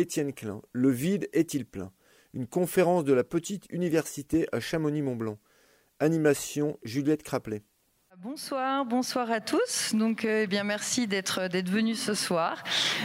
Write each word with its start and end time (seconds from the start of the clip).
Étienne 0.00 0.32
Klein. 0.32 0.62
Le 0.72 0.88
vide 0.88 1.28
est-il 1.34 1.66
plein? 1.66 1.92
Une 2.32 2.46
conférence 2.46 3.04
de 3.04 3.12
la 3.12 3.22
petite 3.22 3.66
université 3.70 4.46
à 4.50 4.58
Chamonix-Mont-Blanc. 4.58 5.38
Animation 5.98 6.78
Juliette 6.84 7.22
Craplet. 7.22 7.62
Bonsoir, 8.22 8.84
bonsoir 8.84 9.30
à 9.30 9.40
tous. 9.40 9.94
Donc, 9.94 10.26
euh, 10.26 10.42
eh 10.42 10.46
bien, 10.46 10.62
merci 10.62 11.06
d'être 11.06 11.48
d'être 11.48 11.70
venus 11.70 11.98
ce 11.98 12.12
soir, 12.12 12.62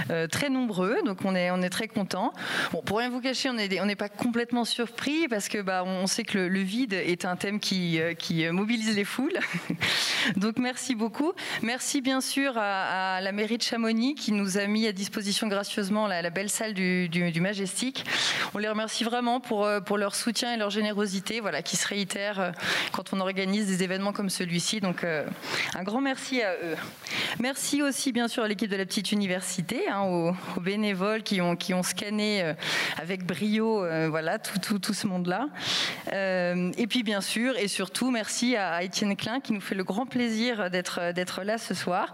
euh, 0.09 0.27
très 0.27 0.49
nombreux. 0.49 0.97
Donc, 1.05 1.19
on 1.23 1.33
est 1.35 1.69
très 1.69 1.87
contents. 1.87 2.33
Bon, 2.73 2.81
pour 2.81 2.97
rien 2.97 3.09
vous 3.09 3.21
cacher, 3.21 3.49
on 3.49 3.57
est 3.57 3.79
on 3.79 3.85
n'est 3.85 3.95
pas 3.95 4.09
complètement 4.09 4.65
surpris 4.65 5.29
parce 5.29 5.47
que 5.47 5.61
bah 5.61 5.85
on 5.85 6.05
sait 6.07 6.25
que 6.25 6.37
le, 6.37 6.59
vide 6.59 6.91
est 6.91 7.23
un 7.23 7.37
thème 7.37 7.61
qui 7.61 7.97
euh, 8.01 8.51
mobilise 8.51 8.93
les 8.93 9.05
foules. 9.05 9.39
donc, 10.35 10.57
merci 10.57 10.95
beaucoup. 10.95 11.31
Merci 11.61 12.01
bien 12.01 12.19
sûr 12.19 12.57
à, 12.57 13.21
la 13.21 13.31
mairie 13.31 13.57
de 13.57 13.63
Chamonix 13.63 14.15
qui 14.15 14.33
nous 14.33 14.57
a 14.57 14.67
mis 14.67 14.85
à 14.85 14.91
disposition 14.91 15.47
gracieusement 15.47 16.07
la, 16.07 16.29
belle 16.29 16.49
salle 16.49 16.73
du, 16.73 17.07
du, 17.07 17.39
Majestic. 17.39 18.03
On 18.53 18.57
les 18.57 18.67
remercie 18.67 19.05
vraiment 19.05 19.39
pour 19.39 19.97
leur 19.97 20.13
soutien 20.13 20.53
et 20.53 20.57
leur 20.57 20.71
générosité, 20.71 21.39
voilà, 21.39 21.61
qui 21.61 21.77
se 21.77 21.87
réitère 21.87 22.51
quand 22.91 23.13
on 23.13 23.21
organise 23.21 23.65
des 23.67 23.81
événements 23.81 24.11
comme 24.11 24.29
celui-ci. 24.29 24.81
Un 25.75 25.83
grand 25.83 26.01
merci 26.01 26.41
à 26.41 26.53
eux. 26.53 26.75
Merci 27.39 27.81
aussi 27.81 28.11
bien 28.11 28.27
sûr 28.27 28.43
à 28.43 28.47
l'équipe 28.47 28.69
de 28.69 28.75
la 28.75 28.85
petite 28.85 29.11
université, 29.11 29.89
hein, 29.89 30.03
aux, 30.03 30.33
bénévoles 30.61 31.23
qui 31.23 31.41
ont, 31.41 31.55
qui 31.55 31.73
ont 31.73 31.83
scanné 31.83 32.43
euh, 32.43 32.53
avec 32.97 33.25
brio 33.25 33.83
euh, 33.83 34.07
voilà, 34.09 34.39
tout, 34.39 34.59
tout, 34.59 34.79
tout 34.79 34.93
ce 34.93 35.07
monde-là. 35.07 35.49
Euh, 36.13 36.71
et 36.77 36.87
puis 36.87 37.03
bien 37.03 37.21
sûr 37.21 37.57
et 37.57 37.67
surtout 37.67 38.11
merci 38.11 38.55
à, 38.55 38.83
Étienne 38.83 39.15
Klein 39.15 39.39
qui 39.39 39.53
nous 39.53 39.61
fait 39.61 39.75
le 39.75 39.83
grand 39.83 40.05
plaisir 40.05 40.69
d'être, 40.69 41.11
d'être 41.13 41.43
là 41.43 41.57
ce 41.57 41.73
soir. 41.73 42.13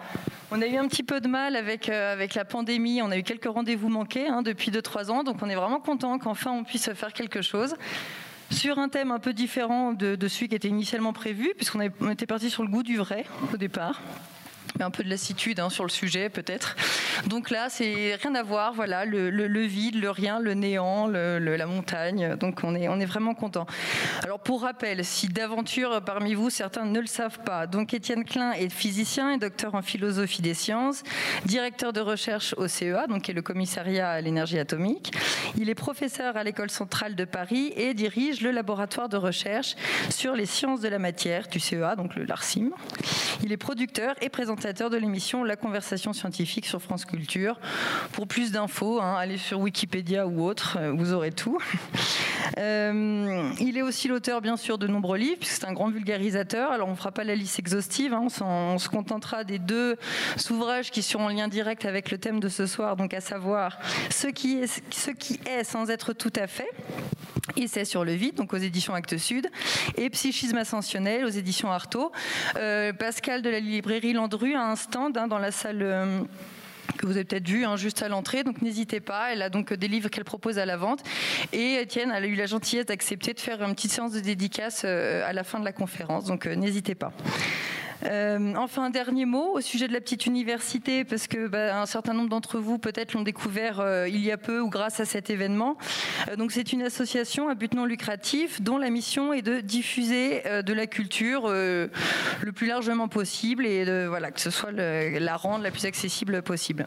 On 0.52 0.62
a 0.62 0.68
eu 0.68 0.78
un 0.78 0.88
petit 0.88 1.04
peu 1.04 1.22
de 1.22 1.28
mal 1.28 1.56
avec, 1.56 1.88
avec 1.90 2.36
la 2.36 2.44
pandémie, 2.44 3.02
on 3.02 3.12
a 3.12 3.18
eu 3.18 3.24
quelques 3.24 3.46
rendez-vous 3.46 3.90
manqués 3.90 4.28
hein, 4.28 4.42
depuis 4.42 4.72
2-3 4.72 5.12
ans, 5.12 5.24
donc 5.24 5.38
on 5.42 5.50
est 5.50 5.56
vraiment 5.56 5.80
content 5.80 6.18
qu'enfin 6.20 6.52
on 6.52 6.64
puisse 6.64 6.92
faire 6.94 7.14
quelque 7.14 7.42
chose 7.42 7.76
sur 8.52 8.80
un 8.80 8.90
thème 8.90 9.12
un 9.12 9.20
peu 9.20 9.34
différent 9.34 9.94
de, 9.94 10.18
celui 10.28 10.50
qui 10.50 10.56
était 10.56 10.68
initialement 10.68 11.14
prévu, 11.14 11.54
puisqu'on 11.56 11.82
était 11.82 12.26
parti 12.26 12.50
sur 12.50 12.64
le 12.64 12.70
goût 12.70 12.84
du 12.84 12.98
vrai 12.98 13.26
au 13.54 13.58
départ 13.58 14.02
un 14.80 14.92
peu 14.92 15.04
de 15.04 15.10
lassitude 15.10 15.60
hein, 15.60 15.70
sur 15.70 15.84
le 15.84 15.90
sujet 15.90 16.30
peut-être. 16.30 16.76
Donc 17.28 17.50
là, 17.50 17.68
c'est 17.70 18.16
rien 18.22 18.36
à 18.36 18.44
voir. 18.44 18.74
Voilà, 18.74 19.06
le, 19.06 19.62
vide, 19.62 20.00
le 20.02 20.10
rien, 20.10 20.40
le 20.40 20.54
néant, 20.54 21.08
la 21.08 21.66
montagne. 21.66 22.36
Donc 22.36 22.62
on 22.64 22.76
est, 22.76 22.88
on 22.88 23.00
est 23.00 23.06
vraiment 23.06 23.34
content. 23.34 23.66
Alors 24.24 24.40
pour 24.40 24.62
rappel, 24.62 25.04
si 25.06 25.28
d'aventure 25.28 26.02
parmi 26.04 26.34
vous 26.34 26.50
certains 26.50 26.86
ne 26.86 27.00
le 27.00 27.08
savent 27.08 27.40
pas, 27.40 27.68
donc 27.68 27.94
Étienne 27.94 28.24
Klein 28.24 28.54
est 28.54 28.70
physicien 28.70 29.32
et 29.32 29.38
docteur 29.38 29.76
en 29.76 29.82
philosophie 29.82 30.42
des 30.42 30.54
sciences, 30.54 31.04
directeur 31.46 31.94
de 31.94 32.02
recherche 32.02 32.54
au 32.58 32.68
CEA, 32.68 33.08
donc 33.08 33.24
qui 33.24 33.32
est 33.32 33.36
le 33.36 33.42
commissariat 33.42 34.10
à 34.10 34.22
l'énergie 34.22 34.60
atomique. 34.60 35.14
Il 35.58 35.70
est 35.70 35.76
professeur 35.76 36.38
à 36.38 36.44
l'école 36.44 36.70
centrale 36.70 37.16
de 37.16 37.26
Paris 37.26 37.74
et 37.76 37.94
dirige 37.94 38.42
le 38.42 38.52
laboratoire 38.52 39.10
de 39.10 39.18
recherche 39.18 39.76
sur 40.10 40.36
les 40.36 40.46
sciences 40.46 40.82
de 40.82 40.88
la 40.88 41.00
matière 41.00 41.48
du 41.48 41.60
CEA, 41.60 41.96
donc 41.96 42.16
le 42.16 42.24
LARCIM. 42.24 42.72
Il 43.44 43.52
est 43.52 43.58
producteur 43.58 44.16
et 44.22 44.30
présentateur 44.30 44.51
de 44.56 44.98
l'émission 44.98 45.44
La 45.44 45.56
Conversation 45.56 46.12
Scientifique 46.14 46.66
sur 46.66 46.82
France 46.82 47.06
Culture. 47.06 47.58
Pour 48.12 48.28
plus 48.28 48.52
d'infos, 48.52 49.00
hein, 49.02 49.16
allez 49.18 49.38
sur 49.38 49.60
Wikipédia 49.60 50.28
ou 50.28 50.44
autre, 50.44 50.78
euh, 50.80 50.92
vous 50.92 51.14
aurez 51.14 51.32
tout. 51.32 51.58
Euh, 52.58 53.50
il 53.60 53.78
est 53.78 53.82
aussi 53.82 54.10
l'auteur, 54.10 54.42
bien 54.42 54.58
sûr, 54.58 54.78
de 54.78 54.86
nombreux 54.86 55.18
livres, 55.18 55.38
puisque 55.40 55.62
c'est 55.62 55.68
un 55.68 55.74
grand 55.74 55.90
vulgarisateur. 55.90 56.72
Alors, 56.72 56.90
on 56.90 56.92
ne 56.92 56.96
fera 56.98 57.12
pas 57.12 57.24
la 57.24 57.34
liste 57.34 57.60
exhaustive, 57.60 58.14
hein, 58.14 58.28
on, 58.42 58.78
se 58.78 58.90
contentera 58.90 59.46
des 59.46 59.58
deux 59.58 59.96
ouvrages 60.50 60.92
qui 60.92 61.02
sont 61.02 61.20
en 61.20 61.30
lien 61.30 61.48
direct 61.48 61.86
avec 61.86 62.12
le 62.12 62.18
thème 62.18 62.40
de 62.40 62.50
ce 62.50 62.66
soir, 62.66 62.98
donc 62.98 63.14
à 63.14 63.22
savoir 63.22 63.80
ce 64.10 64.28
qui 64.28 64.58
est, 64.58 65.64
sans 65.64 65.90
être 65.90 66.12
tout 66.14 66.34
à 66.36 66.48
fait. 66.48 66.70
Et 67.56 67.68
c'est 67.68 67.86
sur 67.86 68.04
le 68.04 68.14
vide, 68.14 68.36
donc 68.36 68.54
aux 68.54 68.58
éditions 68.58 68.94
Actes 68.94 69.18
Sud, 69.18 69.48
et 69.98 70.10
Psychisme 70.10 70.58
ascensionnel 70.58 71.26
aux 71.26 71.30
éditions 71.30 71.72
Artaud. 71.72 72.12
Euh, 72.58 72.94
Pascal 72.94 73.42
de 73.42 73.50
la 73.50 73.60
librairie 73.60 74.14
Landru 74.14 74.41
a 74.56 74.64
un 74.64 74.76
stand 74.76 75.18
hein, 75.18 75.28
dans 75.28 75.40
la 75.40 75.52
salle. 75.52 75.82
Euh, 75.82 76.22
que 76.98 77.06
vous 77.06 77.14
avez 77.14 77.24
peut-être 77.24 77.48
vu 77.48 77.64
hein, 77.64 77.78
juste 77.78 78.04
à 78.04 78.10
l'entrée, 78.10 78.44
donc 78.44 78.62
n'hésitez 78.62 79.00
pas. 79.00 79.32
Elle 79.32 79.42
a 79.42 79.50
donc 79.50 79.74
des 79.74 79.88
livres 79.88 80.10
qu'elle 80.10 80.26
propose 80.26 80.60
à 80.60 80.66
la 80.66 80.78
vente. 80.78 81.02
Et 81.54 81.76
Étienne, 81.76 82.12
a 82.12 82.20
eu 82.26 82.36
la 82.36 82.48
gentillesse 82.48 82.86
d'accepter 82.86 83.34
de 83.34 83.40
faire 83.40 83.64
une 83.64 83.74
petite 83.74 83.92
séance 83.92 84.12
de 84.12 84.20
dédicace 84.20 84.84
euh, 84.84 85.28
à 85.28 85.32
la 85.32 85.44
fin 85.44 85.60
de 85.60 85.66
la 85.66 85.72
conférence, 85.72 86.26
donc 86.26 86.46
n'hésitez 86.46 86.96
pas. 86.96 87.14
Euh, 88.06 88.54
enfin, 88.56 88.86
un 88.86 88.90
dernier 88.90 89.26
mot 89.26 89.54
au 89.54 89.62
sujet 89.62 89.88
de 89.88 89.94
la 89.94 90.02
petite 90.02 90.26
université, 90.26 91.04
parce 91.04 91.28
que 91.28 91.48
bah, 91.48 91.80
un 91.80 91.86
certain 91.86 92.14
nombre 92.14 92.30
d'entre 92.30 92.60
vous 92.60 92.78
peut-être 92.78 93.14
l'ont 93.14 93.22
découvert 93.22 93.80
euh, 93.80 94.08
il 94.08 94.22
y 94.24 94.32
a 94.32 94.38
peu 94.38 94.60
ou 94.60 94.70
grâce 94.70 95.00
à 95.00 95.06
cet 95.06 95.30
événement. 95.30 95.78
Euh, 96.30 96.36
c'est 96.50 96.74
une 96.74 96.82
association 96.82 97.48
à 97.48 97.56
but 97.56 97.74
non 97.74 97.86
lucratif 97.86 98.62
dont 98.62 98.78
la 98.78 98.90
mission 98.90 99.32
est 99.32 99.42
de 99.42 99.62
diffuser 99.62 100.42
de 100.66 100.74
la 100.74 100.86
culture 100.86 101.48
le 101.48 101.90
plus 102.54 102.68
largement 102.68 103.08
possible 103.08 103.66
et 103.66 104.08
voilà, 104.08 104.32
que 104.32 104.42
ce 104.42 104.50
soit 104.50 104.72
la 104.72 105.38
rendre 105.38 105.64
la 105.64 105.72
plus 105.72 105.86
accessible 105.86 106.42
possible. 106.42 106.86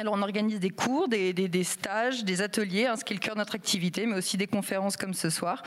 Alors 0.00 0.14
on 0.14 0.22
organise 0.22 0.58
des 0.58 0.70
cours, 0.70 1.08
des, 1.08 1.64
stages, 1.64 2.24
des 2.24 2.42
ateliers, 2.42 2.86
hein, 2.86 2.96
ce 2.96 3.04
qui 3.04 3.12
est 3.12 3.16
le 3.16 3.20
cœur 3.20 3.34
de 3.34 3.38
notre 3.38 3.54
activité, 3.54 4.06
mais 4.06 4.16
aussi 4.16 4.36
des 4.36 4.48
conférences 4.48 4.96
comme 4.96 5.14
ce 5.14 5.30
soir. 5.30 5.62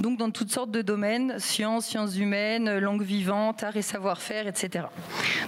Donc 0.00 0.18
dans 0.18 0.30
toutes 0.30 0.50
sortes 0.50 0.70
de 0.70 0.82
domaines, 0.82 1.38
sciences, 1.38 1.86
sciences 1.86 2.16
humaines, 2.18 2.78
langue 2.78 3.02
vivante, 3.02 3.62
art 3.62 3.76
et 3.76 3.82
savoir-faire, 3.82 4.46
etc. 4.46 4.84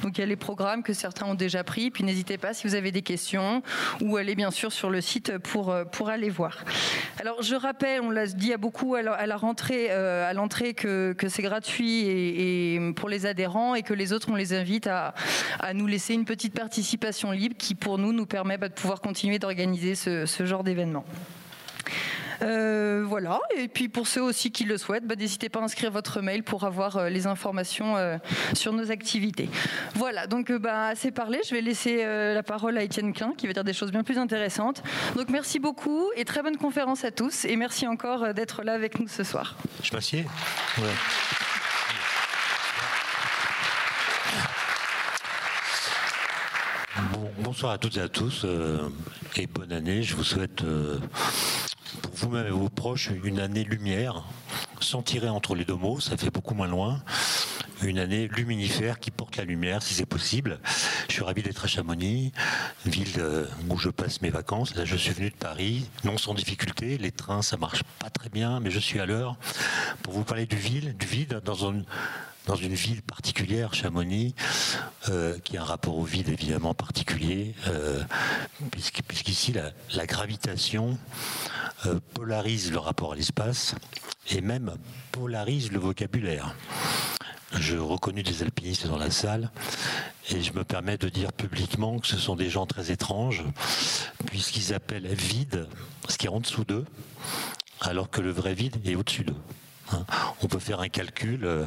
Donc 0.03 0.17
il 0.17 0.23
y 0.23 0.25
a 0.25 0.27
les 0.27 0.37
programmes 0.37 0.83
que 0.83 0.95
certains 0.95 1.27
ont 1.27 1.35
déjà 1.35 1.65
pris, 1.65 1.91
puis 1.91 2.03
n'hésitez 2.03 2.39
pas 2.39 2.55
si 2.55 2.67
vous 2.67 2.75
avez 2.75 2.93
des 2.93 3.03
questions, 3.03 3.63
ou 4.01 4.17
allez 4.17 4.35
bien 4.35 4.51
sûr 4.51 4.73
sur 4.73 4.89
le 4.89 5.03
site 5.03 5.37
pour, 5.39 5.71
euh, 5.71 5.85
pour 5.85 6.09
aller 6.09 6.31
voir. 6.31 6.65
Alors 7.21 7.43
je 7.43 7.55
rappelle, 7.55 8.01
on 8.01 8.11
l'a 8.11 8.27
dit 8.27 8.55
à 8.55 8.57
beaucoup 8.57 8.95
à 8.95 9.03
la, 9.03 9.37
rentrée, 9.37 9.89
euh, 9.91 10.29
à 10.29 10.33
l'entrée 10.33 10.73
que, 10.73 11.15
c'est 11.29 11.43
gratuit 11.43 12.07
et, 12.07 12.93
pour 12.97 13.11
les 13.11 13.27
adhérents 13.27 13.75
et 13.75 13.83
que 13.83 13.93
les 13.93 14.13
autres 14.13 14.29
on 14.31 14.35
les 14.35 14.55
invite 14.55 14.87
à, 14.87 15.15
à 15.61 15.75
nous 15.75 15.87
laisser 15.87 16.15
une 16.15 16.25
petite 16.25 16.55
participation 16.55 17.31
libre 17.31 17.57
qui 17.59 17.75
pour 17.75 17.99
nous 17.99 18.14
nous 18.15 18.27
permet 18.27 18.59
bah, 18.59 18.69
de 18.69 18.75
pouvoir 18.75 19.01
continuer 19.01 19.39
d'organiser 19.39 19.95
ce, 19.95 20.45
genre 20.45 20.65
d'événement. 20.65 21.05
Euh, 22.43 23.05
voilà, 23.07 23.41
et 23.57 23.69
puis 23.69 23.89
pour 23.89 24.09
ceux 24.09 24.21
aussi 24.21 24.51
qui 24.51 24.65
le 24.65 24.77
souhaitent, 24.77 25.07
bah, 25.07 25.15
n'hésitez 25.15 25.49
pas 25.49 25.61
à 25.61 25.63
inscrire 25.63 25.91
votre 25.91 26.21
mail 26.21 26.43
pour 26.43 26.65
avoir 26.65 26.97
euh, 26.97 27.09
les 27.09 27.27
informations 27.27 27.97
euh, 27.97 28.19
sur 28.55 28.73
nos 28.73 28.91
activités. 28.91 29.49
Voilà, 29.95 30.27
donc 30.27 30.51
bah, 30.51 30.89
assez 30.89 31.11
parlé, 31.11 31.41
je 31.49 31.55
vais 31.55 31.61
laisser 31.61 32.05
la 32.05 32.43
parole 32.43 32.77
à 32.77 32.83
Étienne 32.83 33.13
Klein 33.13 33.33
qui 33.37 33.47
va 33.47 33.53
dire 33.53 33.65
des 33.65 33.73
choses 33.73 33.93
bien 33.93 34.03
plus 34.03 34.19
intéressantes. 34.19 34.83
Donc 35.17 35.29
merci 35.29 35.61
beaucoup 35.61 36.11
et 36.17 36.25
très 36.25 36.43
bonne 36.43 36.57
conférence 36.57 37.05
à 37.05 37.13
tous 37.13 37.45
et 37.45 37.57
merci 37.57 37.87
encore 37.87 38.35
d'être 38.35 38.63
là 38.63 38.75
avec 38.75 38.99
nous 38.99 39.09
ce 39.09 39.23
soir. 39.23 39.57
Je 39.83 39.93
m'assieds 39.93 40.27
ouais. 40.79 40.85
Bonsoir 47.55 47.71
à 47.71 47.79
toutes 47.79 47.99
et 47.99 48.01
à 48.01 48.09
tous 48.09 48.43
euh, 48.45 48.89
et 49.37 49.47
bonne 49.47 49.71
année. 49.71 50.03
Je 50.03 50.17
vous 50.17 50.25
souhaite 50.25 50.65
euh, 50.65 50.99
pour 52.03 52.13
vous-même 52.17 52.49
et 52.49 52.51
vos 52.51 52.69
proches 52.69 53.11
une 53.23 53.39
année 53.39 53.63
lumière, 53.63 54.25
sans 54.81 55.03
tirer 55.03 55.29
entre 55.29 55.55
les 55.55 55.65
deux 55.65 55.77
mots, 55.77 56.01
ça 56.01 56.17
fait 56.17 56.33
beaucoup 56.33 56.55
moins 56.55 56.67
loin. 56.67 57.01
Une 57.85 58.01
année 58.01 58.27
luminifère 58.27 58.99
qui 58.99 59.13
porte 59.13 59.37
la 59.37 59.45
lumière 59.45 59.85
si 59.85 59.95
c'est 59.95 60.05
possible. 60.05 60.59
Je 61.09 61.13
suis 61.13 61.23
ravi 61.23 61.45
d'être 61.45 61.65
à 61.65 61.69
Chamonix, 61.69 62.33
ville 62.87 63.15
euh, 63.19 63.47
où 63.69 63.79
je 63.79 63.89
passe 63.89 64.21
mes 64.21 64.31
vacances. 64.31 64.75
Là, 64.75 64.85
je 64.85 64.97
suis 64.97 65.13
venu 65.13 65.31
de 65.31 65.37
Paris, 65.37 65.89
non 66.03 66.19
sans 66.19 66.35
difficulté. 66.35 66.99
Les 66.99 67.13
trains, 67.13 67.43
ça 67.43 67.57
marche 67.57 67.85
pas 68.01 68.11
très 68.11 68.31
bien, 68.31 68.59
mais 68.59 68.73
je 68.73 68.81
suis 68.81 68.99
à 68.99 69.07
l'heure 69.07 69.37
pour 70.03 70.13
vous 70.13 70.25
parler 70.25 70.47
du 70.47 70.57
vide, 70.57 70.97
du 70.97 71.07
vide 71.07 71.41
dans 71.45 71.71
un 71.71 71.85
dans 72.47 72.57
une 72.57 72.75
ville 72.75 73.03
particulière, 73.03 73.75
Chamonix, 73.75 74.35
euh, 75.09 75.39
qui 75.39 75.57
a 75.57 75.63
un 75.63 75.65
rapport 75.65 75.97
au 75.97 76.05
vide 76.05 76.29
évidemment 76.29 76.75
particulier, 76.75 77.55
euh, 77.69 78.03
puisqu'ici 78.71 79.53
la, 79.53 79.71
la, 79.95 80.07
gravitation 80.07 80.99
euh, 81.87 81.99
polarise 82.13 82.71
le 82.71 82.79
rapport 82.79 83.13
à 83.13 83.17
l'espace 83.17 83.75
et 84.31 84.41
même 84.41 84.77
polarise 85.13 85.73
le 85.73 85.79
vocabulaire. 85.79 86.55
Je 87.53 87.77
reconnus 87.77 88.25
des 88.25 88.43
alpinistes 88.43 88.87
dans 88.87 88.99
la 88.99 89.11
salle 89.11 89.51
et 90.31 90.43
je 90.43 90.53
me 90.53 90.65
permets 90.65 90.99
de 90.99 91.09
dire 91.09 91.33
publiquement 91.33 91.99
que 91.99 92.07
ce 92.07 92.17
sont 92.17 92.37
des 92.37 92.51
gens 92.51 92.67
très 92.67 92.91
étranges, 92.91 93.45
puisqu'ils 94.27 94.75
appellent 94.75 95.15
vide 95.15 95.69
ce 96.09 96.19
qui 96.19 96.27
est 96.27 96.31
en 96.31 96.41
dessous 96.41 96.65
d'eux, 96.65 96.85
alors 97.81 98.11
que 98.11 98.21
le 98.21 98.31
vrai 98.31 98.55
vide 98.55 98.77
est 98.85 98.97
au-dessus 98.97 99.25
d'eux. 99.25 99.37
Hein. 99.93 100.05
On 100.43 100.47
peut 100.47 100.59
faire 100.59 100.81
un 100.81 100.89
calcul 100.89 101.45
euh, 101.45 101.65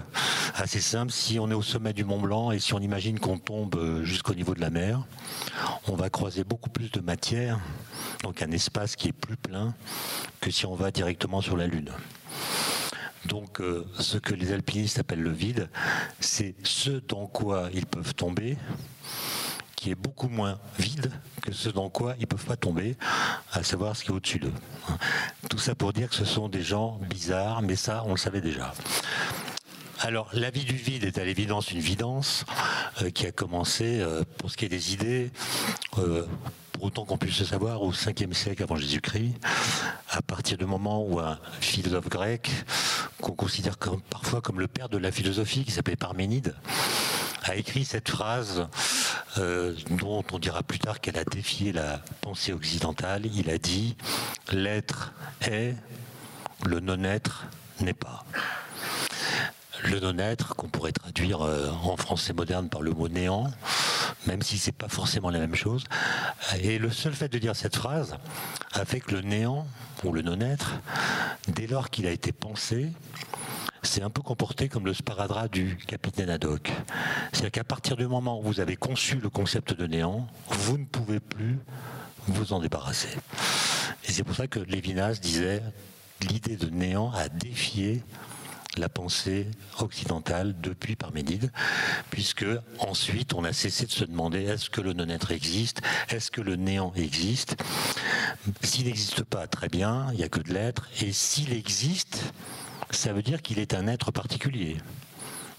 assez 0.56 0.82
simple. 0.82 1.12
Si 1.12 1.40
on 1.40 1.50
est 1.50 1.54
au 1.54 1.62
sommet 1.62 1.94
du 1.94 2.04
Mont 2.04 2.20
Blanc 2.20 2.52
et 2.52 2.60
si 2.60 2.74
on 2.74 2.80
imagine 2.80 3.20
qu'on 3.20 3.38
tombe 3.38 3.76
euh, 3.76 4.04
jusqu'au 4.04 4.34
niveau 4.34 4.56
de 4.56 4.62
la 4.62 4.70
mer, 4.70 5.02
on 5.88 5.96
va 5.96 6.10
croiser 6.10 6.44
beaucoup 6.44 6.70
plus 6.70 6.92
de 6.92 7.00
matière, 7.00 7.60
donc 8.24 8.42
un 8.42 8.52
espace 8.52 8.96
qui 8.96 9.10
est 9.10 9.14
plus 9.14 9.38
plein 9.38 9.74
que 10.42 10.52
si 10.52 10.66
on 10.66 10.76
va 10.76 10.92
directement 10.92 11.42
sur 11.42 11.58
la 11.58 11.68
Lune. 11.68 11.92
Donc 13.26 13.60
euh, 13.60 13.86
ce 14.00 14.18
que 14.18 14.34
les 14.34 14.52
alpinistes 14.52 15.00
appellent 15.00 15.22
le 15.22 15.32
vide, 15.32 15.70
c'est 16.20 16.56
ce 16.64 16.92
dans 16.92 17.28
quoi 17.28 17.70
ils 17.74 17.86
peuvent 17.86 18.14
tomber 18.16 18.58
qui 19.78 19.92
est 19.92 19.96
beaucoup 19.96 20.28
moins 20.28 20.60
vide 20.80 21.12
que 21.42 21.54
ce 21.54 21.70
dans 21.70 21.90
quoi 21.90 22.16
ils 22.18 22.22
ne 22.22 22.26
peuvent 22.26 22.46
pas 22.46 22.58
tomber, 22.58 22.98
à 23.54 23.64
savoir 23.64 23.96
ce 23.96 24.04
qui 24.04 24.10
est 24.10 24.14
au-dessus 24.14 24.40
d'eux. 24.40 24.54
Tout 25.50 25.60
ça 25.60 25.76
pour 25.76 25.94
dire 25.94 26.10
que 26.10 26.16
ce 26.16 26.26
sont 26.26 26.50
des 26.50 26.64
gens 26.64 27.00
bizarres, 27.10 27.62
mais 27.62 27.78
ça, 27.78 28.04
on 28.06 28.12
le 28.12 28.18
savait 28.18 28.42
déjà. 28.42 28.74
Alors, 30.00 30.30
la 30.34 30.50
vie 30.50 30.64
du 30.64 30.76
vide 30.76 31.04
est 31.06 31.18
à 31.18 31.24
l'évidence 31.24 31.72
une 31.72 31.80
vidance 31.80 32.46
euh, 33.02 33.10
qui 33.12 33.26
a 33.26 33.32
commencé, 33.32 34.00
euh, 34.00 34.24
pour 34.38 34.52
ce 34.52 34.58
qui 34.58 34.66
est 34.66 34.70
des 34.70 34.94
idées, 34.94 35.32
euh, 35.98 36.26
autant 36.82 37.06
qu'on 37.06 37.18
puisse 37.18 37.40
le 37.40 37.46
savoir, 37.46 37.82
au 37.82 37.92
5e 37.92 38.34
siècle 38.34 38.64
avant 38.64 38.76
Jésus-Christ, 38.76 39.36
à 40.10 40.22
partir 40.22 40.58
du 40.58 40.66
moment 40.66 41.04
où 41.04 41.20
un 41.20 41.40
philosophe 41.60 42.10
grec, 42.10 42.50
qu'on 43.22 43.34
considère 43.34 43.78
parfois 44.10 44.42
comme 44.42 44.60
le 44.60 44.68
père 44.68 44.90
de 44.90 44.98
la 44.98 45.12
philosophie, 45.12 45.66
qui 45.66 45.72
s'appelait 45.72 45.96
Parménide, 45.96 46.56
a 47.44 47.56
écrit 47.56 47.86
cette 47.86 48.10
phrase 48.10 48.68
dont 49.38 50.24
on 50.32 50.40
dira 50.40 50.64
plus 50.64 50.80
tard 50.80 51.00
qu'elle 51.00 51.18
a 51.18 51.24
défié 51.24 51.72
la 51.72 52.02
pensée 52.22 52.54
occidentale. 52.54 53.26
Il 53.26 53.50
a 53.50 53.58
dit 53.58 53.96
L'être 54.52 55.14
est, 55.42 55.76
le 56.66 56.80
non-être 56.80 57.46
n'est 57.82 57.94
pas 57.94 58.26
le 59.84 60.00
non-être, 60.00 60.56
qu'on 60.56 60.68
pourrait 60.68 60.92
traduire 60.92 61.42
euh, 61.42 61.70
en 61.84 61.98
français 61.98 62.34
moderne 62.34 62.70
par 62.70 62.82
le 62.82 62.92
mot 62.92 63.08
néant, 63.08 63.52
même 64.26 64.42
si 64.42 64.58
c'est 64.58 64.72
pas 64.72 64.90
forcément 64.90 65.30
la 65.30 65.40
même 65.40 65.56
chose. 65.56 65.84
Et 66.62 66.80
le 66.80 66.92
seul 66.92 67.14
fait 67.14 67.30
de 67.30 67.38
dire 67.38 67.56
cette 67.56 67.76
phrase 67.76 68.18
a 68.74 68.86
fait 68.86 69.00
que 69.00 69.16
le 69.16 69.22
néant, 69.22 69.68
ou 70.04 70.12
le 70.12 70.22
non-être, 70.22 70.74
dès 71.48 71.68
lors 71.68 71.90
qu'il 71.90 72.08
a 72.08 72.12
été 72.12 72.32
pensé, 72.32 72.92
s'est 73.84 74.02
un 74.02 74.10
peu 74.10 74.22
comporté 74.22 74.70
comme 74.70 74.86
le 74.86 74.94
sparadrap 74.94 75.52
du 75.52 75.78
capitaine 75.88 76.30
Haddock. 76.30 76.72
C'est-à-dire 77.32 77.52
qu'à 77.52 77.64
partir 77.64 77.96
du 77.96 78.06
moment 78.08 78.40
où 78.40 78.44
vous 78.44 78.60
avez 78.60 78.76
conçu 78.76 79.16
le 79.18 79.30
concept 79.30 79.74
de 79.74 79.88
néant, 79.88 80.28
vous 80.50 80.78
ne 80.78 80.86
pouvez 80.86 81.20
plus 81.20 81.58
vous 82.28 82.54
en 82.54 82.60
débarrasser. 82.60 83.10
Et 84.08 84.12
c'est 84.12 84.24
pour 84.24 84.36
ça 84.36 84.48
que 84.48 84.60
Lévinas 84.60 85.20
disait 85.22 85.62
l'idée 86.22 86.58
de 86.58 86.70
néant 86.70 87.12
a 87.14 87.30
défié 87.30 88.04
la 88.78 88.90
pensée 88.90 89.48
occidentale 89.80 90.56
depuis 90.62 90.96
Parménide, 90.96 91.52
puisque 92.10 92.46
ensuite 92.80 93.34
on 93.34 93.44
a 93.44 93.54
cessé 93.54 93.86
de 93.86 93.92
se 93.92 94.04
demander 94.04 94.44
est-ce 94.44 94.70
que 94.70 94.82
le 94.82 94.94
non-être 94.94 95.32
existe, 95.32 95.82
est-ce 96.10 96.32
que 96.32 96.42
le 96.42 96.56
néant 96.56 96.94
existe? 96.96 97.58
S'il 98.62 98.86
n'existe 98.86 99.24
pas, 99.24 99.48
très 99.48 99.70
bien, 99.70 100.08
il 100.12 100.18
n'y 100.18 100.24
a 100.24 100.30
que 100.30 100.40
de 100.40 100.54
l'être, 100.54 100.88
et 101.02 101.12
s'il 101.12 101.54
existe, 101.54 102.34
ça 102.92 103.14
veut 103.14 103.24
dire 103.24 103.42
qu'il 103.42 103.60
est 103.60 103.74
un 103.74 103.88
être 103.88 104.12
particulier. 104.12 104.78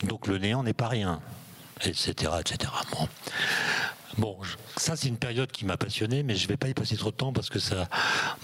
Donc 0.05 0.27
le 0.27 0.39
néant 0.39 0.63
n'est 0.63 0.73
pas 0.73 0.89
rien, 0.89 1.21
etc. 1.85 2.33
etc. 2.41 2.71
ça 4.77 4.97
c'est 4.97 5.09
une 5.09 5.17
période 5.17 5.51
qui 5.51 5.65
m'a 5.65 5.77
passionné, 5.77 6.23
mais 6.23 6.35
je 6.35 6.45
ne 6.45 6.49
vais 6.49 6.57
pas 6.57 6.69
y 6.69 6.75
passer 6.75 6.97
trop 6.97 7.11
de 7.11 7.17
temps 7.17 7.33
parce 7.33 7.51
que 7.51 7.59
ça 7.59 7.89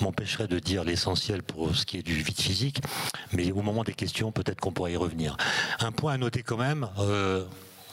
m'empêcherait 0.01 0.49
de 0.49 0.59
dire 0.59 0.85
l'essentiel 0.85 1.43
pour 1.43 1.75
ce 1.75 1.85
qui 1.85 1.99
est 1.99 2.03
du 2.03 2.15
vide 2.15 2.41
physique. 2.41 2.81
Mais 3.33 3.53
au 3.53 3.63
moment 3.63 3.85
des 3.85 3.95
questions, 3.95 4.33
peut-être 4.33 4.61
qu'on 4.61 4.73
pourrait 4.73 4.93
y 4.93 4.97
revenir. 4.97 5.37
Un 5.81 5.93
point 5.93 6.13
à 6.13 6.19
noter 6.19 6.43
quand 6.43 6.57
même. 6.57 6.89
Euh, 6.99 7.45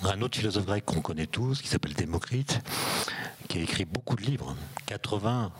un 0.03 0.21
autre 0.21 0.37
philosophe 0.37 0.65
grec 0.65 0.83
qu'on 0.85 1.01
connaît 1.01 1.27
tous, 1.27 1.61
qui 1.61 1.67
s'appelle 1.67 1.93
Démocrite, 1.93 2.59
qui 3.47 3.59
a 3.59 3.61
écrit 3.61 3.85
beaucoup 3.85 4.15
de 4.15 4.23
livres, 4.23 4.55
80, 4.87 5.51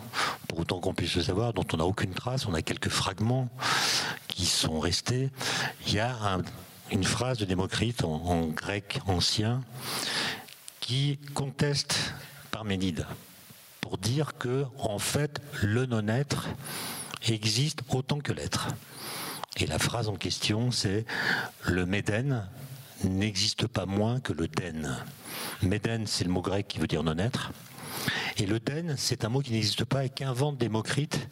pour 0.48 0.58
autant 0.60 0.80
qu'on 0.80 0.94
puisse 0.94 1.14
le 1.14 1.22
savoir, 1.22 1.52
dont 1.52 1.66
on 1.72 1.76
n'a 1.76 1.84
aucune 1.84 2.12
trace, 2.12 2.46
on 2.46 2.54
a 2.54 2.62
quelques 2.62 2.88
fragments 2.88 3.48
qui 4.26 4.46
sont 4.46 4.80
restés. 4.80 5.30
Il 5.86 5.94
y 5.94 6.00
a 6.00 6.40
une 6.90 7.04
phrase 7.04 7.38
de 7.38 7.44
Démocrite 7.44 8.02
en 8.04 8.46
grec 8.48 9.00
ancien 9.06 9.62
qui 10.82 11.18
conteste 11.32 12.12
Parménide 12.50 13.06
pour 13.80 13.96
dire 13.96 14.36
que, 14.36 14.66
en 14.78 14.98
fait, 14.98 15.40
le 15.62 15.86
non-être 15.86 16.48
existe 17.26 17.80
autant 17.88 18.18
que 18.18 18.32
l'être. 18.32 18.68
Et 19.56 19.66
la 19.66 19.78
phrase 19.78 20.08
en 20.08 20.16
question, 20.16 20.70
c'est 20.70 21.06
le 21.64 21.86
Médène 21.86 22.46
n'existe 23.04 23.66
pas 23.66 23.86
moins 23.86 24.20
que 24.20 24.32
le 24.32 24.48
den. 24.48 24.96
Médène, 25.62 26.06
c'est 26.06 26.24
le 26.24 26.30
mot 26.30 26.42
grec 26.42 26.68
qui 26.68 26.78
veut 26.78 26.86
dire 26.86 27.02
non-être. 27.02 27.52
Et 28.36 28.46
le 28.46 28.60
den, 28.60 28.96
c'est 28.96 29.24
un 29.24 29.28
mot 29.28 29.40
qui 29.40 29.52
n'existe 29.52 29.84
pas 29.84 30.04
et 30.04 30.10
qu'invente 30.10 30.58
Démocrite. 30.58 31.28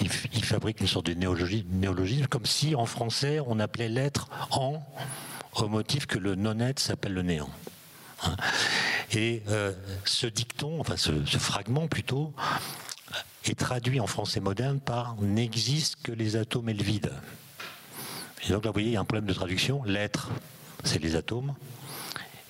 Il, 0.00 0.10
fabrique 0.44 0.80
une 0.80 0.88
sorte 0.88 1.06
de 1.06 1.14
néologisme, 1.14 2.26
comme 2.26 2.46
si 2.46 2.74
en 2.74 2.86
français 2.86 3.38
on 3.46 3.60
appelait 3.60 3.88
l'être 3.88 4.28
en, 4.50 4.82
au 5.54 5.68
motif 5.68 6.06
que 6.06 6.18
le 6.18 6.34
non-être 6.34 6.80
s'appelle 6.80 7.14
le 7.14 7.22
néant. 7.22 7.50
Et 9.12 9.42
euh, 9.48 9.72
ce 10.04 10.26
dicton, 10.26 10.80
enfin 10.80 10.96
ce, 10.96 11.12
fragment 11.38 11.88
plutôt, 11.88 12.32
est 13.44 13.58
traduit 13.58 14.00
en 14.00 14.06
français 14.06 14.40
moderne 14.40 14.80
par 14.80 15.16
n'existe 15.20 15.96
que 16.02 16.12
les 16.12 16.36
atomes 16.36 16.68
et 16.68 16.74
le 16.74 16.82
vide. 16.82 17.12
Et 18.46 18.52
donc 18.52 18.64
là, 18.64 18.70
vous 18.70 18.74
voyez, 18.74 18.88
il 18.88 18.94
y 18.94 18.96
a 18.96 19.00
un 19.00 19.04
problème 19.04 19.26
de 19.26 19.34
traduction. 19.34 19.82
L'être, 19.84 20.30
c'est 20.82 20.98
les 20.98 21.16
atomes. 21.16 21.54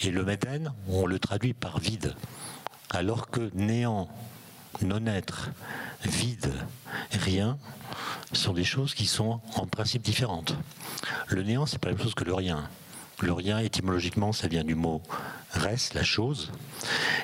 Et 0.00 0.10
le 0.10 0.24
médène, 0.24 0.72
on 0.88 1.06
le 1.06 1.18
traduit 1.18 1.54
par 1.54 1.78
vide. 1.78 2.14
Alors 2.90 3.30
que 3.30 3.50
néant, 3.54 4.08
non-être, 4.82 5.50
vide, 6.04 6.52
rien, 7.12 7.58
sont 8.32 8.52
des 8.52 8.64
choses 8.64 8.94
qui 8.94 9.06
sont 9.06 9.40
en 9.56 9.66
principe 9.66 10.02
différentes. 10.02 10.56
Le 11.28 11.42
néant, 11.42 11.66
c'est 11.66 11.78
pas 11.78 11.88
la 11.88 11.94
même 11.94 12.02
chose 12.02 12.14
que 12.14 12.24
le 12.24 12.34
rien. 12.34 12.68
Le 13.20 13.32
rien, 13.32 13.58
étymologiquement, 13.58 14.32
ça 14.32 14.48
vient 14.48 14.64
du 14.64 14.74
mot 14.74 15.02
res, 15.52 15.94
la 15.94 16.02
chose. 16.02 16.52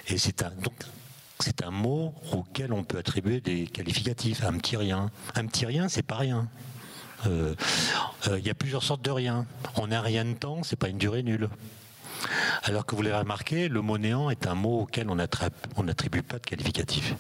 Et 0.08 0.18
c'est 0.18 0.42
un, 0.42 0.52
un 1.64 1.70
mot 1.70 2.14
auquel 2.32 2.72
on 2.72 2.84
peut 2.84 2.98
attribuer 2.98 3.40
des 3.40 3.66
qualificatifs. 3.66 4.44
Un 4.44 4.56
petit 4.58 4.76
rien. 4.76 5.10
Un 5.34 5.46
petit 5.46 5.66
rien, 5.66 5.88
c'est 5.88 6.02
pas 6.02 6.16
rien. 6.16 6.48
Euh, 7.26 7.54
euh, 8.28 8.38
il 8.38 8.46
y 8.46 8.50
a 8.50 8.54
plusieurs 8.54 8.82
sortes 8.82 9.02
de 9.02 9.10
rien. 9.10 9.46
On 9.76 9.90
a 9.90 10.00
rien 10.00 10.24
de 10.24 10.34
temps, 10.34 10.62
c'est 10.62 10.76
pas 10.76 10.88
une 10.88 10.98
durée 10.98 11.22
nulle. 11.22 11.48
Alors 12.62 12.84
que 12.84 12.94
vous 12.94 13.02
l'avez 13.02 13.16
remarqué, 13.16 13.68
le 13.68 13.80
mot 13.80 13.98
néant 13.98 14.30
est 14.30 14.46
un 14.46 14.54
mot 14.54 14.80
auquel 14.80 15.08
on 15.10 15.14
n'attribue 15.82 16.22
pas 16.22 16.38
de 16.38 16.46
qualificatif. 16.46 17.14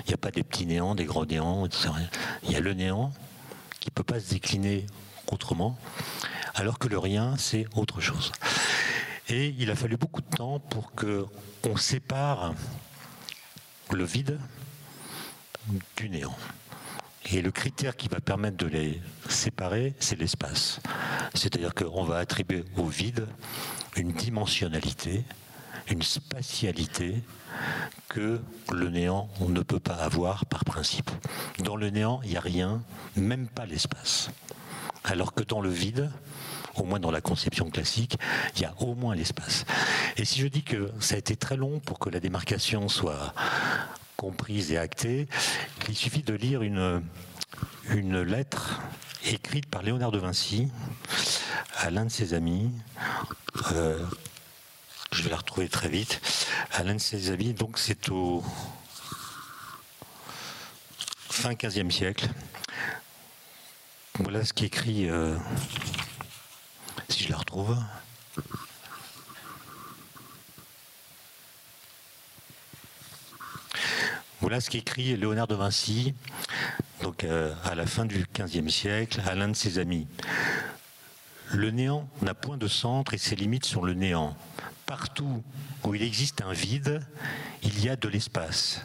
Il 0.00 0.08
n'y 0.08 0.14
a 0.14 0.18
pas 0.18 0.30
des 0.30 0.42
petits 0.42 0.66
néants, 0.66 0.94
des 0.94 1.04
gros 1.04 1.26
néants, 1.26 1.66
etc. 1.66 1.90
Il 2.44 2.52
y 2.52 2.56
a 2.56 2.60
le 2.60 2.72
néant 2.72 3.12
qui 3.80 3.90
ne 3.90 3.94
peut 3.94 4.02
pas 4.02 4.18
se 4.18 4.30
décliner 4.30 4.86
autrement 5.30 5.78
alors 6.56 6.78
que 6.78 6.88
le 6.88 6.98
rien, 6.98 7.36
c'est 7.36 7.66
autre 7.76 8.00
chose. 8.00 8.32
Et 9.28 9.54
il 9.58 9.70
a 9.70 9.76
fallu 9.76 9.96
beaucoup 9.96 10.22
de 10.22 10.36
temps 10.36 10.58
pour 10.58 10.94
que 10.94 11.26
on 11.64 11.76
sépare 11.76 12.54
le 13.92 14.04
vide 14.04 14.40
du 15.96 16.08
néant. 16.08 16.36
Et 17.30 17.42
le 17.42 17.50
critère 17.50 17.96
qui 17.96 18.08
va 18.08 18.20
permettre 18.20 18.56
de 18.56 18.66
les 18.66 19.02
séparer, 19.28 19.94
c'est 20.00 20.18
l'espace. 20.18 20.80
C'est-à-dire 21.34 21.74
qu'on 21.74 22.04
va 22.04 22.18
attribuer 22.18 22.64
au 22.76 22.86
vide 22.86 23.26
une 23.96 24.12
dimensionnalité, 24.12 25.24
une 25.90 26.02
spatialité 26.02 27.22
que 28.08 28.40
le 28.72 28.88
néant 28.88 29.28
on 29.40 29.48
ne 29.48 29.60
peut 29.60 29.80
pas 29.80 29.96
avoir 29.96 30.46
par 30.46 30.64
principe. 30.64 31.10
Dans 31.58 31.76
le 31.76 31.90
néant, 31.90 32.20
il 32.24 32.30
n'y 32.30 32.36
a 32.36 32.40
rien, 32.40 32.80
même 33.16 33.46
pas 33.46 33.66
l'espace. 33.66 34.30
Alors 35.04 35.34
que 35.34 35.42
dans 35.42 35.60
le 35.60 35.70
vide, 35.70 36.10
au 36.78 36.84
moins 36.84 37.00
dans 37.00 37.10
la 37.10 37.20
conception 37.20 37.70
classique, 37.70 38.16
il 38.56 38.62
y 38.62 38.64
a 38.64 38.74
au 38.78 38.94
moins 38.94 39.14
l'espace. 39.14 39.64
Et 40.16 40.24
si 40.24 40.40
je 40.40 40.46
dis 40.46 40.62
que 40.62 40.90
ça 41.00 41.14
a 41.14 41.18
été 41.18 41.36
très 41.36 41.56
long 41.56 41.80
pour 41.80 41.98
que 41.98 42.10
la 42.10 42.20
démarcation 42.20 42.88
soit 42.88 43.34
comprise 44.16 44.72
et 44.72 44.78
actée, 44.78 45.28
il 45.88 45.96
suffit 45.96 46.22
de 46.22 46.34
lire 46.34 46.62
une, 46.62 47.02
une 47.90 48.22
lettre 48.22 48.80
écrite 49.24 49.66
par 49.66 49.82
Léonard 49.82 50.12
de 50.12 50.18
Vinci 50.18 50.68
à 51.76 51.90
l'un 51.90 52.06
de 52.06 52.10
ses 52.10 52.34
amis. 52.34 52.70
Euh, 53.72 53.98
je 55.12 55.22
vais 55.22 55.30
la 55.30 55.36
retrouver 55.36 55.68
très 55.68 55.88
vite. 55.88 56.20
À 56.72 56.82
l'un 56.82 56.94
de 56.94 57.00
ses 57.00 57.30
amis, 57.30 57.52
donc 57.52 57.78
c'est 57.78 58.08
au 58.10 58.42
fin 61.30 61.52
15e 61.52 61.90
siècle. 61.90 62.28
Voilà 64.18 64.44
ce 64.44 64.52
qui 64.52 64.64
écrit 64.64 65.08
euh, 65.10 65.36
si 67.08 67.24
je 67.24 67.30
la 67.30 67.36
retrouve. 67.36 67.76
Voilà 74.40 74.60
ce 74.60 74.70
qu'écrit 74.70 75.16
Léonard 75.16 75.46
de 75.46 75.54
Vinci, 75.54 76.14
donc 77.02 77.24
euh, 77.24 77.54
à 77.64 77.74
la 77.74 77.86
fin 77.86 78.04
du 78.04 78.26
XVe 78.32 78.68
siècle, 78.68 79.20
à 79.26 79.34
l'un 79.34 79.48
de 79.48 79.56
ses 79.56 79.78
amis. 79.78 80.06
Le 81.52 81.70
néant 81.70 82.08
n'a 82.22 82.34
point 82.34 82.56
de 82.56 82.68
centre 82.68 83.14
et 83.14 83.18
ses 83.18 83.34
limites 83.34 83.64
sont 83.64 83.82
le 83.82 83.94
néant. 83.94 84.36
Partout 84.84 85.42
où 85.84 85.94
il 85.94 86.02
existe 86.02 86.42
un 86.42 86.52
vide, 86.52 87.02
il 87.62 87.82
y 87.84 87.88
a 87.88 87.96
de 87.96 88.08
l'espace, 88.08 88.82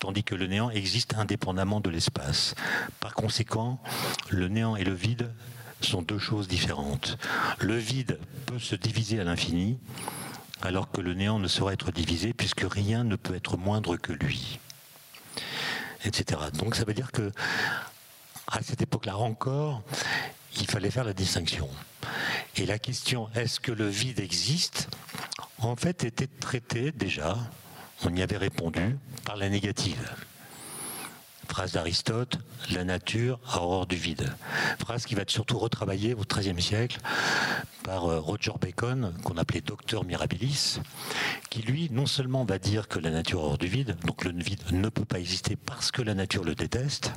tandis 0.00 0.24
que 0.24 0.34
le 0.34 0.46
néant 0.46 0.70
existe 0.70 1.14
indépendamment 1.14 1.80
de 1.80 1.90
l'espace. 1.90 2.54
Par 2.98 3.14
conséquent, 3.14 3.80
le 4.30 4.48
néant 4.48 4.76
et 4.76 4.84
le 4.84 4.94
vide 4.94 5.30
sont 5.80 6.02
deux 6.02 6.18
choses 6.18 6.48
différentes. 6.48 7.18
Le 7.60 7.76
vide 7.76 8.18
peut 8.46 8.58
se 8.58 8.74
diviser 8.74 9.20
à 9.20 9.24
l'infini, 9.24 9.78
alors 10.62 10.90
que 10.90 11.00
le 11.00 11.14
néant 11.14 11.38
ne 11.38 11.48
saurait 11.48 11.74
être 11.74 11.92
divisé 11.92 12.32
puisque 12.32 12.64
rien 12.68 13.04
ne 13.04 13.16
peut 13.16 13.34
être 13.34 13.56
moindre 13.56 13.96
que 13.96 14.12
lui, 14.12 14.58
etc. 16.04 16.40
Donc 16.54 16.74
ça 16.74 16.84
veut 16.84 16.94
dire 16.94 17.12
que 17.12 17.30
à 18.46 18.62
cette 18.62 18.80
époque-là 18.80 19.16
encore, 19.16 19.82
il 20.58 20.66
fallait 20.66 20.90
faire 20.90 21.04
la 21.04 21.12
distinction. 21.12 21.68
Et 22.56 22.64
la 22.64 22.78
question 22.78 23.28
est-ce 23.34 23.60
que 23.60 23.72
le 23.72 23.88
vide 23.88 24.20
existe 24.20 24.88
en 25.58 25.76
fait 25.76 26.04
était 26.04 26.26
traitée 26.26 26.92
déjà, 26.92 27.36
on 28.04 28.14
y 28.14 28.22
avait 28.22 28.36
répondu, 28.36 28.96
par 29.24 29.36
la 29.36 29.48
négative. 29.48 30.14
Phrase 31.56 31.72
d'Aristote, 31.72 32.38
la 32.70 32.84
nature 32.84 33.40
a 33.50 33.62
horreur 33.62 33.86
du 33.86 33.96
vide. 33.96 34.30
Phrase 34.78 35.06
qui 35.06 35.14
va 35.14 35.22
être 35.22 35.30
surtout 35.30 35.58
retravaillée 35.58 36.12
au 36.12 36.20
XIIIe 36.20 36.60
siècle 36.60 36.98
par 37.82 38.04
euh, 38.04 38.20
Roger 38.20 38.52
Bacon, 38.60 39.14
qu'on 39.24 39.38
appelait 39.38 39.62
docteur 39.62 40.04
mirabilis, 40.04 40.80
qui 41.48 41.62
lui, 41.62 41.88
non 41.90 42.04
seulement 42.04 42.44
va 42.44 42.58
dire 42.58 42.88
que 42.88 42.98
la 42.98 43.10
nature 43.10 43.40
a 43.40 43.44
horreur 43.44 43.56
du 43.56 43.68
vide, 43.68 43.96
donc 44.04 44.26
le 44.26 44.32
vide 44.32 44.60
ne 44.70 44.90
peut 44.90 45.06
pas 45.06 45.18
exister 45.18 45.56
parce 45.56 45.90
que 45.90 46.02
la 46.02 46.12
nature 46.12 46.44
le 46.44 46.54
déteste, 46.54 47.12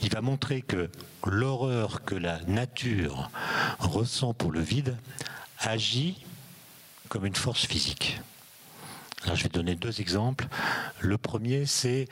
il 0.00 0.10
va 0.10 0.20
montrer 0.20 0.62
que 0.62 0.88
l'horreur 1.26 2.04
que 2.04 2.14
la 2.14 2.38
nature 2.46 3.32
ressent 3.80 4.32
pour 4.32 4.52
le 4.52 4.60
vide 4.60 4.96
agit 5.58 6.24
comme 7.08 7.26
une 7.26 7.34
force 7.34 7.66
physique. 7.66 8.20
Alors 9.24 9.34
je 9.34 9.42
vais 9.42 9.48
donner 9.48 9.74
deux 9.74 10.00
exemples. 10.00 10.46
Le 11.00 11.18
premier, 11.18 11.66
c'est 11.66 12.08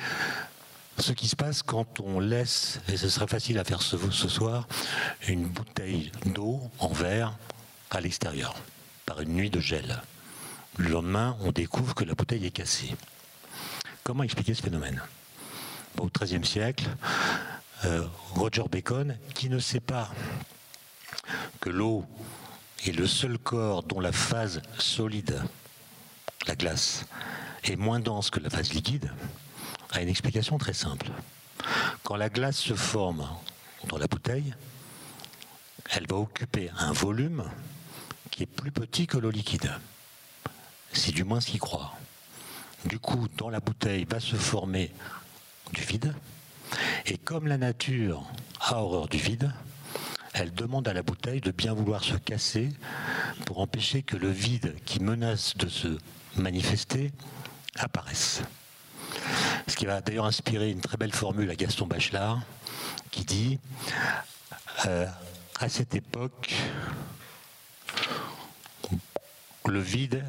ce 0.98 1.12
qui 1.12 1.28
se 1.28 1.36
passe 1.36 1.62
quand 1.62 2.00
on 2.00 2.20
laisse, 2.20 2.80
et 2.88 2.96
ce 2.96 3.08
serait 3.08 3.26
facile 3.26 3.58
à 3.58 3.64
faire 3.64 3.82
ce, 3.82 3.96
soir, 4.28 4.66
une 5.28 5.46
bouteille 5.46 6.10
d'eau 6.26 6.60
en 6.78 6.88
verre 6.88 7.36
à 7.90 8.00
l'extérieur, 8.00 8.56
par 9.06 9.20
une 9.20 9.34
nuit 9.34 9.50
de 9.50 9.60
gel. 9.60 10.02
Le 10.76 10.90
lendemain, 10.90 11.36
on 11.40 11.52
découvre 11.52 11.94
que 11.94 12.04
la 12.04 12.14
bouteille 12.14 12.46
est 12.46 12.50
cassée. 12.50 12.94
Comment 14.02 14.22
expliquer 14.22 14.54
ce 14.54 14.62
phénomène? 14.62 15.02
Au 15.98 16.08
XIIIe 16.08 16.44
siècle, 16.44 16.88
euh, 17.84 18.04
Roger 18.34 18.64
Bacon, 18.70 19.16
qui 19.34 19.48
ne 19.48 19.58
sait 19.58 19.80
pas 19.80 20.10
que 21.60 21.70
l'eau 21.70 22.04
est 22.86 22.92
le 22.92 23.06
seul 23.06 23.38
corps 23.38 23.82
dont 23.82 24.00
la 24.00 24.12
phase 24.12 24.62
solide, 24.78 25.42
la 26.46 26.54
glace, 26.54 27.06
est 27.64 27.76
moins 27.76 28.00
dense 28.00 28.30
que 28.30 28.40
la 28.40 28.50
phase 28.50 28.72
liquide, 28.72 29.10
a 29.90 30.02
une 30.02 30.08
explication 30.08 30.58
très 30.58 30.74
simple. 30.74 31.10
Quand 32.02 32.16
la 32.16 32.28
glace 32.28 32.58
se 32.58 32.74
forme 32.74 33.26
dans 33.88 33.98
la 33.98 34.06
bouteille, 34.06 34.54
elle 35.90 36.06
va 36.06 36.16
occuper 36.16 36.70
un 36.78 36.92
volume 36.92 37.44
qui 38.30 38.42
est 38.42 38.46
plus 38.46 38.70
petit 38.70 39.06
que 39.06 39.18
l'eau 39.18 39.30
liquide. 39.30 39.70
C'est 40.92 41.12
du 41.12 41.24
moins 41.24 41.40
ce 41.40 41.50
qu'il 41.50 41.60
croit. 41.60 41.94
Du 42.84 42.98
coup, 42.98 43.26
dans 43.36 43.50
la 43.50 43.60
bouteille 43.60 44.04
va 44.04 44.20
se 44.20 44.36
former 44.36 44.92
du 45.72 45.82
vide. 45.82 46.14
Et 47.06 47.18
comme 47.18 47.46
la 47.46 47.58
nature 47.58 48.24
a 48.60 48.82
horreur 48.82 49.08
du 49.08 49.16
vide, 49.16 49.50
elle 50.34 50.52
demande 50.52 50.86
à 50.86 50.92
la 50.92 51.02
bouteille 51.02 51.40
de 51.40 51.50
bien 51.50 51.74
vouloir 51.74 52.04
se 52.04 52.14
casser 52.14 52.70
pour 53.46 53.60
empêcher 53.60 54.02
que 54.02 54.16
le 54.16 54.30
vide 54.30 54.74
qui 54.84 55.00
menace 55.00 55.56
de 55.56 55.68
se 55.68 55.98
manifester 56.36 57.12
apparaisse. 57.76 58.42
Ce 59.66 59.76
qui 59.76 59.86
va 59.86 60.00
d'ailleurs 60.00 60.26
inspirer 60.26 60.70
une 60.70 60.80
très 60.80 60.96
belle 60.96 61.12
formule 61.12 61.50
à 61.50 61.54
Gaston 61.54 61.86
Bachelard 61.86 62.40
qui 63.10 63.24
dit 63.24 63.58
euh, 64.86 65.06
à 65.60 65.68
cette 65.68 65.94
époque, 65.94 66.54
le 69.66 69.80
vide 69.80 70.24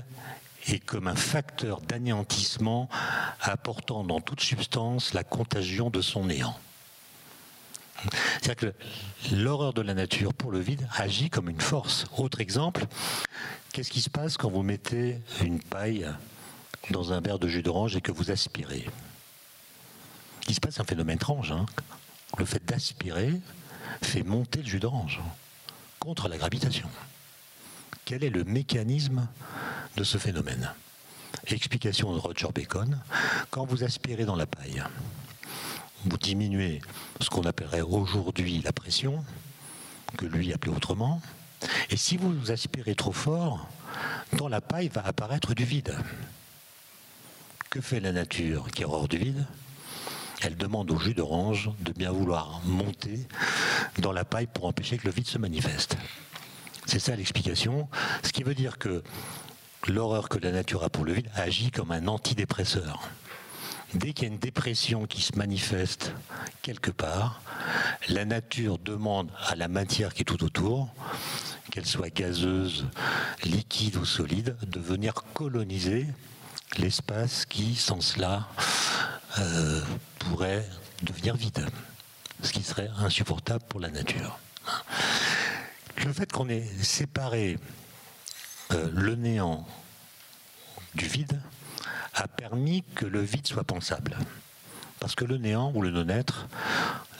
est 0.67 0.79
comme 0.79 1.07
un 1.07 1.15
facteur 1.15 1.81
d'anéantissement 1.81 2.89
apportant 3.41 4.03
dans 4.03 4.21
toute 4.21 4.41
substance 4.41 5.13
la 5.13 5.23
contagion 5.23 5.89
de 5.89 6.01
son 6.01 6.25
néant. 6.25 6.57
C'est-à-dire 8.41 8.55
que 8.55 9.35
l'horreur 9.35 9.73
de 9.73 9.81
la 9.81 9.93
nature 9.93 10.33
pour 10.33 10.51
le 10.51 10.59
vide 10.59 10.87
agit 10.97 11.29
comme 11.29 11.49
une 11.49 11.61
force. 11.61 12.05
Autre 12.17 12.39
exemple, 12.41 12.85
qu'est-ce 13.73 13.91
qui 13.91 14.01
se 14.01 14.09
passe 14.09 14.37
quand 14.37 14.49
vous 14.49 14.63
mettez 14.63 15.19
une 15.41 15.59
paille 15.61 16.07
dans 16.91 17.13
un 17.13 17.21
verre 17.21 17.39
de 17.39 17.47
jus 17.47 17.61
d'orange 17.61 17.95
et 17.95 18.01
que 18.01 18.11
vous 18.11 18.31
aspirez 18.31 18.85
Il 20.47 20.55
se 20.55 20.59
passe 20.59 20.79
un 20.79 20.83
phénomène 20.83 21.15
étrange. 21.17 21.51
Hein. 21.51 21.65
le 22.37 22.45
fait 22.45 22.63
d'aspirer 22.65 23.33
fait 24.01 24.23
monter 24.23 24.61
le 24.61 24.67
jus 24.67 24.79
d'orange 24.79 25.19
contre 25.99 26.27
la 26.27 26.37
gravitation. 26.37 26.89
Quel 28.05 28.23
est 28.23 28.29
le 28.29 28.43
mécanisme 28.43 29.27
de 29.97 30.03
ce 30.03 30.17
phénomène? 30.17 30.73
Explication 31.47 32.13
de 32.13 32.19
Roger 32.19 32.47
Bacon. 32.53 32.99
Quand 33.49 33.65
vous 33.65 33.83
aspirez 33.83 34.25
dans 34.25 34.35
la 34.35 34.45
paille, 34.45 34.83
vous 36.05 36.17
diminuez 36.17 36.81
ce 37.21 37.29
qu'on 37.29 37.43
appellerait 37.43 37.81
aujourd'hui 37.81 38.61
la 38.61 38.71
pression, 38.71 39.23
que 40.17 40.25
lui 40.25 40.53
appelait 40.53 40.71
autrement, 40.71 41.21
et 41.89 41.97
si 41.97 42.17
vous 42.17 42.51
aspirez 42.51 42.95
trop 42.95 43.11
fort, 43.11 43.67
dans 44.33 44.47
la 44.47 44.61
paille 44.61 44.89
va 44.89 45.05
apparaître 45.05 45.53
du 45.53 45.65
vide. 45.65 45.95
Que 47.69 47.81
fait 47.81 47.99
la 47.99 48.11
nature 48.11 48.71
qui 48.71 48.81
est 48.81 48.85
hors 48.85 49.07
du 49.07 49.19
vide? 49.19 49.45
Elle 50.41 50.57
demande 50.57 50.89
au 50.89 50.97
jus 50.97 51.13
d'orange 51.13 51.69
de 51.81 51.91
bien 51.91 52.11
vouloir 52.11 52.61
monter 52.65 53.27
dans 53.99 54.11
la 54.11 54.25
paille 54.25 54.47
pour 54.47 54.65
empêcher 54.65 54.97
que 54.97 55.05
le 55.05 55.13
vide 55.13 55.27
se 55.27 55.37
manifeste. 55.37 55.95
C'est 56.87 56.97
ça 56.97 57.15
l'explication. 57.15 57.87
Ce 58.23 58.31
qui 58.31 58.41
veut 58.41 58.55
dire 58.55 58.79
que 58.79 59.03
l'horreur 59.87 60.29
que 60.29 60.39
la 60.39 60.51
nature 60.51 60.83
a 60.83 60.89
pour 60.89 61.05
le 61.05 61.13
vide 61.13 61.29
agit 61.35 61.69
comme 61.69 61.91
un 61.91 62.07
antidépresseur. 62.07 63.07
Dès 63.93 64.13
qu'il 64.13 64.27
y 64.27 64.31
a 64.31 64.33
une 64.33 64.39
dépression 64.39 65.05
qui 65.05 65.21
se 65.21 65.37
manifeste 65.37 66.15
quelque 66.63 66.89
part, 66.89 67.39
la 68.07 68.25
nature 68.25 68.79
demande 68.79 69.29
à 69.45 69.55
la 69.55 69.67
matière 69.67 70.15
qui 70.15 70.23
est 70.23 70.25
tout 70.25 70.43
autour, 70.43 70.89
qu'elle 71.69 71.85
soit 71.85 72.09
gazeuse, 72.09 72.87
liquide 73.43 73.97
ou 73.97 74.05
solide, 74.05 74.57
de 74.65 74.79
venir 74.79 75.13
coloniser 75.35 76.07
l'espace 76.77 77.45
qui, 77.45 77.75
sans 77.75 78.01
cela, 78.01 78.47
euh, 79.39 79.81
pourrait 80.19 80.67
devenir 81.03 81.35
vide, 81.35 81.65
ce 82.43 82.51
qui 82.51 82.63
serait 82.63 82.89
insupportable 82.97 83.63
pour 83.67 83.79
la 83.79 83.89
nature. 83.89 84.39
Le 86.05 86.13
fait 86.13 86.31
qu'on 86.31 86.49
ait 86.49 86.65
séparé 86.81 87.57
euh, 88.71 88.89
le 88.93 89.15
néant 89.15 89.67
du 90.95 91.05
vide, 91.05 91.41
a 92.13 92.27
permis 92.27 92.83
que 92.95 93.05
le 93.05 93.21
vide 93.21 93.47
soit 93.47 93.63
pensable. 93.63 94.17
Parce 94.99 95.15
que 95.15 95.25
le 95.25 95.37
néant 95.37 95.71
ou 95.73 95.81
le 95.81 95.91
non-être, 95.91 96.47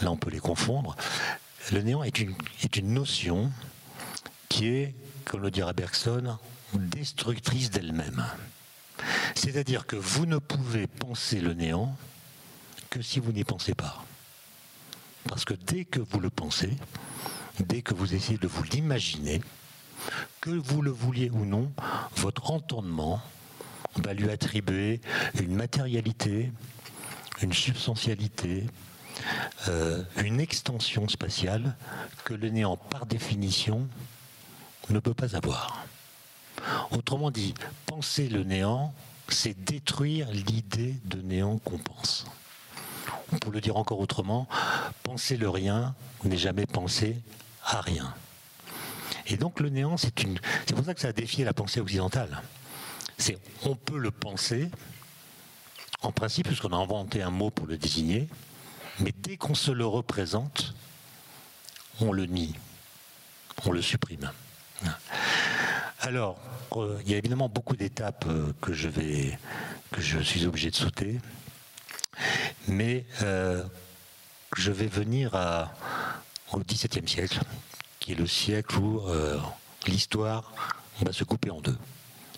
là 0.02 0.12
on 0.12 0.18
peut 0.18 0.30
les 0.30 0.40
confondre, 0.40 0.96
le 1.72 1.82
néant 1.82 2.04
est 2.04 2.20
une, 2.20 2.36
est 2.64 2.76
une 2.76 2.94
notion 2.94 3.52
qui 4.50 4.68
est, 4.68 4.96
comme 5.26 5.42
le 5.42 5.52
dira 5.52 5.74
Bergson, 5.74 6.38
destructrice 6.74 7.70
d'elle-même. 7.70 8.26
C'est-à-dire 9.40 9.88
que 9.88 9.96
vous 9.96 10.26
ne 10.26 10.38
pouvez 10.38 10.86
penser 10.86 11.40
le 11.40 11.54
néant 11.54 11.96
que 12.90 13.02
si 13.02 13.22
vous 13.22 13.32
n'y 13.32 13.46
pensez 13.46 13.74
pas. 13.74 14.04
Parce 15.30 15.46
que 15.46 15.54
dès 15.54 15.86
que 15.86 16.02
vous 16.02 16.20
le 16.20 16.30
pensez, 16.30 16.76
dès 17.62 17.82
que 17.82 17.94
vous 17.94 18.14
essayez 18.14 18.38
de 18.38 18.50
vous 18.50 18.64
l'imaginer, 18.64 19.40
que 20.42 20.50
vous 20.50 20.82
le 20.82 20.92
vouliez 20.92 21.30
ou 21.30 21.46
non, 21.46 21.72
votre 22.18 22.52
entendement 22.52 23.22
va 23.96 24.14
lui 24.14 24.30
attribuer 24.30 25.00
une 25.40 25.56
matérialité, 25.56 26.52
une 27.42 27.54
substantialité, 27.54 28.66
euh, 29.70 30.04
une 30.18 30.42
extension 30.42 31.08
spatiale 31.08 31.78
que 32.26 32.34
le 32.34 32.50
néant, 32.50 32.76
par 32.76 33.06
définition, 33.06 33.88
ne 34.90 35.00
peut 35.00 35.14
pas 35.14 35.38
avoir. 35.38 35.86
Autrement 36.92 37.32
dit, 37.32 37.54
penser 37.86 38.28
le 38.28 38.44
néant, 38.44 38.94
c'est 39.34 39.54
détruire 39.54 40.30
l'idée 40.32 40.96
de 41.06 41.22
néant 41.22 41.58
qu'on 41.60 41.78
pense. 41.78 42.26
Pour 43.42 43.52
le 43.52 43.62
dire 43.62 43.78
encore 43.78 44.00
autrement, 44.00 44.48
penser 45.04 45.38
le 45.38 45.50
rien 45.50 45.96
n'est 46.24 46.38
jamais 46.38 46.66
penser 46.66 47.18
à 47.64 47.82
rien. 47.82 48.14
Et 49.28 49.38
donc 49.38 49.60
le 49.60 49.70
néant, 49.70 49.98
c'est 49.98 50.14
pour 50.76 50.86
ça 50.86 50.94
que 50.94 51.02
ça 51.02 51.10
a 51.10 51.14
défié 51.14 51.46
la 51.46 51.54
pensée 51.54 51.80
occidentale. 51.80 52.42
C'est 53.18 53.38
on 53.64 53.76
peut 53.76 53.98
le 53.98 54.12
penser, 54.12 54.70
en 56.02 56.12
principe, 56.12 56.48
puisqu'on 56.48 56.74
a 56.74 56.78
inventé 56.78 57.22
un 57.22 57.30
mot 57.30 57.50
pour 57.50 57.68
le 57.68 57.78
désigner, 57.78 58.28
mais 59.00 59.14
dès 59.16 59.38
qu'on 59.38 59.56
se 59.56 59.72
le 59.72 59.86
représente, 59.86 60.74
on 62.00 62.12
le 62.12 62.26
nie, 62.26 62.56
on 63.66 63.72
le 63.72 63.82
supprime. 63.82 64.32
Alors, 66.02 66.40
euh, 66.78 66.98
il 67.06 67.12
y 67.12 67.14
a 67.14 67.18
évidemment 67.18 67.50
beaucoup 67.50 67.76
d'étapes 67.76 68.26
euh, 68.28 68.54
que 68.62 68.74
je 68.74 68.88
vais, 68.88 69.38
que 69.92 70.02
je 70.02 70.20
suis 70.20 70.46
obligé 70.46 70.72
de 70.72 70.76
sauter, 70.76 71.20
mais 72.68 73.06
euh, 73.22 73.64
je 74.56 74.72
vais 74.72 74.88
venir 74.88 75.34
au 76.54 76.60
XVIIe 76.60 77.08
siècle, 77.08 77.40
qui 78.00 78.14
est 78.14 78.16
le 78.16 78.28
siècle 78.28 78.78
où 78.78 79.02
l'histoire 79.88 80.54
va 81.02 81.12
se 81.12 81.24
couper 81.24 81.50
en 81.52 81.62
deux 81.62 81.78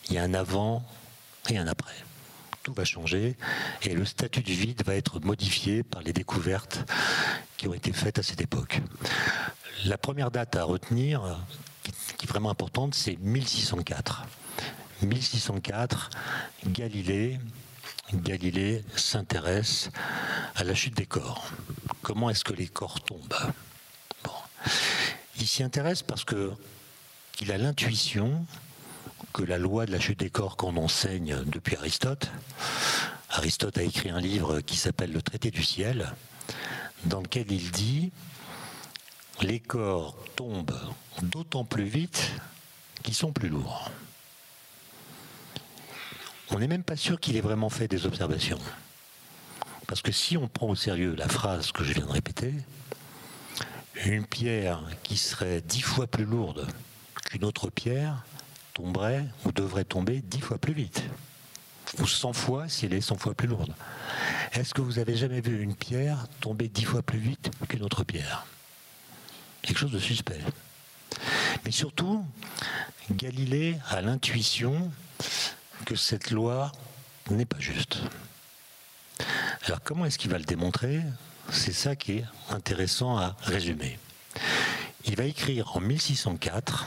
il 0.10 0.16
y 0.16 0.18
a 0.18 0.24
un 0.24 0.34
avant 0.34 0.84
et 1.50 1.58
un 1.58 1.68
après. 1.68 1.96
Tout 2.64 2.74
va 2.74 2.84
changer 2.84 3.38
et 3.84 3.94
le 3.94 4.06
statut 4.06 4.42
du 4.42 4.54
vide 4.54 4.84
va 4.86 4.96
être 4.96 5.20
modifié 5.20 5.84
par 5.84 6.02
les 6.02 6.14
découvertes 6.14 6.80
qui 7.58 7.68
ont 7.68 7.74
été 7.74 7.94
faites 7.94 8.20
à 8.20 8.24
cette 8.24 8.42
époque. 8.42 8.82
La 9.86 9.98
première 9.98 10.30
date 10.30 10.58
à 10.58 10.64
retenir, 10.64 11.40
qui 12.22 12.28
est 12.28 12.30
vraiment 12.30 12.52
importante, 12.52 12.94
c'est 12.94 13.18
1604. 13.20 14.28
1604, 15.02 16.12
Galilée, 16.68 17.40
Galilée 18.14 18.84
s'intéresse 18.96 19.90
à 20.56 20.64
la 20.64 20.76
chute 20.76 20.96
des 20.96 21.08
corps. 21.08 21.50
Comment 22.04 22.30
est-ce 22.30 22.44
que 22.44 22.54
les 22.54 22.68
corps 22.68 23.02
tombent? 23.02 23.34
Il 25.40 25.48
s'y 25.48 25.64
intéresse 25.64 26.04
parce 26.04 26.24
que 26.24 26.52
il 27.40 27.52
a 27.52 27.58
l'intuition 27.58 28.46
que 29.34 29.42
la 29.42 29.58
loi 29.58 29.88
de 29.88 29.92
la 29.92 30.00
chute 30.00 30.20
des 30.20 30.30
corps 30.30 30.58
qu'on 30.58 30.78
enseigne 30.78 31.44
depuis 31.48 31.76
Aristote, 31.76 32.30
Aristote 33.32 33.80
a 33.80 33.82
écrit 33.82 34.12
un 34.12 34.22
livre 34.22 34.62
qui 34.62 34.78
s'appelle 34.78 35.12
Le 35.12 35.24
traité 35.24 35.50
du 35.50 35.64
ciel, 35.64 36.14
dans 37.06 37.22
lequel 37.22 37.52
il 37.52 37.72
dit 37.72 38.12
les 39.42 39.60
corps 39.60 40.16
tombent 40.36 40.80
d'autant 41.24 41.66
plus 41.66 41.86
vite 41.86 42.32
qu'ils 43.04 43.14
sont 43.14 43.32
plus 43.32 43.50
lourds. 43.50 43.92
On 46.50 46.60
n'est 46.60 46.68
même 46.68 46.84
pas 46.84 46.96
sûr 46.96 47.20
qu'il 47.20 47.38
ait 47.38 47.42
vraiment 47.42 47.70
fait 47.70 47.88
des 47.88 48.06
observations. 48.06 48.60
Parce 49.88 50.02
que 50.02 50.12
si 50.12 50.38
on 50.38 50.48
prend 50.48 50.68
au 50.68 50.76
sérieux 50.76 51.16
la 51.16 51.28
phrase 51.28 51.72
que 51.72 51.84
je 51.84 51.94
viens 51.94 52.06
de 52.06 52.12
répéter, 52.12 52.54
une 54.06 54.26
pierre 54.26 54.82
qui 55.04 55.18
serait 55.18 55.62
dix 55.62 55.82
fois 55.82 56.08
plus 56.08 56.26
lourde 56.26 56.68
qu'une 57.26 57.46
autre 57.46 57.70
pierre 57.70 58.24
tomberait 58.74 59.26
ou 59.46 59.52
devrait 59.52 59.86
tomber 59.86 60.22
dix 60.22 60.42
fois 60.42 60.58
plus 60.58 60.74
vite. 60.74 61.04
Ou 62.00 62.08
cent 62.08 62.34
fois 62.34 62.70
si 62.70 62.86
elle 62.86 62.94
est 62.94 63.02
cent 63.02 63.18
fois 63.18 63.34
plus 63.34 63.48
lourde. 63.48 63.74
Est-ce 64.54 64.74
que 64.74 64.82
vous 64.82 65.00
avez 65.00 65.18
jamais 65.18 65.42
vu 65.42 65.62
une 65.62 65.76
pierre 65.76 66.28
tomber 66.40 66.68
dix 66.68 66.86
fois 66.86 67.02
plus 67.02 67.20
vite 67.20 67.52
qu'une 67.68 67.84
autre 67.84 68.04
pierre? 68.04 68.46
Quelque 69.62 69.78
chose 69.78 69.92
de 69.92 70.00
suspect. 70.00 70.40
Mais 71.66 71.72
surtout, 71.72 72.26
Galilée 73.12 73.78
a 73.90 74.02
l'intuition 74.02 74.92
que 75.86 75.96
cette 75.96 76.32
loi 76.32 76.72
n'est 77.30 77.46
pas 77.46 77.60
juste. 77.60 78.00
Alors 79.66 79.82
comment 79.84 80.06
est-ce 80.06 80.18
qu'il 80.18 80.32
va 80.32 80.38
le 80.38 80.46
démontrer? 80.46 81.02
C'est 81.52 81.74
ça 81.74 81.96
qui 81.96 82.14
est 82.14 82.26
intéressant 82.50 83.18
à 83.18 83.36
résumer. 83.42 84.00
Il 85.06 85.16
va 85.16 85.26
écrire 85.26 85.76
en 85.76 85.80
1604 85.80 86.86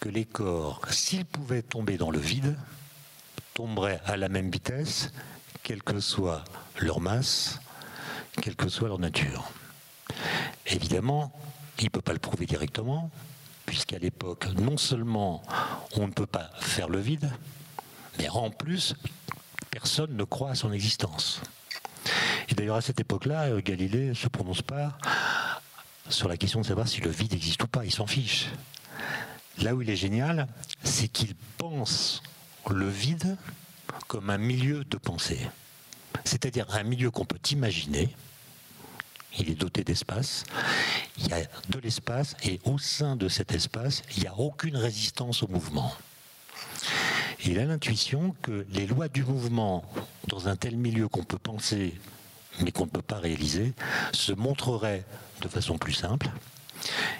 que 0.00 0.08
les 0.08 0.24
corps, 0.24 0.80
s'ils 0.90 1.24
pouvaient 1.24 1.62
tomber 1.62 1.96
dans 1.96 2.10
le 2.10 2.18
vide, 2.18 2.56
tomberaient 3.54 4.00
à 4.04 4.16
la 4.16 4.28
même 4.28 4.50
vitesse, 4.50 5.10
quelle 5.62 5.82
que 5.82 5.98
soit 6.00 6.44
leur 6.78 7.00
masse, 7.00 7.58
quelle 8.40 8.54
que 8.54 8.68
soit 8.68 8.88
leur 8.88 8.98
nature. 8.98 9.50
Évidemment, 10.66 11.32
il 11.78 11.84
ne 11.84 11.90
peut 11.90 12.02
pas 12.02 12.12
le 12.12 12.18
prouver 12.18 12.46
directement, 12.46 13.10
puisqu'à 13.66 13.98
l'époque, 13.98 14.46
non 14.56 14.76
seulement 14.76 15.42
on 15.94 16.06
ne 16.06 16.12
peut 16.12 16.26
pas 16.26 16.50
faire 16.60 16.88
le 16.88 16.98
vide, 16.98 17.30
mais 18.18 18.28
en 18.28 18.50
plus, 18.50 18.94
personne 19.70 20.16
ne 20.16 20.24
croit 20.24 20.50
à 20.50 20.54
son 20.54 20.72
existence. 20.72 21.40
Et 22.48 22.54
d'ailleurs, 22.54 22.76
à 22.76 22.80
cette 22.80 23.00
époque-là, 23.00 23.44
euh, 23.44 23.60
Galilée 23.60 24.08
ne 24.08 24.14
se 24.14 24.28
prononce 24.28 24.62
pas 24.62 24.96
sur 26.08 26.28
la 26.28 26.36
question 26.36 26.60
de 26.60 26.66
savoir 26.66 26.88
si 26.88 27.00
le 27.00 27.10
vide 27.10 27.34
existe 27.34 27.62
ou 27.62 27.68
pas, 27.68 27.84
il 27.84 27.92
s'en 27.92 28.06
fiche. 28.06 28.46
Là 29.58 29.74
où 29.74 29.82
il 29.82 29.90
est 29.90 29.96
génial, 29.96 30.46
c'est 30.82 31.08
qu'il 31.08 31.34
pense 31.58 32.22
le 32.70 32.88
vide 32.88 33.36
comme 34.06 34.30
un 34.30 34.38
milieu 34.38 34.84
de 34.84 34.96
pensée. 34.96 35.40
C'est-à-dire 36.24 36.66
un 36.74 36.82
milieu 36.82 37.10
qu'on 37.10 37.24
peut 37.24 37.38
imaginer. 37.50 38.14
Il 39.38 39.50
est 39.50 39.54
doté 39.54 39.84
d'espace. 39.84 40.44
Il 41.18 41.28
y 41.28 41.32
a 41.32 41.42
de 41.68 41.78
l'espace 41.78 42.36
et 42.44 42.60
au 42.64 42.78
sein 42.78 43.16
de 43.16 43.28
cet 43.28 43.52
espace, 43.52 44.02
il 44.16 44.22
n'y 44.22 44.28
a 44.28 44.34
aucune 44.38 44.76
résistance 44.76 45.42
au 45.42 45.48
mouvement. 45.48 45.92
il 47.44 47.58
a 47.58 47.64
l'intuition 47.64 48.34
que 48.42 48.66
les 48.70 48.86
lois 48.86 49.08
du 49.08 49.24
mouvement, 49.24 49.84
dans 50.26 50.48
un 50.48 50.56
tel 50.56 50.76
milieu 50.76 51.08
qu'on 51.08 51.24
peut 51.24 51.38
penser 51.38 51.94
mais 52.60 52.72
qu'on 52.72 52.84
ne 52.84 52.90
peut 52.90 53.02
pas 53.02 53.18
réaliser, 53.18 53.72
se 54.12 54.32
montreraient 54.32 55.04
de 55.42 55.48
façon 55.48 55.78
plus 55.78 55.92
simple 55.92 56.28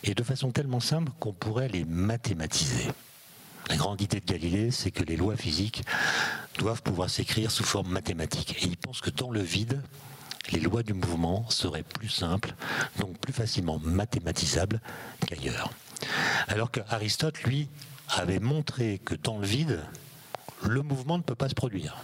et 0.03 0.15
de 0.15 0.23
façon 0.23 0.51
tellement 0.51 0.81
simple 0.81 1.13
qu'on 1.19 1.33
pourrait 1.33 1.69
les 1.69 1.85
mathématiser. 1.85 2.89
La 3.69 3.77
grande 3.77 4.01
idée 4.01 4.21
de 4.21 4.25
Galilée, 4.25 4.71
c'est 4.71 4.91
que 4.91 5.05
les 5.05 5.17
lois 5.17 5.37
physiques 5.37 5.83
doivent 6.57 6.83
pouvoir 6.83 7.11
s'écrire 7.11 7.51
sous 7.51 7.65
forme 7.65 7.91
mathématique. 7.91 8.57
Et 8.63 8.67
il 8.67 8.77
pense 8.77 9.01
que 9.01 9.11
dans 9.11 9.31
le 9.31 9.43
vide, 9.43 9.83
les 10.53 10.61
lois 10.61 10.83
du 10.83 10.95
mouvement 10.95 11.49
seraient 11.51 11.83
plus 11.83 12.09
simples, 12.09 12.55
donc 12.99 13.19
plus 13.19 13.33
facilement 13.33 13.79
mathématisables 13.79 14.81
qu'ailleurs. 15.27 15.71
Alors 16.49 16.71
qu'Aristote, 16.71 17.43
lui, 17.43 17.69
avait 18.09 18.39
montré 18.39 19.01
que 19.05 19.15
dans 19.15 19.39
le 19.39 19.47
vide, 19.47 19.83
le 20.63 20.83
mouvement 20.83 21.19
ne 21.19 21.23
peut 21.23 21.35
pas 21.35 21.49
se 21.49 21.55
produire. 21.55 22.03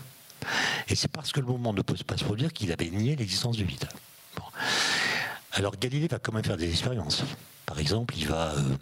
Et 0.88 0.94
c'est 0.94 1.09
parce 1.09 1.33
que 1.33 1.40
le 1.40 1.46
mouvement 1.46 1.72
ne 1.72 1.83
peut 1.83 1.94
pas 2.07 2.16
se 2.16 2.24
produire 2.24 2.52
qu'il 2.52 2.72
avait 2.72 2.90
nié 2.90 3.16
l'existence 3.16 3.57
du 3.57 3.64
vide. 3.64 3.88
Alors 5.52 5.76
Galilée 5.76 6.09
va 6.09 6.18
quand 6.18 6.33
même 6.33 6.44
faire 6.44 6.57
des 6.57 6.68
expériences. 6.68 7.22
Par 7.64 7.78
exemple, 7.78 8.14
il 8.16 8.26
va 8.28 8.54
euh, 8.54 8.76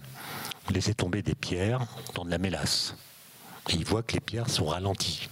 laisser 0.71 0.95
tomber 0.95 1.23
des 1.23 1.35
pierres 1.35 1.87
dans 2.15 2.25
de 2.25 2.31
la 2.31 2.39
mélasse. 2.39 2.97
Et 3.69 3.75
il 3.75 3.85
voit 3.85 4.03
que 4.03 4.15
les 4.15 4.21
pierres 4.21 4.51
sont 4.51 4.67
ralenties, 4.67 5.29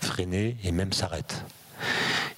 freinées 0.00 0.56
et 0.62 0.70
même 0.70 0.92
s'arrêtent. 0.92 1.42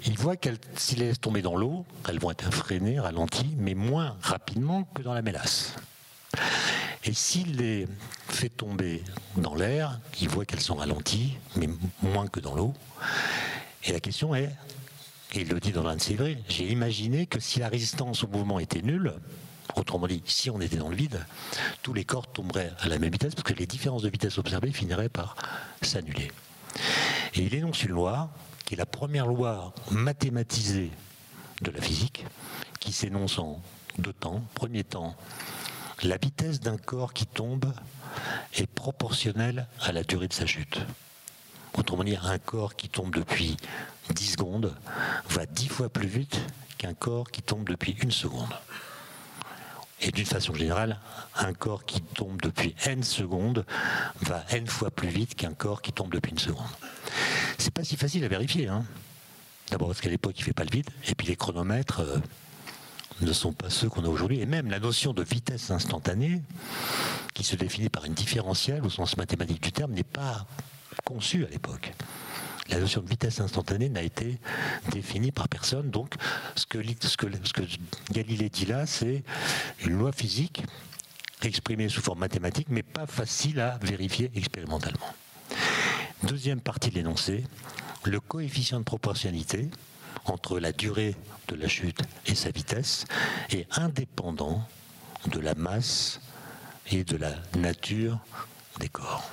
Il 0.06 0.16
voit 0.16 0.36
qu'elles, 0.36 0.58
s'il 0.76 1.00
les 1.00 1.08
laisse 1.08 1.20
tomber 1.20 1.42
dans 1.42 1.56
l'eau, 1.56 1.84
elles 2.08 2.20
vont 2.20 2.30
être 2.30 2.52
freinées, 2.52 3.00
ralenties, 3.00 3.54
mais 3.56 3.74
moins 3.74 4.16
rapidement 4.22 4.84
que 4.94 5.02
dans 5.02 5.12
la 5.12 5.22
mélasse. 5.22 5.74
Et 7.04 7.12
s'il 7.12 7.56
les 7.56 7.88
fait 8.28 8.48
tomber 8.48 9.02
dans 9.36 9.54
l'air, 9.54 9.98
il 10.20 10.28
voit 10.28 10.44
qu'elles 10.44 10.60
sont 10.60 10.76
ralenties, 10.76 11.36
mais 11.56 11.68
moins 12.02 12.28
que 12.28 12.38
dans 12.38 12.54
l'eau. 12.54 12.74
Et 13.84 13.92
la 13.92 14.00
question 14.00 14.34
est, 14.34 14.50
et 15.32 15.40
il 15.40 15.48
le 15.48 15.60
dit 15.60 15.72
dans 15.72 15.82
l'un 15.82 15.96
de 15.96 16.00
ses 16.00 16.14
vrais, 16.14 16.38
j'ai 16.48 16.70
imaginé 16.70 17.26
que 17.26 17.40
si 17.40 17.58
la 17.58 17.68
résistance 17.68 18.24
au 18.24 18.28
mouvement 18.28 18.58
était 18.60 18.82
nulle, 18.82 19.14
autrement 19.76 20.06
dit, 20.06 20.22
si 20.26 20.50
on 20.50 20.60
était 20.60 20.76
dans 20.76 20.88
le 20.88 20.96
vide, 20.96 21.24
tous 21.82 21.92
les 21.92 22.04
corps 22.04 22.30
tomberaient 22.30 22.72
à 22.80 22.88
la 22.88 22.98
même 22.98 23.12
vitesse 23.12 23.34
parce 23.34 23.46
que 23.46 23.54
les 23.54 23.66
différences 23.66 24.02
de 24.02 24.10
vitesse 24.10 24.38
observées 24.38 24.72
finiraient 24.72 25.08
par 25.08 25.36
s'annuler. 25.82 26.30
Et 27.34 27.42
il 27.42 27.54
énonce 27.54 27.82
une 27.82 27.90
loi 27.90 28.30
qui 28.68 28.74
est 28.74 28.76
la 28.76 28.84
première 28.84 29.26
loi 29.26 29.72
mathématisée 29.90 30.90
de 31.62 31.70
la 31.70 31.80
physique, 31.80 32.26
qui 32.80 32.92
s'énonce 32.92 33.38
en 33.38 33.62
deux 33.96 34.12
temps. 34.12 34.42
Premier 34.52 34.84
temps, 34.84 35.16
la 36.02 36.18
vitesse 36.18 36.60
d'un 36.60 36.76
corps 36.76 37.14
qui 37.14 37.24
tombe 37.24 37.72
est 38.52 38.66
proportionnelle 38.66 39.66
à 39.80 39.92
la 39.92 40.02
durée 40.02 40.28
de 40.28 40.34
sa 40.34 40.44
chute. 40.44 40.80
Autrement 41.78 42.04
dit, 42.04 42.18
un 42.22 42.38
corps 42.38 42.76
qui 42.76 42.90
tombe 42.90 43.14
depuis 43.14 43.56
10 44.10 44.32
secondes 44.32 44.74
va 45.30 45.46
10 45.46 45.68
fois 45.68 45.88
plus 45.88 46.06
vite 46.06 46.38
qu'un 46.76 46.92
corps 46.92 47.30
qui 47.30 47.40
tombe 47.40 47.66
depuis 47.66 47.92
une 47.92 48.10
seconde. 48.10 48.52
Et 50.00 50.12
d'une 50.12 50.26
façon 50.26 50.54
générale, 50.54 51.00
un 51.34 51.52
corps 51.52 51.84
qui 51.84 52.00
tombe 52.00 52.40
depuis 52.40 52.74
n 52.86 53.02
secondes 53.02 53.64
va 54.20 54.44
n 54.50 54.66
fois 54.66 54.90
plus 54.90 55.08
vite 55.08 55.34
qu'un 55.34 55.54
corps 55.54 55.82
qui 55.82 55.92
tombe 55.92 56.12
depuis 56.12 56.30
une 56.30 56.38
seconde. 56.38 56.66
C'est 57.58 57.72
pas 57.72 57.84
si 57.84 57.96
facile 57.96 58.24
à 58.24 58.28
vérifier. 58.28 58.68
Hein. 58.68 58.84
D'abord 59.70 59.88
parce 59.88 60.00
qu'à 60.00 60.08
l'époque, 60.08 60.34
il 60.38 60.44
fait 60.44 60.52
pas 60.52 60.64
le 60.64 60.70
vide, 60.70 60.88
et 61.08 61.14
puis 61.14 61.26
les 61.26 61.36
chronomètres 61.36 62.00
euh, 62.00 62.18
ne 63.20 63.32
sont 63.32 63.52
pas 63.52 63.70
ceux 63.70 63.88
qu'on 63.88 64.04
a 64.04 64.08
aujourd'hui. 64.08 64.40
Et 64.40 64.46
même 64.46 64.70
la 64.70 64.78
notion 64.78 65.12
de 65.12 65.22
vitesse 65.22 65.70
instantanée, 65.70 66.42
qui 67.34 67.42
se 67.44 67.56
définit 67.56 67.88
par 67.88 68.04
une 68.04 68.14
différentielle 68.14 68.84
au 68.84 68.90
sens 68.90 69.16
mathématique 69.16 69.62
du 69.62 69.72
terme, 69.72 69.92
n'est 69.92 70.04
pas 70.04 70.46
conçue 71.04 71.44
à 71.44 71.48
l'époque 71.48 71.92
la 72.68 72.78
notion 72.78 73.00
de 73.00 73.08
vitesse 73.08 73.40
instantanée 73.40 73.88
n'a 73.88 74.02
été 74.02 74.38
définie 74.90 75.32
par 75.32 75.48
personne. 75.48 75.90
Donc, 75.90 76.14
ce 76.54 76.66
que, 76.66 76.78
Galilée 78.12 78.50
dit 78.50 78.66
là, 78.66 78.86
c'est 78.86 79.22
une 79.84 79.98
loi 79.98 80.12
physique 80.12 80.62
exprimée 81.42 81.88
sous 81.88 82.02
forme 82.02 82.18
mathématique, 82.18 82.68
mais 82.70 82.82
pas 82.82 83.06
facile 83.06 83.60
à 83.60 83.78
vérifier 83.82 84.30
expérimentalement. 84.34 85.14
Deuxième 86.24 86.60
partie 86.60 86.90
de 86.90 86.96
l'énoncé, 86.96 87.44
le 88.04 88.20
coefficient 88.20 88.80
de 88.80 88.84
proportionnalité 88.84 89.70
entre 90.24 90.58
la 90.58 90.72
durée 90.72 91.14
de 91.46 91.54
la 91.54 91.68
chute 91.68 92.00
et 92.26 92.34
sa 92.34 92.50
vitesse 92.50 93.06
est 93.50 93.66
indépendant 93.78 94.66
de 95.26 95.38
la 95.38 95.54
masse 95.54 96.20
et 96.90 97.04
de 97.04 97.16
la 97.16 97.34
nature 97.56 98.18
des 98.80 98.88
corps. 98.88 99.30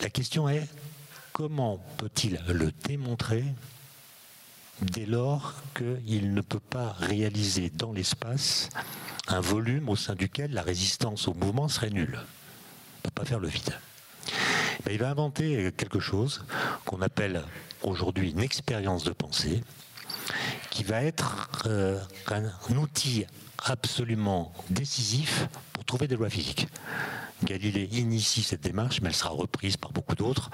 La 0.00 0.10
question 0.10 0.48
est 0.48 0.68
comment 1.32 1.78
peut-il 1.96 2.40
le 2.48 2.72
démontrer 2.84 3.44
dès 4.80 5.06
lors 5.06 5.54
qu'il 5.74 6.34
ne 6.34 6.40
peut 6.40 6.60
pas 6.60 6.92
réaliser 6.98 7.70
dans 7.70 7.92
l'espace 7.92 8.68
un 9.28 9.40
volume 9.40 9.88
au 9.88 9.96
sein 9.96 10.14
duquel 10.14 10.52
la 10.52 10.62
résistance 10.62 11.28
au 11.28 11.34
mouvement 11.34 11.68
serait 11.68 11.90
nulle? 11.90 12.18
Ne 12.18 13.02
peut 13.02 13.10
pas 13.14 13.24
faire 13.24 13.40
le 13.40 13.48
vide. 13.48 13.78
Il 14.90 14.98
va 14.98 15.10
inventer 15.10 15.72
quelque 15.76 16.00
chose 16.00 16.44
qu'on 16.84 17.00
appelle 17.02 17.42
aujourd'hui 17.82 18.30
une 18.30 18.40
expérience 18.40 19.04
de 19.04 19.12
pensée, 19.12 19.62
qui 20.70 20.84
va 20.84 21.02
être 21.02 21.62
euh, 21.66 22.00
un 22.28 22.76
outil 22.76 23.26
absolument 23.64 24.52
décisif 24.70 25.48
pour 25.72 25.84
trouver 25.84 26.08
des 26.08 26.16
lois 26.16 26.30
physiques. 26.30 26.66
Galilée 27.44 27.88
initie 27.92 28.42
cette 28.42 28.62
démarche, 28.62 29.00
mais 29.00 29.08
elle 29.08 29.14
sera 29.14 29.30
reprise 29.30 29.76
par 29.76 29.92
beaucoup 29.92 30.14
d'autres, 30.14 30.50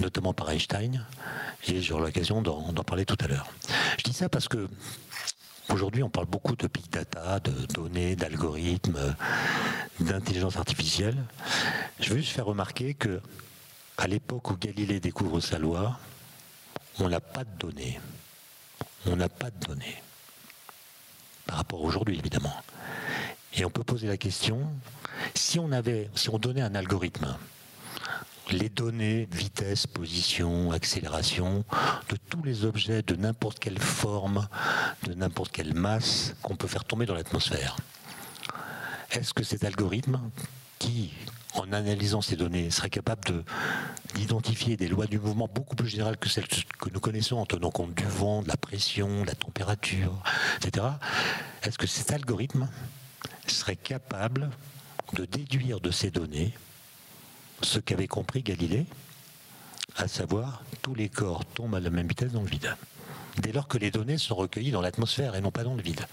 notamment 0.00 0.32
par 0.32 0.50
Einstein, 0.50 1.06
et 1.68 1.80
j'aurai 1.80 2.06
l'occasion 2.06 2.42
d'en 2.42 2.84
parler 2.84 3.04
tout 3.04 3.16
à 3.20 3.28
l'heure. 3.28 3.46
Je 3.98 4.02
dis 4.04 4.12
ça 4.12 4.28
parce 4.28 4.48
que 4.48 4.68
aujourd'hui 5.68 6.02
on 6.02 6.10
parle 6.10 6.26
beaucoup 6.26 6.56
de 6.56 6.66
big 6.66 6.88
data, 6.90 7.38
de 7.40 7.66
données, 7.66 8.16
d'algorithmes, 8.16 9.14
d'intelligence 10.00 10.56
artificielle. 10.56 11.16
Je 12.00 12.10
veux 12.10 12.16
juste 12.16 12.32
faire 12.32 12.46
remarquer 12.46 12.94
que 12.94 13.20
à 13.98 14.08
l'époque 14.08 14.50
où 14.50 14.56
Galilée 14.56 14.98
découvre 14.98 15.40
sa 15.40 15.58
loi, 15.58 16.00
on 16.98 17.08
n'a 17.08 17.20
pas 17.20 17.44
de 17.44 17.56
données. 17.58 18.00
On 19.06 19.16
n'a 19.16 19.28
pas 19.28 19.50
de 19.50 19.66
données. 19.66 20.02
Par 21.50 21.56
rapport 21.56 21.80
à 21.80 21.82
aujourd'hui, 21.82 22.16
évidemment. 22.16 22.54
Et 23.54 23.64
on 23.64 23.70
peut 23.70 23.82
poser 23.82 24.06
la 24.06 24.16
question, 24.16 24.68
si 25.34 25.58
on 25.58 25.72
avait, 25.72 26.08
si 26.14 26.30
on 26.30 26.38
donnait 26.38 26.60
un 26.62 26.76
algorithme, 26.76 27.36
les 28.52 28.68
données, 28.68 29.28
vitesse, 29.32 29.88
position, 29.88 30.70
accélération, 30.70 31.64
de 32.08 32.16
tous 32.28 32.44
les 32.44 32.64
objets 32.64 33.02
de 33.02 33.16
n'importe 33.16 33.58
quelle 33.58 33.80
forme, 33.80 34.46
de 35.02 35.14
n'importe 35.14 35.50
quelle 35.50 35.74
masse 35.74 36.36
qu'on 36.40 36.54
peut 36.54 36.68
faire 36.68 36.84
tomber 36.84 37.04
dans 37.04 37.16
l'atmosphère. 37.16 37.76
Est-ce 39.10 39.34
que 39.34 39.42
cet 39.42 39.64
algorithme, 39.64 40.20
qui, 40.78 41.10
en 41.54 41.72
analysant 41.72 42.20
ces 42.20 42.36
données, 42.36 42.70
serait 42.70 42.90
capable 42.90 43.44
d'identifier 44.14 44.76
des 44.76 44.88
lois 44.88 45.06
du 45.06 45.18
mouvement 45.18 45.48
beaucoup 45.52 45.76
plus 45.76 45.88
générales 45.88 46.16
que 46.16 46.28
celles 46.28 46.46
que 46.46 46.90
nous 46.92 47.00
connaissons 47.00 47.36
en 47.36 47.46
tenant 47.46 47.70
compte 47.70 47.94
du 47.94 48.04
vent, 48.04 48.42
de 48.42 48.48
la 48.48 48.56
pression, 48.56 49.22
de 49.22 49.26
la 49.26 49.34
température, 49.34 50.22
etc. 50.56 50.86
Est-ce 51.62 51.78
que 51.78 51.86
cet 51.86 52.12
algorithme 52.12 52.68
serait 53.46 53.76
capable 53.76 54.50
de 55.14 55.24
déduire 55.24 55.80
de 55.80 55.90
ces 55.90 56.10
données 56.10 56.54
ce 57.62 57.78
qu'avait 57.78 58.06
compris 58.06 58.42
Galilée, 58.42 58.86
à 59.96 60.08
savoir 60.08 60.62
tous 60.82 60.94
les 60.94 61.08
corps 61.08 61.44
tombent 61.44 61.74
à 61.74 61.80
la 61.80 61.90
même 61.90 62.06
vitesse 62.06 62.32
dans 62.32 62.42
le 62.42 62.48
vide 62.48 62.74
dès 63.38 63.52
lors 63.52 63.68
que 63.68 63.78
les 63.78 63.90
données 63.90 64.18
sont 64.18 64.34
recueillies 64.34 64.70
dans 64.70 64.80
l'atmosphère 64.80 65.34
et 65.34 65.40
non 65.40 65.50
pas 65.50 65.64
dans 65.64 65.74
le 65.74 65.82
vide? 65.82 66.06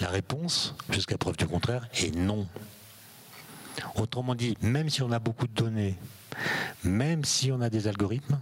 La 0.00 0.08
réponse, 0.08 0.74
jusqu'à 0.90 1.18
preuve 1.18 1.36
du 1.36 1.46
contraire, 1.46 1.88
est 1.94 2.14
non. 2.14 2.46
Autrement 3.96 4.34
dit, 4.34 4.56
même 4.60 4.90
si 4.90 5.02
on 5.02 5.12
a 5.12 5.18
beaucoup 5.18 5.46
de 5.46 5.54
données, 5.54 5.96
même 6.84 7.24
si 7.24 7.50
on 7.52 7.60
a 7.60 7.70
des 7.70 7.88
algorithmes, 7.88 8.38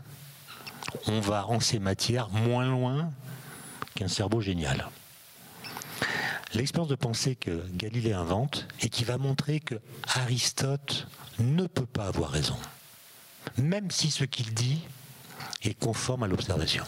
on 1.07 1.21
va 1.21 1.47
en 1.47 1.61
ces 1.61 1.79
matières 1.79 2.31
moins 2.31 2.69
loin 2.69 3.11
qu'un 3.95 4.09
cerveau 4.09 4.41
génial. 4.41 4.89
L'expérience 6.53 6.89
de 6.89 6.95
pensée 6.95 7.35
que 7.35 7.65
Galilée 7.73 8.13
invente 8.13 8.69
et 8.81 8.89
qui 8.89 9.05
va 9.05 9.19
montrer 9.19 9.61
que 9.61 9.75
Aristote 10.15 11.09
ne 11.41 11.67
peut 11.67 11.87
pas 11.87 12.07
avoir 12.07 12.31
raison, 12.31 12.57
même 13.59 13.91
si 13.91 14.11
ce 14.11 14.25
qu'il 14.25 14.55
dit 14.55 14.81
est 15.63 15.75
conforme 15.75 16.23
à 16.23 16.29
l'observation. 16.29 16.85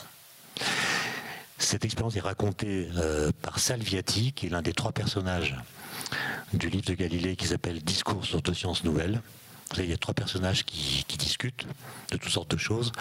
Cette 1.59 1.85
expérience 1.85 2.15
est 2.17 2.21
racontée 2.21 2.89
euh, 2.97 3.33
par 3.43 3.59
Salviati, 3.59 4.33
qui 4.33 4.47
est 4.47 4.51
l'un 4.51 4.63
des 4.63 4.75
trois 4.75 4.93
personnages 4.93 5.57
du 6.53 6.69
livre 6.69 6.85
de 6.85 6.95
Galilée 6.95 7.37
qui 7.37 7.47
s'appelle 7.47 7.83
Discours 7.83 8.25
sur 8.25 8.43
deux 8.43 8.55
sciences 8.55 8.85
nouvelles. 8.85 9.21
Il 9.77 9.91
y 9.91 9.93
a 9.93 9.97
trois 9.97 10.15
personnages 10.15 10.65
qui, 10.65 11.05
discutent 11.19 11.67
de 12.13 12.17
toutes 12.17 12.31
sortes 12.31 12.51
de 12.51 12.57
choses. 12.57 12.93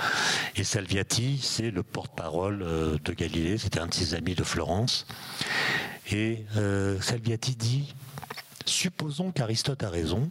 Et 0.56 0.64
Salviati, 0.64 1.40
c'est 1.42 1.70
le 1.70 1.84
porte-parole 1.84 2.64
euh, 2.64 2.98
de 3.04 3.14
Galilée, 3.14 3.58
c'était 3.58 3.80
un 3.80 3.88
de 3.88 3.94
ses 3.94 4.16
amis 4.16 4.34
de 4.34 4.44
Florence. 4.44 5.06
Et 6.12 6.44
euh, 6.58 7.00
Salviati 7.02 7.56
dit, 7.56 7.94
supposons 8.66 9.32
qu'Aristote 9.32 9.84
a 9.84 9.90
raison 9.90 10.30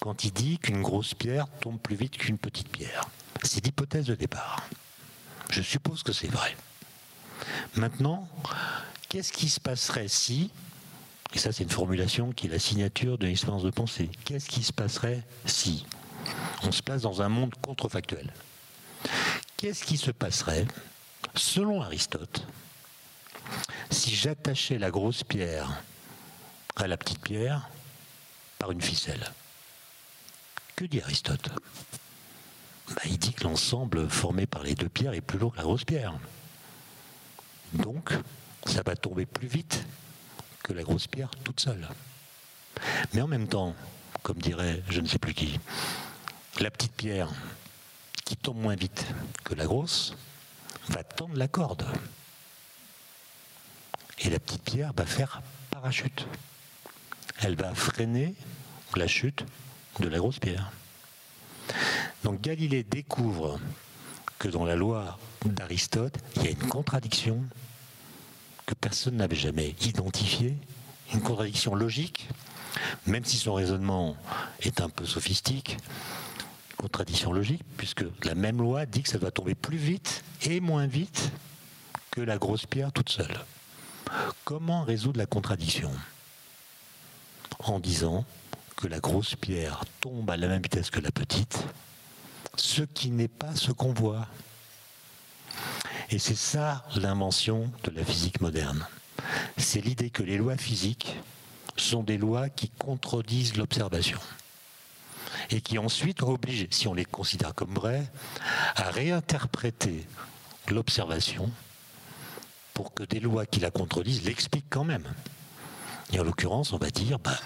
quand 0.00 0.24
il 0.24 0.32
dit 0.32 0.58
qu'une 0.58 0.82
grosse 0.82 1.14
pierre 1.14 1.46
tombe 1.60 1.78
plus 1.78 1.96
vite 1.96 2.16
qu'une 2.18 2.38
petite 2.38 2.68
pierre. 2.68 3.02
C'est 3.42 3.64
l'hypothèse 3.64 4.06
de 4.06 4.14
départ. 4.14 4.68
Je 5.50 5.62
suppose 5.62 6.02
que 6.02 6.12
c'est 6.12 6.28
vrai. 6.28 6.56
Maintenant, 7.76 8.28
qu'est-ce 9.08 9.32
qui 9.32 9.48
se 9.48 9.60
passerait 9.60 10.08
si 10.08 10.50
et 11.34 11.38
ça, 11.38 11.52
c'est 11.52 11.64
une 11.64 11.70
formulation 11.70 12.32
qui 12.32 12.46
est 12.46 12.50
la 12.50 12.58
signature 12.58 13.18
de 13.18 13.26
l'expérience 13.26 13.62
de 13.62 13.70
pensée. 13.70 14.10
Qu'est-ce 14.24 14.48
qui 14.48 14.62
se 14.62 14.72
passerait 14.72 15.22
si 15.44 15.84
on 16.62 16.72
se 16.72 16.82
place 16.82 17.02
dans 17.02 17.22
un 17.22 17.28
monde 17.28 17.54
contrefactuel? 17.62 18.32
Qu'est-ce 19.56 19.84
qui 19.84 19.96
se 19.96 20.10
passerait, 20.10 20.66
selon 21.34 21.82
Aristote, 21.82 22.46
si 23.90 24.14
j'attachais 24.14 24.78
la 24.78 24.90
grosse 24.90 25.24
pierre 25.24 25.82
à 26.76 26.86
la 26.86 26.96
petite 26.96 27.20
pierre 27.20 27.68
par 28.58 28.70
une 28.70 28.82
ficelle? 28.82 29.32
Que 30.74 30.84
dit 30.84 31.00
Aristote? 31.00 31.50
Bah, 32.90 33.02
Il 33.06 33.18
dit 33.18 33.32
que 33.32 33.44
l'ensemble 33.44 34.08
formé 34.08 34.46
par 34.46 34.62
les 34.62 34.74
deux 34.74 34.88
pierres 34.88 35.14
est 35.14 35.20
plus 35.20 35.38
lourd 35.38 35.52
que 35.52 35.58
la 35.58 35.64
grosse 35.64 35.84
pierre. 35.84 36.14
Donc, 37.72 38.12
ça 38.66 38.82
va 38.82 38.94
tomber 38.94 39.26
plus 39.26 39.48
vite 39.48 39.84
que 40.66 40.72
la 40.72 40.82
grosse 40.82 41.06
pierre 41.06 41.30
toute 41.44 41.60
seule. 41.60 41.86
Mais 43.14 43.20
en 43.20 43.28
même 43.28 43.46
temps, 43.46 43.76
comme 44.24 44.38
dirait 44.38 44.82
je 44.90 45.00
ne 45.00 45.06
sais 45.06 45.20
plus 45.20 45.32
qui, 45.32 45.60
la 46.58 46.72
petite 46.72 46.94
pierre 46.94 47.30
qui 48.24 48.36
tombe 48.36 48.56
moins 48.56 48.74
vite 48.74 49.06
que 49.44 49.54
la 49.54 49.64
grosse 49.64 50.16
va 50.88 51.04
tendre 51.04 51.36
la 51.36 51.46
corde. 51.46 51.86
Et 54.18 54.28
la 54.28 54.40
petite 54.40 54.64
pierre 54.64 54.92
va 54.96 55.06
faire 55.06 55.40
parachute. 55.70 56.26
Elle 57.42 57.54
va 57.54 57.72
freiner 57.72 58.34
la 58.96 59.06
chute 59.06 59.44
de 60.00 60.08
la 60.08 60.18
grosse 60.18 60.40
pierre. 60.40 60.72
Donc 62.24 62.40
Galilée 62.40 62.82
découvre 62.82 63.60
que 64.40 64.48
dans 64.48 64.64
la 64.64 64.74
loi 64.74 65.16
d'Aristote, 65.44 66.18
il 66.34 66.42
y 66.42 66.48
a 66.48 66.50
une 66.50 66.68
contradiction 66.68 67.44
que 68.66 68.74
personne 68.74 69.16
n'avait 69.16 69.36
jamais 69.36 69.74
identifié, 69.82 70.56
une 71.14 71.20
contradiction 71.20 71.74
logique, 71.74 72.28
même 73.06 73.24
si 73.24 73.36
son 73.36 73.54
raisonnement 73.54 74.16
est 74.60 74.80
un 74.80 74.88
peu 74.88 75.06
sophistique, 75.06 75.78
contradiction 76.76 77.32
logique, 77.32 77.62
puisque 77.76 78.04
la 78.24 78.34
même 78.34 78.58
loi 78.58 78.84
dit 78.84 79.02
que 79.02 79.08
ça 79.08 79.18
doit 79.18 79.30
tomber 79.30 79.54
plus 79.54 79.78
vite 79.78 80.24
et 80.42 80.60
moins 80.60 80.86
vite 80.86 81.30
que 82.10 82.20
la 82.20 82.38
grosse 82.38 82.66
pierre 82.66 82.92
toute 82.92 83.08
seule. 83.08 83.40
Comment 84.44 84.82
résoudre 84.82 85.18
la 85.18 85.26
contradiction 85.26 85.90
En 87.60 87.78
disant 87.78 88.24
que 88.76 88.88
la 88.88 89.00
grosse 89.00 89.36
pierre 89.36 89.84
tombe 90.00 90.28
à 90.30 90.36
la 90.36 90.48
même 90.48 90.62
vitesse 90.62 90.90
que 90.90 91.00
la 91.00 91.10
petite, 91.10 91.64
ce 92.56 92.82
qui 92.82 93.10
n'est 93.10 93.28
pas 93.28 93.54
ce 93.54 93.72
qu'on 93.72 93.92
voit? 93.92 94.26
Et 96.10 96.18
c'est 96.18 96.36
ça 96.36 96.84
l'invention 96.94 97.70
de 97.84 97.90
la 97.90 98.04
physique 98.04 98.40
moderne. 98.40 98.86
C'est 99.56 99.80
l'idée 99.80 100.10
que 100.10 100.22
les 100.22 100.38
lois 100.38 100.56
physiques 100.56 101.16
sont 101.76 102.02
des 102.02 102.16
lois 102.16 102.48
qui 102.48 102.70
contredisent 102.70 103.56
l'observation 103.56 104.18
et 105.50 105.60
qui 105.60 105.78
ensuite 105.78 106.22
obligent, 106.22 106.68
si 106.70 106.88
on 106.88 106.94
les 106.94 107.04
considère 107.04 107.54
comme 107.54 107.74
vraies, 107.74 108.06
à 108.76 108.90
réinterpréter 108.90 110.06
l'observation 110.68 111.50
pour 112.72 112.94
que 112.94 113.02
des 113.02 113.20
lois 113.20 113.46
qui 113.46 113.60
la 113.60 113.70
contredisent 113.70 114.24
l'expliquent 114.24 114.70
quand 114.70 114.84
même. 114.84 115.06
Et 116.12 116.20
en 116.20 116.24
l'occurrence, 116.24 116.72
on 116.72 116.78
va 116.78 116.90
dire, 116.90 117.18
bah, 117.18 117.36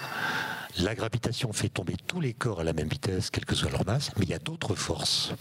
la 0.78 0.94
gravitation 0.94 1.52
fait 1.52 1.68
tomber 1.68 1.96
tous 2.06 2.20
les 2.20 2.34
corps 2.34 2.60
à 2.60 2.64
la 2.64 2.72
même 2.72 2.88
vitesse, 2.88 3.30
quelle 3.30 3.46
que 3.46 3.54
soit 3.54 3.70
leur 3.70 3.86
masse, 3.86 4.10
mais 4.16 4.24
il 4.24 4.30
y 4.30 4.34
a 4.34 4.38
d'autres 4.38 4.74
forces 4.74 5.32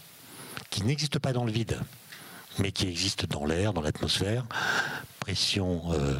qui 0.70 0.82
n'existent 0.84 1.20
pas 1.20 1.32
dans 1.32 1.44
le 1.44 1.52
vide 1.52 1.78
mais 2.58 2.72
qui 2.72 2.88
existe 2.88 3.26
dans 3.26 3.44
l'air, 3.44 3.72
dans 3.72 3.80
l'atmosphère. 3.80 4.44
Pression, 5.20 5.92
euh, 5.92 6.18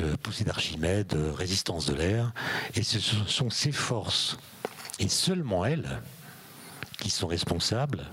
euh, 0.00 0.16
poussée 0.22 0.44
d'Archimède, 0.44 1.14
euh, 1.14 1.32
résistance 1.32 1.86
de 1.86 1.94
l'air. 1.94 2.32
Et 2.74 2.82
ce 2.82 2.98
sont 3.00 3.50
ces 3.50 3.72
forces, 3.72 4.36
et 4.98 5.08
seulement 5.08 5.64
elles, 5.64 6.00
qui 6.98 7.10
sont 7.10 7.26
responsables 7.26 8.04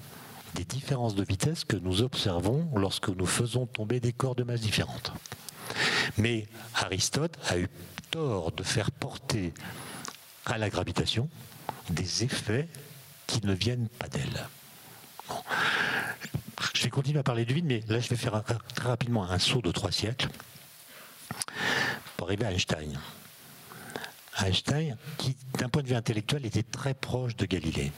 des 0.53 0.63
différences 0.65 1.15
de 1.15 1.23
vitesse 1.23 1.63
que 1.63 1.77
nous 1.77 2.01
observons 2.01 2.69
lorsque 2.75 3.09
nous 3.09 3.25
faisons 3.25 3.65
tomber 3.65 3.99
des 3.99 4.13
corps 4.13 4.35
de 4.35 4.43
masse 4.43 4.61
différentes. 4.61 5.13
Mais 6.17 6.47
Aristote 6.75 7.37
a 7.47 7.57
eu 7.57 7.69
tort 8.11 8.51
de 8.51 8.63
faire 8.63 8.91
porter 8.91 9.53
à 10.45 10.57
la 10.57 10.69
gravitation 10.69 11.29
des 11.89 12.23
effets 12.23 12.67
qui 13.27 13.45
ne 13.45 13.53
viennent 13.53 13.87
pas 13.87 14.07
d'elle. 14.09 14.47
Je 16.73 16.83
vais 16.83 16.89
continuer 16.89 17.19
à 17.19 17.23
parler 17.23 17.45
du 17.45 17.53
vide, 17.53 17.65
mais 17.65 17.81
là, 17.87 17.99
je 17.99 18.09
vais 18.09 18.15
faire 18.15 18.43
très 18.75 18.87
rapidement 18.87 19.23
un 19.23 19.39
saut 19.39 19.61
de 19.61 19.71
trois 19.71 19.91
siècles 19.91 20.27
pour 22.17 22.27
arriver 22.27 22.45
à 22.45 22.51
Einstein. 22.51 22.99
Einstein, 24.39 24.97
qui 25.17 25.35
d'un 25.59 25.69
point 25.69 25.83
de 25.83 25.87
vue 25.87 25.95
intellectuel 25.95 26.45
était 26.45 26.63
très 26.63 26.93
proche 26.93 27.35
de 27.35 27.45
Galilée. 27.45 27.91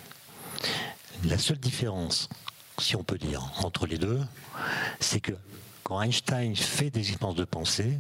La 1.26 1.38
seule 1.38 1.60
différence, 1.60 2.30
si 2.80 2.96
on 2.96 3.04
peut 3.04 3.18
dire, 3.18 3.52
entre 3.64 3.86
les 3.86 3.98
deux, 3.98 4.20
c'est 5.00 5.22
que 5.22 5.34
quand 5.84 6.02
Einstein 6.02 6.56
fait 6.56 6.90
des 6.90 7.10
expériences 7.10 7.38
de 7.38 7.46
pensée, 7.46 8.00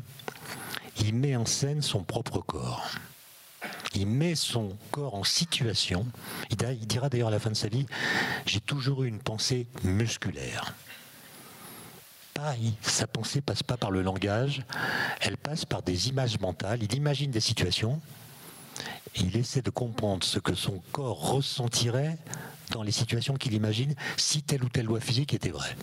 il 0.99 1.13
met 1.15 1.35
en 1.35 1.45
scène 1.45 1.81
son 1.81 2.03
propre 2.03 2.39
corps. 2.39 2.89
Il 3.95 4.07
met 4.07 4.35
son 4.35 4.75
corps 4.91 5.15
en 5.15 5.23
situation. 5.23 6.05
Il 6.49 6.57
dira 6.57 7.09
d'ailleurs 7.09 7.27
à 7.27 7.31
la 7.31 7.39
fin 7.39 7.51
de 7.51 7.55
sa 7.55 7.67
vie, 7.67 7.85
j'ai 8.45 8.59
toujours 8.59 9.03
eu 9.03 9.07
une 9.07 9.19
pensée 9.19 9.67
musculaire. 9.83 10.73
Pareil, 12.33 12.73
sa 12.81 13.05
pensée 13.05 13.41
passe 13.41 13.61
pas 13.61 13.77
par 13.77 13.91
le 13.91 14.01
langage, 14.01 14.63
elle 15.21 15.37
passe 15.37 15.65
par 15.65 15.83
des 15.83 16.09
images 16.09 16.39
mentales. 16.39 16.81
Il 16.81 16.95
imagine 16.95 17.29
des 17.29 17.39
situations, 17.39 18.01
il 19.15 19.37
essaie 19.37 19.61
de 19.61 19.69
comprendre 19.69 20.23
ce 20.23 20.39
que 20.39 20.55
son 20.55 20.81
corps 20.91 21.31
ressentirait 21.31 22.17
dans 22.71 22.81
les 22.81 22.91
situations 22.91 23.35
qu'il 23.35 23.53
imagine 23.53 23.93
si 24.17 24.41
telle 24.41 24.63
ou 24.63 24.69
telle 24.69 24.85
loi 24.85 24.99
physique 24.99 25.33
était 25.35 25.51
vraie. 25.51 25.75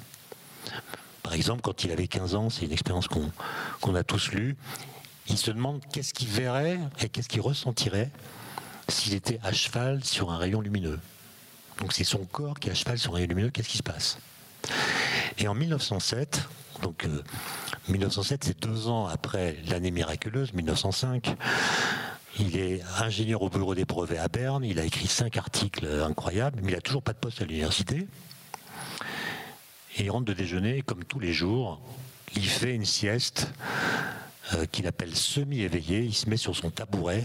Par 1.22 1.34
exemple, 1.34 1.60
quand 1.62 1.84
il 1.84 1.92
avait 1.92 2.08
15 2.08 2.34
ans, 2.34 2.50
c'est 2.50 2.64
une 2.64 2.72
expérience 2.72 3.06
qu'on 3.06 3.94
a 3.94 4.02
tous 4.02 4.32
lue, 4.32 4.56
il 5.30 5.38
se 5.38 5.50
demande 5.50 5.80
qu'est-ce 5.92 6.12
qu'il 6.12 6.28
verrait 6.28 6.78
et 7.00 7.08
qu'est-ce 7.08 7.28
qu'il 7.28 7.40
ressentirait 7.40 8.10
s'il 8.88 9.14
était 9.14 9.38
à 9.42 9.52
cheval 9.52 10.04
sur 10.04 10.30
un 10.30 10.36
rayon 10.36 10.60
lumineux. 10.60 10.98
Donc 11.78 11.92
c'est 11.92 12.04
son 12.04 12.24
corps 12.24 12.58
qui 12.58 12.68
est 12.68 12.72
à 12.72 12.74
cheval 12.74 12.98
sur 12.98 13.12
un 13.12 13.16
rayon 13.16 13.28
lumineux, 13.28 13.50
qu'est-ce 13.50 13.68
qui 13.68 13.78
se 13.78 13.82
passe? 13.82 14.18
Et 15.38 15.46
en 15.48 15.54
1907, 15.54 16.42
donc 16.82 17.06
1907 17.88 18.42
euh, 18.42 18.46
c'est 18.48 18.60
deux 18.60 18.88
ans 18.88 19.06
après 19.06 19.56
l'année 19.68 19.92
miraculeuse, 19.92 20.52
1905, 20.52 21.34
il 22.38 22.56
est 22.58 22.82
ingénieur 22.98 23.42
au 23.42 23.48
bureau 23.48 23.74
des 23.74 23.84
brevets 23.84 24.18
à 24.18 24.28
Berne, 24.28 24.64
il 24.64 24.78
a 24.78 24.84
écrit 24.84 25.06
cinq 25.06 25.36
articles 25.36 25.86
incroyables, 25.86 26.60
mais 26.62 26.72
il 26.72 26.74
n'a 26.74 26.80
toujours 26.80 27.02
pas 27.02 27.12
de 27.12 27.18
poste 27.18 27.40
à 27.40 27.44
l'université. 27.44 28.06
Et 29.96 30.04
il 30.04 30.10
rentre 30.10 30.26
de 30.26 30.32
déjeuner, 30.32 30.82
comme 30.82 31.04
tous 31.04 31.20
les 31.20 31.32
jours, 31.32 31.80
il 32.34 32.46
fait 32.46 32.74
une 32.74 32.84
sieste 32.84 33.48
euh, 34.54 34.66
qu'il 34.66 34.86
appelle 34.86 35.14
semi-éveillé. 35.14 36.00
Il 36.00 36.14
se 36.14 36.28
met 36.28 36.36
sur 36.36 36.56
son 36.56 36.70
tabouret. 36.70 37.24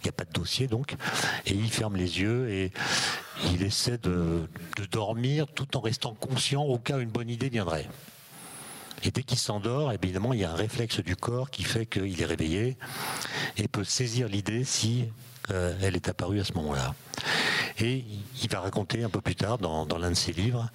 Il 0.00 0.04
n'y 0.04 0.08
a 0.08 0.12
pas 0.12 0.24
de 0.24 0.32
dossier 0.32 0.66
donc. 0.66 0.94
Et 1.46 1.52
il 1.52 1.70
ferme 1.70 1.96
les 1.96 2.20
yeux 2.20 2.50
et 2.50 2.72
il 3.52 3.62
essaie 3.62 3.98
de, 3.98 4.48
dormir 4.90 5.46
tout 5.48 5.76
en 5.76 5.80
restant 5.80 6.14
conscient 6.14 6.62
au 6.62 6.78
cas 6.78 6.96
où 6.96 7.00
une 7.00 7.10
bonne 7.10 7.30
idée 7.30 7.48
viendrait. 7.48 7.88
Et 9.02 9.10
dès 9.10 9.22
qu'il 9.22 9.38
s'endort, 9.38 9.92
évidemment, 9.92 10.32
il 10.32 10.40
y 10.40 10.44
a 10.44 10.50
un 10.50 10.56
réflexe 10.56 11.00
du 11.00 11.16
corps 11.16 11.50
qui 11.50 11.64
fait 11.64 11.86
qu'il 11.86 12.20
est 12.20 12.26
réveillé 12.26 12.76
et 13.56 13.68
peut 13.68 13.84
saisir 13.84 14.28
l'idée 14.28 14.64
si 14.64 15.04
euh, 15.50 15.76
elle 15.82 15.96
est 15.96 16.08
apparue 16.08 16.40
à 16.40 16.44
ce 16.44 16.54
moment-là. 16.54 16.94
Et 17.78 18.04
il 18.42 18.48
va 18.48 18.60
raconter 18.60 19.04
un 19.04 19.10
peu 19.10 19.20
plus 19.20 19.36
tard 19.36 19.58
dans, 19.58 19.84
dans 19.84 19.98
l'un 19.98 20.10
de 20.10 20.14
ses 20.14 20.32
livres 20.32 20.70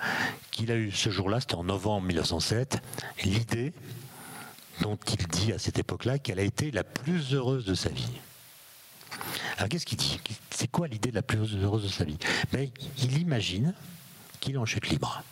qu'il 0.52 0.72
a 0.72 0.76
eu 0.76 0.92
ce 0.92 1.10
jour-là, 1.10 1.40
c'était 1.40 1.56
en 1.56 1.64
novembre 1.64 2.06
1907, 2.08 2.82
l'idée 3.24 3.74
dont 4.82 4.98
il 5.08 5.28
dit 5.28 5.54
à 5.54 5.60
cette 5.60 5.80
époque-là 5.80 6.20
qu'elle 6.20 6.40
a 6.40 6.44
été 6.44 6.72
la 6.72 6.84
plus 6.84 7.34
heureuse 7.34 7.66
de 7.66 7.76
sa 7.76 7.90
vie. 7.90 8.12
Alors 9.58 9.70
qu'est-ce 9.70 9.86
qu'il 9.86 9.98
dit 9.98 10.20
C'est 10.50 10.70
quoi 10.70 10.88
l'idée 10.88 11.10
de 11.10 11.16
la 11.16 11.22
plus 11.22 11.56
heureuse 11.56 11.84
de 11.84 11.88
sa 11.88 12.04
vie? 12.04 12.18
Il 12.98 13.18
imagine 13.18 13.74
qu'il 14.40 14.56
est 14.56 14.58
en 14.58 14.66
chute 14.66 14.90
libre. 14.90 15.24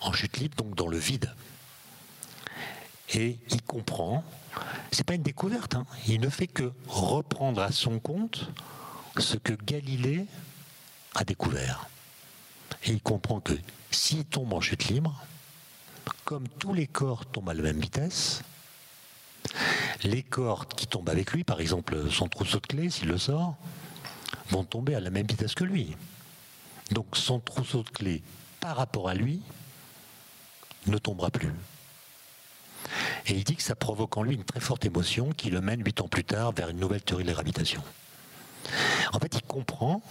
En 0.00 0.12
chute 0.12 0.38
libre, 0.38 0.56
donc 0.56 0.74
dans 0.74 0.88
le 0.88 0.98
vide. 0.98 1.32
Et 3.14 3.38
il 3.50 3.62
comprend, 3.62 4.24
c'est 4.90 5.04
pas 5.04 5.14
une 5.14 5.22
découverte, 5.22 5.74
hein. 5.74 5.86
il 6.08 6.20
ne 6.20 6.28
fait 6.28 6.48
que 6.48 6.72
reprendre 6.88 7.62
à 7.62 7.70
son 7.70 7.98
compte 8.00 8.50
ce 9.18 9.36
que 9.36 9.52
Galilée 9.52 10.26
a 11.14 11.24
découvert. 11.24 11.88
Et 12.84 12.90
il 12.90 13.00
comprend 13.00 13.40
que 13.40 13.52
s'il 13.90 14.24
tombe 14.24 14.52
en 14.52 14.60
chute 14.60 14.88
libre, 14.88 15.24
comme 16.26 16.48
tous 16.58 16.74
les 16.74 16.88
corps 16.88 17.24
tombent 17.24 17.50
à 17.50 17.54
la 17.54 17.62
même 17.62 17.80
vitesse, 17.80 18.42
les 20.02 20.24
corps 20.24 20.66
qui 20.66 20.88
tombent 20.88 21.08
avec 21.08 21.30
lui, 21.30 21.44
par 21.44 21.60
exemple 21.60 22.10
son 22.10 22.28
trousseau 22.28 22.58
de 22.58 22.66
clés, 22.66 22.90
s'il 22.90 23.08
le 23.08 23.16
sort, 23.16 23.54
vont 24.50 24.64
tomber 24.64 24.96
à 24.96 25.00
la 25.00 25.10
même 25.10 25.26
vitesse 25.26 25.54
que 25.54 25.62
lui. 25.62 25.96
Donc 26.90 27.06
son 27.16 27.38
trousseau 27.38 27.84
de 27.84 27.90
clés, 27.90 28.22
par 28.58 28.76
rapport 28.76 29.08
à 29.08 29.14
lui, 29.14 29.40
ne 30.88 30.98
tombera 30.98 31.30
plus. 31.30 31.52
Et 33.26 33.34
il 33.34 33.44
dit 33.44 33.54
que 33.54 33.62
ça 33.62 33.76
provoque 33.76 34.16
en 34.16 34.24
lui 34.24 34.34
une 34.34 34.44
très 34.44 34.60
forte 34.60 34.84
émotion 34.84 35.30
qui 35.30 35.50
le 35.50 35.60
mène 35.60 35.84
huit 35.84 36.00
ans 36.00 36.08
plus 36.08 36.24
tard 36.24 36.50
vers 36.52 36.68
une 36.70 36.80
nouvelle 36.80 37.02
théorie 37.02 37.24
de 37.24 37.32
la. 37.32 37.40
En 39.12 39.20
fait, 39.20 39.32
il 39.36 39.42
comprend 39.42 40.02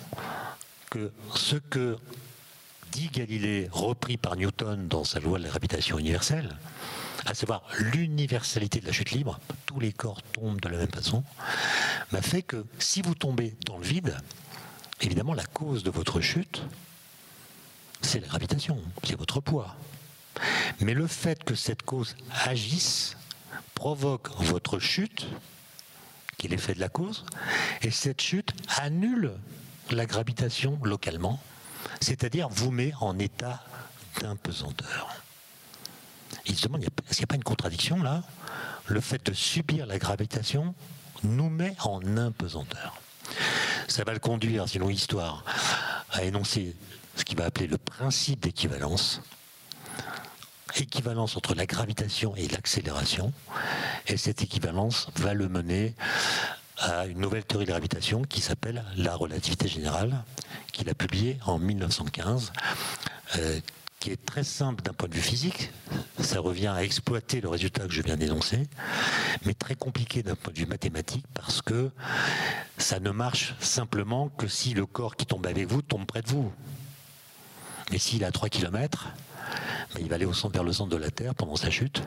que 0.89 1.11
ce 1.35 1.57
que 1.57 1.97
dit 2.95 3.09
Galilée, 3.09 3.67
repris 3.73 4.15
par 4.15 4.37
Newton 4.37 4.87
dans 4.87 5.03
sa 5.03 5.19
loi 5.19 5.37
de 5.37 5.43
la 5.43 5.49
gravitation 5.49 5.99
universelle, 5.99 6.55
à 7.25 7.33
savoir 7.33 7.63
l'universalité 7.77 8.79
de 8.79 8.85
la 8.85 8.93
chute 8.93 9.11
libre, 9.11 9.37
tous 9.65 9.81
les 9.81 9.91
corps 9.91 10.21
tombent 10.21 10.61
de 10.61 10.69
la 10.69 10.77
même 10.77 10.91
façon, 10.91 11.25
m'a 12.13 12.21
fait 12.21 12.41
que 12.41 12.65
si 12.79 13.01
vous 13.01 13.13
tombez 13.13 13.53
dans 13.65 13.77
le 13.77 13.83
vide, 13.83 14.15
évidemment 15.01 15.33
la 15.33 15.45
cause 15.45 15.83
de 15.83 15.89
votre 15.89 16.21
chute, 16.21 16.61
c'est 17.99 18.21
la 18.21 18.27
gravitation, 18.27 18.81
c'est 19.03 19.17
votre 19.17 19.41
poids. 19.41 19.75
Mais 20.79 20.93
le 20.93 21.07
fait 21.07 21.43
que 21.43 21.53
cette 21.53 21.81
cause 21.81 22.15
agisse 22.45 23.17
provoque 23.73 24.29
votre 24.39 24.79
chute, 24.79 25.27
qui 26.37 26.47
est 26.47 26.49
l'effet 26.49 26.73
de 26.73 26.79
la 26.79 26.89
cause, 26.89 27.25
et 27.81 27.91
cette 27.91 28.21
chute 28.21 28.53
annule 28.77 29.33
la 29.91 30.05
gravitation 30.05 30.79
localement, 30.81 31.41
c'est-à-dire 31.99 32.49
vous 32.49 32.71
met 32.71 32.93
en 33.01 33.17
état 33.19 33.63
d'impesanteur. 34.21 35.15
Il 36.45 36.55
se 36.55 36.67
demande, 36.67 36.83
est-ce 36.83 37.17
qu'il 37.17 37.19
n'y 37.19 37.23
a 37.23 37.27
pas 37.27 37.35
une 37.35 37.43
contradiction 37.43 38.01
là? 38.01 38.23
Le 38.87 39.01
fait 39.01 39.25
de 39.25 39.33
subir 39.33 39.85
la 39.85 39.97
gravitation 39.97 40.75
nous 41.23 41.49
met 41.49 41.75
en 41.83 42.17
impesanteur. 42.17 43.01
Ça 43.87 44.03
va 44.03 44.13
le 44.13 44.19
conduire, 44.19 44.67
sinon 44.69 44.89
histoire, 44.89 45.43
à 46.11 46.23
énoncer 46.23 46.75
ce 47.15 47.23
qu'il 47.23 47.37
va 47.37 47.45
appeler 47.45 47.67
le 47.67 47.77
principe 47.77 48.41
d'équivalence. 48.41 49.21
Équivalence 50.75 51.37
entre 51.37 51.55
la 51.55 51.65
gravitation 51.65 52.35
et 52.35 52.47
l'accélération. 52.47 53.31
Et 54.07 54.17
cette 54.17 54.41
équivalence 54.41 55.07
va 55.15 55.33
le 55.33 55.47
mener 55.47 55.95
à 56.77 57.05
une 57.05 57.19
nouvelle 57.19 57.43
théorie 57.43 57.65
de 57.65 57.71
gravitation 57.71 58.23
qui 58.23 58.41
s'appelle 58.41 58.83
la 58.97 59.15
relativité 59.15 59.67
générale, 59.67 60.23
qu'il 60.71 60.89
a 60.89 60.93
publiée 60.93 61.37
en 61.45 61.57
1915, 61.57 62.51
euh, 63.37 63.59
qui 63.99 64.11
est 64.11 64.25
très 64.25 64.43
simple 64.43 64.83
d'un 64.83 64.93
point 64.93 65.07
de 65.07 65.13
vue 65.13 65.21
physique. 65.21 65.71
Ça 66.19 66.39
revient 66.39 66.67
à 66.67 66.83
exploiter 66.83 67.41
le 67.41 67.49
résultat 67.49 67.87
que 67.87 67.93
je 67.93 68.01
viens 68.01 68.17
d'énoncer, 68.17 68.67
mais 69.45 69.53
très 69.53 69.75
compliqué 69.75 70.21
d'un 70.21 70.35
point 70.35 70.53
de 70.53 70.59
vue 70.59 70.65
mathématique 70.65 71.25
parce 71.33 71.61
que 71.61 71.89
ça 72.77 72.99
ne 72.99 73.11
marche 73.11 73.55
simplement 73.59 74.29
que 74.29 74.47
si 74.47 74.73
le 74.73 74.85
corps 74.85 75.15
qui 75.15 75.25
tombe 75.25 75.47
avec 75.47 75.67
vous 75.67 75.81
tombe 75.81 76.05
près 76.05 76.21
de 76.21 76.27
vous. 76.27 76.51
Et 77.91 77.99
s'il 77.99 78.23
est 78.23 78.25
à 78.25 78.31
3 78.31 78.49
km, 78.49 79.07
il 79.99 80.09
va 80.09 80.15
aller 80.15 80.25
au 80.25 80.33
centre, 80.33 80.53
vers 80.53 80.63
le 80.63 80.73
centre 80.73 80.89
de 80.89 80.97
la 80.97 81.11
Terre 81.11 81.35
pendant 81.35 81.55
sa 81.55 81.69
chute, 81.69 82.01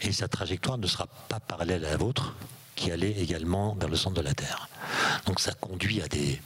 et 0.00 0.12
sa 0.12 0.28
trajectoire 0.28 0.78
ne 0.78 0.86
sera 0.86 1.06
pas 1.28 1.40
parallèle 1.40 1.84
à 1.84 1.90
la 1.90 1.96
vôtre, 1.96 2.34
qui 2.78 2.92
allait 2.92 3.10
également 3.10 3.74
vers 3.74 3.88
le 3.88 3.96
centre 3.96 4.16
de 4.16 4.22
la 4.22 4.34
Terre. 4.34 4.68
Donc 5.26 5.40
ça 5.40 5.52
conduit 5.52 6.00
à 6.00 6.08
des 6.08 6.40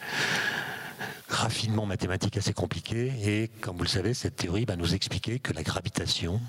raffinements 1.29 1.87
mathématiques 1.87 2.37
assez 2.37 2.55
compliqués 2.55 3.13
et 3.23 3.49
comme 3.61 3.77
vous 3.77 3.85
le 3.85 3.89
savez, 3.89 4.15
cette 4.15 4.37
théorie 4.37 4.65
va 4.65 4.77
nous 4.77 4.95
expliquer 4.95 5.39
que 5.39 5.53
la 5.53 5.63
gravitation 5.63 6.41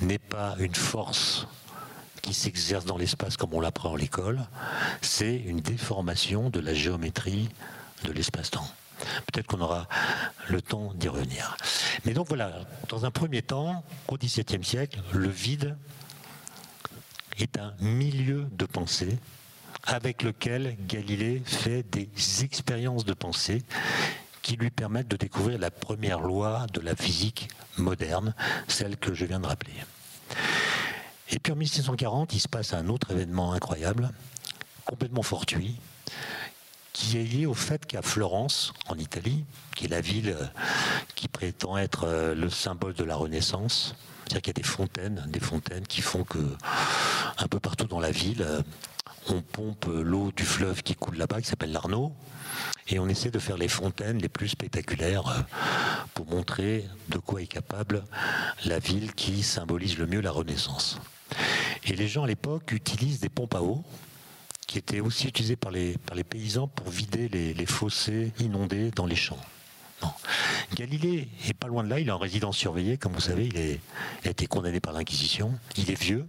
n'est 0.00 0.18
pas 0.18 0.54
une 0.58 0.74
force 0.74 1.46
qui 2.22 2.32
s'exerce 2.32 2.84
dans 2.84 2.96
l'espace 2.96 3.36
comme 3.36 3.54
on 3.54 3.60
l'apprend 3.60 3.94
à 3.94 3.98
l'école, 3.98 4.40
c'est 5.00 5.36
une 5.36 5.60
déformation 5.60 6.50
de 6.50 6.60
la 6.60 6.74
géométrie 6.74 7.48
de 8.04 8.12
l'espace-temps. 8.12 8.68
Peut-être 9.26 9.46
qu'on 9.46 9.60
aura 9.60 9.88
le 10.48 10.62
temps 10.62 10.92
d'y 10.94 11.08
revenir. 11.08 11.56
Mais 12.04 12.14
donc 12.14 12.28
voilà, 12.28 12.52
dans 12.88 13.04
un 13.04 13.10
premier 13.10 13.42
temps, 13.42 13.84
au 14.08 14.16
XVIIe 14.16 14.64
siècle, 14.64 15.00
le 15.12 15.28
vide 15.28 15.76
est 17.38 17.58
un 17.58 17.74
milieu 17.80 18.46
de 18.52 18.64
pensée 18.64 19.18
avec 19.84 20.22
lequel 20.22 20.76
Galilée 20.86 21.42
fait 21.44 21.82
des 21.82 22.08
expériences 22.42 23.04
de 23.04 23.14
pensée 23.14 23.62
qui 24.42 24.56
lui 24.56 24.70
permettent 24.70 25.08
de 25.08 25.16
découvrir 25.16 25.58
la 25.58 25.70
première 25.70 26.20
loi 26.20 26.66
de 26.72 26.80
la 26.80 26.94
physique 26.94 27.48
moderne, 27.78 28.34
celle 28.68 28.96
que 28.96 29.14
je 29.14 29.24
viens 29.24 29.40
de 29.40 29.46
rappeler. 29.46 29.74
Et 31.30 31.38
puis 31.38 31.52
en 31.52 31.56
1640, 31.56 32.34
il 32.34 32.40
se 32.40 32.48
passe 32.48 32.72
un 32.72 32.88
autre 32.88 33.10
événement 33.10 33.52
incroyable, 33.52 34.10
complètement 34.84 35.22
fortuit, 35.22 35.76
qui 36.92 37.18
est 37.18 37.24
lié 37.24 37.46
au 37.46 37.54
fait 37.54 37.84
qu'à 37.84 38.02
Florence, 38.02 38.72
en 38.88 38.96
Italie, 38.96 39.44
qui 39.74 39.86
est 39.86 39.88
la 39.88 40.00
ville 40.00 40.36
qui 41.14 41.28
prétend 41.28 41.76
être 41.76 42.34
le 42.34 42.48
symbole 42.48 42.94
de 42.94 43.04
la 43.04 43.16
Renaissance, 43.16 43.94
c'est-à-dire 44.26 44.42
qu'il 44.42 44.50
y 44.50 44.58
a 44.58 44.62
des 44.62 44.68
fontaines, 44.68 45.24
des 45.28 45.40
fontaines 45.40 45.86
qui 45.86 46.02
font 46.02 46.24
que 46.24 46.38
un 47.38 47.46
peu 47.48 47.60
partout 47.60 47.86
dans 47.86 48.00
la 48.00 48.10
ville. 48.10 48.46
On 49.28 49.40
pompe 49.40 49.86
l'eau 49.86 50.32
du 50.36 50.44
fleuve 50.44 50.82
qui 50.82 50.94
coule 50.94 51.16
là-bas, 51.16 51.40
qui 51.40 51.48
s'appelle 51.48 51.72
l'Arnaud, 51.72 52.12
et 52.88 52.98
on 52.98 53.08
essaie 53.08 53.30
de 53.30 53.38
faire 53.38 53.56
les 53.56 53.68
fontaines 53.68 54.18
les 54.18 54.28
plus 54.28 54.48
spectaculaires 54.48 55.44
pour 56.14 56.26
montrer 56.26 56.88
de 57.08 57.18
quoi 57.18 57.42
est 57.42 57.46
capable 57.46 58.04
la 58.64 58.78
ville 58.78 59.14
qui 59.14 59.42
symbolise 59.42 59.98
le 59.98 60.06
mieux 60.06 60.20
la 60.20 60.30
Renaissance. 60.30 61.00
Et 61.84 61.94
les 61.94 62.08
gens 62.08 62.24
à 62.24 62.26
l'époque 62.26 62.72
utilisent 62.72 63.20
des 63.20 63.28
pompes 63.28 63.54
à 63.54 63.62
eau 63.62 63.84
qui 64.66 64.78
étaient 64.78 65.00
aussi 65.00 65.28
utilisées 65.28 65.56
par 65.56 65.70
les, 65.70 65.96
par 65.98 66.16
les 66.16 66.24
paysans 66.24 66.68
pour 66.68 66.88
vider 66.90 67.28
les, 67.28 67.66
fossés 67.66 68.32
inondés 68.40 68.90
dans 68.90 69.06
les 69.06 69.16
champs. 69.16 69.38
Galilée 70.74 71.28
est 71.48 71.54
pas 71.54 71.68
loin 71.68 71.84
de 71.84 71.88
là, 71.88 72.00
il 72.00 72.08
est 72.08 72.12
en 72.12 72.18
résidence 72.18 72.56
surveillée, 72.56 72.98
comme 72.98 73.12
vous 73.12 73.20
savez, 73.20 73.46
il, 73.46 73.56
il 73.56 74.28
a 74.28 74.30
été 74.30 74.46
condamné 74.46 74.80
par 74.80 74.92
l'Inquisition, 74.92 75.58
il 75.76 75.90
est 75.90 76.00
vieux, 76.00 76.26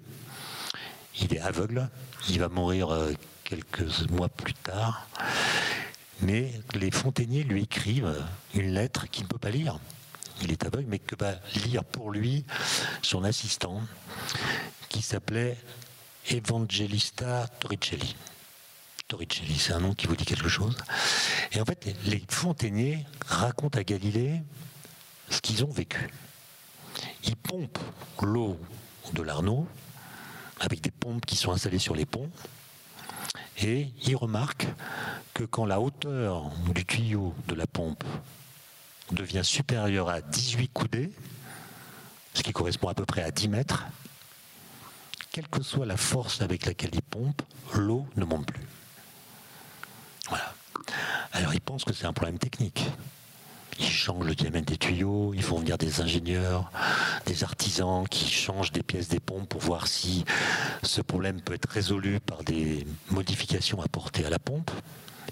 il 1.20 1.34
est 1.34 1.40
aveugle, 1.40 1.90
il 2.30 2.40
va 2.40 2.48
mourir 2.48 2.92
euh, 2.92 3.14
quelques 3.44 4.10
mois 4.10 4.30
plus 4.30 4.54
tard, 4.54 5.08
mais 6.22 6.52
les 6.76 6.92
fontainiers 6.92 7.44
lui 7.44 7.64
écrivent 7.64 8.24
une 8.54 8.74
lettre 8.74 9.10
qu'il 9.10 9.24
ne 9.24 9.28
peut 9.30 9.38
pas 9.38 9.50
lire. 9.50 9.80
Il 10.42 10.52
est 10.52 10.66
aveugle, 10.66 10.88
mais 10.88 11.00
que 11.00 11.16
va 11.16 11.36
lire 11.66 11.84
pour 11.84 12.12
lui 12.12 12.46
son 13.02 13.24
assistant, 13.24 13.82
qui 14.90 15.02
s'appelait 15.02 15.58
Evangelista 16.30 17.48
Torricelli. 17.60 18.16
Torricelli, 19.08 19.58
c'est 19.58 19.72
un 19.72 19.80
nom 19.80 19.94
qui 19.94 20.06
vous 20.06 20.18
dit 20.18 20.26
quelque 20.26 20.50
chose. 20.50 20.76
Et 21.54 21.62
en 21.62 21.66
fait, 21.66 21.88
les 22.06 22.22
fontainiers 22.28 23.06
racontent 23.26 23.80
à 23.80 23.84
Galilée 23.84 24.42
ce 25.30 25.40
qu'ils 25.40 25.64
ont 25.64 25.70
vécu. 25.70 26.10
Ils 27.24 27.38
pompent 27.38 27.80
l'eau 28.22 28.60
de 29.14 29.22
l'Arnaud 29.22 29.66
avec 30.60 30.82
des 30.82 30.92
pompes 30.92 31.26
qui 31.26 31.38
sont 31.38 31.52
installées 31.52 31.80
sur 31.80 31.96
les 31.96 32.06
ponts. 32.06 32.30
Et 33.60 33.92
ils 34.06 34.16
remarquent 34.18 34.68
que 35.34 35.44
quand 35.44 35.66
la 35.66 35.80
hauteur 35.80 36.52
du 36.74 36.86
tuyau 36.86 37.34
de 37.48 37.56
la 37.56 37.66
pompe 37.66 38.04
devient 39.12 39.44
supérieure 39.44 40.10
à 40.10 40.20
18 40.20 40.68
coudées, 40.74 41.12
ce 42.34 42.44
qui 42.44 42.52
correspond 42.52 42.90
à 42.90 42.94
peu 42.94 43.06
près 43.06 43.24
à 43.24 43.32
10 43.32 43.48
mètres, 43.48 43.86
quelle 45.32 45.48
que 45.48 45.64
soit 45.64 45.86
la 45.86 45.98
force 45.98 46.42
avec 46.42 46.66
laquelle 46.66 46.94
ils 46.94 47.02
pompent, 47.02 47.42
l'eau 47.74 48.06
ne 48.18 48.26
monte 48.26 48.48
plus. 48.48 48.68
Alors 51.34 51.54
ils 51.54 51.62
pensent 51.62 51.86
que 51.86 51.94
c'est 51.94 52.06
un 52.06 52.14
problème 52.14 52.40
technique. 52.40 52.84
Ils 53.80 53.90
changent 53.90 54.26
le 54.26 54.34
diamètre 54.34 54.66
des 54.66 54.78
tuyaux, 54.78 55.34
ils 55.36 55.44
font 55.44 55.60
venir 55.60 55.78
des 55.78 56.02
ingénieurs, 56.02 56.72
des 57.28 57.44
artisans 57.44 58.08
qui 58.08 58.28
changent 58.28 58.72
des 58.72 58.82
pièces 58.82 59.08
des 59.08 59.20
pompes 59.20 59.48
pour 59.48 59.62
voir 59.62 59.88
si 59.88 60.26
ce 60.82 61.02
problème 61.02 61.42
peut 61.42 61.54
être 61.54 61.70
résolu 61.70 62.20
par 62.20 62.44
des 62.44 62.88
modifications 63.12 63.82
apportées 63.82 64.26
à 64.26 64.32
la 64.32 64.40
pompe. 64.40 64.72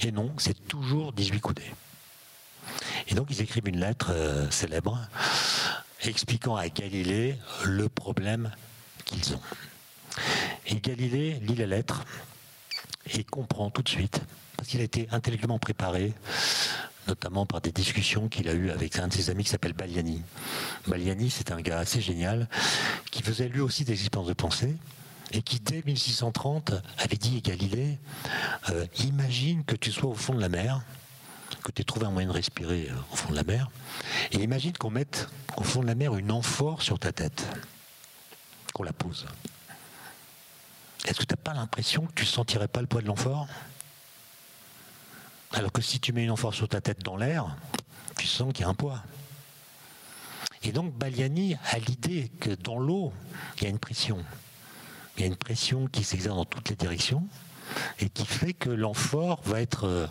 Et 0.02 0.12
non, 0.12 0.32
c'est 0.38 0.68
toujours 0.68 1.12
18 1.14 1.40
coudées. 1.40 1.74
Et 3.08 3.16
donc 3.16 3.28
ils 3.32 3.42
écrivent 3.42 3.68
une 3.68 3.80
lettre 3.80 4.12
euh, 4.12 4.50
célèbre 4.52 5.00
expliquant 6.04 6.56
à 6.56 6.70
Galilée 6.70 7.36
le 7.64 7.90
problème 7.90 8.52
qu'ils 9.06 9.34
ont. 9.34 9.42
Et 10.68 10.76
Galilée 10.76 11.40
lit 11.42 11.56
la 11.56 11.66
lettre 11.66 12.06
et 13.14 13.24
comprend 13.24 13.70
tout 13.70 13.82
de 13.82 13.90
suite, 13.90 14.22
parce 14.58 14.70
qu'il 14.70 14.82
a 14.82 14.84
été 14.84 15.08
intellectuellement 15.12 15.60
préparé, 15.60 16.14
notamment 17.08 17.46
par 17.46 17.62
des 17.62 17.72
discussions 17.72 18.28
qu'il 18.28 18.50
a 18.50 18.54
eues 18.54 18.72
avec 18.72 18.98
un 18.98 19.08
de 19.08 19.14
ses 19.14 19.30
amis 19.30 19.44
qui 19.44 19.50
s'appelle 19.50 19.74
Baliani. 19.74 20.22
Baliani, 20.88 21.30
c'est 21.30 21.52
un 21.52 21.62
gars 21.62 21.80
assez 21.80 22.02
génial, 22.02 22.48
qui 23.12 23.22
faisait 23.22 23.48
lui 23.48 23.62
aussi 23.62 23.86
des 23.86 23.94
expériences 23.94 24.30
de 24.30 24.34
pensée, 24.34 24.76
et 25.32 25.42
qui 25.42 25.60
dès 25.60 25.84
1630 25.86 26.74
avait 26.98 27.18
dit 27.18 27.38
à 27.38 27.50
Galilée, 27.50 27.98
euh, 28.70 28.86
imagine 29.00 29.64
que 29.64 29.76
tu 29.76 29.92
sois 29.92 30.10
au 30.10 30.16
fond 30.16 30.34
de 30.34 30.42
la 30.42 30.50
mer, 30.50 30.82
que 31.64 31.72
tu 31.72 31.82
aies 31.82 31.86
trouvé 31.86 32.06
un 32.06 32.12
moyen 32.12 32.28
de 32.28 32.34
respirer 32.34 32.88
euh, 32.90 32.96
au 33.12 33.16
fond 33.16 33.32
de 33.32 33.36
la 33.36 33.44
mer, 33.44 33.70
et 34.32 34.38
imagine 34.38 34.74
qu'on 34.74 34.92
mette 34.92 35.28
au 35.58 35.64
fond 35.64 35.82
de 35.82 35.88
la 35.88 35.96
mer 35.96 36.16
une 36.16 36.32
amphore 36.32 36.82
sur 36.82 37.00
ta 37.00 37.12
tête, 37.12 37.46
qu'on 38.74 38.84
la 38.84 38.94
pose. 38.94 39.26
Est-ce 41.06 41.20
que 41.20 41.26
tu 41.26 41.34
n'as 41.34 41.42
pas 41.42 41.54
l'impression 41.54 42.06
que 42.08 42.14
tu 42.14 42.24
ne 42.24 42.30
sentirais 42.30 42.68
pas 42.68 42.82
le 42.82 42.88
poids 42.88 43.02
de 43.02 43.08
l'amphore? 43.08 43.48
Alors 45.56 45.72
que 45.72 45.82
si 45.82 46.00
tu 46.00 46.12
mets 46.12 46.24
une 46.24 46.32
amphore 46.32 46.54
sur 46.54 46.68
ta 46.68 46.82
tête 46.82 47.00
dans 47.00 47.16
l'air, 47.16 47.56
tu 48.20 48.28
sens 48.28 48.52
qu'il 48.54 48.64
y 48.64 48.66
a 48.66 48.70
un 48.70 48.74
poids. 48.74 49.02
Et 50.64 50.72
donc 50.72 50.94
Baliani 50.94 51.56
a 51.72 51.80
l'idée 51.80 52.30
que 52.40 52.50
dans 52.52 52.78
l'eau, 52.78 53.14
il 53.58 53.64
y 53.64 53.66
a 53.68 53.70
une 53.70 53.80
pression. 53.80 54.24
Il 55.16 55.22
y 55.22 55.24
a 55.24 55.28
une 55.28 55.38
pression 55.38 55.88
qui 55.88 56.04
s'exerce 56.04 56.36
dans 56.36 56.46
toutes 56.46 56.70
les 56.70 56.76
directions 56.76 57.26
et 58.00 58.10
qui 58.10 58.26
fait 58.26 58.54
que 58.54 58.70
l'amphore 58.70 59.42
va 59.46 59.62
être 59.62 59.86
euh, 59.86 60.08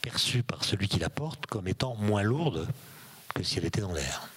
perçue 0.00 0.42
par 0.42 0.62
celui 0.62 0.88
qui 0.88 0.98
la 0.98 1.10
porte 1.10 1.46
comme 1.46 1.66
étant 1.66 1.96
moins 1.96 2.22
lourde 2.22 2.68
que 3.34 3.42
si 3.42 3.58
elle 3.58 3.64
était 3.64 3.80
dans 3.80 3.92
l'air. 3.92 4.28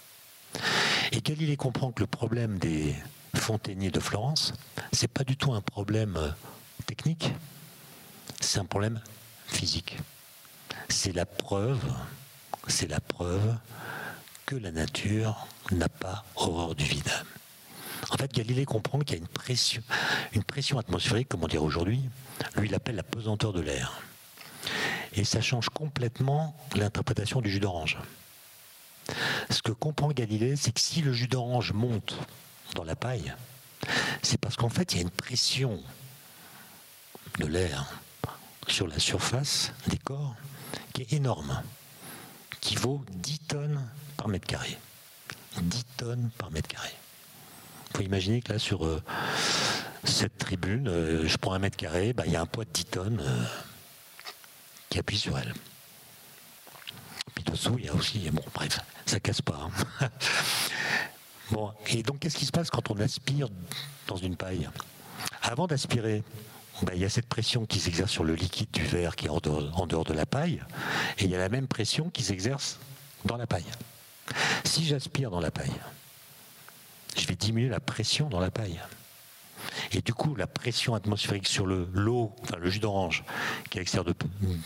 Et 1.11 1.21
Galilée 1.21 1.55
comprend 1.55 1.91
que 1.91 2.01
le 2.01 2.07
problème 2.07 2.57
des, 2.57 2.95
Fontainier 3.35 3.91
de 3.91 3.99
Florence, 3.99 4.53
c'est 4.91 5.07
pas 5.07 5.23
du 5.23 5.37
tout 5.37 5.53
un 5.53 5.61
problème 5.61 6.15
euh, 6.17 6.29
technique, 6.85 7.31
c'est 8.39 8.59
un 8.59 8.65
problème 8.65 8.99
physique. 9.47 9.97
C'est 10.91 11.13
la 11.13 11.25
preuve, 11.25 11.81
c'est 12.67 12.87
la 12.87 12.99
preuve 12.99 13.55
que 14.45 14.55
la 14.55 14.71
nature 14.71 15.47
n'a 15.71 15.87
pas 15.87 16.25
horreur 16.35 16.75
du 16.75 16.83
vide. 16.83 17.11
En 18.09 18.17
fait, 18.17 18.31
Galilée 18.33 18.65
comprend 18.65 18.99
qu'il 18.99 19.15
y 19.15 19.19
a 19.19 19.21
une 19.21 19.27
pression, 19.27 19.81
une 20.33 20.43
pression 20.43 20.77
atmosphérique, 20.77 21.29
comme 21.29 21.43
on 21.43 21.47
dirait 21.47 21.63
aujourd'hui. 21.63 22.01
Lui, 22.57 22.67
il 22.67 22.75
appelle 22.75 22.97
la 22.97 23.03
pesanteur 23.03 23.53
de 23.53 23.61
l'air. 23.61 24.01
Et 25.13 25.23
ça 25.23 25.41
change 25.41 25.69
complètement 25.69 26.55
l'interprétation 26.75 27.41
du 27.41 27.49
jus 27.49 27.61
d'orange. 27.61 27.97
Ce 29.49 29.61
que 29.61 29.71
comprend 29.71 30.09
Galilée, 30.09 30.57
c'est 30.57 30.73
que 30.73 30.81
si 30.81 31.01
le 31.01 31.13
jus 31.13 31.27
d'orange 31.27 31.71
monte 31.71 32.17
dans 32.75 32.83
la 32.83 32.97
paille, 32.97 33.33
c'est 34.21 34.39
parce 34.39 34.57
qu'en 34.57 34.69
fait, 34.69 34.93
il 34.93 34.97
y 34.97 34.99
a 34.99 35.03
une 35.03 35.09
pression 35.09 35.81
de 37.39 37.45
l'air 37.45 37.87
sur 38.67 38.87
la 38.87 38.99
surface 38.99 39.71
des 39.87 39.97
corps 39.97 40.35
qui 40.93 41.01
est 41.01 41.13
énorme, 41.13 41.61
qui 42.59 42.75
vaut 42.75 43.03
10 43.09 43.39
tonnes 43.39 43.87
par 44.17 44.27
mètre 44.27 44.47
carré. 44.47 44.77
10 45.61 45.85
tonnes 45.97 46.29
par 46.37 46.51
mètre 46.51 46.67
carré. 46.67 46.89
Il 47.89 47.97
faut 47.97 48.03
imaginer 48.03 48.41
que 48.41 48.53
là, 48.53 48.59
sur 48.59 48.85
euh, 48.85 49.01
cette 50.03 50.37
tribune, 50.37 50.87
euh, 50.87 51.27
je 51.27 51.37
prends 51.37 51.53
un 51.53 51.59
mètre 51.59 51.77
carré, 51.77 52.13
bah, 52.13 52.23
il 52.25 52.31
y 52.31 52.35
a 52.35 52.41
un 52.41 52.45
poids 52.45 52.65
de 52.65 52.69
10 52.71 52.85
tonnes 52.85 53.19
euh, 53.21 53.43
qui 54.89 54.99
appuie 54.99 55.17
sur 55.17 55.37
elle. 55.37 55.53
Puis 57.35 57.43
dessous, 57.43 57.75
il 57.77 57.85
y 57.85 57.89
a 57.89 57.93
aussi, 57.93 58.29
bon, 58.29 58.43
bref, 58.53 58.79
ça 59.05 59.19
casse 59.19 59.41
pas. 59.41 59.69
Hein. 60.01 60.09
Bon, 61.51 61.73
et 61.87 62.01
donc 62.01 62.19
qu'est-ce 62.19 62.37
qui 62.37 62.45
se 62.45 62.51
passe 62.51 62.69
quand 62.69 62.91
on 62.91 62.99
aspire 62.99 63.49
dans 64.07 64.15
une 64.15 64.37
paille? 64.37 64.69
Avant 65.41 65.67
d'aspirer, 65.67 66.23
ben, 66.83 66.93
il 66.95 67.01
y 67.01 67.05
a 67.05 67.09
cette 67.09 67.27
pression 67.27 67.65
qui 67.65 67.79
s'exerce 67.79 68.11
sur 68.11 68.23
le 68.23 68.33
liquide 68.33 68.71
du 68.71 68.83
verre 68.83 69.15
qui 69.15 69.27
est 69.27 69.29
en 69.29 69.39
dehors, 69.39 70.03
de 70.03 70.13
la 70.13 70.25
paille, 70.25 70.63
et 71.19 71.25
il 71.25 71.29
y 71.29 71.35
a 71.35 71.37
la 71.37 71.49
même 71.49 71.67
pression 71.67 72.09
qui 72.09 72.23
s'exerce 72.23 72.79
dans 73.25 73.37
la 73.37 73.45
paille. 73.47 73.65
Si 74.63 74.85
j'aspire 74.85 75.29
dans 75.29 75.39
la 75.39 75.51
paille, 75.51 75.73
je 77.15 77.27
vais 77.27 77.35
diminuer 77.35 77.69
la 77.69 77.79
pression 77.79 78.29
dans 78.29 78.39
la 78.39 78.51
paille. 78.51 78.79
Et 79.91 80.01
du 80.01 80.13
coup, 80.13 80.33
la 80.35 80.47
pression 80.47 80.95
atmosphérique 80.95 81.47
sur 81.47 81.67
le 81.67 81.87
l'eau, 81.93 82.33
enfin 82.41 82.57
le 82.57 82.67
jus 82.69 82.79
d'orange 82.79 83.23
qui 83.69 83.77
est 83.77 83.95
à 83.95 84.03
de, 84.03 84.15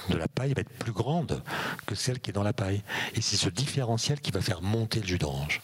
de 0.09 0.15
la 0.15 0.29
paille 0.29 0.53
va 0.53 0.61
être 0.61 0.69
plus 0.69 0.93
grande 0.93 1.43
que 1.85 1.95
celle 1.95 2.21
qui 2.21 2.29
est 2.29 2.33
dans 2.33 2.43
la 2.43 2.53
paille. 2.53 2.81
Et 3.13 3.21
c'est 3.21 3.35
ce 3.35 3.49
différentiel 3.49 4.21
qui 4.21 4.31
va 4.31 4.39
faire 4.39 4.61
monter 4.61 5.01
le 5.01 5.07
jus 5.07 5.17
d'orange. 5.17 5.61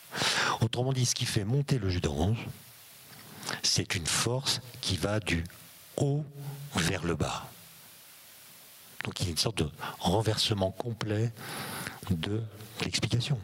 Autrement 0.59 0.91
dit, 0.91 1.05
ce 1.05 1.15
qui 1.15 1.25
fait 1.25 1.45
monter 1.45 1.79
le 1.79 1.89
jus 1.89 2.01
d'orange, 2.01 2.45
c'est 3.63 3.95
une 3.95 4.05
force 4.05 4.61
qui 4.81 4.97
va 4.97 5.21
du 5.21 5.45
haut 5.97 6.23
vers 6.75 7.04
le 7.04 7.15
bas. 7.15 7.47
Donc 9.04 9.19
il 9.19 9.25
y 9.25 9.27
a 9.30 9.32
une 9.32 9.38
sorte 9.38 9.58
de 9.60 9.69
renversement 9.99 10.71
complet 10.71 11.32
de 12.10 12.42
l'explication. 12.83 13.39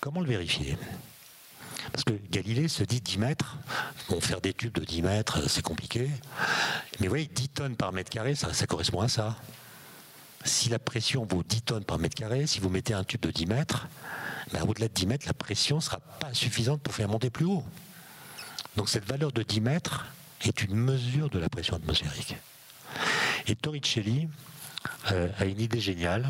Comment 0.00 0.20
le 0.20 0.28
vérifier? 0.28 0.76
Parce 1.92 2.04
que 2.04 2.12
Galilée 2.30 2.68
se 2.68 2.82
dit 2.82 3.00
10 3.00 3.18
mètres. 3.18 3.56
Bon, 4.08 4.20
faire 4.20 4.40
des 4.40 4.52
tubes 4.52 4.74
de 4.74 4.84
10 4.84 5.02
mètres, 5.02 5.48
c'est 5.48 5.62
compliqué. 5.62 6.10
Mais 6.98 7.06
vous 7.06 7.10
voyez, 7.10 7.26
10 7.26 7.48
tonnes 7.50 7.76
par 7.76 7.92
mètre 7.92 8.10
carré, 8.10 8.34
ça, 8.34 8.50
correspond 8.66 9.00
à 9.00 9.08
ça. 9.08 9.36
Si 10.44 10.68
la 10.68 10.78
pression 10.78 11.24
vaut 11.24 11.42
10 11.42 11.62
tonnes 11.62 11.84
par 11.84 11.98
mètre 11.98 12.16
carré, 12.16 12.46
si 12.46 12.60
vous 12.60 12.68
mettez 12.68 12.94
un 12.94 13.04
tube 13.04 13.20
de 13.20 13.30
10 13.30 13.46
mètres, 13.46 13.86
ben, 14.52 14.62
au-delà 14.62 14.88
de 14.88 14.92
10 14.92 15.06
mètres, 15.06 15.26
la 15.26 15.34
pression 15.34 15.76
ne 15.76 15.80
sera 15.80 16.00
pas 16.00 16.34
suffisante 16.34 16.82
pour 16.82 16.94
faire 16.94 17.08
monter 17.08 17.30
plus 17.30 17.46
haut. 17.46 17.64
Donc 18.76 18.88
cette 18.88 19.04
valeur 19.04 19.32
de 19.32 19.42
10 19.42 19.60
mètres 19.60 20.04
est 20.48 20.62
une 20.62 20.74
mesure 20.74 21.30
de 21.30 21.38
la 21.38 21.48
pression 21.48 21.76
atmosphérique. 21.76 22.36
Et 23.46 23.56
Torricelli 23.56 24.28
euh, 25.12 25.28
a 25.38 25.44
une 25.44 25.60
idée 25.60 25.80
géniale, 25.80 26.26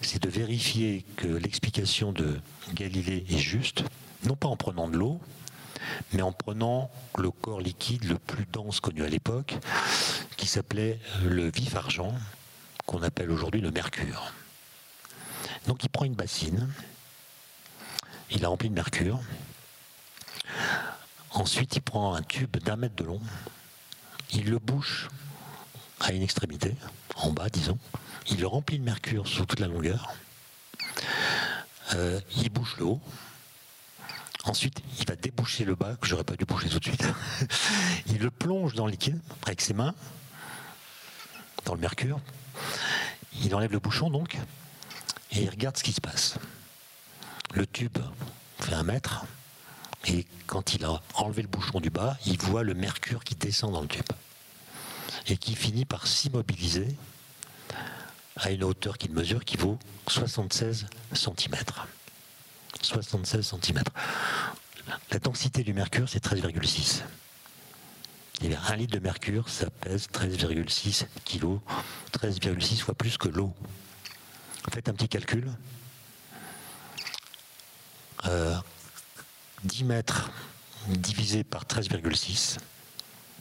c'est 0.00 0.22
de 0.22 0.28
vérifier 0.28 1.04
que 1.16 1.26
l'explication 1.26 2.12
de 2.12 2.38
Galilée 2.74 3.24
est 3.28 3.38
juste 3.38 3.84
non 4.24 4.36
pas 4.36 4.48
en 4.48 4.56
prenant 4.56 4.88
de 4.88 4.96
l'eau, 4.96 5.20
mais 6.12 6.22
en 6.22 6.32
prenant 6.32 6.90
le 7.18 7.30
corps 7.30 7.60
liquide 7.60 8.04
le 8.04 8.18
plus 8.18 8.46
dense 8.52 8.80
connu 8.80 9.02
à 9.02 9.08
l'époque, 9.08 9.56
qui 10.36 10.46
s'appelait 10.46 10.98
le 11.24 11.50
vif 11.50 11.74
argent, 11.76 12.14
qu'on 12.86 13.02
appelle 13.02 13.30
aujourd'hui 13.30 13.60
le 13.60 13.70
mercure. 13.70 14.32
Donc 15.66 15.84
il 15.84 15.88
prend 15.88 16.04
une 16.04 16.14
bassine, 16.14 16.68
il 18.30 18.44
a 18.44 18.48
rempli 18.48 18.68
de 18.68 18.74
mercure, 18.74 19.20
ensuite 21.32 21.76
il 21.76 21.82
prend 21.82 22.14
un 22.14 22.22
tube 22.22 22.56
d'un 22.58 22.76
mètre 22.76 22.96
de 22.96 23.04
long, 23.04 23.20
il 24.32 24.50
le 24.50 24.58
bouche 24.58 25.08
à 26.00 26.12
une 26.12 26.22
extrémité, 26.22 26.74
en 27.16 27.30
bas 27.30 27.48
disons, 27.48 27.78
il 28.28 28.40
le 28.40 28.46
remplit 28.46 28.78
de 28.78 28.84
mercure 28.84 29.26
sur 29.26 29.46
toute 29.46 29.60
la 29.60 29.66
longueur, 29.66 30.12
euh, 31.94 32.20
il 32.36 32.50
bouche 32.50 32.76
le 32.78 32.84
haut, 32.84 33.00
Ensuite, 34.44 34.80
il 34.98 35.06
va 35.06 35.16
déboucher 35.16 35.64
le 35.64 35.74
bas, 35.74 35.96
que 36.00 36.06
j'aurais 36.06 36.24
pas 36.24 36.34
dû 36.34 36.46
boucher 36.46 36.68
tout 36.70 36.78
de 36.78 36.84
suite. 36.84 37.04
il 38.06 38.18
le 38.18 38.30
plonge 38.30 38.74
dans 38.74 38.86
le 38.86 38.92
liquide 38.92 39.20
avec 39.44 39.60
ses 39.60 39.74
mains, 39.74 39.94
dans 41.66 41.74
le 41.74 41.80
mercure. 41.80 42.18
Il 43.42 43.54
enlève 43.54 43.72
le 43.72 43.78
bouchon 43.78 44.08
donc, 44.08 44.38
et 45.32 45.42
il 45.42 45.50
regarde 45.50 45.76
ce 45.76 45.82
qui 45.82 45.92
se 45.92 46.00
passe. 46.00 46.36
Le 47.52 47.66
tube 47.66 47.98
fait 48.60 48.72
un 48.72 48.82
mètre, 48.82 49.24
et 50.06 50.26
quand 50.46 50.74
il 50.74 50.84
a 50.84 51.00
enlevé 51.14 51.42
le 51.42 51.48
bouchon 51.48 51.80
du 51.80 51.90
bas, 51.90 52.16
il 52.26 52.38
voit 52.38 52.62
le 52.62 52.74
mercure 52.74 53.22
qui 53.24 53.34
descend 53.34 53.72
dans 53.72 53.82
le 53.82 53.88
tube, 53.88 54.04
et 55.26 55.36
qui 55.36 55.54
finit 55.54 55.84
par 55.84 56.06
s'immobiliser 56.06 56.88
à 58.36 58.50
une 58.50 58.64
hauteur 58.64 58.96
qu'il 58.96 59.12
mesure 59.12 59.44
qui 59.44 59.56
vaut 59.56 59.78
76 60.06 60.86
cm. 61.12 61.54
76 62.82 63.54
cm. 63.62 63.82
La 65.10 65.18
densité 65.18 65.62
du 65.62 65.74
mercure, 65.74 66.08
c'est 66.08 66.24
13,6. 66.24 67.02
Un 68.68 68.76
litre 68.76 68.94
de 68.94 69.00
mercure, 69.00 69.48
ça 69.50 69.68
pèse 69.68 70.08
13,6 70.14 71.04
kg, 71.26 71.58
13,6 72.12 72.78
fois 72.78 72.94
plus 72.94 73.18
que 73.18 73.28
l'eau. 73.28 73.52
Faites 74.72 74.88
un 74.88 74.94
petit 74.94 75.08
calcul. 75.08 75.52
10 79.64 79.82
euh, 79.82 79.86
mètres 79.86 80.30
divisé 80.88 81.44
par 81.44 81.64
13,6, 81.64 82.58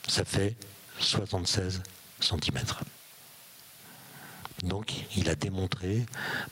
ça 0.07 0.25
fait 0.25 0.55
76 0.99 1.81
cm. 2.19 2.59
Donc 4.63 4.93
il 5.15 5.29
a 5.29 5.35
démontré 5.35 6.05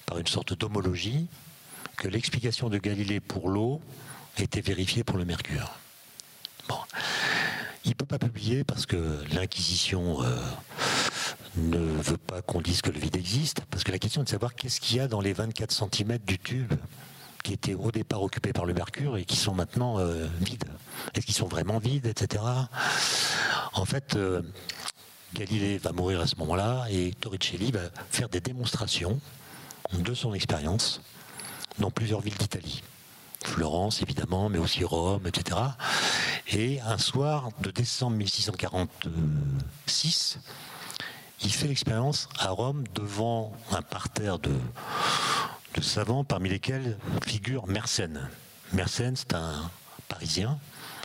par 0.05 0.18
une 0.18 0.28
sorte 0.28 0.53
d'homologie 0.53 1.28
que 1.97 2.07
l'explication 2.07 2.70
de 2.70 2.78
Galilée 2.78 3.20
pour 3.20 3.49
l'eau 3.49 3.82
était 4.38 4.61
vérifiée 4.61 5.03
pour 5.03 5.18
le 5.18 5.26
mercure. 5.26 5.72
Bon. 6.70 6.78
Il 7.84 7.91
ne 7.91 7.95
peut 7.95 8.05
pas 8.05 8.20
publier 8.20 8.63
parce 8.63 8.86
que 8.86 9.24
l'Inquisition 9.34 10.22
euh, 10.22 10.38
ne 11.55 11.78
veut 11.78 12.18
pas 12.18 12.41
qu'on 12.41 12.61
dise 12.61 12.82
que 12.82 12.91
le 12.91 12.99
vide 12.99 13.15
existe, 13.15 13.61
parce 13.72 13.84
que 13.84 13.91
la 13.91 13.99
question 13.99 14.22
est 14.22 14.26
de 14.26 14.30
savoir 14.30 14.55
qu'est-ce 14.55 14.80
qu'il 14.82 14.97
y 14.97 14.99
a 14.99 15.07
dans 15.07 15.22
les 15.22 15.34
24 15.34 15.72
cm 15.72 16.18
du 16.20 16.38
tube 16.38 16.74
qui 17.47 17.53
étaient 17.53 17.75
au 17.75 17.91
départ 17.91 18.21
occupés 18.21 18.51
par 18.51 18.65
le 18.65 18.73
mercure 18.73 19.15
et 19.15 19.23
qui 19.23 19.37
sont 19.37 19.53
maintenant 19.53 19.99
euh, 19.99 20.27
vides. 20.41 20.65
Est-ce 21.15 21.25
qu'ils 21.25 21.33
sont 21.33 21.47
vraiment 21.47 21.77
vides, 21.77 22.05
etc. 22.05 22.43
En 23.71 23.85
fait, 23.85 24.17
euh, 24.17 24.41
Galilée 25.33 25.77
va 25.77 25.93
mourir 25.93 26.19
à 26.19 26.27
ce 26.27 26.35
moment-là 26.39 26.87
et 26.89 27.13
Torricelli 27.13 27.71
va 27.71 27.83
faire 28.09 28.27
des 28.27 28.41
démonstrations 28.41 29.21
de 29.93 30.13
son 30.13 30.33
expérience 30.33 30.99
dans 31.79 31.89
plusieurs 31.89 32.19
villes 32.19 32.35
d'Italie. 32.35 32.83
Florence, 33.45 34.01
évidemment, 34.01 34.49
mais 34.49 34.57
aussi 34.57 34.83
Rome, 34.83 35.25
etc. 35.25 35.57
Et 36.49 36.81
un 36.81 36.97
soir 36.97 37.51
de 37.61 37.71
décembre 37.71 38.17
1646, 38.17 40.39
il 41.43 41.53
fait 41.53 41.69
l'expérience 41.69 42.27
à 42.39 42.49
Rome 42.49 42.83
devant 42.93 43.53
un 43.71 43.83
parterre 43.83 44.37
de, 44.37 44.51
de 45.78 45.82
savants, 45.84 46.23
parmi 46.23 46.49
lesquels 46.49 46.97
figure 47.23 47.67
Mersenne. 47.67 48.28
Mersenne, 48.73 49.15
c'est 49.15 49.36
un 49.36 49.69
Parisien, 50.07 50.57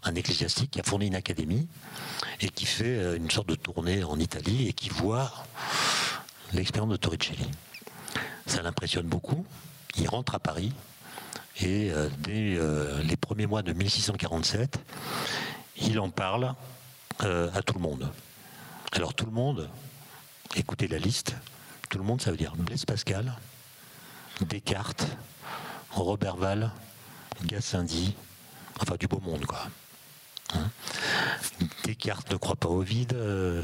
un 0.02 0.14
ecclésiastique 0.14 0.70
qui 0.70 0.80
a 0.80 0.82
fourni 0.82 1.08
une 1.08 1.14
académie 1.14 1.68
et 2.40 2.48
qui 2.48 2.64
fait 2.64 2.96
euh, 2.96 3.16
une 3.16 3.30
sorte 3.30 3.48
de 3.50 3.54
tournée 3.54 4.02
en 4.02 4.18
Italie 4.18 4.68
et 4.68 4.72
qui 4.72 4.88
voit 4.88 5.30
l'expérience 6.54 6.90
de 6.90 6.96
Torricelli. 6.96 7.46
Ça 8.46 8.62
l'impressionne 8.62 9.06
beaucoup 9.06 9.44
il 9.96 10.08
rentre 10.08 10.34
à 10.34 10.38
Paris 10.38 10.72
et 11.60 11.90
euh, 11.92 12.08
dès 12.20 12.56
euh, 12.56 13.02
les 13.02 13.16
premiers 13.16 13.46
mois 13.46 13.60
de 13.60 13.74
1647, 13.74 14.78
il 15.82 16.00
en 16.00 16.08
parle 16.08 16.54
à 17.18 17.62
tout 17.62 17.74
le 17.74 17.80
monde. 17.80 18.10
Alors 18.90 19.14
tout 19.14 19.26
le 19.26 19.32
monde, 19.32 19.68
écoutez 20.56 20.88
la 20.88 20.98
liste, 20.98 21.36
tout 21.90 21.98
le 21.98 22.04
monde 22.04 22.22
ça 22.22 22.30
veut 22.30 22.36
dire 22.38 22.56
Blaise 22.56 22.84
Pascal, 22.86 23.36
Descartes, 24.44 25.06
Robert 25.90 26.36
Val, 26.36 26.70
Gassendi, 27.44 28.14
enfin 28.80 28.96
du 28.98 29.06
beau 29.06 29.20
monde 29.20 29.46
quoi. 29.46 29.68
Hein 30.54 30.70
Descartes 31.84 32.30
ne 32.30 32.36
croit 32.36 32.56
pas 32.56 32.68
au 32.68 32.80
vide, 32.80 33.16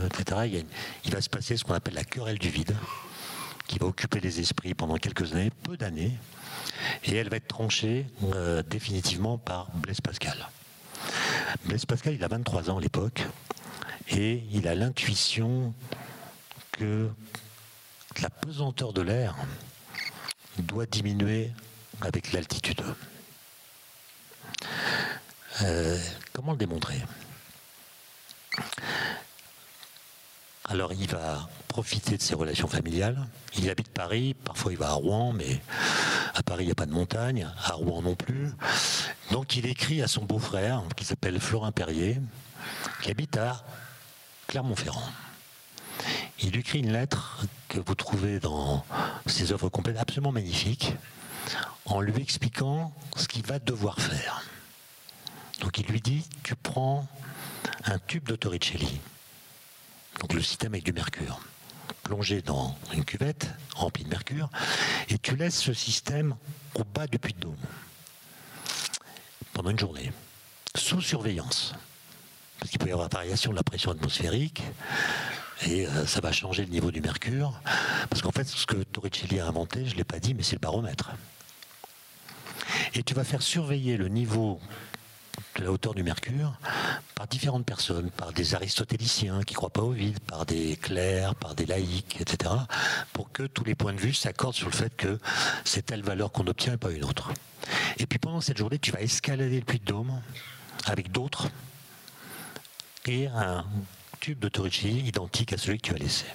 etc. 0.07 0.65
il 1.05 1.13
va 1.13 1.21
se 1.21 1.29
passer 1.29 1.57
ce 1.57 1.65
qu'on 1.65 1.75
appelle 1.75 1.95
la 1.95 2.05
querelle 2.05 2.39
du 2.39 2.49
vide 2.49 2.75
qui 3.69 3.79
va 3.79 3.87
occuper 3.87 4.19
les 4.19 4.41
esprits 4.41 4.75
pendant 4.75 4.97
quelques 4.97 5.35
années, 5.35 5.51
peu 5.63 5.77
d'années, 5.77 6.13
et 7.05 7.15
elle 7.15 7.29
va 7.29 7.37
être 7.37 7.47
tranchée 7.47 8.07
euh, 8.35 8.63
définitivement 8.63 9.39
par 9.39 9.71
Blaise 9.75 10.01
Pascal. 10.01 10.49
Blaise 11.67 11.85
Pascal, 11.85 12.15
il 12.15 12.25
a 12.25 12.29
23 12.29 12.71
ans 12.71 12.79
à 12.79 12.81
l'époque, 12.81 13.23
et 14.09 14.43
il 14.53 14.67
a 14.67 14.75
l'intuition 14.75 15.75
que 16.73 17.09
la 18.23 18.31
pesanteur 18.31 18.93
de 18.93 19.03
l'air 19.03 19.37
doit 20.63 20.87
diminuer 20.87 21.51
avec 22.01 22.33
l'altitude. 22.33 22.83
Euh, 25.63 25.99
comment 26.33 26.53
le 26.53 26.59
démontrer? 26.59 27.01
Alors 30.65 30.93
il 30.93 31.09
va 31.09 31.49
profiter 31.67 32.17
de 32.17 32.23
ses 32.23 32.35
relations 32.35 32.69
familiales. 32.69 33.27
Il 33.57 33.71
habite 33.71 33.89
Paris, 33.89 34.35
parfois 34.45 34.73
il 34.73 34.79
va 34.79 34.89
à 34.89 34.93
Rouen, 34.93 35.33
mais 35.33 35.61
à 36.35 36.43
Paris 36.43 36.65
il 36.65 36.67
n'y 36.67 36.73
a 36.73 36.77
pas 36.77 36.87
de 36.87 36.93
montagne, 36.93 37.49
à 37.65 37.73
Rouen 37.73 38.03
non 38.03 38.15
plus. 38.15 38.51
Donc 39.31 39.57
il 39.57 39.67
écrit 39.67 40.03
à 40.03 40.09
son 40.09 40.25
beau-frère, 40.25 40.83
qui 40.97 41.05
s'appelle 41.05 41.41
Florin 41.41 41.73
Perrier, 41.73 42.21
qui 43.03 43.11
habite 43.11 43.37
à 43.37 43.65
Clermont-Ferrand. 44.47 45.11
Il 46.41 46.57
écrit 46.57 46.81
une 46.81 46.93
lettre 46.93 47.45
que 47.69 47.79
vous 47.79 47.95
trouvez 47.95 48.41
dans 48.41 48.85
ses 49.27 49.53
œuvres 49.53 49.69
complètes, 49.69 49.99
absolument 49.99 50.33
magnifique, 50.33 50.95
en 51.85 52.01
lui 52.01 52.23
expliquant 52.23 52.93
ce 53.17 53.27
qu'il 53.27 53.45
va 53.45 53.59
devoir 53.59 54.01
faire. 54.01 54.43
Donc 55.61 55.79
il 55.79 55.87
lui 55.87 56.01
dit, 56.01 56.25
tu 56.43 56.55
prends 56.55 57.07
un 57.85 57.99
tube 57.99 58.25
de 58.29 58.37
donc 60.21 60.33
le 60.33 60.43
système 60.43 60.75
avec 60.75 60.85
du 60.85 60.93
mercure, 60.93 61.41
plongé 62.03 62.43
dans 62.43 62.77
une 62.93 63.05
cuvette 63.05 63.49
remplie 63.75 64.05
de 64.05 64.09
mercure, 64.09 64.51
et 65.09 65.19
tu 65.19 65.37
laisses 65.37 65.61
ce 65.61 65.73
système 65.73 66.35
au 66.75 66.85
bas 66.85 67.07
du 67.07 67.19
puits 67.19 67.35
de 67.35 67.41
Dôme 67.41 67.57
pendant 69.53 69.71
une 69.71 69.79
journée, 69.79 70.13
sous 70.77 71.01
surveillance. 71.01 71.75
Parce 72.59 72.71
qu'il 72.71 72.79
peut 72.79 72.89
y 72.89 72.93
avoir 72.93 73.09
variation 73.09 73.51
de 73.51 73.57
la 73.57 73.63
pression 73.63 73.91
atmosphérique, 73.91 74.63
et 75.67 75.87
euh, 75.87 76.07
ça 76.07 76.21
va 76.21 76.33
changer 76.33 76.65
le 76.65 76.71
niveau 76.71 76.91
du 76.91 77.01
mercure. 77.01 77.61
Parce 78.11 78.23
qu'en 78.23 78.31
fait, 78.31 78.47
ce 78.47 78.67
que 78.67 78.77
Torricelli 78.77 79.41
a 79.41 79.47
inventé, 79.47 79.87
je 79.87 79.93
ne 79.93 79.97
l'ai 79.97 80.05
pas 80.05 80.21
dit, 80.21 80.35
mais 80.35 80.43
c'est 80.43 80.57
le 80.57 80.61
baromètre. 80.61 81.11
Et 82.95 83.03
tu 83.03 83.15
vas 83.15 83.25
faire 83.25 83.43
surveiller 83.43 83.97
le 83.97 84.09
niveau 84.09 84.61
de 85.57 85.65
la 85.65 85.73
hauteur 85.73 85.95
du 85.95 86.03
mercure 86.03 86.53
par 87.15 87.27
différentes 87.27 87.65
personnes, 87.65 88.11
par 88.11 88.33
des 88.33 88.55
aristotéliciens 88.55 89.43
qui 89.43 89.55
ne 89.55 89.57
croient 89.57 89.71
pas 89.71 89.83
au 89.83 89.91
vide, 89.91 90.19
par 90.21 90.47
des 90.47 90.77
clercs, 90.77 91.35
par 91.35 91.55
des 91.55 91.67
laïcs, 91.67 92.21
etc., 92.21 92.55
pour 93.13 93.33
que 93.33 93.45
tous 93.45 93.65
les 93.65 93.75
points 93.75 93.93
de 93.93 94.01
vue 94.01 94.15
s'accordent 94.15 94.55
sur 94.55 94.69
le 94.69 94.75
fait 94.75 94.95
que 94.97 95.19
c'est 95.65 95.87
telle 95.87 96.03
valeur 96.03 96.31
qu'on 96.33 96.47
obtient 96.47 96.75
et 96.75 96.77
pas 96.77 96.91
une 96.91 97.05
autre. 97.05 97.33
Et 97.99 98.07
puis 98.07 98.19
pendant 98.19 98.41
cette 98.41 98.59
journée, 98.59 98.79
tu 98.79 98.93
vas 98.93 99.01
escalader 99.01 99.59
le 99.59 99.65
puits 99.65 99.81
de 99.81 99.85
Dôme 99.85 100.21
avec 100.87 101.11
d'autres 101.11 101.49
et 103.07 103.29
tube 104.21 104.49
Torricelli 104.51 105.01
identique 105.01 105.53
à 105.53 105.59
celui 105.59 105.79
que 105.79 105.89
tu 105.89 105.95
as 105.95 105.99
laissé. 105.99 106.27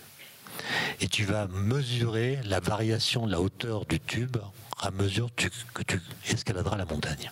Et 1.02 1.08
tu 1.08 1.26
vas 1.26 1.48
mesurer 1.48 2.40
la 2.44 2.60
variation 2.60 3.26
de 3.26 3.32
la 3.32 3.42
hauteur 3.42 3.86
du 3.86 4.00
tube 4.00 4.38
à 4.82 4.92
mesure 4.92 5.30
que 5.36 5.84
tu 5.84 6.02
escaladeras 6.30 6.78
la 6.78 6.86
montagne. 6.86 7.32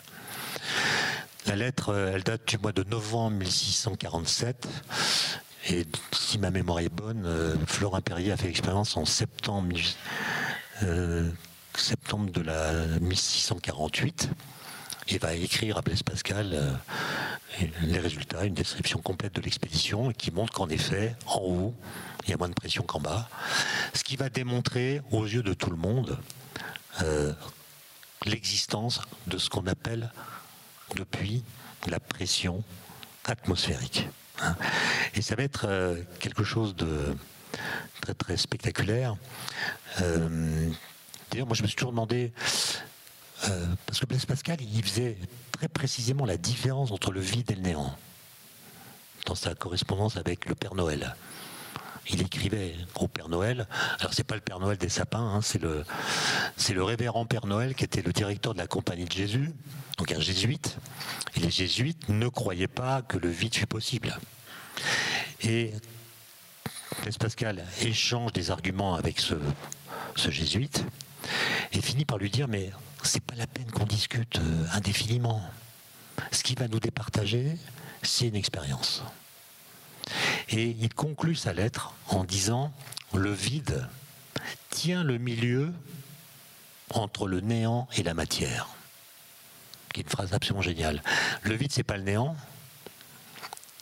La 1.47 1.55
lettre, 1.55 1.89
euh, 1.89 2.11
elle 2.13 2.23
date 2.23 2.47
du 2.47 2.57
mois 2.59 2.71
de 2.71 2.83
novembre 2.83 3.37
1647. 3.37 4.67
Et 5.69 5.85
si 6.11 6.37
ma 6.37 6.51
mémoire 6.51 6.79
est 6.79 6.89
bonne, 6.89 7.23
euh, 7.25 7.55
Florin 7.65 8.01
Perrier 8.01 8.31
a 8.31 8.37
fait 8.37 8.47
l'expérience 8.47 8.95
en 8.95 9.05
septembre, 9.05 9.75
euh, 10.83 11.29
de 12.33 12.41
la 12.41 12.85
1648 12.99 14.29
et 15.07 15.17
va 15.17 15.33
écrire 15.33 15.77
à 15.77 15.81
Blaise 15.81 16.03
Pascal 16.03 16.79
les 17.81 17.99
résultats, 17.99 18.45
une 18.45 18.53
description 18.53 18.99
complète 18.99 19.35
de 19.35 19.41
l'expédition 19.41 20.11
qui 20.11 20.31
montre 20.31 20.53
qu'en 20.53 20.69
effet, 20.69 21.15
en 21.25 21.39
haut, 21.39 21.75
il 22.23 22.29
y 22.29 22.33
a 22.33 22.37
moins 22.37 22.49
de 22.49 22.53
pression 22.53 22.83
qu'en 22.83 22.99
bas. 22.99 23.29
Ce 23.93 24.03
qui 24.03 24.15
va 24.15 24.29
démontrer 24.29 25.01
aux 25.11 25.25
yeux 25.25 25.43
de 25.43 25.53
tout 25.53 25.69
le 25.69 25.75
monde 25.75 26.17
euh, 27.01 27.33
l'existence 28.25 29.01
de 29.27 29.37
ce 29.37 29.49
qu'on 29.49 29.67
appelle 29.67 30.11
depuis 30.95 31.43
la 31.87 31.99
pression 31.99 32.63
atmosphérique. 33.25 34.07
Hein. 34.41 34.55
Et 35.15 35.21
ça 35.21 35.35
va 35.35 35.43
être 35.43 35.65
euh, 35.67 36.01
quelque 36.19 36.43
chose 36.43 36.75
de 36.75 37.15
très 38.01 38.13
très 38.13 38.37
spectaculaire. 38.37 39.15
Euh, 40.01 40.69
d'ailleurs, 41.31 41.47
moi 41.47 41.55
je 41.55 41.63
me 41.63 41.67
suis 41.67 41.75
toujours 41.75 41.91
demandé, 41.91 42.31
parce 43.85 43.99
que 43.99 44.05
Blaise 44.05 44.25
Pascal, 44.25 44.57
il 44.61 44.83
faisait 44.83 45.17
très 45.51 45.67
précisément 45.67 46.25
la 46.25 46.37
différence 46.37 46.91
entre 46.91 47.11
le 47.11 47.19
vide 47.19 47.51
et 47.51 47.55
le 47.55 47.61
néant 47.61 47.95
dans 49.25 49.35
sa 49.35 49.55
correspondance 49.55 50.17
avec 50.17 50.47
le 50.47 50.55
Père 50.55 50.75
Noël 50.75 51.15
il 52.09 52.21
écrivait 52.21 52.75
au 52.95 53.07
Père 53.07 53.29
Noël. 53.29 53.67
Alors 53.99 54.13
c'est 54.13 54.23
pas 54.23 54.35
le 54.35 54.41
Père 54.41 54.59
Noël 54.59 54.77
des 54.77 54.89
sapins, 54.89 55.19
hein, 55.19 55.41
c'est 55.41 55.61
le 55.61 55.83
c'est 56.57 56.73
le 56.73 56.83
révérend 56.83 57.25
Père 57.25 57.45
Noël 57.45 57.75
qui 57.75 57.83
était 57.83 58.01
le 58.01 58.11
directeur 58.11 58.53
de 58.53 58.59
la 58.59 58.67
Compagnie 58.67 59.05
de 59.05 59.11
Jésus, 59.11 59.51
donc 59.97 60.11
un 60.11 60.19
jésuite. 60.19 60.77
Et 61.35 61.39
les 61.39 61.51
jésuites 61.51 62.09
ne 62.09 62.27
croyaient 62.27 62.67
pas 62.67 63.01
que 63.01 63.17
le 63.17 63.29
vide 63.29 63.55
fût 63.55 63.67
possible. 63.67 64.17
Et 65.41 65.71
Blaise 67.01 67.17
Pascal 67.17 67.63
échange 67.81 68.33
des 68.33 68.51
arguments 68.51 68.95
avec 68.95 69.19
ce, 69.19 69.35
ce 70.15 70.29
jésuite 70.29 70.83
et 71.71 71.81
finit 71.81 72.05
par 72.05 72.17
lui 72.17 72.29
dire 72.29 72.47
mais 72.47 72.71
c'est 73.03 73.23
pas 73.23 73.35
la 73.35 73.47
peine 73.47 73.69
qu'on 73.71 73.85
discute 73.85 74.37
euh, 74.37 74.65
indéfiniment. 74.73 75.41
Ce 76.31 76.43
qui 76.43 76.55
va 76.55 76.67
nous 76.67 76.79
départager, 76.79 77.57
c'est 78.03 78.27
une 78.27 78.35
expérience. 78.35 79.03
Et 80.49 80.75
il 80.79 80.93
conclut 80.93 81.35
sa 81.35 81.53
lettre 81.53 81.93
en 82.07 82.23
disant 82.23 82.71
Le 83.13 83.31
vide 83.31 83.87
tient 84.69 85.03
le 85.03 85.17
milieu 85.17 85.73
entre 86.93 87.27
le 87.27 87.39
néant 87.39 87.87
et 87.95 88.03
la 88.03 88.13
matière. 88.13 88.67
Qui 89.93 90.01
est 90.01 90.03
une 90.03 90.09
phrase 90.09 90.33
absolument 90.33 90.61
géniale. 90.61 91.01
Le 91.43 91.55
vide, 91.55 91.71
c'est 91.71 91.83
pas 91.83 91.97
le 91.97 92.03
néant, 92.03 92.35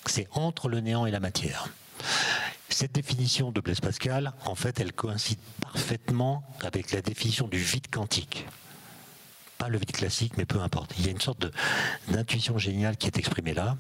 c'est 0.06 0.28
entre 0.32 0.70
le 0.70 0.80
néant 0.80 1.06
et 1.06 1.12
la 1.12 1.20
matière. 1.20 1.68
Cette 2.70 2.94
définition 2.94 3.52
de 3.52 3.62
Blaise 3.62 3.82
Pascal, 3.82 4.32
en 4.46 4.56
fait, 4.56 4.80
elle 4.80 4.94
coïncide 4.94 5.40
parfaitement 5.62 6.44
avec 6.62 6.92
la 6.92 7.02
définition 7.02 7.48
du 7.48 7.58
vide 7.58 7.88
quantique. 7.92 8.46
Pas 9.58 9.70
le 9.70 9.80
vide 9.80 9.92
classique, 9.92 10.34
mais 10.38 10.46
peu 10.46 10.62
importe. 10.62 10.94
Il 10.98 11.06
y 11.06 11.10
a 11.10 11.12
une 11.12 11.20
sorte 11.20 11.46
d'intuition 12.08 12.58
géniale 12.58 12.96
qui 12.96 13.08
est 13.08 13.18
exprimée 13.18 13.54
là. 13.54 13.76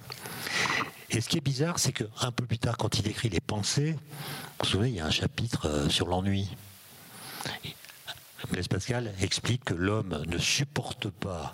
Et 1.11 1.21
ce 1.21 1.29
qui 1.29 1.37
est 1.37 1.41
bizarre, 1.41 1.79
c'est 1.79 1.93
qu'un 1.93 2.31
peu 2.31 2.45
plus 2.45 2.59
tard, 2.59 2.77
quand 2.77 2.99
il 2.99 3.07
écrit 3.07 3.29
les 3.29 3.39
pensées, 3.39 3.93
vous 3.93 3.99
vous 4.59 4.65
souvenez, 4.65 4.89
il 4.89 4.95
y 4.95 4.99
a 4.99 5.05
un 5.05 5.11
chapitre 5.11 5.67
euh, 5.67 5.89
sur 5.89 6.07
l'ennui. 6.07 6.49
Blaise 8.51 8.67
Pascal 8.67 9.13
explique 9.21 9.65
que 9.65 9.73
l'homme 9.73 10.23
ne 10.27 10.37
supporte 10.37 11.09
pas 11.09 11.53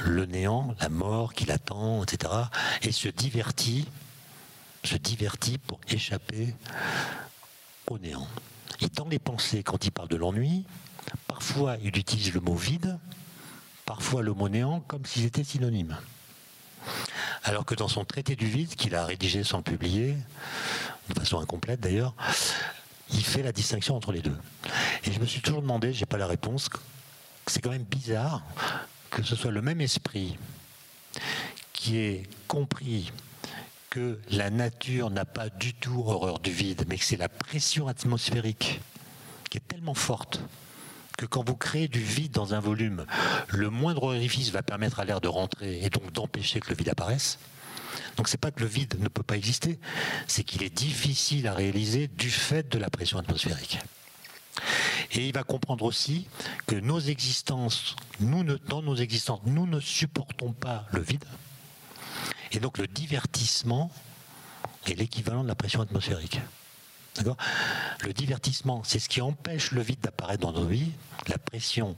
le 0.00 0.26
néant, 0.26 0.74
la 0.80 0.88
mort 0.88 1.34
qui 1.34 1.44
l'attend, 1.44 2.02
etc., 2.02 2.32
et 2.82 2.92
se 2.92 3.08
divertit, 3.08 3.86
se 4.84 4.96
divertit 4.96 5.58
pour 5.58 5.80
échapper 5.88 6.54
au 7.88 7.98
néant. 7.98 8.26
Et 8.80 8.88
dans 8.88 9.08
les 9.08 9.18
pensées, 9.18 9.62
quand 9.62 9.84
il 9.84 9.90
parle 9.90 10.08
de 10.08 10.16
l'ennui, 10.16 10.64
parfois 11.26 11.76
il 11.82 11.96
utilise 11.96 12.32
le 12.32 12.40
mot 12.40 12.54
vide, 12.54 12.98
parfois 13.86 14.22
le 14.22 14.32
mot 14.32 14.48
néant, 14.48 14.80
comme 14.80 15.04
s'ils 15.04 15.24
étaient 15.24 15.44
synonymes. 15.44 15.96
Alors 17.44 17.64
que 17.64 17.74
dans 17.74 17.88
son 17.88 18.04
traité 18.04 18.36
du 18.36 18.46
vide, 18.46 18.74
qu'il 18.74 18.94
a 18.94 19.04
rédigé 19.04 19.42
sans 19.42 19.62
publier, 19.62 20.16
de 21.08 21.18
façon 21.18 21.40
incomplète 21.40 21.80
d'ailleurs, 21.80 22.14
il 23.10 23.24
fait 23.24 23.42
la 23.42 23.52
distinction 23.52 23.96
entre 23.96 24.12
les 24.12 24.20
deux. 24.20 24.36
Et 25.04 25.12
je 25.12 25.18
me 25.18 25.26
suis 25.26 25.40
toujours 25.40 25.62
demandé, 25.62 25.92
j'ai 25.92 26.06
pas 26.06 26.18
la 26.18 26.26
réponse, 26.26 26.68
c'est 27.46 27.60
quand 27.60 27.70
même 27.70 27.84
bizarre 27.84 28.42
que 29.10 29.22
ce 29.22 29.34
soit 29.34 29.50
le 29.50 29.62
même 29.62 29.80
esprit 29.80 30.36
qui 31.72 31.96
ait 31.96 32.22
compris 32.46 33.12
que 33.90 34.18
la 34.30 34.50
nature 34.50 35.10
n'a 35.10 35.24
pas 35.24 35.48
du 35.48 35.74
tout 35.74 36.02
horreur 36.06 36.38
du 36.40 36.50
vide, 36.50 36.84
mais 36.88 36.98
que 36.98 37.04
c'est 37.04 37.16
la 37.16 37.28
pression 37.28 37.88
atmosphérique 37.88 38.80
qui 39.50 39.58
est 39.58 39.66
tellement 39.66 39.94
forte 39.94 40.40
que 41.16 41.26
quand 41.26 41.46
vous 41.46 41.56
créez 41.56 41.88
du 41.88 42.00
vide 42.00 42.32
dans 42.32 42.54
un 42.54 42.60
volume, 42.60 43.04
le 43.48 43.70
moindre 43.70 44.04
orifice 44.04 44.50
va 44.50 44.62
permettre 44.62 45.00
à 45.00 45.04
l'air 45.04 45.20
de 45.20 45.28
rentrer 45.28 45.82
et 45.82 45.90
donc 45.90 46.12
d'empêcher 46.12 46.60
que 46.60 46.70
le 46.70 46.76
vide 46.76 46.90
apparaisse. 46.90 47.38
Donc 48.16 48.28
c'est 48.28 48.38
pas 48.38 48.52
que 48.52 48.60
le 48.60 48.66
vide 48.66 48.96
ne 49.00 49.08
peut 49.08 49.22
pas 49.22 49.36
exister, 49.36 49.78
c'est 50.28 50.44
qu'il 50.44 50.62
est 50.62 50.74
difficile 50.74 51.48
à 51.48 51.54
réaliser 51.54 52.06
du 52.06 52.30
fait 52.30 52.70
de 52.70 52.78
la 52.78 52.88
pression 52.88 53.18
atmosphérique. 53.18 53.80
Et 55.12 55.26
il 55.26 55.34
va 55.34 55.42
comprendre 55.42 55.84
aussi 55.84 56.28
que 56.66 56.76
nos 56.76 57.00
existences, 57.00 57.96
nous 58.20 58.44
dans 58.44 58.82
nos 58.82 58.96
existences, 58.96 59.40
nous 59.46 59.66
ne 59.66 59.80
supportons 59.80 60.52
pas 60.52 60.86
le 60.92 61.00
vide. 61.00 61.24
Et 62.52 62.60
donc 62.60 62.78
le 62.78 62.86
divertissement 62.86 63.90
est 64.86 64.94
l'équivalent 64.94 65.42
de 65.42 65.48
la 65.48 65.54
pression 65.54 65.80
atmosphérique. 65.80 66.40
Le 68.04 68.12
divertissement, 68.12 68.82
c'est 68.84 68.98
ce 68.98 69.08
qui 69.08 69.20
empêche 69.20 69.72
le 69.72 69.82
vide 69.82 70.00
d'apparaître 70.00 70.40
dans 70.40 70.52
nos 70.52 70.66
vies. 70.66 70.92
La 71.26 71.38
pression 71.38 71.96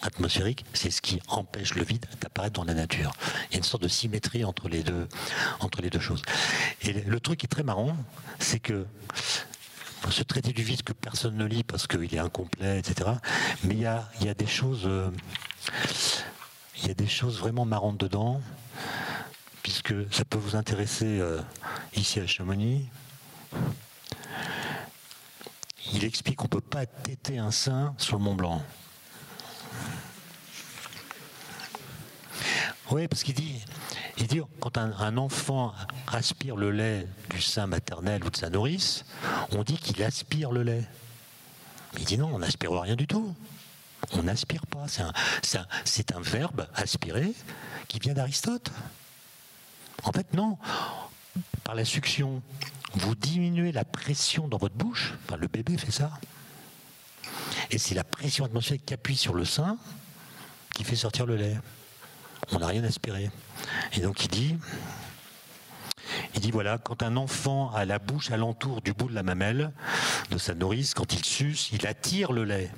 atmosphérique, 0.00 0.64
c'est 0.74 0.90
ce 0.90 1.02
qui 1.02 1.20
empêche 1.28 1.74
le 1.74 1.82
vide 1.82 2.06
d'apparaître 2.20 2.54
dans 2.54 2.64
la 2.64 2.74
nature. 2.74 3.12
Il 3.50 3.52
y 3.52 3.54
a 3.54 3.58
une 3.58 3.64
sorte 3.64 3.82
de 3.82 3.88
symétrie 3.88 4.44
entre 4.44 4.68
les 4.68 4.82
deux, 4.82 5.08
choses. 5.98 6.22
Et 6.82 6.92
le 6.92 7.20
truc 7.20 7.40
qui 7.40 7.46
est 7.46 7.48
très 7.48 7.62
marrant, 7.62 7.96
c'est 8.38 8.60
que 8.60 8.86
ce 10.10 10.22
traité 10.22 10.52
du 10.52 10.62
vide 10.62 10.82
que 10.82 10.92
personne 10.92 11.36
ne 11.36 11.46
lit 11.46 11.64
parce 11.64 11.86
qu'il 11.86 12.14
est 12.14 12.18
incomplet, 12.18 12.78
etc. 12.78 13.10
Mais 13.64 13.74
il 13.74 13.80
y 13.80 13.86
a, 13.86 14.08
il 14.20 14.26
y 14.26 14.28
a 14.28 14.34
des 14.34 14.46
choses, 14.46 14.82
euh, 14.84 15.10
il 16.78 16.88
y 16.88 16.90
a 16.90 16.94
des 16.94 17.06
choses 17.06 17.38
vraiment 17.38 17.64
marrantes 17.64 17.98
dedans, 17.98 18.40
puisque 19.64 19.94
ça 20.12 20.24
peut 20.24 20.38
vous 20.38 20.54
intéresser 20.54 21.18
euh, 21.18 21.40
ici 21.96 22.20
à 22.20 22.26
Chamonix 22.28 22.88
il 25.92 26.04
explique 26.04 26.36
qu'on 26.36 26.44
ne 26.44 26.50
peut 26.50 26.60
pas 26.60 26.86
téter 26.86 27.38
un 27.38 27.50
sein 27.50 27.94
sur 27.98 28.16
le 28.16 28.22
Mont 28.22 28.34
Blanc. 28.34 28.62
Oui, 32.90 33.08
parce 33.08 33.22
qu'il 33.22 33.34
dit, 33.34 33.62
quand 34.60 34.78
un, 34.78 35.16
enfant 35.16 35.74
aspire 36.08 36.56
le 36.56 36.70
lait 36.70 37.06
du 37.30 37.40
sein 37.40 37.66
maternel 37.66 38.24
ou 38.24 38.30
de 38.30 38.36
sa 38.36 38.50
nourrice, 38.50 39.04
on 39.52 39.62
dit 39.62 39.76
qu'il 39.78 40.02
aspire 40.02 40.52
le 40.52 40.62
lait. 40.62 40.84
il 41.98 42.04
dit 42.04 42.18
non, 42.18 42.30
on 42.34 42.38
n'aspire 42.38 42.72
rien 42.72 42.96
du 42.96 43.06
tout. 43.06 43.34
On 44.12 44.24
n'aspire 44.24 44.66
pas. 44.66 44.86
C'est 45.84 46.12
un 46.12 46.20
verbe, 46.20 46.66
aspirer, 46.74 47.32
qui 47.88 47.98
vient 47.98 48.14
d'Aristote. 48.14 48.70
En 50.04 50.12
fait, 50.12 50.32
non. 50.34 50.58
Par 51.64 51.74
la 51.74 51.84
succion, 51.84 52.42
vous 52.94 53.14
diminuez 53.14 53.72
la 53.72 53.84
pression 53.84 54.48
dans 54.48 54.58
votre 54.58 54.74
bouche, 54.74 55.14
enfin, 55.24 55.36
le 55.36 55.48
bébé 55.48 55.76
fait 55.76 55.90
ça, 55.90 56.12
et 57.70 57.78
c'est 57.78 57.94
la 57.94 58.04
pression 58.04 58.44
atmosphérique 58.44 58.86
qui 58.86 58.94
appuie 58.94 59.16
sur 59.16 59.34
le 59.34 59.44
sein 59.44 59.78
qui 60.74 60.84
fait 60.84 60.96
sortir 60.96 61.26
le 61.26 61.36
lait. 61.36 61.56
On 62.52 62.58
n'a 62.58 62.66
rien 62.66 62.84
aspiré. 62.84 63.30
Et 63.94 64.00
donc 64.00 64.24
il 64.24 64.28
dit, 64.28 64.56
il 66.34 66.40
dit 66.40 66.50
voilà, 66.50 66.78
quand 66.78 67.02
un 67.02 67.16
enfant 67.16 67.72
a 67.72 67.84
la 67.84 67.98
bouche 67.98 68.30
alentour 68.30 68.82
du 68.82 68.92
bout 68.92 69.08
de 69.08 69.14
la 69.14 69.22
mamelle 69.22 69.72
de 70.30 70.38
sa 70.38 70.54
nourrice, 70.54 70.94
quand 70.94 71.12
il 71.12 71.24
suce, 71.24 71.70
il 71.72 71.86
attire 71.86 72.32
le 72.32 72.44
lait. 72.44 72.70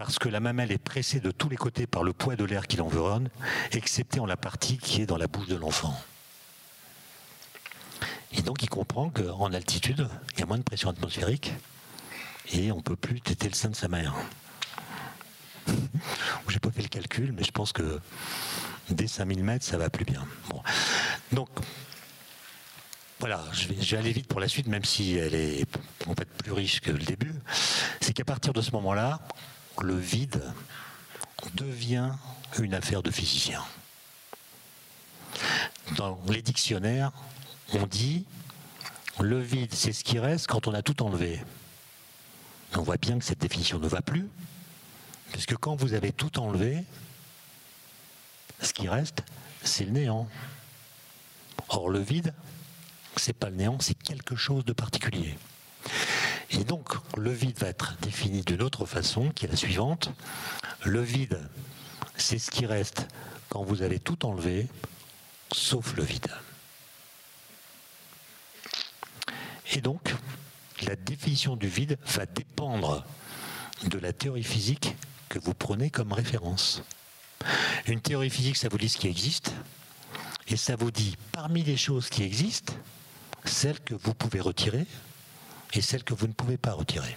Parce 0.00 0.18
que 0.18 0.30
la 0.30 0.40
mamelle 0.40 0.72
est 0.72 0.78
pressée 0.78 1.20
de 1.20 1.30
tous 1.30 1.50
les 1.50 1.58
côtés 1.58 1.86
par 1.86 2.04
le 2.04 2.14
poids 2.14 2.34
de 2.34 2.44
l'air 2.44 2.66
qui 2.66 2.78
l'environne, 2.78 3.28
excepté 3.72 4.18
en 4.18 4.24
la 4.24 4.38
partie 4.38 4.78
qui 4.78 5.02
est 5.02 5.06
dans 5.06 5.18
la 5.18 5.26
bouche 5.26 5.46
de 5.46 5.56
l'enfant. 5.56 5.94
Et 8.32 8.40
donc 8.40 8.62
il 8.62 8.70
comprend 8.70 9.10
qu'en 9.10 9.52
altitude, 9.52 10.08
il 10.32 10.40
y 10.40 10.42
a 10.42 10.46
moins 10.46 10.56
de 10.56 10.62
pression 10.62 10.88
atmosphérique 10.88 11.52
et 12.50 12.72
on 12.72 12.78
ne 12.78 12.80
peut 12.80 12.96
plus 12.96 13.20
téter 13.20 13.50
le 13.50 13.54
sein 13.54 13.68
de 13.68 13.76
sa 13.76 13.88
mère. 13.88 14.14
J'ai 16.48 16.60
pas 16.60 16.70
fait 16.70 16.82
le 16.82 16.88
calcul, 16.88 17.32
mais 17.32 17.44
je 17.44 17.52
pense 17.52 17.74
que 17.74 18.00
dès 18.88 19.06
5000 19.06 19.44
mètres, 19.44 19.66
ça 19.66 19.76
va 19.76 19.90
plus 19.90 20.06
bien. 20.06 20.26
Donc, 21.32 21.50
voilà, 23.18 23.44
je 23.52 23.68
vais, 23.68 23.98
aller 23.98 24.12
vite 24.12 24.28
pour 24.28 24.40
la 24.40 24.48
suite, 24.48 24.66
même 24.66 24.84
si 24.84 25.16
elle 25.16 25.34
est 25.34 25.66
en 26.06 26.14
fait 26.14 26.24
plus 26.24 26.52
riche 26.52 26.80
que 26.80 26.90
le 26.90 27.04
début. 27.04 27.34
C'est 28.00 28.14
qu'à 28.14 28.24
partir 28.24 28.54
de 28.54 28.62
ce 28.62 28.70
moment-là, 28.70 29.20
le 29.82 29.96
vide 29.96 30.42
devient 31.54 32.12
une 32.58 32.74
affaire 32.74 33.02
de 33.02 33.10
physicien. 33.10 33.64
Dans 35.96 36.20
les 36.28 36.42
dictionnaires, 36.42 37.12
on 37.72 37.86
dit 37.86 38.24
le 39.20 39.40
vide, 39.40 39.72
c'est 39.74 39.92
ce 39.92 40.04
qui 40.04 40.18
reste 40.18 40.46
quand 40.46 40.66
on 40.66 40.74
a 40.74 40.82
tout 40.82 41.02
enlevé. 41.02 41.40
On 42.76 42.82
voit 42.82 42.96
bien 42.96 43.18
que 43.18 43.24
cette 43.24 43.40
définition 43.40 43.78
ne 43.78 43.88
va 43.88 44.00
plus, 44.00 44.28
puisque 45.32 45.56
quand 45.56 45.76
vous 45.76 45.94
avez 45.94 46.12
tout 46.12 46.38
enlevé, 46.38 46.84
ce 48.60 48.72
qui 48.72 48.88
reste, 48.88 49.22
c'est 49.62 49.84
le 49.84 49.90
néant. 49.90 50.28
Or, 51.68 51.88
le 51.88 52.00
vide, 52.00 52.34
c'est 53.16 53.32
pas 53.32 53.50
le 53.50 53.56
néant, 53.56 53.78
c'est 53.80 54.00
quelque 54.00 54.36
chose 54.36 54.64
de 54.64 54.72
particulier. 54.72 55.36
Et 56.50 56.64
donc, 56.64 56.94
le 57.16 57.32
vide 57.32 57.58
va 57.58 57.68
être 57.68 57.96
défini 58.02 58.42
d'une 58.42 58.62
autre 58.62 58.84
façon, 58.84 59.30
qui 59.30 59.44
est 59.44 59.48
la 59.48 59.56
suivante. 59.56 60.10
Le 60.84 61.00
vide, 61.00 61.40
c'est 62.16 62.38
ce 62.38 62.50
qui 62.50 62.66
reste 62.66 63.06
quand 63.48 63.62
vous 63.62 63.82
avez 63.82 63.98
tout 63.98 64.26
enlevé, 64.26 64.66
sauf 65.52 65.94
le 65.96 66.02
vide. 66.02 66.30
Et 69.72 69.80
donc, 69.80 70.14
la 70.82 70.96
définition 70.96 71.56
du 71.56 71.68
vide 71.68 71.98
va 72.06 72.26
dépendre 72.26 73.04
de 73.84 73.98
la 73.98 74.12
théorie 74.12 74.42
physique 74.42 74.96
que 75.28 75.38
vous 75.38 75.54
prenez 75.54 75.90
comme 75.90 76.12
référence. 76.12 76.82
Une 77.86 78.00
théorie 78.00 78.30
physique, 78.30 78.56
ça 78.56 78.68
vous 78.68 78.78
dit 78.78 78.88
ce 78.88 78.98
qui 78.98 79.06
existe, 79.06 79.52
et 80.48 80.56
ça 80.56 80.74
vous 80.74 80.90
dit, 80.90 81.16
parmi 81.30 81.62
les 81.62 81.76
choses 81.76 82.08
qui 82.08 82.24
existent, 82.24 82.74
celles 83.44 83.78
que 83.80 83.94
vous 83.94 84.14
pouvez 84.14 84.40
retirer 84.40 84.86
et 85.72 85.80
celles 85.80 86.04
que 86.04 86.14
vous 86.14 86.26
ne 86.26 86.32
pouvez 86.32 86.56
pas 86.56 86.72
retirer. 86.72 87.16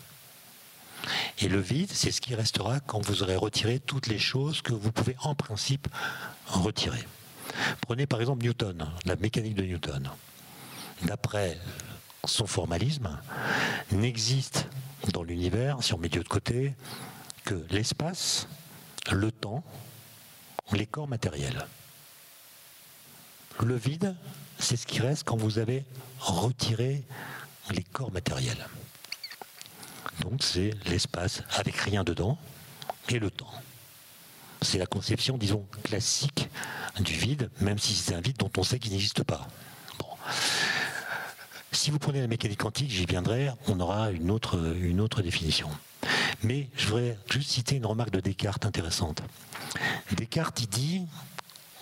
Et 1.40 1.50
le 1.50 1.60
vide, 1.60 1.92
c'est 1.92 2.12
ce 2.12 2.22
qui 2.22 2.36
restera 2.36 2.80
quand 2.80 3.06
vous 3.06 3.24
aurez 3.24 3.36
retiré 3.36 3.80
toutes 3.80 4.08
les 4.08 4.20
choses 4.20 4.62
que 4.62 4.74
vous 4.74 4.92
pouvez 4.92 5.16
en 5.22 5.36
principe 5.36 5.88
retirer. 6.46 7.04
Prenez 7.82 8.08
par 8.08 8.22
exemple 8.22 8.44
Newton, 8.44 8.88
la 9.06 9.16
mécanique 9.18 9.56
de 9.56 9.64
Newton. 9.64 10.10
D'après 11.04 11.58
son 12.26 12.48
formalisme, 12.48 13.20
n'existe 13.92 14.68
dans 15.12 15.24
l'univers, 15.24 15.84
si 15.84 15.94
on 15.94 15.98
met 15.98 16.08
Dieu 16.08 16.24
de 16.24 16.28
côté, 16.28 16.74
que 17.44 17.66
l'espace, 17.70 18.48
le 19.12 19.32
temps, 19.32 19.64
les 20.72 20.86
corps 20.86 21.10
matériels. 21.10 21.68
Le 23.62 23.76
vide, 23.76 24.16
c'est 24.58 24.78
ce 24.78 24.88
qui 24.88 25.02
reste 25.02 25.26
quand 25.26 25.36
vous 25.36 25.60
avez 25.60 25.84
retiré 26.20 27.04
les 27.72 27.84
corps 27.84 28.12
matériels. 28.12 28.68
Donc 30.22 30.44
c'est 30.44 30.72
l'espace 30.86 31.44
avec 31.52 31.76
rien 31.76 32.04
dedans 32.04 32.38
et 33.10 33.20
le 33.20 33.32
temps. 33.32 33.52
C'est 34.62 34.78
la 34.78 34.86
conception, 34.86 35.38
disons, 35.38 35.66
classique 35.84 36.48
du 37.00 37.14
vide, 37.14 37.50
même 37.60 37.80
si 37.80 37.96
c'est 37.96 38.16
un 38.16 38.22
vide 38.22 38.38
dont 38.38 38.52
on 38.58 38.64
sait 38.64 38.80
qu'il 38.80 38.92
n'existe 38.92 39.24
pas. 39.24 39.48
Si 41.72 41.92
vous 41.92 42.00
prenez 42.00 42.22
la 42.22 42.28
mécanique 42.28 42.60
quantique, 42.60 42.92
j'y 42.92 43.06
viendrai, 43.06 43.50
on 43.68 43.80
aura 43.80 44.12
une 44.12 44.32
autre, 44.32 44.74
une 44.78 45.02
autre 45.02 45.22
définition. 45.22 45.70
Mais 46.44 46.70
je 46.78 46.88
voudrais 46.88 47.18
juste 47.30 47.50
citer 47.52 47.76
une 47.76 47.86
remarque 47.86 48.12
de 48.12 48.20
Descartes 48.20 48.66
intéressante. 48.66 49.22
Descartes, 50.16 50.62
il 50.62 50.68
dit, 50.68 51.02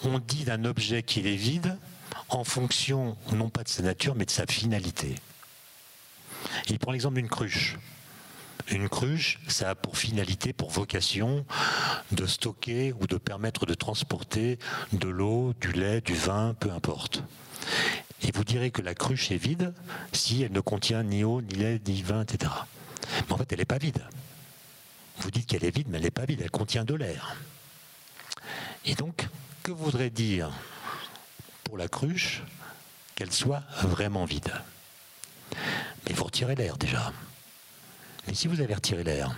on 0.04 0.20
dit 0.20 0.46
d'un 0.46 0.66
objet 0.66 1.04
qu'il 1.04 1.28
est 1.28 1.36
vide 1.36 1.78
en 2.30 2.44
fonction 2.44 3.18
non 3.34 3.50
pas 3.50 3.64
de 3.64 3.70
sa 3.70 3.84
nature, 3.84 4.16
mais 4.16 4.26
de 4.26 4.32
sa 4.32 4.46
finalité. 4.48 5.16
Il 6.70 6.80
prend 6.80 6.92
l'exemple 6.92 7.16
d'une 7.16 7.30
cruche. 7.30 7.78
Une 8.70 8.88
cruche, 8.88 9.40
ça 9.48 9.72
a 9.72 9.76
pour 9.76 9.98
finalité, 9.98 10.54
pour 10.54 10.70
vocation, 10.70 11.46
de 12.12 12.26
stocker 12.26 12.94
ou 13.00 13.08
de 13.08 13.18
permettre 13.18 13.66
de 13.66 13.74
transporter 13.74 14.60
de 14.94 15.10
l'eau, 15.10 15.54
du 15.60 15.72
lait, 15.72 16.02
du 16.02 16.14
vin, 16.14 16.56
peu 16.60 16.72
importe. 16.72 17.24
Et 18.22 18.32
vous 18.34 18.44
direz 18.44 18.72
que 18.72 18.82
la 18.82 18.94
cruche 18.94 19.32
est 19.32 19.38
vide 19.38 19.74
si 20.14 20.44
elle 20.44 20.52
ne 20.52 20.60
contient 20.60 21.04
ni 21.04 21.24
eau, 21.24 21.42
ni 21.42 21.56
lait, 21.56 21.82
ni 21.88 22.02
vin, 22.02 22.22
etc. 22.22 22.52
Mais 23.28 23.34
en 23.34 23.38
fait, 23.38 23.52
elle 23.52 23.60
n'est 23.60 23.66
pas 23.66 23.80
vide. 23.80 24.04
Vous 25.18 25.32
dites 25.32 25.48
qu'elle 25.48 25.66
est 25.66 25.76
vide, 25.76 25.88
mais 25.90 25.98
elle 25.98 26.04
n'est 26.04 26.12
pas 26.12 26.26
vide, 26.26 26.42
elle 26.42 26.52
contient 26.52 26.86
de 26.86 26.96
l'air. 26.96 27.36
Et 28.86 28.96
donc, 28.96 29.28
que 29.64 29.72
voudrait 29.72 30.10
dire 30.10 30.52
pour 31.64 31.78
la 31.78 31.88
cruche 31.88 32.44
qu'elle 33.16 33.32
soit 33.32 33.64
vraiment 33.84 34.26
vide? 34.26 34.52
Mais 36.08 36.14
vous 36.14 36.24
retirez 36.24 36.56
l'air 36.56 36.78
déjà. 36.78 37.12
Mais 38.28 38.34
si 38.34 38.48
vous 38.48 38.62
avez 38.62 38.74
retiré 38.74 39.04
l'air, 39.04 39.36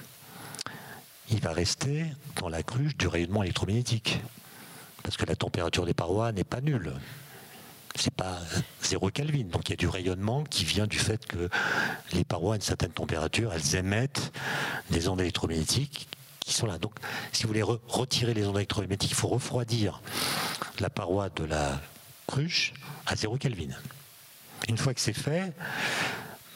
il 1.30 1.40
va 1.40 1.52
rester 1.52 2.06
dans 2.36 2.50
la 2.50 2.64
cruche 2.64 2.98
du 2.98 3.08
rayonnement 3.08 3.44
électromagnétique. 3.44 4.22
Parce 5.04 5.18
que 5.18 5.26
la 5.26 5.36
température 5.36 5.86
des 5.86 5.94
parois 5.94 6.32
n'est 6.32 6.44
pas 6.44 6.62
nulle. 6.62 6.94
C'est 7.96 8.14
pas 8.14 8.40
zéro 8.82 9.10
Kelvin. 9.10 9.46
Donc 9.46 9.70
il 9.70 9.72
y 9.72 9.74
a 9.74 9.78
du 9.78 9.88
rayonnement 9.88 10.44
qui 10.44 10.64
vient 10.64 10.88
du 10.88 10.98
fait 10.98 11.26
que 11.26 11.50
les 12.14 12.24
parois 12.24 12.54
à 12.54 12.56
une 12.56 12.62
certaine 12.62 12.92
température, 12.92 13.54
elles 13.54 13.76
émettent 13.76 14.32
des 14.90 15.08
ondes 15.08 15.22
électromagnétiques 15.22 16.08
qui 16.40 16.54
sont 16.54 16.66
là. 16.66 16.78
Donc 16.78 16.94
si 17.32 17.44
vous 17.44 17.50
voulez 17.50 17.64
retirer 17.64 18.34
les 18.34 18.46
ondes 18.46 18.58
électromagnétiques, 18.58 19.12
il 19.12 19.16
faut 19.16 19.28
refroidir 19.28 20.02
la 20.80 20.90
paroi 20.90 21.30
de 21.30 21.44
la 21.44 21.82
cruche 22.28 22.74
à 23.06 23.16
zéro 23.16 23.38
Kelvin. 23.38 23.74
Une 24.68 24.78
fois 24.78 24.94
que 24.94 25.00
c'est 25.00 25.14
fait, 25.14 25.54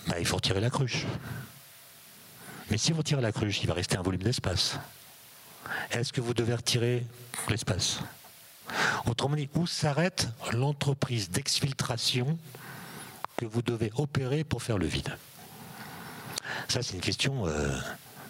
bah, 0.07 0.15
il 0.19 0.25
faut 0.25 0.37
retirer 0.37 0.61
la 0.61 0.69
cruche. 0.69 1.05
Mais 2.69 2.77
si 2.77 2.91
vous 2.91 2.99
retirez 2.99 3.21
la 3.21 3.31
cruche, 3.31 3.61
il 3.61 3.67
va 3.67 3.73
rester 3.73 3.97
un 3.97 4.01
volume 4.01 4.23
d'espace. 4.23 4.77
Est-ce 5.91 6.13
que 6.13 6.21
vous 6.21 6.33
devez 6.33 6.55
retirer 6.55 7.05
l'espace? 7.49 7.99
Autrement 9.05 9.35
dit, 9.35 9.49
où 9.55 9.67
s'arrête 9.67 10.29
l'entreprise 10.51 11.29
d'exfiltration 11.29 12.37
que 13.37 13.45
vous 13.45 13.61
devez 13.61 13.91
opérer 13.95 14.43
pour 14.43 14.63
faire 14.63 14.77
le 14.77 14.85
vide? 14.85 15.17
Ça, 16.67 16.81
c'est 16.81 16.95
une 16.95 17.01
question 17.01 17.47
euh, 17.47 17.77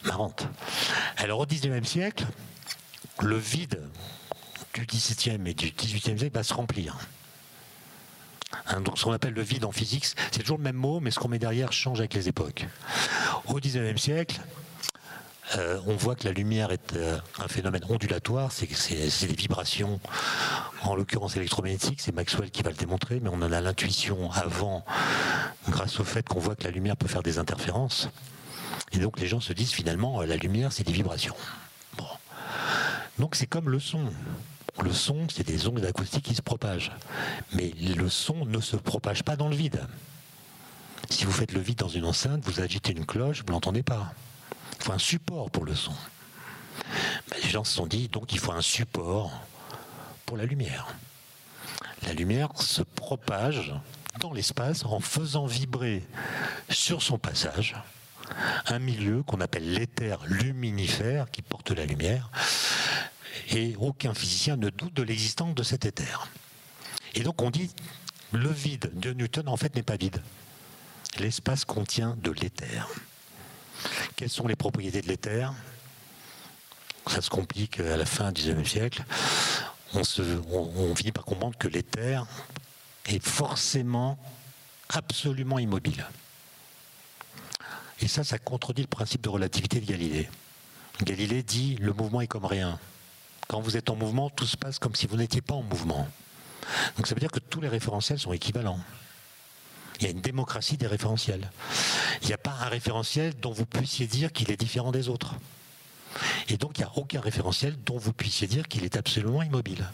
marrante. 0.03 0.47
Alors, 1.17 1.39
au 1.39 1.45
XIXe 1.45 1.87
siècle, 1.87 2.25
le 3.21 3.37
vide 3.37 3.81
du 4.73 4.85
XVIIe 4.85 5.41
et 5.47 5.53
du 5.53 5.71
XVIIIe 5.71 6.19
siècle 6.19 6.35
va 6.35 6.43
se 6.43 6.53
remplir. 6.53 6.97
Hein, 8.67 8.81
donc 8.81 8.97
ce 8.97 9.03
qu'on 9.03 9.11
appelle 9.11 9.33
le 9.33 9.41
vide 9.41 9.65
en 9.65 9.71
physique, 9.71 10.05
c'est 10.31 10.39
toujours 10.39 10.57
le 10.57 10.63
même 10.63 10.75
mot, 10.75 10.99
mais 10.99 11.11
ce 11.11 11.19
qu'on 11.19 11.27
met 11.27 11.39
derrière 11.39 11.73
change 11.73 11.99
avec 11.99 12.13
les 12.13 12.29
époques. 12.29 12.65
Au 13.47 13.55
XIXe 13.55 14.01
siècle, 14.01 14.39
euh, 15.55 15.79
on 15.85 15.95
voit 15.95 16.15
que 16.15 16.25
la 16.25 16.33
lumière 16.33 16.71
est 16.71 16.93
euh, 16.93 17.17
un 17.39 17.47
phénomène 17.47 17.83
ondulatoire, 17.89 18.51
c'est 18.51 18.67
des 19.27 19.35
vibrations, 19.35 19.99
en 20.83 20.95
l'occurrence 20.95 21.37
électromagnétiques, 21.37 22.01
c'est 22.01 22.13
Maxwell 22.13 22.51
qui 22.51 22.63
va 22.63 22.69
le 22.69 22.75
démontrer, 22.75 23.19
mais 23.21 23.29
on 23.29 23.41
en 23.41 23.51
a 23.51 23.61
l'intuition 23.61 24.31
avant, 24.31 24.85
grâce 25.69 25.99
au 25.99 26.03
fait 26.03 26.27
qu'on 26.27 26.39
voit 26.39 26.55
que 26.55 26.63
la 26.63 26.71
lumière 26.71 26.97
peut 26.97 27.07
faire 27.07 27.23
des 27.23 27.39
interférences. 27.39 28.09
Et 28.91 28.99
donc 28.99 29.19
les 29.19 29.27
gens 29.27 29.39
se 29.39 29.53
disent 29.53 29.71
finalement, 29.71 30.21
euh, 30.21 30.25
la 30.25 30.35
lumière, 30.35 30.71
c'est 30.71 30.85
des 30.85 30.93
vibrations. 30.93 31.35
Donc 33.19 33.35
c'est 33.35 33.47
comme 33.47 33.69
le 33.69 33.79
son. 33.79 34.11
Le 34.83 34.93
son, 34.93 35.27
c'est 35.29 35.45
des 35.45 35.67
ondes 35.67 35.83
acoustiques 35.83 36.25
qui 36.25 36.35
se 36.35 36.41
propagent. 36.41 36.91
Mais 37.53 37.71
le 37.95 38.09
son 38.09 38.45
ne 38.45 38.59
se 38.59 38.75
propage 38.75 39.23
pas 39.23 39.35
dans 39.35 39.49
le 39.49 39.55
vide. 39.55 39.81
Si 41.09 41.25
vous 41.25 41.31
faites 41.31 41.53
le 41.53 41.61
vide 41.61 41.77
dans 41.77 41.87
une 41.87 42.05
enceinte, 42.05 42.43
vous 42.45 42.59
agitez 42.59 42.91
une 42.91 43.05
cloche, 43.05 43.39
vous 43.39 43.47
ne 43.47 43.51
l'entendez 43.53 43.83
pas. 43.83 44.13
Il 44.79 44.83
faut 44.83 44.93
un 44.93 44.99
support 44.99 45.49
pour 45.49 45.65
le 45.65 45.75
son. 45.75 45.93
les 47.41 47.49
gens 47.49 47.63
se 47.63 47.73
sont 47.73 47.87
dit, 47.87 48.07
donc 48.07 48.33
il 48.33 48.39
faut 48.39 48.51
un 48.51 48.61
support 48.61 49.31
pour 50.25 50.37
la 50.37 50.45
lumière. 50.45 50.87
La 52.05 52.13
lumière 52.13 52.49
se 52.55 52.81
propage 52.81 53.73
dans 54.19 54.33
l'espace 54.33 54.85
en 54.85 54.99
faisant 54.99 55.45
vibrer 55.45 56.05
sur 56.69 57.01
son 57.01 57.17
passage 57.17 57.75
un 58.67 58.79
milieu 58.79 59.23
qu'on 59.23 59.41
appelle 59.41 59.73
l'éther 59.73 60.19
luminifère 60.25 61.29
qui 61.31 61.41
porte 61.41 61.71
la 61.71 61.85
lumière 61.85 62.29
et 63.49 63.75
aucun 63.79 64.13
physicien 64.13 64.57
ne 64.57 64.69
doute 64.69 64.93
de 64.93 65.03
l'existence 65.03 65.55
de 65.55 65.63
cet 65.63 65.85
éther. 65.85 66.27
Et 67.15 67.21
donc 67.21 67.41
on 67.41 67.49
dit 67.49 67.69
le 68.31 68.49
vide 68.49 68.91
de 68.93 69.13
Newton 69.13 69.47
en 69.47 69.57
fait 69.57 69.75
n'est 69.75 69.83
pas 69.83 69.97
vide. 69.97 70.21
L'espace 71.19 71.65
contient 71.65 72.15
de 72.21 72.31
l'éther. 72.31 72.87
Quelles 74.15 74.29
sont 74.29 74.47
les 74.47 74.55
propriétés 74.55 75.01
de 75.01 75.07
l'éther? 75.07 75.53
Ça 77.07 77.21
se 77.21 77.29
complique 77.29 77.79
à 77.79 77.95
la 77.95 78.05
fin 78.05 78.31
du 78.31 78.41
XIXe 78.41 78.69
siècle. 78.69 79.03
On, 79.93 80.01
on 80.51 80.95
finit 80.95 81.13
par 81.13 81.23
comprendre 81.23 81.57
que 81.57 81.67
l'éther 81.67 82.25
est 83.05 83.25
forcément 83.25 84.19
absolument 84.89 85.59
immobile. 85.59 86.05
Et 88.01 88.07
ça, 88.07 88.23
ça 88.23 88.37
contredit 88.37 88.81
le 88.81 88.87
principe 88.87 89.21
de 89.21 89.29
relativité 89.29 89.79
de 89.79 89.85
Galilée. 89.85 90.29
Galilée 91.01 91.43
dit 91.43 91.75
le 91.77 91.93
mouvement 91.93 92.21
est 92.21 92.27
comme 92.27 92.45
rien. 92.45 92.79
Quand 93.47 93.61
vous 93.61 93.77
êtes 93.77 93.89
en 93.89 93.95
mouvement, 93.95 94.29
tout 94.29 94.45
se 94.45 94.57
passe 94.57 94.79
comme 94.79 94.95
si 94.95 95.07
vous 95.07 95.17
n'étiez 95.17 95.41
pas 95.41 95.53
en 95.53 95.63
mouvement. 95.63 96.07
Donc 96.97 97.07
ça 97.07 97.15
veut 97.15 97.21
dire 97.21 97.31
que 97.31 97.39
tous 97.39 97.61
les 97.61 97.69
référentiels 97.69 98.19
sont 98.19 98.33
équivalents. 98.33 98.79
Il 99.99 100.03
y 100.03 100.07
a 100.07 100.11
une 100.11 100.21
démocratie 100.21 100.77
des 100.77 100.87
référentiels. 100.87 101.49
Il 102.21 102.27
n'y 102.27 102.33
a 102.33 102.37
pas 102.37 102.55
un 102.61 102.69
référentiel 102.69 103.33
dont 103.41 103.51
vous 103.51 103.65
puissiez 103.65 104.05
dire 104.05 104.31
qu'il 104.31 104.51
est 104.51 104.57
différent 104.57 104.91
des 104.91 105.09
autres. 105.09 105.35
Et 106.49 106.57
donc 106.57 106.77
il 106.77 106.81
n'y 106.81 106.87
a 106.87 106.91
aucun 106.97 107.21
référentiel 107.21 107.75
dont 107.85 107.97
vous 107.97 108.13
puissiez 108.13 108.47
dire 108.47 108.67
qu'il 108.67 108.83
est 108.83 108.97
absolument 108.97 109.41
immobile. 109.41 109.85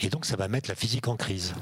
Et 0.00 0.08
donc 0.08 0.26
ça 0.26 0.36
va 0.36 0.48
mettre 0.48 0.68
la 0.68 0.74
physique 0.74 1.08
en 1.08 1.16
crise. 1.16 1.54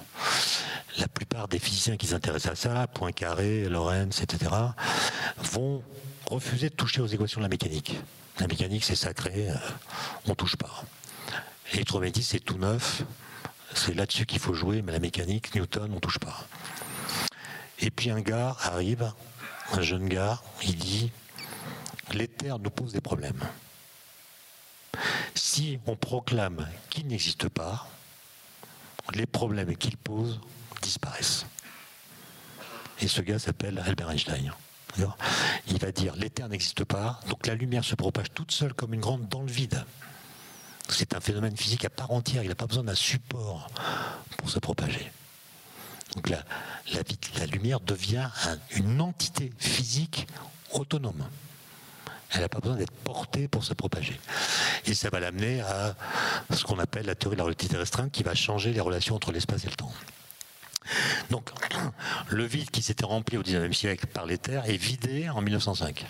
La 0.98 1.08
plupart 1.08 1.48
des 1.48 1.58
physiciens 1.58 1.96
qui 1.96 2.06
s'intéressent 2.06 2.52
à 2.52 2.56
ça, 2.56 2.86
Poincaré, 2.86 3.68
Lorentz, 3.68 4.20
etc., 4.20 4.50
vont 5.38 5.82
refuser 6.26 6.68
de 6.68 6.74
toucher 6.74 7.00
aux 7.00 7.06
équations 7.06 7.40
de 7.40 7.44
la 7.44 7.48
mécanique. 7.48 7.96
La 8.42 8.48
mécanique, 8.48 8.82
c'est 8.82 8.96
sacré, 8.96 9.50
euh, 9.50 9.54
on 10.26 10.34
touche 10.34 10.56
pas. 10.56 10.84
L'électromagnétisme, 11.70 12.28
c'est 12.32 12.40
tout 12.40 12.58
neuf, 12.58 13.04
c'est 13.72 13.94
là-dessus 13.94 14.26
qu'il 14.26 14.40
faut 14.40 14.52
jouer, 14.52 14.82
mais 14.82 14.90
la 14.90 14.98
mécanique, 14.98 15.54
Newton, 15.54 15.92
on 15.94 16.00
touche 16.00 16.18
pas. 16.18 16.48
Et 17.78 17.92
puis 17.92 18.10
un 18.10 18.20
gars 18.20 18.56
arrive, 18.62 19.12
un 19.70 19.80
jeune 19.80 20.08
gars, 20.08 20.42
il 20.64 20.74
dit 20.74 21.12
l'éther 22.12 22.58
nous 22.58 22.70
pose 22.70 22.92
des 22.92 23.00
problèmes. 23.00 23.40
Si 25.36 25.78
on 25.86 25.94
proclame 25.94 26.66
qu'il 26.90 27.06
n'existe 27.06 27.48
pas, 27.48 27.88
les 29.14 29.26
problèmes 29.26 29.76
qu'il 29.76 29.96
pose 29.96 30.40
disparaissent. 30.82 31.46
Et 33.00 33.06
ce 33.06 33.20
gars 33.20 33.38
s'appelle 33.38 33.78
Albert 33.86 34.10
Einstein. 34.10 34.52
Il 35.68 35.78
va 35.78 35.92
dire 35.92 36.14
l'éther 36.16 36.48
n'existe 36.48 36.84
pas, 36.84 37.20
donc 37.28 37.46
la 37.46 37.54
lumière 37.54 37.84
se 37.84 37.94
propage 37.94 38.26
toute 38.34 38.52
seule 38.52 38.74
comme 38.74 38.94
une 38.94 39.00
grande 39.00 39.28
dans 39.28 39.42
le 39.42 39.50
vide. 39.50 39.84
C'est 40.88 41.14
un 41.14 41.20
phénomène 41.20 41.56
physique 41.56 41.84
à 41.84 41.90
part 41.90 42.10
entière, 42.10 42.42
il 42.42 42.48
n'a 42.48 42.54
pas 42.54 42.66
besoin 42.66 42.84
d'un 42.84 42.94
support 42.94 43.68
pour 44.36 44.50
se 44.50 44.58
propager. 44.58 45.10
Donc 46.14 46.28
la, 46.28 46.42
la, 46.92 47.46
lumière 47.46 47.80
devient 47.80 48.28
une 48.72 49.00
entité 49.00 49.50
physique 49.58 50.26
autonome. 50.72 51.26
Elle 52.30 52.40
n'a 52.40 52.48
pas 52.48 52.60
besoin 52.60 52.76
d'être 52.76 52.92
portée 52.92 53.48
pour 53.48 53.64
se 53.64 53.72
propager. 53.74 54.18
Et 54.86 54.94
ça 54.94 55.10
va 55.10 55.20
l'amener 55.20 55.60
à 55.60 55.94
ce 56.54 56.64
qu'on 56.64 56.78
appelle 56.78 57.06
la 57.06 57.14
théorie 57.14 57.36
de 57.36 57.38
la 57.38 57.44
relativité 57.44 57.76
restreinte 57.76 58.10
qui 58.10 58.22
va 58.22 58.34
changer 58.34 58.72
les 58.72 58.80
relations 58.80 59.14
entre 59.14 59.32
l'espace 59.32 59.64
et 59.64 59.68
le 59.68 59.74
temps. 59.74 59.92
Donc, 61.30 61.50
le 62.30 62.44
vide 62.44 62.70
qui 62.70 62.82
s'était 62.82 63.04
rempli 63.04 63.36
au 63.36 63.42
XIXe 63.42 63.76
siècle 63.76 64.06
par 64.06 64.26
l'éther 64.26 64.68
est 64.68 64.76
vidé 64.76 65.28
en 65.30 65.40
1905. 65.40 66.06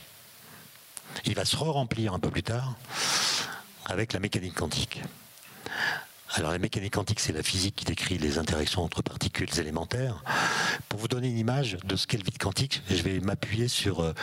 Il 1.26 1.34
va 1.34 1.44
se 1.44 1.56
re-remplir 1.56 2.14
un 2.14 2.18
peu 2.18 2.30
plus 2.30 2.42
tard 2.42 2.74
avec 3.86 4.12
la 4.12 4.20
mécanique 4.20 4.54
quantique. 4.54 5.02
Alors 6.34 6.50
la 6.50 6.58
mécanique 6.58 6.94
quantique, 6.94 7.20
c'est 7.20 7.34
la 7.34 7.42
physique 7.42 7.76
qui 7.76 7.84
décrit 7.84 8.16
les 8.16 8.38
interactions 8.38 8.82
entre 8.82 9.02
particules 9.02 9.50
élémentaires. 9.58 10.24
Pour 10.88 10.98
vous 10.98 11.08
donner 11.08 11.28
une 11.28 11.36
image 11.36 11.76
de 11.84 11.94
ce 11.94 12.06
qu'est 12.06 12.16
le 12.16 12.24
vide 12.24 12.38
quantique, 12.38 12.82
je 12.88 13.02
vais 13.02 13.20
m'appuyer 13.20 13.68
sur 13.68 14.00
euh, 14.00 14.14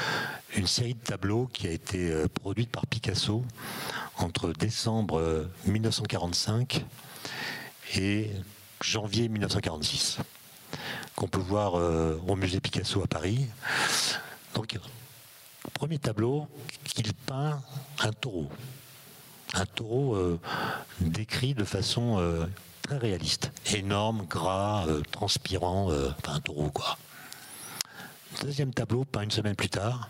une 0.56 0.66
série 0.66 0.95
de 0.95 1.00
tableaux 1.00 1.47
qui 1.54 1.68
a 1.68 1.72
été 1.72 2.10
euh, 2.10 2.28
produite 2.28 2.72
par 2.72 2.88
Picasso 2.88 3.45
entre 4.18 4.54
décembre 4.54 5.47
1945 5.66 6.78
euh, 6.78 8.00
et 8.00 8.32
janvier 8.82 9.30
1946, 9.30 10.18
qu'on 11.16 11.28
peut 11.28 11.40
voir 11.40 11.74
au 11.74 12.36
musée 12.36 12.60
Picasso 12.60 13.02
à 13.04 13.08
Paris. 13.08 13.48
Donc, 14.56 14.78
premier 15.74 16.00
tableau, 16.00 16.48
il 16.98 17.14
peint 17.14 17.62
un 18.00 18.12
taureau 18.14 18.50
un 19.54 19.66
taureau 19.66 20.16
euh, 20.16 20.40
décrit 21.02 21.54
de 21.54 21.64
façon 21.64 22.18
euh, 22.20 22.46
très 22.82 22.98
réaliste. 22.98 23.52
Énorme, 23.74 24.26
gras, 24.26 24.86
euh, 24.88 25.02
transpirant, 25.12 25.88
enfin 25.88 26.36
un 26.36 26.40
taureau 26.40 26.70
quoi. 26.70 26.98
Deuxième 28.42 28.74
tableau, 28.74 29.06
pas 29.06 29.24
une 29.24 29.32
semaine 29.32 29.56
plus 29.56 29.70
tard, 29.70 30.10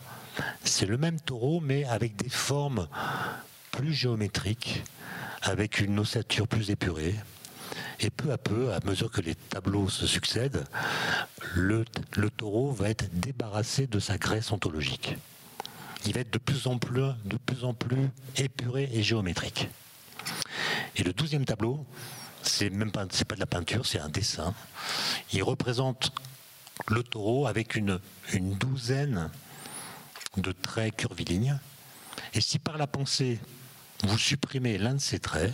c'est 0.64 0.86
le 0.86 0.98
même 0.98 1.20
taureau 1.20 1.62
mais 1.62 1.86
avec 1.86 2.16
des 2.16 2.30
formes 2.30 2.88
plus 3.72 3.94
géométriques, 3.94 4.84
avec 5.42 5.80
une 5.80 6.00
ossature 6.00 6.48
plus 6.48 6.70
épurée. 6.70 7.16
Et 8.02 8.10
peu 8.10 8.32
à 8.32 8.38
peu, 8.38 8.72
à 8.74 8.80
mesure 8.86 9.12
que 9.12 9.22
les 9.22 9.36
tableaux 9.36 9.90
se 9.90 10.08
succèdent, 10.08 10.64
le, 11.56 11.84
taureau 12.38 12.72
va 12.72 12.90
être 12.90 13.10
débarrassé 13.12 13.88
de 13.88 14.00
sa 14.00 14.18
graisse 14.18 14.52
ontologique 14.52 15.16
il 16.06 16.14
va 16.14 16.22
être 16.22 16.32
de 16.32 16.38
plus 16.38 16.68
en 16.68 16.78
plus, 16.78 17.02
de 17.26 17.38
plus, 17.38 17.64
en 17.64 17.74
plus 17.74 18.10
épuré 18.38 18.90
et 18.94 19.04
géométrique. 19.04 19.70
Et 20.96 21.04
le 21.04 21.14
douzième 21.14 21.46
tableau, 21.46 21.86
c'est 22.42 22.70
même 22.70 22.92
pas, 22.92 23.06
c'est 23.12 23.28
pas 23.28 23.36
de 23.36 23.40
la 23.40 23.46
peinture, 23.46 23.86
c'est 23.86 24.00
un 24.00 24.10
dessin. 24.10 24.54
Il 25.34 25.44
représente 25.44 26.14
le 26.88 27.04
taureau 27.04 27.48
avec 27.48 27.76
une 27.76 28.00
douzaine 28.34 29.30
de 30.38 30.52
traits 30.52 30.96
curvilignes. 30.96 31.60
Et 32.34 32.42
si 32.42 32.60
par 32.60 32.78
la 32.78 32.88
pensée, 32.88 33.40
vous 34.04 34.18
supprimez 34.18 34.78
l'un 34.78 34.96
de 34.96 35.00
ces 35.00 35.20
traits, 35.20 35.54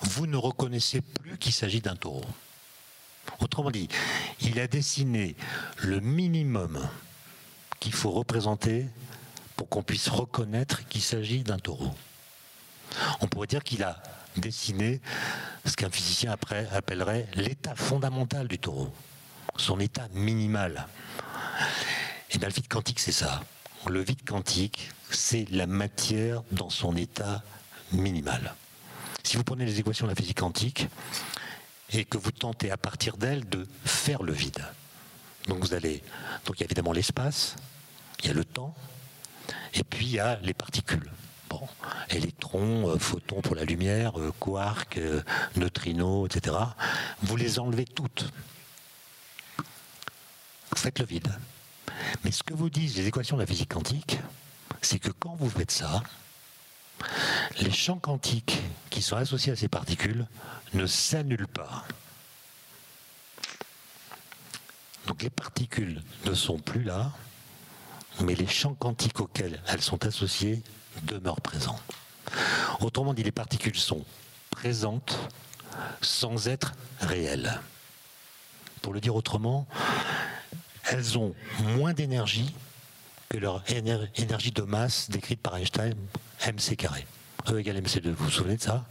vous 0.00 0.26
ne 0.26 0.36
reconnaissez 0.36 1.00
plus 1.00 1.38
qu'il 1.38 1.52
s'agit 1.52 1.80
d'un 1.80 1.96
taureau. 1.96 2.24
Autrement 3.40 3.70
dit, 3.70 3.88
il 4.40 4.58
a 4.58 4.66
dessiné 4.66 5.36
le 5.78 6.00
minimum 6.00 6.88
qu'il 7.80 7.92
faut 7.92 8.10
représenter 8.10 8.86
pour 9.56 9.68
qu'on 9.68 9.82
puisse 9.82 10.08
reconnaître 10.08 10.86
qu'il 10.88 11.02
s'agit 11.02 11.42
d'un 11.42 11.58
taureau. 11.58 11.94
On 13.20 13.26
pourrait 13.26 13.46
dire 13.46 13.62
qu'il 13.62 13.82
a 13.82 14.02
dessiné 14.36 15.00
ce 15.64 15.76
qu'un 15.76 15.90
physicien 15.90 16.32
après 16.32 16.68
appellerait 16.72 17.28
l'état 17.34 17.74
fondamental 17.74 18.48
du 18.48 18.58
taureau, 18.58 18.92
son 19.56 19.80
état 19.80 20.08
minimal. 20.14 20.86
Et 22.30 22.38
bien 22.38 22.48
le 22.48 22.54
vide 22.54 22.68
quantique, 22.68 23.00
c'est 23.00 23.12
ça. 23.12 23.42
Le 23.86 24.00
vide 24.00 24.24
quantique, 24.26 24.90
c'est 25.10 25.46
la 25.50 25.66
matière 25.66 26.42
dans 26.52 26.70
son 26.70 26.96
état 26.96 27.42
minimal. 27.92 28.54
Si 29.28 29.36
vous 29.36 29.44
prenez 29.44 29.66
les 29.66 29.78
équations 29.78 30.06
de 30.06 30.12
la 30.12 30.14
physique 30.14 30.38
quantique 30.38 30.88
et 31.90 32.06
que 32.06 32.16
vous 32.16 32.30
tentez 32.30 32.70
à 32.70 32.78
partir 32.78 33.18
d'elles 33.18 33.46
de 33.46 33.68
faire 33.84 34.22
le 34.22 34.32
vide, 34.32 34.64
donc 35.48 35.58
vous 35.58 35.74
allez, 35.74 36.02
donc 36.46 36.56
il 36.56 36.60
y 36.60 36.62
a 36.62 36.64
évidemment 36.64 36.92
l'espace, 36.92 37.54
il 38.22 38.28
y 38.28 38.30
a 38.30 38.32
le 38.32 38.46
temps, 38.46 38.74
et 39.74 39.84
puis 39.84 40.06
il 40.06 40.12
y 40.12 40.18
a 40.18 40.40
les 40.40 40.54
particules. 40.54 41.12
Bon, 41.50 41.60
électrons, 42.08 42.88
euh, 42.88 42.98
photons 42.98 43.42
pour 43.42 43.54
la 43.54 43.64
lumière, 43.66 44.18
euh, 44.18 44.32
quarks, 44.40 44.96
euh, 44.96 45.20
neutrinos, 45.56 46.24
etc. 46.24 46.56
Vous 47.22 47.36
les 47.36 47.58
enlevez 47.58 47.84
toutes. 47.84 48.32
Vous 50.70 50.76
faites 50.78 51.00
le 51.00 51.04
vide. 51.04 51.28
Mais 52.24 52.30
ce 52.30 52.42
que 52.42 52.54
vous 52.54 52.70
disent 52.70 52.96
les 52.96 53.08
équations 53.08 53.36
de 53.36 53.42
la 53.42 53.46
physique 53.46 53.74
quantique, 53.74 54.20
c'est 54.80 54.98
que 54.98 55.10
quand 55.10 55.34
vous 55.34 55.50
faites 55.50 55.70
ça, 55.70 56.02
les 57.60 57.70
champs 57.70 57.98
quantiques 57.98 58.58
qui 58.90 59.02
sont 59.02 59.16
associés 59.16 59.52
à 59.52 59.56
ces 59.56 59.68
particules 59.68 60.26
ne 60.74 60.86
s'annulent 60.86 61.48
pas. 61.48 61.84
Donc 65.06 65.22
les 65.22 65.30
particules 65.30 66.02
ne 66.26 66.34
sont 66.34 66.58
plus 66.58 66.82
là, 66.82 67.12
mais 68.20 68.34
les 68.34 68.46
champs 68.46 68.74
quantiques 68.74 69.20
auxquels 69.20 69.60
elles 69.68 69.80
sont 69.80 70.04
associées 70.04 70.62
demeurent 71.04 71.40
présents. 71.40 71.80
Autrement 72.80 73.14
dit, 73.14 73.22
les 73.22 73.32
particules 73.32 73.78
sont 73.78 74.04
présentes 74.50 75.18
sans 76.02 76.48
être 76.48 76.72
réelles. 77.00 77.60
Pour 78.82 78.92
le 78.92 79.00
dire 79.00 79.14
autrement, 79.16 79.66
elles 80.84 81.18
ont 81.18 81.34
moins 81.60 81.92
d'énergie 81.92 82.54
que 83.28 83.38
leur 83.38 83.62
énergie 83.70 84.52
de 84.52 84.62
masse 84.62 85.10
décrite 85.10 85.40
par 85.40 85.56
Einstein, 85.56 85.94
mc 86.46 86.76
carré. 86.76 87.06
E 87.48 87.58
égale 87.58 87.80
mc2, 87.80 88.10
vous 88.10 88.24
vous 88.24 88.30
souvenez 88.30 88.56
de 88.56 88.62
ça? 88.62 88.84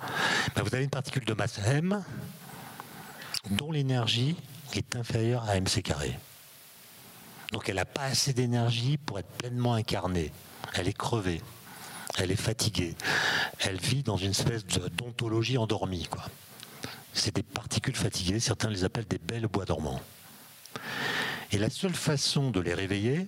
Ben, 0.55 0.63
Vous 0.63 0.73
avez 0.73 0.83
une 0.83 0.89
particule 0.89 1.25
de 1.25 1.33
masse 1.33 1.59
m 1.59 2.03
dont 3.51 3.71
l'énergie 3.71 4.35
est 4.73 4.95
inférieure 4.95 5.47
à 5.49 5.55
mc 5.59 5.81
carré. 5.81 6.17
Donc 7.51 7.69
elle 7.69 7.75
n'a 7.75 7.85
pas 7.85 8.03
assez 8.03 8.33
d'énergie 8.33 8.97
pour 8.97 9.19
être 9.19 9.29
pleinement 9.37 9.73
incarnée. 9.73 10.31
Elle 10.73 10.87
est 10.87 10.97
crevée. 10.97 11.41
Elle 12.17 12.31
est 12.31 12.35
fatiguée. 12.35 12.95
Elle 13.59 13.77
vit 13.77 14.03
dans 14.03 14.17
une 14.17 14.31
espèce 14.31 14.65
d'ontologie 14.65 15.57
endormie. 15.57 16.07
Quoi. 16.09 16.25
C'est 17.13 17.35
des 17.35 17.43
particules 17.43 17.95
fatiguées. 17.95 18.39
Certains 18.39 18.69
les 18.69 18.83
appellent 18.83 19.07
des 19.07 19.19
belles 19.19 19.47
bois 19.47 19.65
dormants. 19.65 20.01
Et 21.51 21.57
la 21.57 21.69
seule 21.69 21.93
façon 21.93 22.51
de 22.51 22.59
les 22.59 22.73
réveiller, 22.73 23.27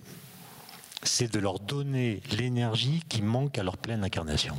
c'est 1.02 1.32
de 1.32 1.38
leur 1.38 1.58
donner 1.58 2.22
l'énergie 2.36 3.02
qui 3.08 3.22
manque 3.22 3.58
à 3.58 3.62
leur 3.62 3.76
pleine 3.76 4.04
incarnation. 4.04 4.56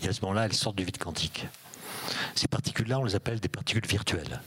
Et 0.00 0.08
à 0.08 0.12
ce 0.12 0.20
moment-là, 0.22 0.46
elles 0.46 0.54
sortent 0.54 0.76
du 0.76 0.84
vide 0.84 0.98
quantique. 0.98 1.46
Ces 2.34 2.48
particules-là, 2.48 2.98
on 2.98 3.04
les 3.04 3.14
appelle 3.14 3.40
des 3.40 3.48
particules 3.48 3.86
virtuelles 3.86 4.40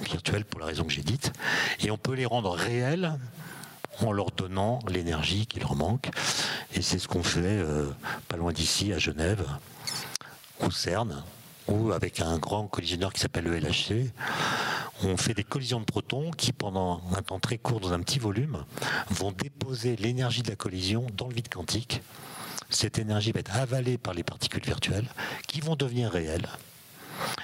virtuelles 0.00 0.44
pour 0.44 0.60
la 0.60 0.66
raison 0.66 0.84
que 0.84 0.92
j'ai 0.92 1.02
dite, 1.02 1.32
et 1.80 1.90
on 1.90 1.98
peut 1.98 2.14
les 2.14 2.26
rendre 2.26 2.50
réelles 2.50 3.18
en 4.00 4.12
leur 4.12 4.30
donnant 4.30 4.78
l'énergie 4.88 5.46
qui 5.46 5.60
leur 5.60 5.74
manque. 5.74 6.08
Et 6.74 6.82
c'est 6.82 6.98
ce 6.98 7.08
qu'on 7.08 7.22
fait 7.22 7.40
euh, 7.44 7.90
pas 8.28 8.36
loin 8.36 8.52
d'ici, 8.52 8.92
à 8.92 8.98
Genève, 8.98 9.46
au 10.60 10.70
CERN, 10.70 11.22
où 11.68 11.92
avec 11.92 12.20
un 12.20 12.38
grand 12.38 12.66
collisionneur 12.66 13.12
qui 13.12 13.20
s'appelle 13.20 13.44
le 13.44 13.58
LHC, 13.58 14.10
on 15.04 15.16
fait 15.16 15.34
des 15.34 15.44
collisions 15.44 15.80
de 15.80 15.84
protons 15.84 16.30
qui, 16.30 16.52
pendant 16.52 17.02
un 17.16 17.22
temps 17.22 17.40
très 17.40 17.58
court, 17.58 17.80
dans 17.80 17.92
un 17.92 18.00
petit 18.00 18.18
volume, 18.18 18.64
vont 19.10 19.32
déposer 19.32 19.96
l'énergie 19.96 20.42
de 20.42 20.50
la 20.50 20.56
collision 20.56 21.06
dans 21.16 21.28
le 21.28 21.34
vide 21.34 21.48
quantique. 21.48 22.02
Cette 22.68 22.98
énergie 22.98 23.32
va 23.32 23.40
être 23.40 23.56
avalée 23.56 23.98
par 23.98 24.14
les 24.14 24.22
particules 24.22 24.64
virtuelles 24.64 25.08
qui 25.46 25.60
vont 25.60 25.76
devenir 25.76 26.10
réelles 26.10 26.48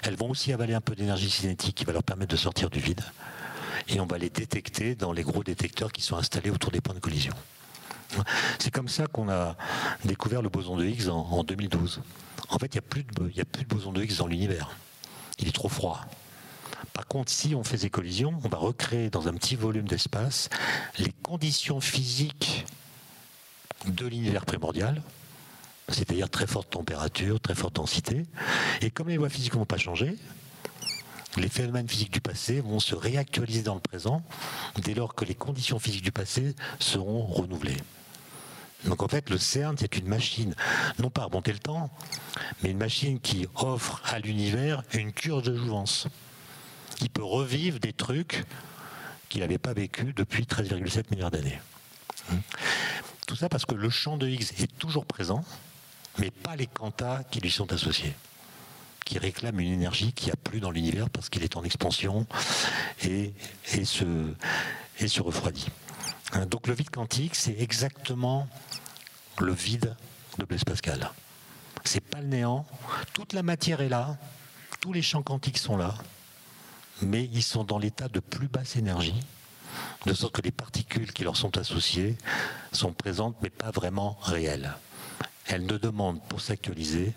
elles 0.02 0.16
vont 0.16 0.30
aussi 0.30 0.52
avaler 0.52 0.74
un 0.74 0.80
peu 0.80 0.94
d'énergie 0.94 1.30
cinétique 1.30 1.74
qui 1.74 1.84
va 1.84 1.92
leur 1.92 2.02
permettre 2.02 2.30
de 2.32 2.36
sortir 2.36 2.70
du 2.70 2.80
vide. 2.80 3.02
Et 3.88 4.00
on 4.00 4.06
va 4.06 4.18
les 4.18 4.30
détecter 4.30 4.94
dans 4.94 5.12
les 5.12 5.22
gros 5.22 5.44
détecteurs 5.44 5.92
qui 5.92 6.02
sont 6.02 6.16
installés 6.16 6.50
autour 6.50 6.70
des 6.70 6.80
points 6.80 6.94
de 6.94 7.00
collision. 7.00 7.34
C'est 8.58 8.70
comme 8.70 8.88
ça 8.88 9.06
qu'on 9.06 9.28
a 9.28 9.56
découvert 10.04 10.42
le 10.42 10.48
boson 10.48 10.76
de 10.76 10.84
Higgs 10.84 11.08
en, 11.08 11.44
2012. 11.44 12.00
En 12.48 12.58
fait, 12.58 12.66
il 12.66 12.72
n'y 12.74 12.78
a, 12.78 12.82
plus 12.82 13.04
de, 13.04 13.64
boson 13.68 13.92
de 13.92 14.02
Higgs 14.02 14.16
dans 14.16 14.26
l'univers. 14.26 14.70
Il 15.38 15.48
est 15.48 15.52
trop 15.52 15.68
froid. 15.68 16.00
Par 16.96 17.06
contre, 17.06 17.30
si 17.30 17.54
on 17.54 17.62
fait 17.62 17.76
des 17.76 17.90
collisions, 17.90 18.40
on 18.42 18.48
va 18.48 18.56
recréer 18.56 19.10
dans 19.10 19.28
un 19.28 19.34
petit 19.34 19.54
volume 19.54 19.86
d'espace 19.86 20.48
les 20.98 21.12
conditions 21.22 21.78
physiques 21.78 22.64
de 23.84 24.06
l'univers 24.06 24.46
primordial, 24.46 25.02
c'est-à-dire 25.90 26.30
très 26.30 26.46
forte 26.46 26.70
température, 26.70 27.38
très 27.38 27.54
forte 27.54 27.76
densité. 27.76 28.24
Et 28.80 28.90
comme 28.90 29.10
les 29.10 29.16
lois 29.16 29.28
physiques 29.28 29.52
ne 29.52 29.58
vont 29.58 29.66
pas 29.66 29.76
changer, 29.76 30.16
les 31.36 31.50
phénomènes 31.50 31.86
physiques 31.86 32.14
du 32.14 32.22
passé 32.22 32.62
vont 32.62 32.80
se 32.80 32.94
réactualiser 32.94 33.60
dans 33.60 33.74
le 33.74 33.80
présent 33.80 34.22
dès 34.76 34.94
lors 34.94 35.14
que 35.14 35.26
les 35.26 35.34
conditions 35.34 35.78
physiques 35.78 36.04
du 36.04 36.12
passé 36.12 36.56
seront 36.78 37.26
renouvelées. 37.26 37.76
Donc 38.86 39.02
en 39.02 39.08
fait, 39.08 39.28
le 39.28 39.36
CERN, 39.36 39.76
c'est 39.78 39.98
une 39.98 40.08
machine, 40.08 40.54
non 40.98 41.10
pas 41.10 41.22
à 41.22 41.24
remonter 41.26 41.52
le 41.52 41.58
temps, 41.58 41.90
mais 42.62 42.70
une 42.70 42.78
machine 42.78 43.20
qui 43.20 43.46
offre 43.54 44.00
à 44.06 44.18
l'univers 44.18 44.82
une 44.94 45.12
cure 45.12 45.42
de 45.42 45.54
jouvence. 45.54 46.08
Il 47.00 47.10
peut 47.10 47.24
revivre 47.24 47.78
des 47.78 47.92
trucs 47.92 48.44
qu'il 49.28 49.40
n'avait 49.40 49.58
pas 49.58 49.72
vécu 49.72 50.12
depuis 50.14 50.44
13,7 50.44 51.10
milliards 51.10 51.30
d'années. 51.30 51.60
Tout 53.26 53.36
ça 53.36 53.48
parce 53.48 53.66
que 53.66 53.74
le 53.74 53.90
champ 53.90 54.16
de 54.16 54.28
Higgs 54.28 54.52
est 54.60 54.78
toujours 54.78 55.04
présent, 55.04 55.44
mais 56.18 56.30
pas 56.30 56.56
les 56.56 56.66
quantas 56.66 57.22
qui 57.24 57.40
lui 57.40 57.50
sont 57.50 57.72
associés 57.72 58.14
qui 59.06 59.18
réclament 59.18 59.60
une 59.60 59.72
énergie 59.72 60.12
qui 60.12 60.30
a 60.30 60.36
plus 60.36 60.60
dans 60.60 60.72
l'univers 60.72 61.08
parce 61.08 61.30
qu'il 61.30 61.44
est 61.44 61.56
en 61.56 61.62
expansion 61.62 62.26
et, 63.04 63.32
et, 63.72 63.84
se, 63.84 64.04
et 64.98 65.06
se 65.06 65.22
refroidit. 65.22 65.68
Hein, 66.32 66.46
donc 66.46 66.66
le 66.66 66.74
vide 66.74 66.90
quantique, 66.90 67.36
c'est 67.36 67.56
exactement 67.58 68.48
le 69.38 69.52
vide 69.52 69.94
de 70.38 70.44
Blaise 70.44 70.64
Pascal. 70.64 71.10
C'est 71.84 72.00
pas 72.00 72.20
le 72.20 72.26
néant. 72.26 72.66
Toute 73.14 73.32
la 73.32 73.44
matière 73.44 73.80
est 73.80 73.88
là, 73.88 74.16
tous 74.80 74.92
les 74.92 75.02
champs 75.02 75.22
quantiques 75.22 75.58
sont 75.58 75.76
là, 75.76 75.94
mais 77.02 77.28
ils 77.32 77.42
sont 77.42 77.64
dans 77.64 77.78
l'état 77.78 78.08
de 78.08 78.20
plus 78.20 78.48
basse 78.48 78.76
énergie, 78.76 79.20
de 80.06 80.14
sorte 80.14 80.34
que 80.34 80.42
les 80.42 80.50
particules 80.50 81.12
qui 81.12 81.24
leur 81.24 81.36
sont 81.36 81.56
associées 81.58 82.16
sont 82.72 82.92
présentes 82.92 83.36
mais 83.42 83.50
pas 83.50 83.70
vraiment 83.70 84.18
réelles. 84.22 84.72
Elles 85.46 85.66
ne 85.66 85.76
demandent 85.76 86.22
pour 86.28 86.40
s'actualiser, 86.40 87.12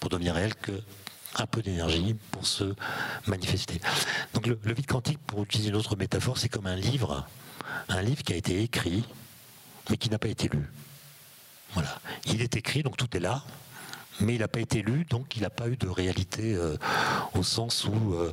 pour 0.00 0.10
devenir 0.10 0.34
réelles, 0.34 0.54
que 0.54 0.82
un 1.38 1.46
peu 1.46 1.62
d'énergie 1.62 2.14
pour 2.30 2.46
se 2.46 2.74
manifester. 3.26 3.80
Donc 4.34 4.46
le, 4.46 4.58
vide 4.64 4.86
quantique, 4.86 5.18
pour 5.18 5.42
utiliser 5.42 5.70
une 5.70 5.76
autre 5.76 5.96
métaphore, 5.96 6.38
c'est 6.38 6.48
comme 6.48 6.66
un 6.66 6.76
livre, 6.76 7.26
un 7.88 8.02
livre 8.02 8.22
qui 8.22 8.32
a 8.32 8.36
été 8.36 8.62
écrit, 8.62 9.04
mais 9.90 9.96
qui 9.96 10.10
n'a 10.10 10.18
pas 10.18 10.28
été 10.28 10.48
lu. 10.48 10.64
Voilà. 11.74 12.00
Il 12.26 12.40
est 12.40 12.56
écrit, 12.56 12.82
donc 12.82 12.96
tout 12.96 13.14
est 13.16 13.20
là, 13.20 13.44
mais 14.20 14.34
il 14.34 14.40
n'a 14.40 14.48
pas 14.48 14.60
été 14.60 14.82
lu, 14.82 15.04
donc 15.04 15.36
il 15.36 15.42
n'a 15.42 15.50
pas 15.50 15.68
eu 15.68 15.76
de 15.76 15.88
réalité 15.88 16.54
euh, 16.54 16.76
au 17.34 17.42
sens 17.42 17.84
où 17.84 18.14
euh, 18.14 18.32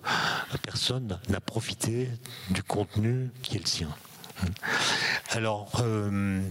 personne 0.61 1.19
n'a 1.29 1.41
profité 1.41 2.09
du 2.49 2.63
contenu 2.63 3.31
qui 3.41 3.57
est 3.57 3.59
le 3.59 3.65
sien. 3.67 3.89
Alors, 5.31 5.71
euh, 5.81 6.41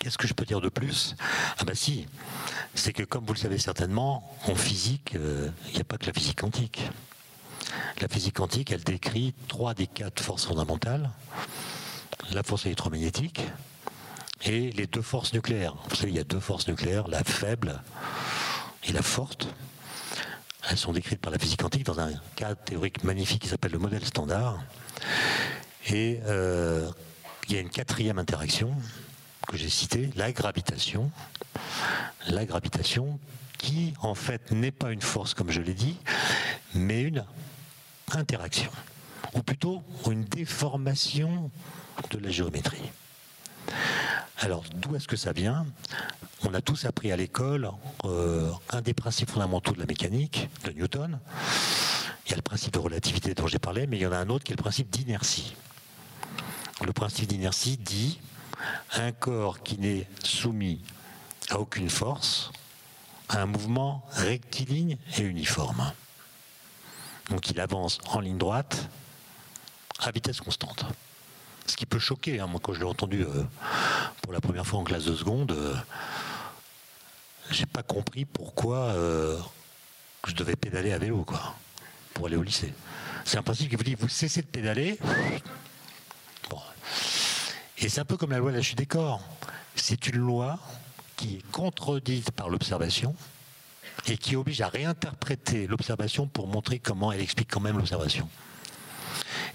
Qu'est-ce 0.00 0.18
que 0.18 0.26
je 0.26 0.34
peux 0.34 0.44
dire 0.44 0.60
de 0.60 0.68
plus? 0.68 1.14
Ah 1.58 1.64
bah 1.64 1.74
si, 1.74 2.06
c'est 2.74 2.92
que 2.92 3.04
comme 3.04 3.24
vous 3.24 3.32
le 3.32 3.38
savez 3.38 3.58
certainement, 3.58 4.36
en 4.46 4.54
physique, 4.56 5.12
il 5.14 5.74
n'y 5.74 5.80
a 5.80 5.84
pas 5.84 5.96
que 5.96 6.06
la 6.06 6.12
physique 6.12 6.40
quantique. 6.40 6.82
La 8.00 8.08
physique 8.08 8.34
quantique, 8.34 8.72
elle 8.72 8.82
décrit 8.82 9.32
trois 9.46 9.74
des 9.74 9.86
quatre 9.86 10.22
forces 10.22 10.44
fondamentales. 10.44 11.10
La 12.32 12.42
force 12.42 12.66
électromagnétique 12.66 13.42
et 14.44 14.70
les 14.72 14.86
deux 14.86 15.02
forces 15.02 15.32
nucléaires. 15.32 15.74
Vous 15.88 15.96
savez, 15.96 16.10
il 16.10 16.16
y 16.16 16.20
a 16.20 16.24
deux 16.24 16.40
forces 16.40 16.68
nucléaires, 16.68 17.08
la 17.08 17.24
faible 17.24 17.82
et 18.84 18.92
la 18.92 19.02
forte. 19.02 19.48
Elles 20.68 20.78
sont 20.78 20.92
décrites 20.92 21.20
par 21.20 21.32
la 21.32 21.38
physique 21.38 21.60
quantique 21.60 21.84
dans 21.84 22.00
un 22.00 22.10
cadre 22.34 22.60
théorique 22.64 23.04
magnifique 23.04 23.42
qui 23.42 23.48
s'appelle 23.48 23.72
le 23.72 23.78
modèle 23.78 24.04
standard. 24.04 24.58
Et 25.88 26.20
euh, 26.26 26.90
il 27.48 27.54
y 27.54 27.58
a 27.58 27.60
une 27.60 27.70
quatrième 27.70 28.18
interaction 28.18 28.74
que 29.46 29.56
j'ai 29.56 29.68
cité, 29.68 30.10
la 30.16 30.32
gravitation. 30.32 31.10
La 32.28 32.44
gravitation 32.44 33.20
qui, 33.58 33.94
en 34.00 34.14
fait, 34.14 34.50
n'est 34.50 34.72
pas 34.72 34.90
une 34.90 35.00
force, 35.00 35.34
comme 35.34 35.50
je 35.50 35.60
l'ai 35.60 35.74
dit, 35.74 35.96
mais 36.74 37.02
une 37.02 37.24
interaction, 38.12 38.70
ou 39.34 39.42
plutôt 39.42 39.82
une 40.10 40.24
déformation 40.24 41.50
de 42.10 42.18
la 42.18 42.30
géométrie. 42.30 42.90
Alors, 44.38 44.64
d'où 44.74 44.94
est-ce 44.96 45.08
que 45.08 45.16
ça 45.16 45.32
vient? 45.32 45.66
On 46.42 46.52
a 46.52 46.60
tous 46.60 46.84
appris 46.84 47.10
à 47.10 47.16
l'école 47.16 47.70
euh, 48.04 48.50
un 48.70 48.82
des 48.82 48.92
principes 48.92 49.30
fondamentaux 49.30 49.72
de 49.72 49.78
la 49.78 49.86
mécanique, 49.86 50.50
de 50.64 50.72
Newton. 50.72 51.18
Il 52.26 52.30
y 52.30 52.32
a 52.34 52.36
le 52.36 52.42
principe 52.42 52.74
de 52.74 52.78
relativité 52.78 53.34
dont 53.34 53.46
j'ai 53.46 53.58
parlé, 53.58 53.86
mais 53.86 53.96
il 53.96 54.02
y 54.02 54.06
en 54.06 54.12
a 54.12 54.18
un 54.18 54.28
autre 54.28 54.44
qui 54.44 54.52
est 54.52 54.56
le 54.56 54.62
principe 54.62 54.90
d'inertie. 54.90 55.56
Le 56.84 56.92
principe 56.92 57.28
d'inertie 57.28 57.78
dit 57.78 58.20
un 58.92 59.12
corps 59.12 59.62
qui 59.62 59.78
n'est 59.78 60.06
soumis 60.22 60.82
à 61.48 61.58
aucune 61.58 61.88
force 61.88 62.52
a 63.28 63.40
un 63.40 63.46
mouvement 63.46 64.04
rectiligne 64.10 64.98
et 65.16 65.22
uniforme. 65.22 65.92
Donc 67.30 67.50
il 67.50 67.58
avance 67.58 67.98
en 68.08 68.20
ligne 68.20 68.38
droite 68.38 68.88
à 70.00 70.10
vitesse 70.10 70.40
constante. 70.40 70.84
Ce 71.66 71.76
qui 71.76 71.86
peut 71.86 71.98
choquer, 71.98 72.40
hein. 72.40 72.46
moi 72.46 72.60
quand 72.62 72.72
je 72.72 72.80
l'ai 72.80 72.86
entendu 72.86 73.22
euh, 73.22 73.42
pour 74.22 74.32
la 74.32 74.40
première 74.40 74.66
fois 74.66 74.80
en 74.80 74.84
classe 74.84 75.04
de 75.04 75.14
seconde, 75.14 75.52
euh, 75.52 75.74
j'ai 77.50 77.66
pas 77.66 77.82
compris 77.82 78.24
pourquoi 78.24 78.78
euh, 78.78 79.38
je 80.26 80.34
devais 80.34 80.56
pédaler 80.56 80.92
à 80.92 80.98
vélo 80.98 81.24
quoi, 81.24 81.54
pour 82.14 82.26
aller 82.26 82.36
au 82.36 82.42
lycée. 82.42 82.72
C'est 83.24 83.38
un 83.38 83.42
principe 83.42 83.70
qui 83.70 83.76
vous 83.76 83.84
dit 83.84 83.96
vous 83.96 84.08
cessez 84.08 84.42
de 84.42 84.46
pédaler, 84.46 84.98
et 87.78 87.88
c'est 87.88 88.00
un 88.00 88.04
peu 88.04 88.16
comme 88.16 88.30
la 88.30 88.38
loi 88.38 88.50
de 88.52 88.56
la 88.56 88.62
chute 88.62 88.78
des 88.78 88.86
corps. 88.86 89.20
C'est 89.74 90.06
une 90.06 90.16
loi 90.16 90.58
qui 91.16 91.36
est 91.36 91.50
contredite 91.52 92.30
par 92.30 92.48
l'observation 92.48 93.14
et 94.06 94.16
qui 94.16 94.36
oblige 94.36 94.60
à 94.60 94.68
réinterpréter 94.68 95.66
l'observation 95.66 96.26
pour 96.26 96.46
montrer 96.46 96.78
comment 96.78 97.12
elle 97.12 97.20
explique 97.20 97.50
quand 97.50 97.60
même 97.60 97.76
l'observation. 97.76 98.28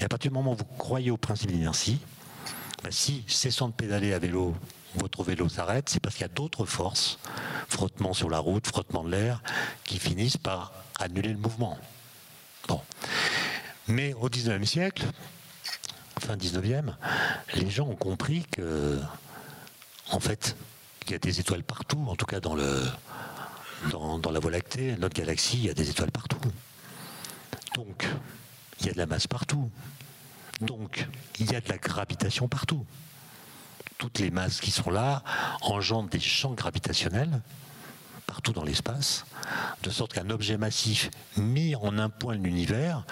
Et 0.01 0.03
à 0.03 0.09
partir 0.09 0.31
du 0.31 0.35
moment 0.35 0.53
où 0.53 0.55
vous 0.55 0.65
croyez 0.79 1.11
au 1.11 1.17
principe 1.17 1.51
d'inertie, 1.51 1.99
bah, 2.83 2.89
si 2.91 3.23
cessant 3.27 3.67
de 3.67 3.73
pédaler 3.73 4.13
à 4.13 4.19
vélo, 4.19 4.55
votre 4.95 5.23
vélo 5.23 5.47
s'arrête, 5.47 5.89
c'est 5.89 5.99
parce 5.99 6.15
qu'il 6.15 6.23
y 6.23 6.29
a 6.29 6.33
d'autres 6.33 6.65
forces, 6.65 7.19
frottement 7.69 8.13
sur 8.13 8.27
la 8.27 8.39
route, 8.39 8.65
frottement 8.65 9.03
de 9.03 9.11
l'air, 9.11 9.43
qui 9.83 9.99
finissent 9.99 10.37
par 10.37 10.73
annuler 10.99 11.29
le 11.29 11.37
mouvement. 11.37 11.77
Bon. 12.67 12.81
Mais 13.87 14.13
au 14.13 14.27
XIXe 14.27 14.67
siècle, 14.67 15.05
fin 16.19 16.35
19e, 16.35 16.95
les 17.53 17.69
gens 17.69 17.87
ont 17.87 17.95
compris 17.95 18.43
que, 18.51 18.99
en 20.09 20.19
fait, 20.19 20.55
il 21.05 21.11
y 21.11 21.13
a 21.13 21.19
des 21.19 21.39
étoiles 21.39 21.63
partout, 21.63 22.03
en 22.07 22.15
tout 22.15 22.25
cas 22.25 22.39
dans, 22.39 22.55
le, 22.55 22.85
dans 23.91 24.31
la 24.31 24.39
Voie 24.39 24.49
lactée, 24.49 24.95
notre 24.97 25.15
galaxie, 25.15 25.57
il 25.57 25.65
y 25.65 25.69
a 25.69 25.75
des 25.75 25.91
étoiles 25.91 26.11
partout. 26.11 26.39
Donc, 27.75 28.07
il 28.81 28.87
y 28.87 28.89
a 28.89 28.93
de 28.93 28.97
la 28.97 29.05
masse 29.05 29.27
partout. 29.27 29.69
Donc, 30.59 31.07
il 31.39 31.51
y 31.51 31.55
a 31.55 31.61
de 31.61 31.69
la 31.69 31.77
gravitation 31.77 32.47
partout. 32.47 32.85
Toutes 33.97 34.19
les 34.19 34.31
masses 34.31 34.59
qui 34.59 34.71
sont 34.71 34.89
là 34.89 35.23
engendrent 35.61 36.09
des 36.09 36.19
champs 36.19 36.53
gravitationnels 36.53 37.41
partout 38.31 38.53
dans 38.53 38.63
l'espace, 38.63 39.25
de 39.83 39.89
sorte 39.89 40.13
qu'un 40.13 40.29
objet 40.29 40.57
massif 40.57 41.11
mis 41.35 41.75
en 41.75 41.97
un 41.97 42.09
point 42.09 42.37
de 42.37 42.41
l'univers 42.41 43.03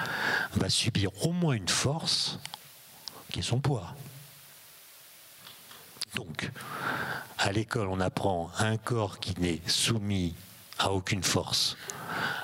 va 0.53 0.69
subir 0.69 1.11
au 1.25 1.33
moins 1.33 1.55
une 1.55 1.67
force 1.67 2.39
qui 3.29 3.39
est 3.39 3.43
son 3.43 3.59
poids. 3.59 3.95
Donc, 6.15 6.49
à 7.37 7.51
l'école, 7.51 7.89
on 7.89 7.99
apprend 7.99 8.49
un 8.59 8.77
corps 8.77 9.19
qui 9.19 9.39
n'est 9.41 9.61
soumis 9.67 10.35
à 10.77 10.93
aucune 10.93 11.23
force, 11.23 11.75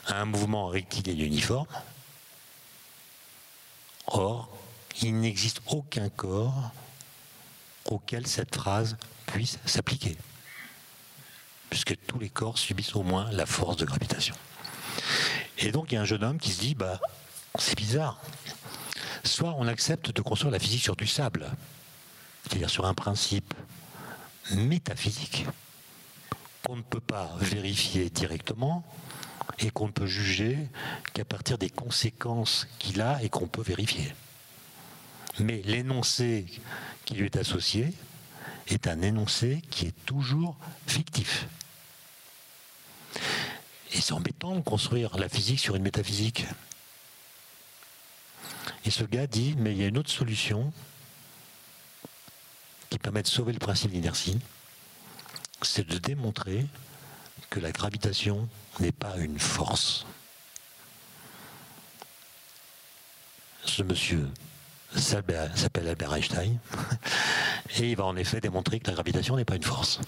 à 0.07 0.21
un 0.21 0.25
mouvement 0.25 0.67
rectiligne 0.67 1.21
uniforme. 1.21 1.67
Or, 4.07 4.49
il 5.01 5.19
n'existe 5.19 5.61
aucun 5.67 6.09
corps 6.09 6.71
auquel 7.85 8.27
cette 8.27 8.55
phrase 8.55 8.97
puisse 9.25 9.59
s'appliquer, 9.65 10.17
puisque 11.69 11.95
tous 12.07 12.19
les 12.19 12.29
corps 12.29 12.57
subissent 12.57 12.95
au 12.95 13.03
moins 13.03 13.29
la 13.31 13.45
force 13.45 13.77
de 13.77 13.85
gravitation. 13.85 14.35
Et 15.57 15.71
donc, 15.71 15.91
il 15.91 15.95
y 15.95 15.97
a 15.97 16.01
un 16.01 16.05
jeune 16.05 16.23
homme 16.23 16.39
qui 16.39 16.51
se 16.51 16.59
dit, 16.59 16.75
bah, 16.75 16.99
c'est 17.57 17.77
bizarre, 17.77 18.19
Soit 19.25 19.55
on 19.57 19.67
accepte 19.67 20.11
de 20.11 20.21
construire 20.21 20.51
la 20.51 20.59
physique 20.59 20.83
sur 20.83 20.95
du 20.95 21.07
sable, 21.07 21.49
c'est-à-dire 22.43 22.69
sur 22.69 22.85
un 22.85 22.93
principe 22.93 23.55
métaphysique 24.51 25.47
qu'on 26.63 26.75
ne 26.75 26.83
peut 26.83 26.99
pas 26.99 27.31
vérifier 27.39 28.11
directement 28.11 28.83
et 29.59 29.69
qu'on 29.69 29.87
ne 29.87 29.91
peut 29.91 30.07
juger 30.07 30.57
qu'à 31.13 31.25
partir 31.25 31.57
des 31.57 31.69
conséquences 31.69 32.67
qu'il 32.79 33.01
a 33.01 33.21
et 33.23 33.29
qu'on 33.29 33.47
peut 33.47 33.61
vérifier. 33.61 34.13
Mais 35.39 35.61
l'énoncé 35.65 36.45
qui 37.05 37.15
lui 37.15 37.25
est 37.25 37.37
associé 37.37 37.93
est 38.67 38.87
un 38.87 39.01
énoncé 39.01 39.61
qui 39.69 39.87
est 39.87 40.05
toujours 40.05 40.55
fictif. 40.87 41.47
Et 43.93 44.01
c'est 44.01 44.13
embêtant 44.13 44.55
de 44.55 44.61
construire 44.61 45.17
la 45.17 45.29
physique 45.29 45.59
sur 45.59 45.75
une 45.75 45.83
métaphysique. 45.83 46.45
Et 48.83 48.91
ce 48.91 49.03
gars 49.03 49.27
dit, 49.27 49.55
mais 49.57 49.71
il 49.71 49.77
y 49.77 49.83
a 49.83 49.87
une 49.87 49.97
autre 49.97 50.09
solution 50.09 50.73
qui 52.89 52.99
permet 52.99 53.23
de 53.23 53.27
sauver 53.27 53.53
le 53.53 53.59
principe 53.59 53.91
d'inertie, 53.91 54.39
c'est 55.61 55.87
de 55.87 55.97
démontrer 55.97 56.65
que 57.49 57.59
la 57.59 57.71
gravitation 57.71 58.47
n'est 58.79 58.91
pas 58.91 59.17
une 59.17 59.39
force. 59.39 60.05
Ce 63.65 63.83
monsieur 63.83 64.27
s'appelle 64.95 65.87
Albert 65.87 66.13
Einstein, 66.13 66.57
et 67.77 67.91
il 67.91 67.97
va 67.97 68.05
en 68.05 68.15
effet 68.15 68.39
démontrer 68.39 68.79
que 68.79 68.87
la 68.87 68.93
gravitation 68.93 69.35
n'est 69.35 69.45
pas 69.45 69.55
une 69.55 69.63
force. 69.63 69.99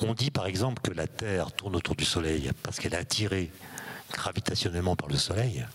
On 0.00 0.14
dit 0.14 0.30
par 0.30 0.46
exemple 0.46 0.80
que 0.82 0.92
la 0.92 1.06
Terre 1.06 1.50
tourne 1.52 1.74
autour 1.74 1.96
du 1.96 2.04
Soleil 2.04 2.50
parce 2.62 2.78
qu'elle 2.78 2.94
est 2.94 2.98
attirée 2.98 3.50
gravitationnellement 4.12 4.94
par 4.94 5.08
le 5.08 5.16
Soleil. 5.16 5.66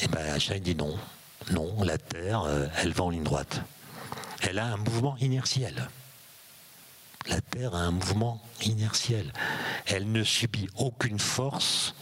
Et 0.00 0.04
eh 0.04 0.08
bien 0.08 0.34
Einstein 0.34 0.60
dit 0.60 0.74
non. 0.74 0.96
Non, 1.50 1.82
la 1.82 1.96
Terre, 1.96 2.42
euh, 2.42 2.66
elle 2.76 2.92
va 2.92 3.04
en 3.04 3.10
ligne 3.10 3.24
droite. 3.24 3.62
Elle 4.42 4.58
a 4.58 4.66
un 4.66 4.76
mouvement 4.76 5.16
inertiel. 5.18 5.88
La 7.28 7.40
Terre 7.40 7.74
a 7.74 7.80
un 7.80 7.90
mouvement 7.90 8.42
inertiel. 8.62 9.32
Elle 9.86 10.10
ne 10.10 10.24
subit 10.24 10.68
aucune 10.76 11.18
force 11.18 11.94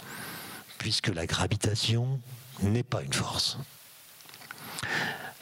puisque 0.79 1.09
la 1.09 1.27
gravitation 1.27 2.21
n'est 2.63 2.83
pas 2.83 3.03
une 3.03 3.13
force. 3.13 3.59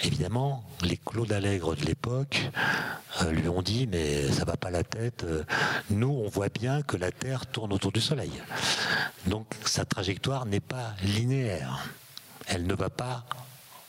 Évidemment, 0.03 0.65
les 0.83 0.97
Claude 0.97 1.33
Allègre 1.33 1.77
de 1.77 1.85
l'époque 1.85 2.51
euh, 3.23 3.31
lui 3.31 3.49
ont 3.49 3.63
dit 3.63 3.87
mais 3.87 4.31
ça 4.31 4.45
va 4.45 4.57
pas 4.57 4.71
la 4.71 4.85
tête. 4.85 5.25
Euh, 5.25 5.45
nous, 5.91 6.11
on 6.11 6.29
voit 6.29 6.49
bien 6.49 6.83
que 6.83 6.97
la 6.97 7.11
Terre 7.11 7.47
tourne 7.47 7.73
autour 7.73 7.93
du 7.93 8.01
Soleil. 8.01 8.33
Donc 9.27 9.47
sa 9.65 9.85
trajectoire 9.85 10.47
n'est 10.47 10.61
pas 10.61 10.95
linéaire. 11.03 11.89
Elle 12.47 12.67
ne 12.67 12.75
va 12.75 12.91
pas 12.91 13.25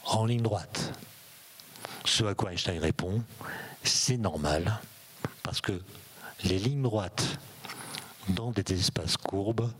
en 0.05 0.25
ligne 0.25 0.41
droite. 0.41 0.93
Ce 2.05 2.23
à 2.23 2.35
quoi 2.35 2.51
Einstein 2.51 2.79
répond, 2.79 3.23
c'est 3.83 4.17
normal, 4.17 4.79
parce 5.45 5.61
que 5.61 5.79
les 6.43 6.57
lignes 6.57 6.81
droites 6.81 7.37
dans 8.29 8.51
des 8.51 8.73
espaces 8.73 9.15
courbes 9.15 9.71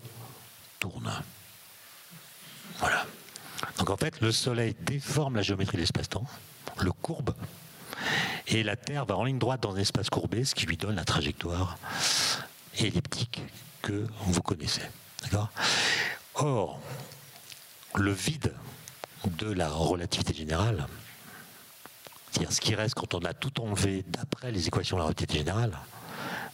tournent. 0.80 1.11
Voilà. 2.78 3.05
Donc 3.80 3.89
en 3.89 3.97
fait, 3.97 4.22
le 4.22 4.32
Soleil 4.32 4.76
déforme 4.82 5.36
la 5.36 5.41
géométrie 5.41 5.78
de 5.78 5.82
l'espace-temps, 5.82 6.26
le 6.80 6.91
courbe, 6.91 7.34
et 8.47 8.61
la 8.61 8.76
Terre 8.76 9.05
va 9.05 9.18
en 9.18 9.24
ligne 9.24 9.39
droite 9.39 9.63
dans 9.63 9.76
un 9.76 9.80
espace 9.80 10.09
courbé, 10.11 10.45
ce 10.45 10.53
qui 10.53 10.68
lui 10.68 10.78
donne 10.78 10.95
la 10.95 11.05
trajectoire 11.05 11.80
elliptique 12.78 13.41
que 13.82 14.05
vous 14.28 14.41
connaissez. 14.41 14.84
Or, 16.36 16.80
le 17.95 18.11
vide 18.11 18.53
de 19.26 19.51
la 19.51 19.70
relativité 19.70 20.34
générale, 20.34 20.88
ce 22.50 22.62
qui 22.62 22.76
reste 22.76 22.96
quand 22.96 23.14
on 23.14 23.20
a 23.20 23.34
tout 23.34 23.62
enlevé 23.62 24.04
d'après 24.08 24.52
les 24.52 24.68
équations 24.68 24.98
de 24.98 25.02
la 25.02 25.06
relativité 25.06 25.38
générale, 25.40 25.78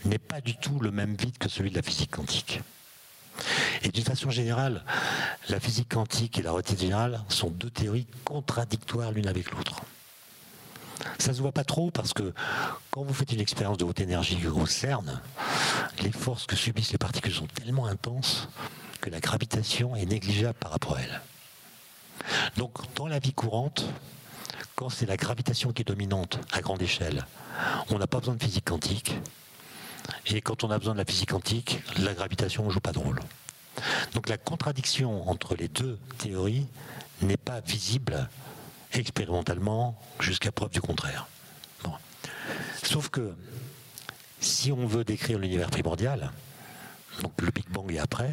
n'est 0.05 0.19
pas 0.19 0.41
du 0.41 0.55
tout 0.55 0.79
le 0.79 0.91
même 0.91 1.15
vide 1.15 1.37
que 1.37 1.49
celui 1.49 1.69
de 1.69 1.75
la 1.75 1.81
physique 1.81 2.11
quantique. 2.11 2.61
Et 3.83 3.89
d'une 3.89 4.03
façon 4.03 4.29
générale, 4.29 4.83
la 5.49 5.59
physique 5.59 5.89
quantique 5.89 6.37
et 6.37 6.41
la 6.41 6.51
relativité 6.51 6.85
générale 6.85 7.21
sont 7.29 7.49
deux 7.49 7.69
théories 7.69 8.07
contradictoires 8.25 9.11
l'une 9.11 9.27
avec 9.27 9.51
l'autre. 9.51 9.81
Ça 11.17 11.31
ne 11.31 11.35
se 11.35 11.41
voit 11.41 11.51
pas 11.51 11.63
trop 11.63 11.89
parce 11.89 12.13
que 12.13 12.33
quand 12.91 13.03
vous 13.03 13.13
faites 13.13 13.31
une 13.31 13.39
expérience 13.39 13.77
de 13.77 13.83
haute 13.83 13.99
énergie 13.99 14.45
au 14.47 14.65
CERN, 14.65 15.19
les 16.01 16.11
forces 16.11 16.45
que 16.45 16.55
subissent 16.55 16.91
les 16.91 16.97
particules 16.97 17.33
sont 17.33 17.47
tellement 17.47 17.87
intenses 17.87 18.49
que 18.99 19.09
la 19.09 19.19
gravitation 19.19 19.95
est 19.95 20.05
négligeable 20.05 20.57
par 20.59 20.71
rapport 20.71 20.97
à 20.97 21.01
elles. 21.01 21.21
Donc 22.57 22.77
dans 22.95 23.07
la 23.07 23.17
vie 23.17 23.33
courante, 23.33 23.85
c'est 24.89 25.05
la 25.05 25.17
gravitation 25.17 25.71
qui 25.71 25.81
est 25.81 25.87
dominante 25.87 26.39
à 26.51 26.61
grande 26.61 26.81
échelle, 26.81 27.25
on 27.89 27.97
n'a 27.97 28.07
pas 28.07 28.19
besoin 28.19 28.35
de 28.35 28.43
physique 28.43 28.65
quantique. 28.65 29.15
Et 30.27 30.41
quand 30.41 30.63
on 30.63 30.71
a 30.71 30.77
besoin 30.77 30.93
de 30.93 30.99
la 30.99 31.05
physique 31.05 31.29
quantique, 31.29 31.79
la 31.99 32.13
gravitation 32.13 32.65
ne 32.65 32.69
joue 32.69 32.79
pas 32.79 32.91
de 32.91 32.99
rôle. 32.99 33.19
Donc 34.13 34.29
la 34.29 34.37
contradiction 34.37 35.29
entre 35.29 35.55
les 35.55 35.67
deux 35.67 35.97
théories 36.17 36.67
n'est 37.21 37.37
pas 37.37 37.61
visible 37.61 38.27
expérimentalement 38.93 39.99
jusqu'à 40.19 40.51
preuve 40.51 40.71
du 40.71 40.81
contraire. 40.81 41.27
Sauf 42.83 43.09
que 43.09 43.33
si 44.39 44.71
on 44.71 44.85
veut 44.85 45.03
décrire 45.03 45.39
l'univers 45.39 45.69
primordial, 45.69 46.31
donc 47.21 47.33
le 47.41 47.51
Big 47.51 47.69
Bang 47.69 47.91
et 47.91 47.99
après, 47.99 48.31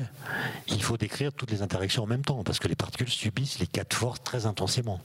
il 0.68 0.82
faut 0.82 0.96
décrire 0.96 1.32
toutes 1.32 1.50
les 1.50 1.62
interactions 1.62 2.04
en 2.04 2.06
même 2.06 2.24
temps, 2.24 2.42
parce 2.42 2.58
que 2.58 2.68
les 2.68 2.74
particules 2.74 3.10
subissent 3.10 3.58
les 3.58 3.66
quatre 3.66 3.94
forces 3.94 4.22
très 4.22 4.46
intensément. 4.46 5.00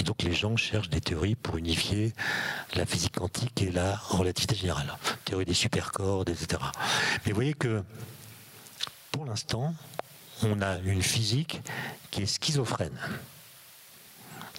Et 0.00 0.02
donc 0.02 0.22
les 0.22 0.32
gens 0.32 0.56
cherchent 0.56 0.88
des 0.88 1.02
théories 1.02 1.34
pour 1.34 1.58
unifier 1.58 2.14
la 2.74 2.86
physique 2.86 3.16
quantique 3.16 3.60
et 3.60 3.70
la 3.70 3.96
relativité 3.96 4.56
générale, 4.56 4.96
théorie 5.26 5.44
des 5.44 5.52
supercordes, 5.52 6.30
etc. 6.30 6.62
Mais 7.24 7.32
vous 7.32 7.34
voyez 7.34 7.52
que 7.52 7.82
pour 9.12 9.26
l'instant, 9.26 9.74
on 10.42 10.62
a 10.62 10.78
une 10.78 11.02
physique 11.02 11.60
qui 12.10 12.22
est 12.22 12.26
schizophrène. 12.26 12.98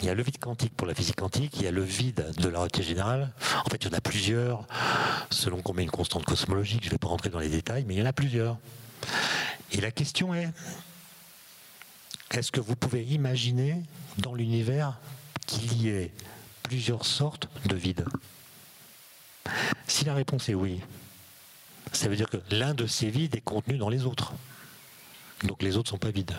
Il 0.02 0.06
y 0.06 0.10
a 0.10 0.14
le 0.14 0.22
vide 0.22 0.38
quantique 0.38 0.76
pour 0.78 0.86
la 0.86 0.94
physique 0.94 1.16
quantique, 1.16 1.58
il 1.58 1.64
y 1.64 1.68
a 1.68 1.72
le 1.72 1.84
vide 1.84 2.34
de 2.38 2.48
la 2.48 2.60
relativité 2.60 2.90
générale. 2.90 3.32
En 3.66 3.70
fait, 3.72 3.78
il 3.84 3.92
y 3.92 3.96
en 3.96 3.98
a 3.98 4.02
plusieurs, 4.02 4.68
selon 5.32 5.64
qu'on 5.64 5.74
met 5.74 5.84
une 5.84 5.92
constante 5.92 6.24
cosmologique. 6.24 6.84
Je 6.84 6.88
ne 6.88 6.92
vais 6.92 6.98
pas 7.00 7.08
rentrer 7.08 7.32
dans 7.32 7.40
les 7.40 7.50
détails, 7.50 7.84
mais 7.88 7.96
il 7.96 8.00
y 8.00 8.04
en 8.04 8.08
a 8.08 8.14
plusieurs. 8.14 8.60
Et 9.72 9.82
la 9.82 9.90
question 9.90 10.36
est, 10.36 10.50
est-ce 12.30 12.52
que 12.52 12.60
vous 12.60 12.76
pouvez 12.76 13.04
imaginer 13.06 13.82
dans 14.20 14.36
l'univers 14.36 15.00
qu'il 15.52 15.82
y 15.82 15.90
ait 15.90 16.12
plusieurs 16.64 17.06
sortes 17.06 17.50
de 17.66 17.76
vides 17.76 18.06
Si 19.88 20.06
la 20.06 20.14
réponse 20.14 20.50
est 20.50 20.54
oui, 20.54 20.82
ça 21.92 22.08
veut 22.08 22.16
dire 22.16 22.30
que 22.30 22.38
l'un 22.52 22.74
de 22.74 22.88
ces 22.88 23.10
vides 23.10 23.36
est 23.36 23.42
contenu 23.42 23.78
dans 23.78 23.90
les 23.90 24.06
autres. 24.06 24.34
Donc 25.44 25.62
les 25.62 25.78
autres 25.78 25.90
ne 25.90 25.98
sont 25.98 26.00
pas 26.00 26.12
vides. 26.12 26.36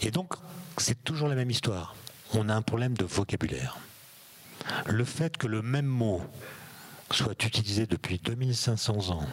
Et 0.00 0.10
donc, 0.10 0.34
c'est 0.78 1.02
toujours 1.04 1.28
la 1.28 1.34
même 1.34 1.50
histoire. 1.50 1.94
On 2.34 2.48
a 2.48 2.54
un 2.54 2.62
problème 2.62 2.96
de 2.96 3.04
vocabulaire. 3.04 3.78
Le 4.86 5.04
fait 5.04 5.36
que 5.36 5.46
le 5.46 5.62
même 5.62 5.86
mot 5.86 6.22
soit 7.10 7.42
utilisé 7.44 7.86
depuis 7.86 8.18
2500 8.18 9.10
ans 9.10 9.26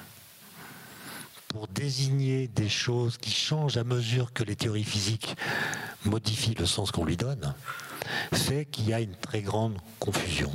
pour 1.47 1.67
désigner 1.67 2.47
des 2.47 2.69
choses 2.69 3.17
qui 3.17 3.31
changent 3.31 3.77
à 3.77 3.83
mesure 3.83 4.33
que 4.33 4.43
les 4.43 4.55
théories 4.55 4.83
physiques 4.83 5.35
modifient 6.03 6.55
le 6.55 6.65
sens 6.65 6.91
qu'on 6.91 7.05
lui 7.05 7.17
donne, 7.17 7.53
fait 8.33 8.65
qu'il 8.65 8.89
y 8.89 8.93
a 8.93 9.01
une 9.01 9.15
très 9.15 9.41
grande 9.41 9.77
confusion. 9.99 10.51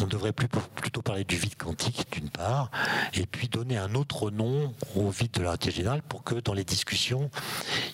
On 0.00 0.06
devrait 0.06 0.32
plutôt 0.32 1.02
parler 1.02 1.24
du 1.24 1.36
vide 1.36 1.56
quantique 1.56 2.06
d'une 2.12 2.28
part, 2.28 2.70
et 3.14 3.26
puis 3.26 3.48
donner 3.48 3.76
un 3.76 3.94
autre 3.94 4.30
nom 4.30 4.74
au 4.94 5.10
vide 5.10 5.32
de 5.32 5.42
la 5.42 5.50
relativité 5.50 5.78
générale 5.78 6.02
pour 6.02 6.22
que 6.22 6.36
dans 6.36 6.54
les 6.54 6.64
discussions, 6.64 7.30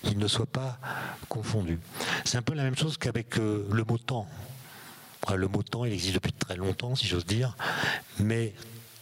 il 0.04 0.18
ne 0.18 0.26
soit 0.26 0.46
pas 0.46 0.78
confondu. 1.28 1.78
C'est 2.24 2.36
un 2.36 2.42
peu 2.42 2.54
la 2.54 2.64
même 2.64 2.76
chose 2.76 2.98
qu'avec 2.98 3.38
euh, 3.38 3.66
le 3.72 3.84
mot 3.84 3.98
temps. 3.98 4.26
Le 5.34 5.48
mot 5.48 5.62
temps, 5.62 5.84
il 5.84 5.92
existe 5.92 6.14
depuis 6.14 6.32
très 6.32 6.56
longtemps, 6.56 6.96
si 6.96 7.06
j'ose 7.06 7.24
dire, 7.24 7.56
mais 8.18 8.52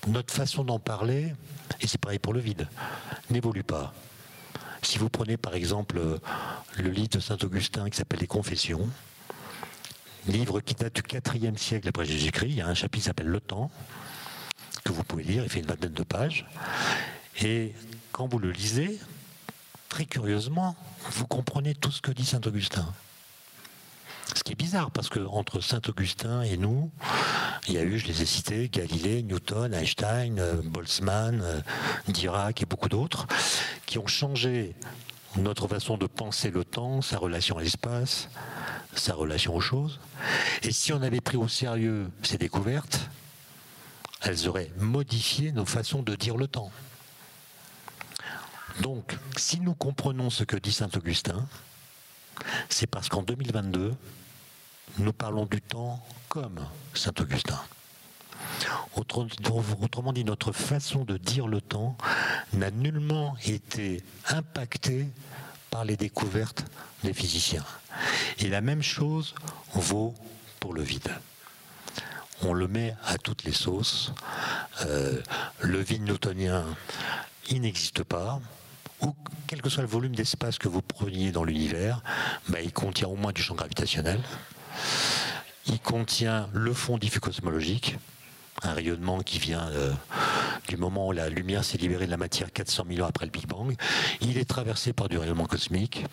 notre 0.06 0.32
façon 0.32 0.64
d'en 0.64 0.78
parler, 0.78 1.34
et 1.80 1.86
c'est 1.86 2.00
pareil 2.00 2.18
pour 2.18 2.34
le 2.34 2.40
vide, 2.40 2.68
n'évolue 3.30 3.64
pas. 3.64 3.94
Si 4.82 4.98
vous 4.98 5.08
prenez 5.08 5.36
par 5.36 5.54
exemple 5.54 5.98
euh, 5.98 6.18
le 6.76 6.90
livre 6.90 7.08
de 7.08 7.20
Saint-Augustin 7.20 7.90
qui 7.90 7.96
s'appelle 7.96 8.20
Les 8.20 8.26
Confessions, 8.26 8.88
livre 10.26 10.60
qui 10.60 10.74
date 10.74 10.94
du 10.94 11.02
IVe 11.36 11.56
siècle 11.56 11.88
après 11.88 12.04
Jésus-Christ. 12.04 12.50
Il 12.50 12.56
y 12.56 12.60
a 12.60 12.66
un 12.66 12.74
chapitre 12.74 13.02
qui 13.02 13.06
s'appelle 13.06 13.28
Le 13.28 13.40
Temps, 13.40 13.70
que 14.84 14.92
vous 14.92 15.04
pouvez 15.04 15.22
lire, 15.22 15.42
il 15.44 15.50
fait 15.50 15.60
une 15.60 15.66
vingtaine 15.66 15.92
de 15.92 16.02
pages. 16.02 16.46
Et 17.42 17.74
quand 18.12 18.26
vous 18.26 18.38
le 18.38 18.50
lisez, 18.50 18.98
très 19.88 20.04
curieusement, 20.04 20.76
vous 21.10 21.26
comprenez 21.26 21.74
tout 21.74 21.90
ce 21.90 22.00
que 22.00 22.12
dit 22.12 22.24
Saint 22.24 22.40
Augustin. 22.46 22.86
Ce 24.34 24.44
qui 24.44 24.52
est 24.52 24.56
bizarre, 24.56 24.90
parce 24.90 25.08
que 25.08 25.20
entre 25.20 25.60
Saint 25.60 25.80
Augustin 25.88 26.42
et 26.42 26.56
nous, 26.56 26.90
il 27.66 27.74
y 27.74 27.78
a 27.78 27.82
eu, 27.82 27.98
je 27.98 28.06
les 28.06 28.22
ai 28.22 28.26
cités, 28.26 28.68
Galilée, 28.68 29.22
Newton, 29.22 29.74
Einstein, 29.74 30.38
euh, 30.38 30.60
Boltzmann, 30.62 31.40
euh, 31.42 31.60
Dirac 32.08 32.62
et 32.62 32.66
beaucoup 32.66 32.88
d'autres, 32.88 33.26
qui 33.86 33.98
ont 33.98 34.06
changé 34.06 34.74
notre 35.36 35.68
façon 35.68 35.96
de 35.96 36.06
penser 36.06 36.50
le 36.50 36.64
temps, 36.64 37.02
sa 37.02 37.18
relation 37.18 37.58
à 37.58 37.62
l'espace, 37.62 38.28
sa 38.94 39.14
relation 39.14 39.54
aux 39.54 39.60
choses. 39.60 40.00
Et 40.62 40.72
si 40.72 40.92
on 40.92 41.02
avait 41.02 41.20
pris 41.20 41.36
au 41.36 41.48
sérieux 41.48 42.10
ces 42.22 42.38
découvertes, 42.38 43.00
elles 44.22 44.48
auraient 44.48 44.70
modifié 44.78 45.52
nos 45.52 45.64
façons 45.64 46.02
de 46.02 46.14
dire 46.14 46.36
le 46.36 46.46
temps. 46.46 46.70
Donc, 48.80 49.16
si 49.36 49.60
nous 49.60 49.74
comprenons 49.74 50.30
ce 50.30 50.44
que 50.44 50.56
dit 50.56 50.72
Saint 50.72 50.90
Augustin, 50.96 51.46
c'est 52.68 52.86
parce 52.86 53.08
qu'en 53.08 53.22
2022, 53.22 53.94
nous 54.98 55.12
parlons 55.12 55.46
du 55.46 55.60
temps 55.60 56.04
comme 56.28 56.60
Saint 56.94 57.12
Augustin. 57.20 57.60
Autrement 58.96 60.12
dit, 60.12 60.24
notre 60.24 60.52
façon 60.52 61.04
de 61.04 61.16
dire 61.16 61.46
le 61.46 61.60
temps 61.60 61.96
n'a 62.52 62.70
nullement 62.70 63.36
été 63.46 64.02
impactée 64.28 65.06
par 65.70 65.84
les 65.84 65.96
découvertes 65.96 66.64
des 67.04 67.12
physiciens. 67.12 67.64
Et 68.38 68.48
la 68.48 68.60
même 68.60 68.82
chose 68.82 69.34
vaut 69.74 70.14
pour 70.58 70.74
le 70.74 70.82
vide. 70.82 71.10
On 72.42 72.52
le 72.52 72.68
met 72.68 72.94
à 73.04 73.18
toutes 73.18 73.44
les 73.44 73.52
sauces. 73.52 74.12
Euh, 74.86 75.20
le 75.60 75.80
vide 75.80 76.02
newtonien, 76.02 76.64
il 77.50 77.60
n'existe 77.60 78.02
pas. 78.02 78.40
Quel 79.46 79.62
que 79.62 79.68
soit 79.68 79.82
le 79.82 79.88
volume 79.88 80.14
d'espace 80.14 80.58
que 80.58 80.68
vous 80.68 80.82
preniez 80.82 81.32
dans 81.32 81.44
l'univers, 81.44 82.02
bah, 82.48 82.60
il 82.60 82.72
contient 82.72 83.08
au 83.08 83.16
moins 83.16 83.32
du 83.32 83.42
champ 83.42 83.54
gravitationnel. 83.54 84.20
Il 85.66 85.80
contient 85.80 86.48
le 86.52 86.72
fond 86.72 86.98
diffus 86.98 87.20
cosmologique, 87.20 87.96
un 88.62 88.72
rayonnement 88.72 89.20
qui 89.20 89.38
vient 89.38 89.68
euh, 89.68 89.92
du 90.68 90.76
moment 90.76 91.08
où 91.08 91.12
la 91.12 91.28
lumière 91.28 91.64
s'est 91.64 91.78
libérée 91.78 92.06
de 92.06 92.10
la 92.10 92.16
matière 92.16 92.52
400 92.52 92.84
000 92.88 93.04
ans 93.04 93.08
après 93.08 93.26
le 93.26 93.30
Big 93.30 93.46
Bang. 93.46 93.74
Il 94.20 94.38
est 94.38 94.48
traversé 94.48 94.92
par 94.92 95.08
du 95.08 95.18
rayonnement 95.18 95.46
cosmique. 95.46 96.04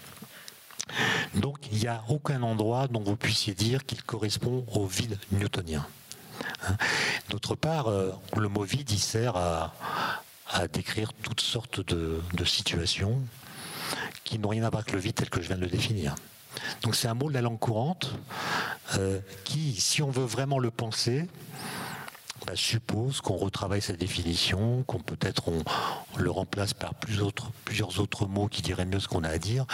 Donc 1.35 1.57
il 1.71 1.79
n'y 1.79 1.87
a 1.87 2.03
aucun 2.09 2.41
endroit 2.43 2.87
dont 2.87 3.01
vous 3.01 3.15
puissiez 3.15 3.53
dire 3.53 3.85
qu'il 3.85 4.01
correspond 4.03 4.65
au 4.73 4.85
vide 4.85 5.17
newtonien. 5.31 5.85
Hein. 6.63 6.77
D'autre 7.29 7.55
part, 7.55 7.87
euh, 7.87 8.11
le 8.35 8.47
mot 8.47 8.63
vide, 8.63 8.89
il 8.91 8.99
sert 8.99 9.35
à, 9.35 9.73
décrire 10.71 11.11
toutes 11.21 11.41
sortes 11.41 11.85
de, 11.85 12.21
situations 12.45 13.21
qui 14.23 14.39
n'ont 14.39 14.49
rien 14.49 14.63
à 14.63 14.69
voir 14.69 14.81
avec 14.81 14.93
le 14.93 14.99
vide 14.99 15.15
tel 15.15 15.29
que 15.29 15.41
je 15.41 15.47
viens 15.47 15.57
de 15.57 15.61
le 15.61 15.67
définir. 15.67 16.15
Donc 16.81 16.95
c'est 16.95 17.07
un 17.07 17.13
mot 17.13 17.29
de 17.29 17.33
la 17.33 17.41
langue 17.41 17.59
courante 17.59 18.13
euh, 18.95 19.19
qui, 19.43 19.79
si 19.79 20.01
on 20.01 20.09
veut 20.09 20.25
vraiment 20.25 20.57
le 20.57 20.71
penser, 20.71 21.27
bah, 22.47 22.53
suppose 22.55 23.19
qu'on 23.19 23.35
retravaille 23.35 23.81
cette 23.81 23.99
définition, 23.99 24.81
qu'on 24.83 24.99
peut-être 24.99 25.49
on, 25.49 25.63
le 26.15 26.31
remplace 26.31 26.73
par 26.73 26.95
plusieurs 26.95 27.99
autres 27.99 28.25
mots 28.25 28.47
qui 28.47 28.61
diraient 28.61 28.85
mieux 28.85 29.01
ce 29.01 29.09
qu'on 29.09 29.25
a 29.25 29.29
à 29.29 29.37
dire. 29.37 29.65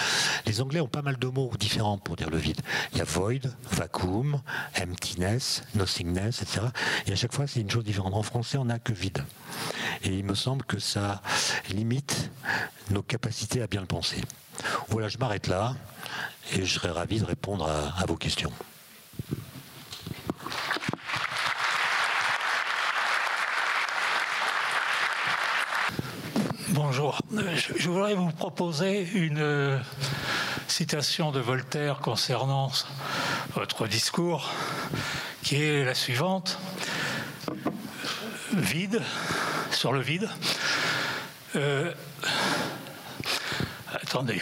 Les 0.47 0.59
Anglais 0.59 0.80
ont 0.80 0.88
pas 0.88 1.03
mal 1.03 1.17
de 1.17 1.28
mots 1.28 1.51
différents 1.59 1.99
pour 1.99 2.15
dire 2.15 2.32
le 2.32 2.38
vide. 2.38 2.59
Il 2.91 2.97
y 2.97 3.01
a 3.01 3.03
void, 3.03 3.47
vacuum, 3.71 4.41
emptiness, 4.82 5.61
nothingness, 5.76 6.41
etc. 6.41 6.65
Et 7.05 7.11
à 7.11 7.15
chaque 7.15 7.34
fois, 7.34 7.45
c'est 7.45 7.61
une 7.61 7.69
chose 7.69 7.84
différente. 7.84 8.15
En 8.15 8.24
français, 8.24 8.57
on 8.57 8.65
n'a 8.65 8.80
que 8.80 8.91
vide. 8.91 9.24
Et 10.03 10.09
il 10.09 10.26
me 10.26 10.34
semble 10.34 10.65
que 10.65 10.80
ça 10.80 11.21
limite 11.69 12.32
nos 12.89 13.03
capacités 13.03 13.61
à 13.61 13.67
bien 13.67 13.82
le 13.82 13.88
penser. 13.88 14.19
Voilà, 14.88 15.09
je 15.09 15.19
m'arrête 15.19 15.45
là 15.45 15.76
et 16.53 16.65
je 16.65 16.74
serais 16.74 16.89
ravi 16.89 17.19
de 17.19 17.26
répondre 17.26 17.69
à 17.69 18.05
vos 18.07 18.15
questions. 18.15 18.51
Je 27.75 27.89
voudrais 27.89 28.13
vous 28.13 28.31
proposer 28.31 29.05
une 29.13 29.39
euh, 29.41 29.77
citation 30.67 31.31
de 31.31 31.39
Voltaire 31.39 31.99
concernant 31.99 32.71
votre 33.55 33.87
discours, 33.87 34.49
qui 35.41 35.61
est 35.61 35.83
la 35.83 35.95
suivante. 35.95 36.59
Vide, 38.53 39.01
sur 39.71 39.91
le 39.91 39.99
vide. 39.99 40.29
Euh, 41.55 41.91
attendez, 43.93 44.41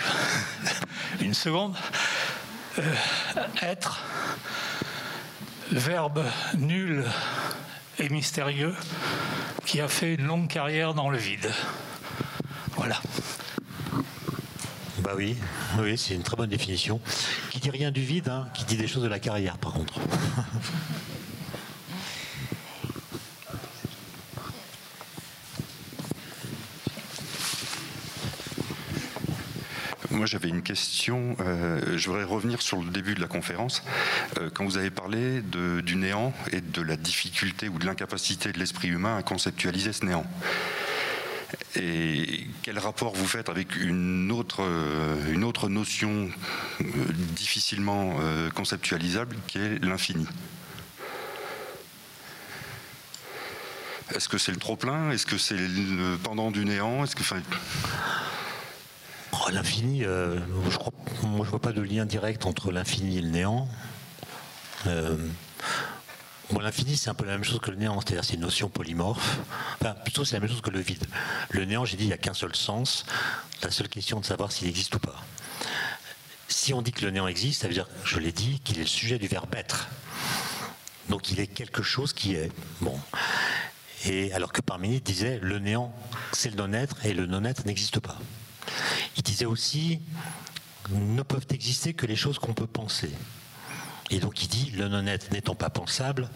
une 1.21 1.33
seconde. 1.33 1.75
Euh, 2.77 2.93
être, 3.61 4.03
verbe 5.71 6.23
nul 6.55 7.05
et 7.97 8.09
mystérieux, 8.09 8.75
qui 9.65 9.81
a 9.81 9.87
fait 9.87 10.13
une 10.13 10.27
longue 10.27 10.47
carrière 10.47 10.93
dans 10.93 11.09
le 11.09 11.17
vide. 11.17 11.51
Voilà. 12.83 12.99
Bah 15.03 15.11
oui, 15.15 15.37
oui, 15.77 15.95
c'est 15.99 16.15
une 16.15 16.23
très 16.23 16.35
bonne 16.35 16.49
définition. 16.49 16.99
Qui 17.51 17.59
dit 17.59 17.69
rien 17.69 17.91
du 17.91 18.01
vide, 18.01 18.29
hein, 18.29 18.47
qui 18.55 18.65
dit 18.65 18.75
des 18.75 18.87
choses 18.87 19.03
de 19.03 19.07
la 19.07 19.19
carrière, 19.19 19.59
par 19.59 19.73
contre. 19.73 19.99
Moi, 30.09 30.25
j'avais 30.25 30.49
une 30.49 30.63
question. 30.63 31.35
Euh, 31.39 31.99
je 31.99 32.09
voudrais 32.09 32.23
revenir 32.23 32.63
sur 32.63 32.81
le 32.81 32.89
début 32.89 33.13
de 33.13 33.21
la 33.21 33.27
conférence. 33.27 33.83
Euh, 34.39 34.49
quand 34.51 34.65
vous 34.65 34.77
avez 34.77 34.89
parlé 34.89 35.43
du 35.43 35.95
néant 35.97 36.33
et 36.51 36.61
de 36.61 36.81
la 36.81 36.97
difficulté 36.97 37.69
ou 37.69 37.77
de 37.77 37.85
l'incapacité 37.85 38.51
de 38.51 38.57
l'esprit 38.57 38.87
humain 38.87 39.17
à 39.17 39.21
conceptualiser 39.21 39.93
ce 39.93 40.03
néant. 40.03 40.25
Et 41.75 42.47
quel 42.63 42.79
rapport 42.79 43.13
vous 43.13 43.27
faites 43.27 43.49
avec 43.49 43.75
une 43.75 44.31
autre, 44.31 44.61
euh, 44.61 45.33
une 45.33 45.43
autre 45.43 45.69
notion 45.69 46.29
euh, 46.81 46.85
difficilement 47.35 48.17
euh, 48.19 48.49
conceptualisable 48.49 49.35
qui 49.47 49.57
est 49.57 49.83
l'infini? 49.83 50.27
Est-ce 54.13 54.27
que 54.27 54.37
c'est 54.37 54.51
le 54.51 54.57
trop-plein? 54.57 55.11
Est-ce 55.11 55.25
que 55.25 55.37
c'est 55.37 55.55
le 55.55 56.17
pendant 56.17 56.51
du 56.51 56.65
néant? 56.65 57.03
Est-ce 57.03 57.15
que, 57.15 57.23
oh, 59.31 59.37
L'infini, 59.51 60.01
je 60.01 60.77
crois, 60.77 60.93
moi 61.23 61.45
je 61.45 61.49
vois 61.49 61.61
pas 61.61 61.71
de 61.71 61.81
lien 61.81 62.05
direct 62.05 62.45
entre 62.45 62.71
l'infini 62.71 63.17
et 63.17 63.21
le 63.21 63.29
néant. 63.29 63.69
Bon, 66.51 66.59
l'infini, 66.59 66.97
c'est 66.97 67.09
un 67.09 67.13
peu 67.13 67.25
la 67.25 67.31
même 67.31 67.45
chose 67.45 67.59
que 67.61 67.71
le 67.71 67.77
néant, 67.77 68.01
c'est-à-dire 68.01 68.25
c'est 68.25 68.33
une 68.33 68.41
notion 68.41 68.67
polymorphe. 68.67 69.39
Enfin, 69.79 69.93
plutôt, 70.03 70.25
c'est 70.25 70.35
la 70.35 70.41
même 70.41 70.49
chose 70.49 70.61
que 70.61 70.69
le 70.69 70.81
vide. 70.81 71.05
Le 71.49 71.63
néant, 71.63 71.85
j'ai 71.85 71.95
dit, 71.95 72.03
il 72.03 72.07
n'y 72.07 72.13
a 72.13 72.17
qu'un 72.17 72.33
seul 72.33 72.53
sens. 72.55 73.05
La 73.63 73.71
seule 73.71 73.87
question 73.87 74.19
de 74.19 74.25
savoir 74.25 74.51
s'il 74.51 74.67
existe 74.67 74.93
ou 74.95 74.99
pas. 74.99 75.23
Si 76.49 76.73
on 76.73 76.81
dit 76.81 76.91
que 76.91 77.05
le 77.05 77.11
néant 77.11 77.27
existe, 77.27 77.61
ça 77.61 77.67
veut 77.67 77.73
dire, 77.73 77.87
je 78.03 78.19
l'ai 78.19 78.33
dit, 78.33 78.59
qu'il 78.65 78.77
est 78.79 78.81
le 78.81 78.87
sujet 78.87 79.17
du 79.17 79.27
verbe 79.27 79.53
être. 79.55 79.87
Donc 81.07 81.31
il 81.31 81.39
est 81.39 81.47
quelque 81.47 81.83
chose 81.83 82.11
qui 82.11 82.35
est. 82.35 82.51
Bon. 82.81 82.99
Et 84.05 84.33
alors 84.33 84.51
que 84.51 84.61
Parménide 84.61 85.03
disait, 85.03 85.39
le 85.41 85.59
néant, 85.59 85.93
c'est 86.33 86.49
le 86.49 86.55
non-être, 86.55 87.05
et 87.05 87.13
le 87.13 87.27
non-être 87.27 87.65
n'existe 87.65 87.99
pas. 87.99 88.19
Il 89.15 89.23
disait 89.23 89.45
aussi, 89.45 90.01
ne 90.89 91.21
peuvent 91.21 91.47
exister 91.51 91.93
que 91.93 92.05
les 92.05 92.17
choses 92.17 92.39
qu'on 92.39 92.53
peut 92.53 92.67
penser. 92.67 93.11
Et 94.11 94.19
donc 94.19 94.43
il 94.43 94.47
dit, 94.49 94.71
le 94.75 94.87
non-être 94.87 95.31
n'étant 95.31 95.55
pas 95.55 95.69
pensable, 95.69 96.29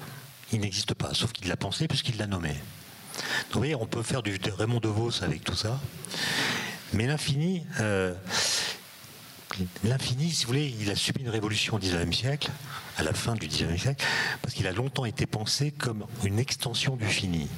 il 0.51 0.61
n'existe 0.61 0.93
pas, 0.93 1.13
sauf 1.13 1.31
qu'il 1.33 1.47
l'a 1.47 1.57
pensé 1.57 1.87
puisqu'il 1.87 2.17
l'a 2.17 2.27
nommé. 2.27 2.49
Donc 2.49 3.53
vous 3.53 3.59
voyez, 3.59 3.75
on 3.75 3.85
peut 3.85 4.03
faire 4.03 4.23
du 4.23 4.39
Raymond 4.57 4.79
DeVos 4.79 5.23
avec 5.23 5.43
tout 5.43 5.55
ça. 5.55 5.79
Mais 6.93 7.05
l'infini, 7.05 7.65
euh, 7.81 8.13
l'infini, 9.83 10.31
si 10.31 10.45
vous 10.45 10.47
voulez, 10.47 10.73
il 10.79 10.89
a 10.89 10.95
subi 10.95 11.21
une 11.21 11.29
révolution 11.29 11.75
au 11.75 11.79
XIXe 11.79 12.15
siècle, 12.15 12.49
à 12.97 13.03
la 13.03 13.13
fin 13.13 13.35
du 13.35 13.47
XIXe 13.47 13.81
siècle, 13.81 14.05
parce 14.41 14.53
qu'il 14.53 14.67
a 14.67 14.71
longtemps 14.71 15.05
été 15.05 15.25
pensé 15.25 15.71
comme 15.71 16.05
une 16.23 16.39
extension 16.39 16.95
du 16.95 17.07
fini. 17.07 17.49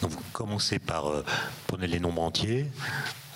Donc 0.00 0.12
vous 0.12 0.22
commencez 0.32 0.78
par 0.78 1.06
euh, 1.06 1.24
prendre 1.66 1.84
les 1.84 2.00
nombres 2.00 2.22
entiers, 2.22 2.70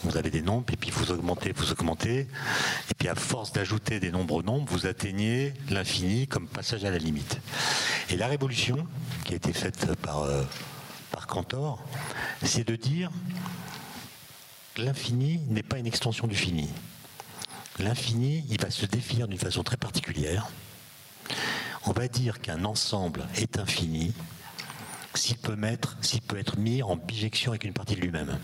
vous 0.05 0.17
avez 0.17 0.31
des 0.31 0.43
nombres, 0.43 0.73
et 0.73 0.77
puis 0.77 0.91
vous 0.91 1.11
augmentez, 1.11 1.53
vous 1.53 1.73
augmentez, 1.73 2.21
et 2.21 2.95
puis 2.99 3.09
à 3.09 3.15
force 3.15 3.53
d'ajouter 3.53 4.01
des 4.01 4.11
nombres 4.11 4.43
nombres, 4.43 4.67
vous 4.71 4.87
atteignez 4.87 5.55
l'infini 5.71 6.27
comme 6.27 6.47
passage 6.47 6.85
à 6.85 6.91
la 6.91 6.99
limite. 6.99 7.39
Et 8.11 8.17
la 8.17 8.27
révolution 8.27 8.87
qui 9.25 9.35
a 9.35 9.37
été 9.37 9.53
faite 9.53 9.95
par, 9.97 10.23
euh, 10.23 10.43
par 11.11 11.27
Cantor, 11.27 11.83
c'est 12.43 12.67
de 12.67 12.77
dire 12.77 13.11
l'infini 14.77 15.41
n'est 15.49 15.63
pas 15.63 15.79
une 15.79 15.87
extension 15.87 16.27
du 16.27 16.35
fini. 16.35 16.69
L'infini, 17.79 18.45
il 18.51 18.61
va 18.61 18.71
se 18.71 18.87
définir 18.87 19.29
d'une 19.29 19.39
façon 19.39 19.63
très 19.63 19.77
particulière. 19.77 20.49
On 21.87 21.93
va 21.93 22.09
dire 22.09 22.41
qu'un 22.41 22.65
ensemble 22.65 23.27
est 23.37 23.59
infini 23.59 24.13
s'il 25.15 25.37
peut 25.37 25.59
être 26.39 26.59
mis 26.59 26.83
en 26.83 26.97
bijection 26.97 27.53
avec 27.53 27.65
une 27.65 27.73
partie 27.73 27.97
de 27.97 28.01
lui-même. 28.01 28.39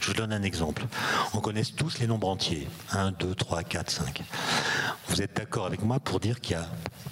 Je 0.00 0.06
vous 0.06 0.14
donne 0.14 0.32
un 0.32 0.42
exemple. 0.42 0.86
On 1.34 1.40
connaît 1.40 1.62
tous 1.62 1.98
les 1.98 2.06
nombres 2.06 2.28
entiers. 2.28 2.66
1, 2.92 3.12
2, 3.12 3.34
3, 3.34 3.62
4, 3.62 3.90
5. 3.90 4.22
Vous 5.08 5.20
êtes 5.20 5.36
d'accord 5.36 5.66
avec 5.66 5.82
moi 5.82 6.00
pour 6.00 6.20
dire 6.20 6.40
qu'il 6.40 6.52
y 6.52 6.54
a 6.58 6.66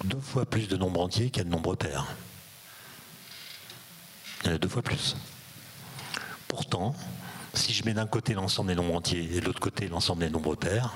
deux 0.05 0.19
fois 0.19 0.45
plus 0.45 0.67
de 0.67 0.75
nombres 0.75 1.01
entiers 1.01 1.29
qu'il 1.29 1.37
y 1.37 1.41
a 1.41 1.43
de 1.43 1.49
nombres 1.49 1.75
pairs 1.75 2.07
Il 4.41 4.47
y 4.47 4.51
en 4.51 4.55
a 4.55 4.57
deux 4.57 4.67
fois 4.67 4.81
plus. 4.81 5.15
Pourtant, 6.47 6.95
si 7.53 7.73
je 7.73 7.85
mets 7.85 7.93
d'un 7.93 8.07
côté 8.07 8.33
l'ensemble 8.33 8.69
des 8.69 8.75
nombres 8.75 8.95
entiers 8.95 9.35
et 9.35 9.39
de 9.39 9.45
l'autre 9.45 9.59
côté 9.59 9.87
l'ensemble 9.87 10.21
des 10.21 10.29
nombres 10.31 10.55
pairs, 10.55 10.95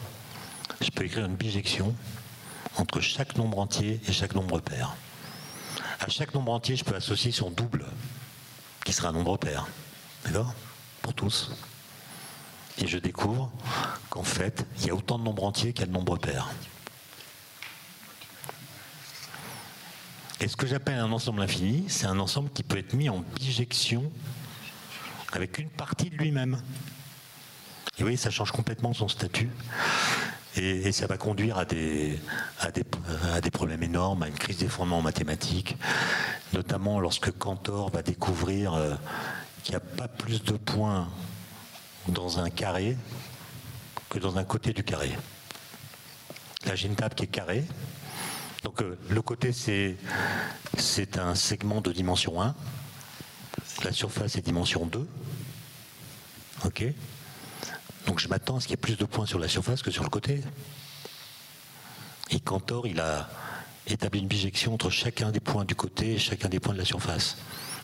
je 0.82 0.90
peux 0.90 1.06
écrire 1.06 1.26
une 1.26 1.36
bijection 1.36 1.96
entre 2.78 3.02
chaque 3.02 3.38
nombre 3.38 3.60
entier 3.60 4.02
et 4.08 4.12
chaque 4.12 4.34
nombre 4.34 4.60
pair. 4.60 4.96
À 6.00 6.10
chaque 6.10 6.34
nombre 6.34 6.54
entier, 6.54 6.76
je 6.76 6.84
peux 6.84 6.96
associer 6.96 7.32
son 7.32 7.52
double, 7.52 7.86
qui 8.84 8.94
sera 8.94 9.10
un 9.10 9.14
nombre 9.14 9.38
pair. 9.38 9.68
D'accord? 10.26 10.54
Pour 11.02 11.14
tous 11.14 11.52
et 12.80 12.88
je 12.88 12.98
découvre 12.98 13.52
qu'en 14.10 14.24
fait, 14.24 14.66
il 14.80 14.88
y 14.88 14.90
a 14.90 14.96
autant 14.96 15.20
de 15.20 15.24
nombres 15.24 15.44
entiers 15.44 15.74
qu'il 15.74 15.82
y 15.82 15.84
a 15.84 15.88
de 15.88 15.94
nombres 15.94 16.18
pairs. 16.18 16.50
Et 20.40 20.48
ce 20.48 20.58
que 20.58 20.68
j'appelle 20.68 21.00
un 21.00 21.12
ensemble 21.12 21.42
infini, 21.42 21.86
c'est 21.88 22.06
un 22.06 22.20
ensemble 22.20 22.50
qui 22.50 22.64
peut 22.64 22.78
être 22.78 22.94
mis 22.94 23.10
en 23.10 23.24
bijection 23.36 24.12
avec 25.32 25.58
une 25.58 25.70
partie 25.70 26.10
de 26.10 26.16
lui-même. 26.16 26.56
Et 27.98 28.00
vous 28.00 28.06
voyez, 28.06 28.18
ça 28.18 28.30
change 28.30 28.52
complètement 28.52 28.94
son 28.94 29.08
statut. 29.08 29.50
Et, 30.56 30.92
ça 30.92 31.08
va 31.08 31.18
conduire 31.18 31.58
à 31.58 31.66
des, 31.66 32.20
à, 32.60 32.70
des, 32.72 32.84
à 33.34 33.42
des 33.42 33.50
problèmes 33.50 33.82
énormes, 33.82 34.22
à 34.24 34.28
une 34.28 34.36
crise 34.36 34.58
d'effondrement 34.58 35.00
en 35.00 35.02
mathématiques, 35.02 35.78
notamment 36.54 37.00
lorsque 37.00 37.32
Cantor 37.32 37.90
va 37.90 38.04
découvrir 38.04 38.74
euh, 38.74 38.94
qu'il 39.64 39.72
n'y 39.72 39.78
a 39.78 39.80
pas 39.80 40.08
plus 40.08 40.44
de 40.44 40.54
points 40.54 41.08
dans 42.08 42.40
un 42.40 42.50
carré 42.50 42.98
que 44.10 44.20
dans 44.20 44.38
un 44.38 44.44
côté 44.44 44.74
du 44.74 44.84
carré. 44.84 45.12
Là, 46.66 46.76
j'ai 46.76 46.88
une 46.88 46.96
table 46.96 47.16
qui 47.16 47.24
est 47.24 47.28
carrée. 47.28 47.64
Donc, 48.64 48.82
euh, 48.82 48.98
le 49.10 49.22
côté, 49.22 49.52
c'est, 49.52 49.98
c'est 50.78 51.18
un 51.18 51.36
segment 51.36 51.82
de 51.82 51.92
dimension 51.92 52.42
1. 52.42 52.56
La 53.84 53.92
surface 53.92 54.38
est 54.38 54.42
dimension 54.42 54.86
2. 54.86 55.08
OK 56.66 56.86
Donc, 58.08 58.20
je 58.20 58.28
m'attends 58.30 58.58
à 58.58 58.60
ce 58.62 58.68
qu'il 58.68 58.74
y 58.74 58.76
ait 58.76 58.78
plus 58.78 58.98
de 58.98 59.06
points 59.06 59.26
sur 59.26 59.40
la 59.40 59.50
surface 59.50 59.82
que 59.82 59.92
sur 59.92 60.04
le 60.04 60.10
côté. 60.10 60.42
Et 62.30 62.40
Cantor, 62.40 62.88
il 62.88 63.02
a 63.02 63.30
établi 63.88 64.22
une 64.22 64.28
bijection 64.28 64.74
entre 64.74 64.90
chacun 64.90 65.32
des 65.32 65.42
points 65.42 65.66
du 65.66 65.76
côté 65.76 66.14
et 66.14 66.20
chacun 66.20 66.48
des 66.48 66.62
points 66.62 66.74
de 66.74 66.80
la 66.80 66.86
surface. 66.86 67.38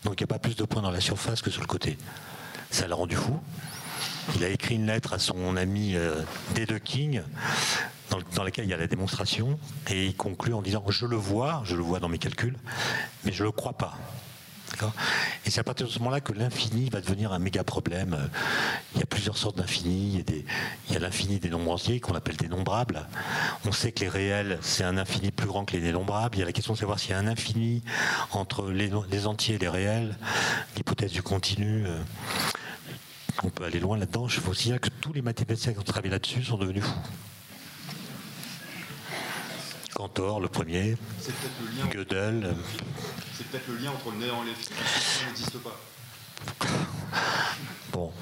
Donc, 0.06 0.22
il 0.22 0.24
n'y 0.24 0.32
a 0.32 0.34
pas 0.34 0.40
plus 0.40 0.56
de 0.56 0.64
points 0.64 0.82
dans 0.82 0.92
la 0.92 1.02
surface 1.02 1.42
que 1.42 1.52
sur 1.52 1.62
le 1.62 1.68
côté. 1.68 1.98
Ça 2.72 2.88
l'a 2.88 2.96
rendu 2.96 3.18
fou. 3.18 3.38
Il 4.36 4.44
a 4.44 4.50
écrit 4.50 4.76
une 4.76 4.88
lettre 4.88 5.14
à 5.14 5.20
son 5.20 5.56
ami 5.58 5.96
euh, 5.96 6.24
King 6.84 7.22
dans, 8.36 8.44
laquelle 8.44 8.66
il 8.66 8.72
y 8.72 8.74
a 8.74 8.78
la 8.78 8.88
démonstration, 8.88 9.60
et 9.90 10.06
il 10.08 10.16
conclut 10.16 10.54
en 10.54 10.62
disant 10.62 10.84
Je 10.90 11.06
le 11.06 11.16
vois, 11.16 11.62
je 11.66 11.76
le 11.76 11.82
vois 11.82 12.00
dans 12.00 12.10
mes 12.10 12.18
calculs, 12.18 12.58
mais 13.24 13.32
je 13.32 13.44
ne 13.44 13.48
le 13.48 13.52
crois 13.52 13.74
pas. 13.74 13.98
Et 15.46 15.50
c'est 15.50 15.60
à 15.60 15.64
partir 15.64 15.88
de 15.88 15.92
ce 15.92 16.00
moment-là 16.00 16.22
que 16.22 16.32
l'infini 16.32 16.90
va 16.90 17.02
devenir 17.02 17.34
un 17.34 17.40
méga 17.40 17.64
problème. 17.64 18.30
Il 18.94 19.00
y 19.00 19.04
a 19.04 19.06
plusieurs 19.06 19.38
sortes 19.38 19.58
d'infini. 19.58 20.24
Il 20.88 20.94
y 20.94 20.96
a 20.96 21.00
l'infini 21.00 21.40
des 21.40 21.50
nombres 21.50 21.72
entiers 21.72 22.00
qu'on 22.00 22.16
appelle 22.16 22.38
dénombrables. 22.38 23.08
On 23.66 23.72
sait 23.72 23.92
que 23.92 24.02
les 24.02 24.10
réels, 24.10 24.60
c'est 24.62 24.84
un 24.84 24.98
infini 24.98 25.32
plus 25.32 25.48
grand 25.48 25.66
que 25.66 25.74
les 25.74 25.82
dénombrables. 25.82 26.38
Il 26.38 26.40
y 26.40 26.44
a 26.44 26.46
la 26.46 26.54
question 26.54 26.74
de 26.74 26.78
savoir 26.78 27.00
s'il 27.00 27.12
y 27.12 27.14
a 27.14 27.18
un 27.18 27.28
infini 27.28 27.84
entre 28.32 28.70
les, 28.70 28.92
les 29.12 29.28
entiers 29.28 29.56
et 29.56 29.60
les 29.60 29.70
réels. 29.70 30.16
L'hypothèse 30.78 31.12
du 31.12 31.24
continu. 31.24 31.86
Euh, 33.44 33.48
on 33.48 33.50
peut 33.50 33.64
aller 33.64 33.80
loin 33.80 33.98
là-dedans. 33.98 34.28
Je 34.28 34.40
faut 34.40 34.52
aussi 34.52 34.70
dire 34.70 34.80
que 34.80 34.90
tous 35.02 35.14
les 35.14 35.22
mathématiciens 35.22 35.74
qui 35.74 35.80
ont 35.80 35.84
travaillé 35.84 36.12
là-dessus 36.12 36.44
sont 36.44 36.58
devenus 36.58 36.84
fous. 36.84 37.00
Cantor, 39.94 40.40
le 40.40 40.48
premier, 40.48 40.96
Gödel. 41.92 42.56
C'est 43.34 43.46
peut-être 43.48 43.68
le 43.68 43.78
lien 43.78 43.92
entre 43.92 44.12
le 44.12 44.18
néant 44.18 44.44
et. 44.46 44.74
Ça 44.74 45.26
n'existe 45.26 45.58
pas. 45.60 45.80
Bon. 47.92 48.14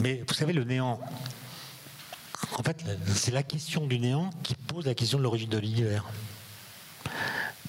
Mais 0.00 0.24
vous 0.26 0.34
savez, 0.34 0.52
le 0.52 0.64
néant, 0.64 1.00
en 2.58 2.62
fait, 2.64 2.84
c'est 3.06 3.30
la 3.30 3.44
question 3.44 3.86
du 3.86 4.00
néant 4.00 4.30
qui 4.42 4.54
pose 4.54 4.86
la 4.86 4.94
question 4.94 5.18
de 5.18 5.22
l'origine 5.22 5.48
de 5.48 5.58
l'univers. 5.58 6.04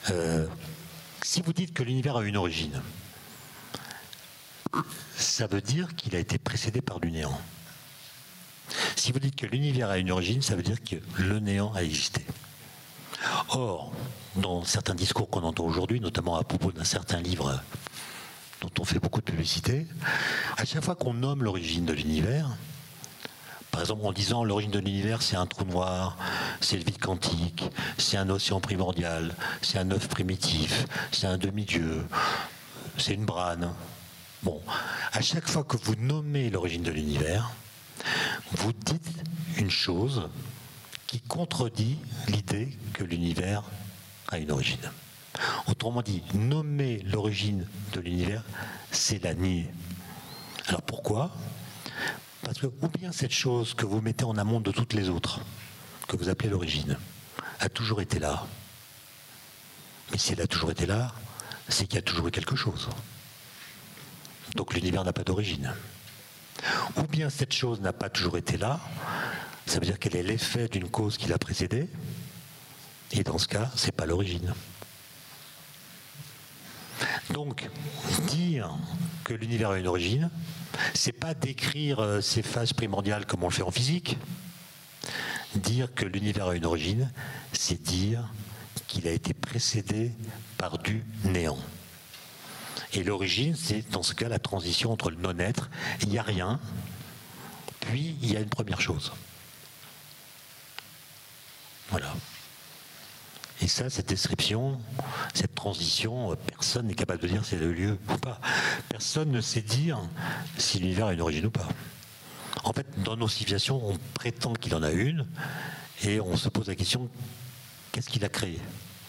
Euh, 0.10 0.48
si 1.22 1.41
vous 1.41 1.53
dites 1.53 1.73
que 1.73 1.84
l'univers 1.84 2.18
a 2.18 2.23
une 2.23 2.35
origine, 2.35 2.81
ça 5.15 5.47
veut 5.47 5.61
dire 5.61 5.95
qu'il 5.95 6.15
a 6.15 6.19
été 6.19 6.37
précédé 6.37 6.81
par 6.81 6.99
du 6.99 7.11
néant. 7.11 7.39
Si 8.95 9.11
vous 9.11 9.19
dites 9.19 9.35
que 9.35 9.45
l'univers 9.45 9.89
a 9.89 9.97
une 9.97 10.11
origine, 10.11 10.41
ça 10.41 10.55
veut 10.55 10.63
dire 10.63 10.83
que 10.83 10.95
le 11.17 11.39
néant 11.39 11.73
a 11.73 11.83
existé. 11.83 12.25
Or, 13.49 13.93
dans 14.35 14.63
certains 14.63 14.95
discours 14.95 15.29
qu'on 15.29 15.43
entend 15.43 15.65
aujourd'hui, 15.65 15.99
notamment 15.99 16.35
à 16.35 16.43
propos 16.43 16.71
d'un 16.71 16.83
certain 16.83 17.19
livre 17.21 17.61
dont 18.61 18.71
on 18.79 18.85
fait 18.85 18.99
beaucoup 18.99 19.19
de 19.19 19.25
publicité, 19.25 19.85
à 20.57 20.65
chaque 20.65 20.83
fois 20.83 20.95
qu'on 20.95 21.13
nomme 21.13 21.43
l'origine 21.43 21.85
de 21.85 21.93
l'univers, 21.93 22.49
par 23.71 23.81
exemple 23.81 24.05
en 24.05 24.13
disant 24.13 24.43
l'origine 24.43 24.71
de 24.71 24.79
l'univers 24.79 25.21
c'est 25.21 25.35
un 25.35 25.45
trou 25.45 25.65
noir, 25.65 26.17
c'est 26.61 26.77
le 26.77 26.83
vide 26.83 26.99
quantique, 26.99 27.65
c'est 27.97 28.17
un 28.17 28.29
océan 28.29 28.61
primordial, 28.61 29.35
c'est 29.61 29.79
un 29.79 29.91
œuf 29.91 30.07
primitif, 30.07 30.85
c'est 31.11 31.27
un 31.27 31.37
demi-dieu, 31.37 32.05
c'est 32.97 33.13
une 33.13 33.25
brane, 33.25 33.73
Bon, 34.43 34.61
à 35.13 35.21
chaque 35.21 35.47
fois 35.47 35.63
que 35.63 35.77
vous 35.77 35.95
nommez 35.95 36.49
l'origine 36.49 36.83
de 36.83 36.91
l'univers, 36.91 37.51
vous 38.51 38.73
dites 38.73 39.23
une 39.57 39.71
chose 39.71 40.29
qui 41.07 41.21
contredit 41.21 41.97
l'idée 42.27 42.77
que 42.91 43.05
l'univers 43.05 43.63
a 44.27 44.39
une 44.39 44.51
origine. 44.51 44.91
Autrement 45.67 46.01
dit, 46.01 46.23
nommer 46.33 46.99
l'origine 47.03 47.65
de 47.93 48.01
l'univers, 48.01 48.43
c'est 48.91 49.23
la 49.23 49.33
nier. 49.33 49.71
Alors 50.67 50.81
pourquoi? 50.81 51.31
Parce 52.41 52.59
que 52.59 52.67
ou 52.67 52.89
bien 52.89 53.13
cette 53.13 53.31
chose 53.31 53.73
que 53.73 53.85
vous 53.85 54.01
mettez 54.01 54.25
en 54.25 54.37
amont 54.37 54.59
de 54.59 54.71
toutes 54.71 54.91
les 54.91 55.07
autres, 55.07 55.39
que 56.09 56.17
vous 56.17 56.27
appelez 56.27 56.49
l'origine, 56.49 56.97
a 57.61 57.69
toujours 57.69 58.01
été 58.01 58.19
là. 58.19 58.45
Mais 60.11 60.17
si 60.17 60.33
elle 60.33 60.41
a 60.41 60.47
toujours 60.47 60.71
été 60.71 60.85
là, 60.85 61.13
c'est 61.69 61.85
qu'il 61.85 61.95
y 61.95 61.99
a 61.99 62.01
toujours 62.01 62.27
eu 62.27 62.31
quelque 62.31 62.57
chose. 62.57 62.89
Donc 64.55 64.73
l'univers 64.73 65.03
n'a 65.03 65.13
pas 65.13 65.23
d'origine. 65.23 65.73
Ou 66.97 67.03
bien 67.03 67.30
cette 67.30 67.53
chose 67.53 67.81
n'a 67.81 67.93
pas 67.93 68.09
toujours 68.09 68.38
été 68.38 68.57
là, 68.57 68.80
ça 69.65 69.80
veut 69.80 69.85
dire 69.85 69.99
qu'elle 69.99 70.15
est 70.15 70.23
l'effet 70.23 70.67
d'une 70.67 70.89
cause 70.89 71.17
qui 71.17 71.27
l'a 71.27 71.38
précédée, 71.38 71.88
et 73.11 73.23
dans 73.23 73.38
ce 73.38 73.47
cas, 73.47 73.71
ce 73.75 73.88
n'est 73.88 73.91
pas 73.91 74.05
l'origine. 74.05 74.53
Donc, 77.31 77.69
dire 78.27 78.75
que 79.23 79.34
l'univers 79.34 79.71
a 79.71 79.77
une 79.77 79.88
origine, 79.88 80.30
c'est 80.93 81.11
pas 81.11 81.34
décrire 81.34 81.99
euh, 81.99 82.21
ses 82.21 82.41
phases 82.41 82.73
primordiales 82.73 83.25
comme 83.25 83.43
on 83.43 83.47
le 83.47 83.53
fait 83.53 83.63
en 83.63 83.71
physique. 83.71 84.17
Dire 85.55 85.93
que 85.93 86.05
l'univers 86.05 86.47
a 86.47 86.55
une 86.55 86.65
origine, 86.65 87.11
c'est 87.51 87.81
dire 87.81 88.30
qu'il 88.88 89.07
a 89.07 89.11
été 89.11 89.34
précédé 89.34 90.11
par 90.57 90.77
du 90.80 91.03
néant. 91.23 91.59
Et 92.93 93.03
l'origine, 93.03 93.55
c'est 93.55 93.89
dans 93.89 94.03
ce 94.03 94.13
cas 94.13 94.29
la 94.29 94.39
transition 94.39 94.91
entre 94.91 95.09
le 95.09 95.17
non-être, 95.17 95.69
il 96.01 96.09
n'y 96.09 96.19
a 96.19 96.23
rien, 96.23 96.59
puis 97.81 98.15
il 98.21 98.31
y 98.31 98.37
a 98.37 98.39
une 98.39 98.49
première 98.49 98.79
chose. 98.79 99.11
Voilà. 101.89 102.13
Et 103.61 103.67
ça, 103.67 103.89
cette 103.89 104.09
description, 104.09 104.79
cette 105.33 105.55
transition, 105.55 106.35
personne 106.47 106.87
n'est 106.87 106.95
capable 106.95 107.21
de 107.21 107.27
dire 107.27 107.45
si 107.45 107.55
elle 107.55 107.63
a 107.63 107.65
eu 107.65 107.73
lieu 107.73 107.99
ou 108.09 108.17
pas. 108.17 108.39
Personne 108.89 109.31
ne 109.31 109.41
sait 109.41 109.61
dire 109.61 109.99
si 110.57 110.79
l'univers 110.79 111.07
a 111.07 111.13
une 111.13 111.21
origine 111.21 111.45
ou 111.47 111.51
pas. 111.51 111.67
En 112.63 112.73
fait, 112.73 112.87
dans 113.03 113.17
nos 113.17 113.27
civilisations, 113.27 113.81
on 113.83 113.97
prétend 114.13 114.53
qu'il 114.53 114.75
en 114.75 114.83
a 114.83 114.91
une, 114.91 115.25
et 116.03 116.19
on 116.19 116.37
se 116.37 116.49
pose 116.49 116.67
la 116.67 116.75
question 116.75 117.09
qu'est-ce 117.91 118.09
qu'il 118.09 118.23
a 118.25 118.29
créé? 118.29 118.59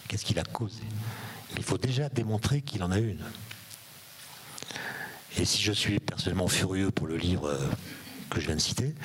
Qu'est-ce 0.07 0.25
qu'il 0.25 0.39
a 0.39 0.43
causé? 0.43 0.83
Il 1.57 1.63
faut 1.63 1.77
déjà 1.77 2.09
démontrer 2.09 2.61
qu'il 2.61 2.83
en 2.83 2.91
a 2.91 2.99
une. 2.99 3.23
Et 5.37 5.45
si 5.45 5.61
je 5.61 5.71
suis 5.71 5.99
personnellement 5.99 6.47
furieux 6.47 6.91
pour 6.91 7.07
le 7.07 7.17
livre 7.17 7.47
euh, 7.49 7.59
que 8.29 8.39
je 8.39 8.47
viens 8.47 8.55
de 8.55 8.61
citer, 8.61 8.95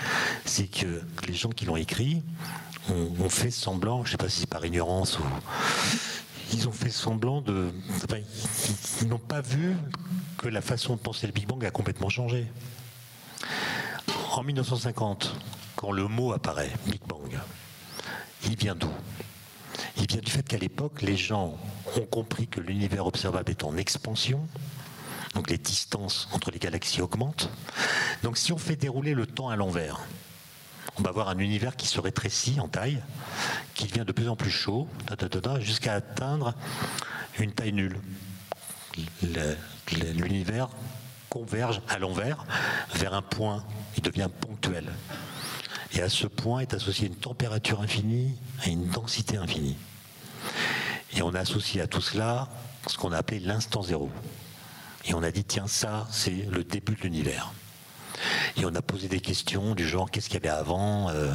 c'est 0.44 0.66
que 0.66 1.02
les 1.26 1.34
gens 1.34 1.50
qui 1.50 1.64
l'ont 1.64 1.76
écrit 1.76 2.22
ont, 2.88 3.28
fait 3.28 3.50
semblant, 3.50 4.04
je 4.04 4.08
ne 4.08 4.10
sais 4.12 4.16
pas 4.16 4.28
si 4.28 4.40
c'est 4.40 4.50
par 4.50 4.64
ignorance 4.64 5.18
ou. 5.18 5.22
Ils 6.52 6.66
ont 6.66 6.72
fait 6.72 6.90
semblant 6.90 7.40
de. 7.40 7.70
ils, 9.02 9.08
n'ont 9.08 9.18
pas 9.18 9.40
vu 9.40 9.76
que 10.38 10.48
la 10.48 10.60
façon 10.60 10.96
de 10.96 11.00
penser 11.00 11.28
le 11.28 11.32
Big 11.32 11.46
Bang 11.46 11.64
a 11.64 11.70
complètement 11.70 12.08
changé. 12.08 12.46
En 14.32 14.42
1950, 14.42 15.32
quand 15.76 15.92
le 15.92 16.08
mot 16.08 16.32
apparaît, 16.32 16.72
Big 16.86 17.00
Bang, 17.06 17.38
il 18.44 18.56
vient 18.56 18.74
d'où? 18.74 18.90
Il 19.96 20.06
vient 20.08 20.20
du 20.20 20.30
fait 20.30 20.42
qu'à 20.42 20.58
l'époque, 20.58 21.02
les 21.02 21.16
gens 21.16 21.56
ont 21.96 22.06
compris 22.06 22.48
que 22.48 22.60
l'univers 22.60 23.06
observable 23.06 23.50
est 23.50 23.62
en 23.62 23.76
expansion, 23.76 24.46
donc 25.34 25.50
les 25.50 25.58
distances 25.58 26.28
entre 26.32 26.50
les 26.50 26.58
galaxies 26.58 27.02
augmentent. 27.02 27.50
Donc 28.22 28.36
si 28.36 28.52
on 28.52 28.58
fait 28.58 28.76
dérouler 28.76 29.14
le 29.14 29.26
temps 29.26 29.48
à 29.48 29.56
l'envers, 29.56 30.00
on 30.98 31.02
va 31.02 31.10
avoir 31.10 31.28
un 31.28 31.38
univers 31.38 31.76
qui 31.76 31.86
se 31.86 32.00
rétrécit 32.00 32.60
en 32.60 32.68
taille, 32.68 33.00
qui 33.74 33.86
devient 33.86 34.04
de 34.04 34.12
plus 34.12 34.28
en 34.28 34.36
plus 34.36 34.50
chaud, 34.50 34.88
jusqu'à 35.60 35.94
atteindre 35.94 36.54
une 37.38 37.52
taille 37.52 37.72
nulle. 37.72 37.98
L'univers 40.14 40.68
converge 41.28 41.80
à 41.88 41.98
l'envers 41.98 42.44
vers 42.94 43.14
un 43.14 43.22
point, 43.22 43.64
il 43.96 44.02
devient 44.02 44.28
ponctuel. 44.40 44.90
Et 45.92 46.02
à 46.02 46.08
ce 46.08 46.26
point 46.26 46.60
est 46.60 46.74
associée 46.74 47.06
une 47.06 47.16
température 47.16 47.80
infinie 47.80 48.36
et 48.66 48.70
une 48.70 48.88
densité 48.88 49.36
infinie. 49.36 49.76
Et 51.12 51.22
on 51.22 51.34
associe 51.34 51.82
à 51.82 51.86
tout 51.86 52.00
cela 52.00 52.48
ce 52.86 52.96
qu'on 52.96 53.12
a 53.12 53.18
appelé 53.18 53.40
l'instant 53.40 53.82
zéro. 53.82 54.10
Et 55.06 55.14
on 55.14 55.22
a 55.22 55.30
dit, 55.30 55.44
tiens, 55.44 55.66
ça, 55.66 56.06
c'est 56.10 56.46
le 56.50 56.64
début 56.64 56.94
de 56.94 57.02
l'univers. 57.02 57.52
Et 58.56 58.66
on 58.66 58.74
a 58.74 58.82
posé 58.82 59.08
des 59.08 59.20
questions 59.20 59.74
du 59.74 59.86
genre 59.88 60.10
qu'est-ce 60.10 60.28
qu'il 60.28 60.34
y 60.34 60.46
avait 60.46 60.56
avant, 60.56 61.08
euh, 61.08 61.34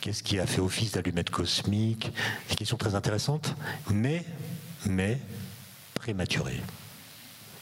qu'est-ce 0.00 0.22
qui 0.22 0.38
a 0.38 0.46
fait 0.46 0.60
office 0.60 0.92
d'allumette 0.92 1.30
cosmique, 1.30 2.12
des 2.48 2.54
questions 2.54 2.76
très 2.76 2.94
intéressantes, 2.94 3.56
mais, 3.90 4.24
mais 4.86 5.18
prématurées. 5.94 6.60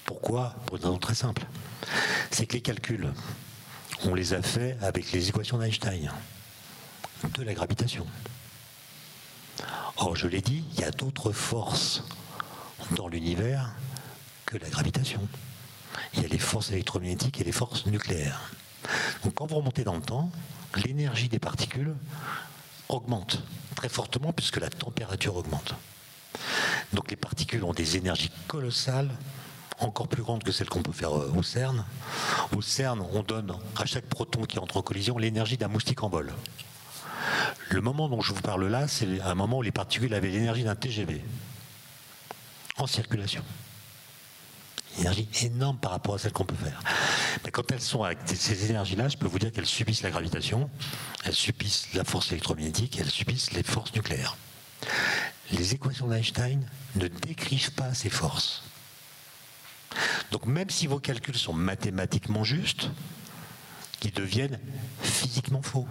Pourquoi? 0.04 0.54
Pour 0.66 0.76
une 0.76 0.82
raison 0.82 0.98
très 0.98 1.14
simple. 1.14 1.42
C'est 2.30 2.46
que 2.46 2.54
les 2.54 2.60
calculs, 2.60 3.12
on 4.04 4.14
les 4.14 4.34
a 4.34 4.42
faits 4.42 4.76
avec 4.82 5.12
les 5.12 5.28
équations 5.28 5.58
d'Einstein. 5.58 6.10
de 7.34 7.42
la 7.42 7.54
gravitation. 7.54 8.06
Or, 9.96 10.16
je 10.16 10.26
l'ai 10.26 10.40
dit, 10.40 10.64
il 10.74 10.80
y 10.80 10.84
a 10.84 10.90
d'autres 10.90 11.32
forces 11.32 12.02
dans 12.96 13.08
l'univers 13.08 13.70
que 14.50 14.58
la 14.58 14.68
gravitation. 14.68 15.20
Il 16.14 16.22
y 16.22 16.24
a 16.24 16.28
les 16.28 16.38
forces 16.38 16.72
électromagnétiques 16.72 17.40
et 17.40 17.44
les 17.44 17.52
forces 17.52 17.86
nucléaires. 17.86 18.50
Donc 19.24 19.34
quand 19.34 19.46
vous 19.46 19.56
remontez 19.56 19.84
dans 19.84 19.94
le 19.94 20.02
temps, 20.02 20.30
l'énergie 20.84 21.28
des 21.28 21.38
particules 21.38 21.94
augmente 22.88 23.42
très 23.76 23.88
fortement 23.88 24.32
puisque 24.32 24.58
la 24.58 24.68
température 24.68 25.36
augmente. 25.36 25.74
Donc 26.92 27.10
les 27.10 27.16
particules 27.16 27.62
ont 27.62 27.72
des 27.72 27.96
énergies 27.96 28.30
colossales, 28.48 29.10
encore 29.78 30.08
plus 30.08 30.22
grandes 30.22 30.42
que 30.42 30.52
celles 30.52 30.68
qu'on 30.68 30.82
peut 30.82 30.92
faire 30.92 31.16
euh, 31.16 31.32
au 31.36 31.42
CERN. 31.42 31.84
Au 32.56 32.60
CERN, 32.60 33.00
on 33.12 33.22
donne 33.22 33.54
à 33.76 33.86
chaque 33.86 34.06
proton 34.06 34.44
qui 34.44 34.58
entre 34.58 34.76
en 34.76 34.82
collision 34.82 35.16
l'énergie 35.16 35.56
d'un 35.56 35.68
moustique 35.68 36.02
en 36.02 36.08
vol. 36.08 36.32
Le 37.70 37.80
moment 37.80 38.08
dont 38.08 38.20
je 38.20 38.32
vous 38.32 38.42
parle 38.42 38.66
là, 38.66 38.88
c'est 38.88 39.20
un 39.20 39.34
moment 39.34 39.58
où 39.58 39.62
les 39.62 39.70
particules 39.70 40.12
avaient 40.12 40.30
l'énergie 40.30 40.64
d'un 40.64 40.74
TGV 40.74 41.22
en 42.78 42.86
circulation. 42.86 43.44
Énergie 44.98 45.28
énorme 45.42 45.78
par 45.78 45.92
rapport 45.92 46.14
à 46.14 46.18
celle 46.18 46.32
qu'on 46.32 46.44
peut 46.44 46.54
faire. 46.54 46.82
Mais 47.44 47.50
quand 47.50 47.70
elles 47.70 47.80
sont 47.80 48.02
avec 48.02 48.18
ces 48.26 48.70
énergies-là, 48.70 49.08
je 49.08 49.16
peux 49.16 49.26
vous 49.26 49.38
dire 49.38 49.52
qu'elles 49.52 49.66
subissent 49.66 50.02
la 50.02 50.10
gravitation, 50.10 50.68
elles 51.24 51.34
subissent 51.34 51.88
la 51.94 52.04
force 52.04 52.32
électromagnétique, 52.32 52.98
elles 52.98 53.10
subissent 53.10 53.52
les 53.52 53.62
forces 53.62 53.94
nucléaires. 53.94 54.36
Les 55.52 55.74
équations 55.74 56.06
d'Einstein 56.06 56.64
ne 56.96 57.08
décrivent 57.08 57.72
pas 57.72 57.94
ces 57.94 58.10
forces. 58.10 58.62
Donc 60.30 60.46
même 60.46 60.70
si 60.70 60.86
vos 60.86 61.00
calculs 61.00 61.36
sont 61.36 61.52
mathématiquement 61.52 62.44
justes, 62.44 62.90
ils 64.02 64.12
deviennent 64.12 64.58
physiquement 65.02 65.62
faux 65.62 65.86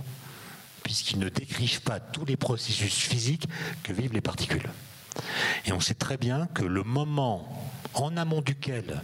puisqu'ils 0.83 1.19
ne 1.19 1.29
décrivent 1.29 1.81
pas 1.81 1.99
tous 1.99 2.25
les 2.25 2.37
processus 2.37 2.95
physiques 2.95 3.47
que 3.83 3.93
vivent 3.93 4.13
les 4.13 4.21
particules. 4.21 4.67
Et 5.65 5.71
on 5.71 5.79
sait 5.79 5.93
très 5.93 6.17
bien 6.17 6.47
que 6.47 6.63
le 6.63 6.83
moment 6.83 7.47
en 7.93 8.15
amont 8.17 8.41
duquel, 8.41 9.01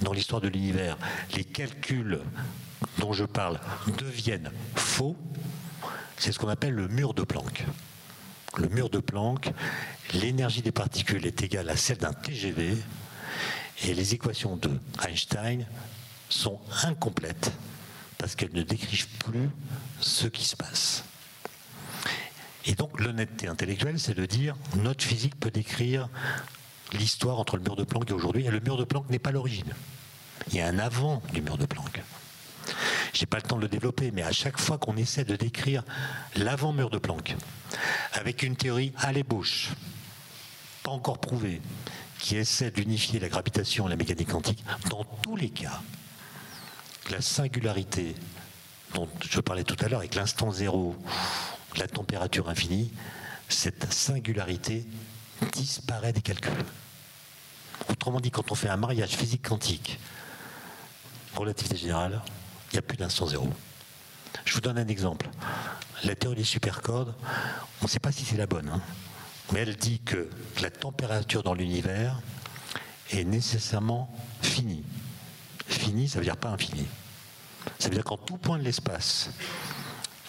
dans 0.00 0.12
l'histoire 0.12 0.40
de 0.40 0.48
l'univers, 0.48 0.96
les 1.34 1.44
calculs 1.44 2.20
dont 2.98 3.12
je 3.12 3.24
parle 3.24 3.60
deviennent 3.98 4.50
faux, 4.74 5.16
c'est 6.16 6.32
ce 6.32 6.38
qu'on 6.38 6.48
appelle 6.48 6.74
le 6.74 6.88
mur 6.88 7.14
de 7.14 7.22
Planck. 7.22 7.64
Le 8.56 8.68
mur 8.68 8.90
de 8.90 8.98
Planck, 8.98 9.52
l'énergie 10.14 10.62
des 10.62 10.72
particules 10.72 11.26
est 11.26 11.42
égale 11.42 11.68
à 11.68 11.76
celle 11.76 11.98
d'un 11.98 12.12
TGV 12.12 12.76
et 13.84 13.94
les 13.94 14.14
équations 14.14 14.56
de 14.56 14.70
Einstein 15.06 15.64
sont 16.28 16.60
incomplètes 16.82 17.52
parce 18.18 18.34
qu'elles 18.34 18.52
ne 18.52 18.62
décrivent 18.62 19.08
plus 19.24 19.48
ce 20.00 20.26
qui 20.26 20.44
se 20.44 20.56
passe. 20.56 21.04
Et 22.66 22.74
donc 22.74 23.00
l'honnêteté 23.00 23.46
intellectuelle, 23.46 24.00
c'est 24.00 24.14
de 24.14 24.26
dire 24.26 24.56
notre 24.76 25.04
physique 25.04 25.38
peut 25.38 25.50
décrire 25.50 26.08
l'histoire 26.92 27.38
entre 27.38 27.56
le 27.56 27.62
mur 27.62 27.76
de 27.76 27.84
Planck 27.84 28.10
et 28.10 28.12
aujourd'hui, 28.12 28.46
et 28.46 28.50
le 28.50 28.60
mur 28.60 28.76
de 28.76 28.84
Planck 28.84 29.08
n'est 29.10 29.18
pas 29.18 29.30
l'origine. 29.30 29.72
Il 30.48 30.56
y 30.56 30.60
a 30.60 30.66
un 30.66 30.78
avant 30.78 31.22
du 31.32 31.42
mur 31.42 31.58
de 31.58 31.66
Planck. 31.66 32.02
Je 33.12 33.20
n'ai 33.20 33.26
pas 33.26 33.38
le 33.38 33.42
temps 33.42 33.56
de 33.56 33.62
le 33.62 33.68
développer, 33.68 34.10
mais 34.10 34.22
à 34.22 34.32
chaque 34.32 34.58
fois 34.58 34.78
qu'on 34.78 34.96
essaie 34.96 35.24
de 35.24 35.36
décrire 35.36 35.82
l'avant-mur 36.36 36.90
de 36.90 36.98
Planck, 36.98 37.36
avec 38.12 38.42
une 38.42 38.56
théorie 38.56 38.92
à 38.98 39.12
l'ébauche, 39.12 39.70
pas 40.82 40.90
encore 40.90 41.18
prouvée, 41.18 41.60
qui 42.18 42.36
essaie 42.36 42.70
d'unifier 42.70 43.20
la 43.20 43.28
gravitation 43.28 43.86
et 43.86 43.90
la 43.90 43.96
mécanique 43.96 44.30
quantique, 44.30 44.64
dans 44.90 45.04
tous 45.22 45.36
les 45.36 45.50
cas, 45.50 45.80
la 47.10 47.20
singularité 47.20 48.14
dont 48.94 49.08
je 49.28 49.40
parlais 49.40 49.64
tout 49.64 49.76
à 49.80 49.88
l'heure, 49.88 50.00
avec 50.00 50.14
l'instant 50.14 50.50
zéro, 50.50 50.96
la 51.76 51.86
température 51.86 52.48
infinie, 52.48 52.90
cette 53.48 53.92
singularité 53.92 54.86
disparaît 55.52 56.12
des 56.12 56.22
calculs. 56.22 56.64
Autrement 57.88 58.20
dit, 58.20 58.30
quand 58.30 58.50
on 58.50 58.54
fait 58.54 58.68
un 58.68 58.76
mariage 58.76 59.10
physique 59.10 59.46
quantique, 59.48 59.98
relativité 61.34 61.76
générale, 61.76 62.20
il 62.70 62.74
n'y 62.74 62.78
a 62.78 62.82
plus 62.82 62.96
d'instant 62.96 63.26
zéro. 63.26 63.48
Je 64.44 64.54
vous 64.54 64.60
donne 64.60 64.78
un 64.78 64.88
exemple. 64.88 65.28
La 66.04 66.14
théorie 66.14 66.36
des 66.36 66.44
supercordes, 66.44 67.14
on 67.80 67.84
ne 67.84 67.88
sait 67.88 68.00
pas 68.00 68.12
si 68.12 68.24
c'est 68.24 68.36
la 68.36 68.46
bonne, 68.46 68.68
hein, 68.68 68.80
mais 69.52 69.60
elle 69.60 69.76
dit 69.76 70.00
que 70.00 70.28
la 70.60 70.70
température 70.70 71.42
dans 71.42 71.54
l'univers 71.54 72.20
est 73.10 73.24
nécessairement 73.24 74.14
finie. 74.42 74.84
Fini, 75.66 76.08
ça 76.08 76.18
veut 76.18 76.24
dire 76.24 76.36
pas 76.36 76.50
infini. 76.50 76.86
Ça 77.78 77.88
veut 77.88 77.94
dire 77.94 78.04
qu'en 78.04 78.16
tout 78.16 78.36
point 78.36 78.58
de 78.58 78.62
l'espace, 78.62 79.30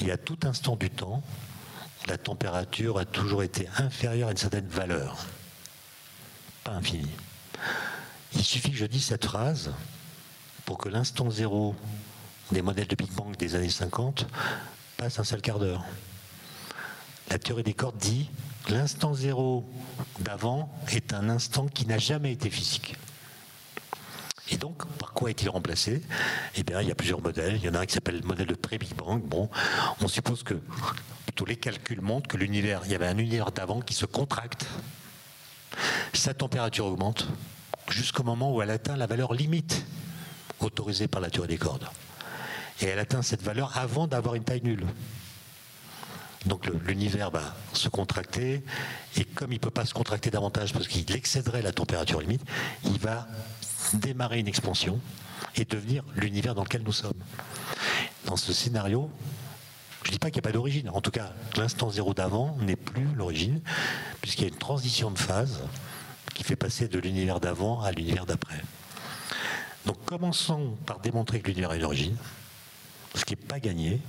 et 0.02 0.11
à 0.11 0.18
tout 0.18 0.38
instant 0.44 0.76
du 0.76 0.90
temps, 0.90 1.22
la 2.10 2.18
température 2.18 2.98
a 2.98 3.06
toujours 3.06 3.44
été 3.44 3.68
inférieure 3.77 4.30
à 4.30 4.31
une 4.31 4.38
certaine 4.38 4.68
valeur, 4.68 5.26
pas 6.64 6.72
infinie. 6.72 7.11
Il 8.34 8.44
suffit 8.44 8.72
que 8.72 8.77
je 8.77 8.86
dise 8.86 9.06
cette 9.06 9.26
phrase 9.26 9.72
pour 10.65 10.77
que 10.77 10.90
l'instant 10.90 11.30
zéro 11.30 11.76
des 12.52 12.61
modèles 12.61 12.88
de 12.88 12.95
Big 12.95 13.11
Bang 13.11 13.36
des 13.38 13.56
années 13.56 13.69
50 13.69 14.27
passe 14.98 15.19
un 15.19 15.23
seul 15.23 15.41
quart 15.41 15.60
d'heure. 15.60 15.86
La 17.30 17.38
théorie 17.38 17.64
des 17.64 17.73
cordes 17.73 17.98
dit 17.98 18.30
l'instant 18.69 19.14
zéro 19.14 19.64
d'avant 20.19 20.72
est 20.91 21.14
un 21.14 21.30
instant 21.30 21.68
qui 21.68 21.86
n'a 21.86 21.99
jamais 21.99 22.34
été 22.34 22.49
physique. 22.49 22.95
Et 24.52 24.58
donc, 24.58 24.86
par 24.98 25.14
quoi 25.14 25.30
est-il 25.30 25.50
remplacé? 25.50 26.02
Eh 26.56 26.64
bien, 26.64 26.82
il 26.82 26.88
y 26.88 26.92
a 26.92 26.96
plusieurs 26.96 27.22
modèles. 27.22 27.56
Il 27.58 27.64
y 27.64 27.70
en 27.70 27.76
a 27.76 27.80
un 27.80 27.86
qui 27.86 27.94
s'appelle 27.94 28.20
le 28.20 28.28
modèle 28.28 28.48
de 28.48 28.56
pré-Big 28.56 28.96
Bang. 28.96 29.22
Bon, 29.22 29.50
on 30.02 30.08
suppose 30.08 30.44
que 30.44 30.56
tous 31.36 31.46
les 31.46 31.56
calculs 31.56 32.02
montrent 32.02 32.28
que 32.28 32.38
l'univers, 32.38 32.82
il 32.86 32.92
y 32.92 32.96
avait 32.96 33.08
un 33.08 33.18
univers 33.18 33.52
d'avant 33.52 33.80
qui 33.82 33.94
se 33.94 34.06
contracte. 34.06 34.66
Sa 36.14 36.34
température 36.34 36.86
augmente 36.86 37.28
jusqu'au 37.90 38.24
moment 38.24 38.54
où 38.54 38.62
elle 38.62 38.72
atteint 38.72 38.98
la 38.98 39.08
valeur 39.08 39.34
limite 39.34 39.86
autorisée 40.60 41.08
par 41.08 41.22
la 41.22 41.30
théorie 41.30 41.48
des 41.48 41.58
cordes. 41.58 41.88
Et 42.82 42.86
elle 42.86 43.00
atteint 43.00 43.22
cette 43.22 43.44
valeur 43.44 43.78
avant 43.78 44.08
d'avoir 44.08 44.36
une 44.36 44.44
taille 44.44 44.64
nulle. 44.64 44.86
Donc 46.46 46.68
l'univers 46.86 47.32
va 47.32 47.56
se 47.74 47.90
contracter, 47.90 48.64
et 49.18 49.26
comme 49.26 49.52
il 49.52 49.56
ne 49.56 49.60
peut 49.60 49.70
pas 49.70 49.86
se 49.86 49.94
contracter 49.94 50.32
davantage 50.32 50.72
parce 50.72 50.88
qu'il 50.88 51.12
excéderait 51.14 51.62
la 51.62 51.74
température 51.74 52.22
limite, 52.22 52.42
il 52.86 52.98
va 52.98 53.28
démarrer 53.98 54.40
une 54.40 54.48
expansion 54.48 54.99
et 55.56 55.66
devenir 55.66 56.03
l'univers 56.16 56.56
dans 56.56 56.64
lequel 56.64 56.84
nous 56.84 56.91
sommes. 56.91 57.20
Dans 58.26 58.36
ce 58.36 58.53
scénario, 58.53 59.10
je 60.03 60.10
ne 60.10 60.11
dis 60.14 60.20
pas 60.20 60.30
qu'il 60.30 60.41
n'y 60.41 60.48
a 60.48 60.49
pas 60.49 60.53
d'origine. 60.53 60.90
En 60.90 61.02
tout 61.02 61.11
cas, 61.11 61.34
l'instant 61.57 61.90
zéro 61.90 62.14
d'avant 62.14 62.57
n'est 62.61 62.76
plus 62.76 63.07
l'origine, 63.16 63.61
puisqu'il 64.22 64.44
y 64.44 64.45
a 64.45 64.49
une 64.49 64.57
transition 64.57 65.11
de 65.11 65.20
phase 65.20 65.61
qui 66.34 66.44
fait 66.44 66.56
passer 66.56 66.88
de 66.88 66.99
l'univers 66.99 67.40
d'avant 67.40 67.82
à 67.82 67.91
l'univers 67.91 68.26
d'après. 68.26 68.61
Donc 69.86 69.98
commençons 70.06 70.78
par 70.86 70.99
démontrer 70.99 71.41
que 71.41 71.48
l'univers 71.48 71.72
a 71.72 71.76
une 71.76 71.84
origine, 71.84 72.16
ce 73.16 73.26
qui 73.26 73.34
n'est 73.34 73.48
pas 73.48 73.60
gagné. 73.60 73.99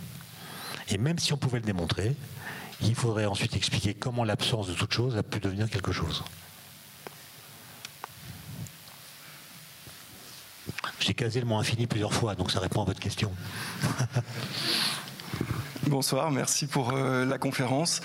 Et 0.89 0.99
même 0.99 1.19
si 1.19 1.33
on 1.33 1.37
pouvait 1.37 1.59
le 1.59 1.65
démontrer, 1.65 2.15
il 2.83 2.95
faudrait 2.95 3.27
ensuite 3.27 3.57
expliquer 3.57 3.95
comment 3.95 4.25
l'absence 4.25 4.69
de 4.69 4.75
toute 4.75 4.93
chose 4.93 5.17
a 5.17 5.23
pu 5.23 5.41
devenir 5.41 5.69
quelque 5.69 5.93
chose. 5.93 6.23
J'ai 11.01 11.15
casé 11.15 11.41
le 11.41 11.47
mot 11.47 11.57
infini 11.57 11.87
plusieurs 11.87 12.13
fois, 12.13 12.35
donc 12.35 12.51
ça 12.51 12.61
répond 12.61 12.83
à 12.83 12.85
votre 12.85 13.01
question. 13.01 13.33
Bonsoir, 15.91 16.31
merci 16.31 16.69
pour 16.69 16.93
euh, 16.93 17.25
la 17.25 17.37
conférence. 17.37 18.01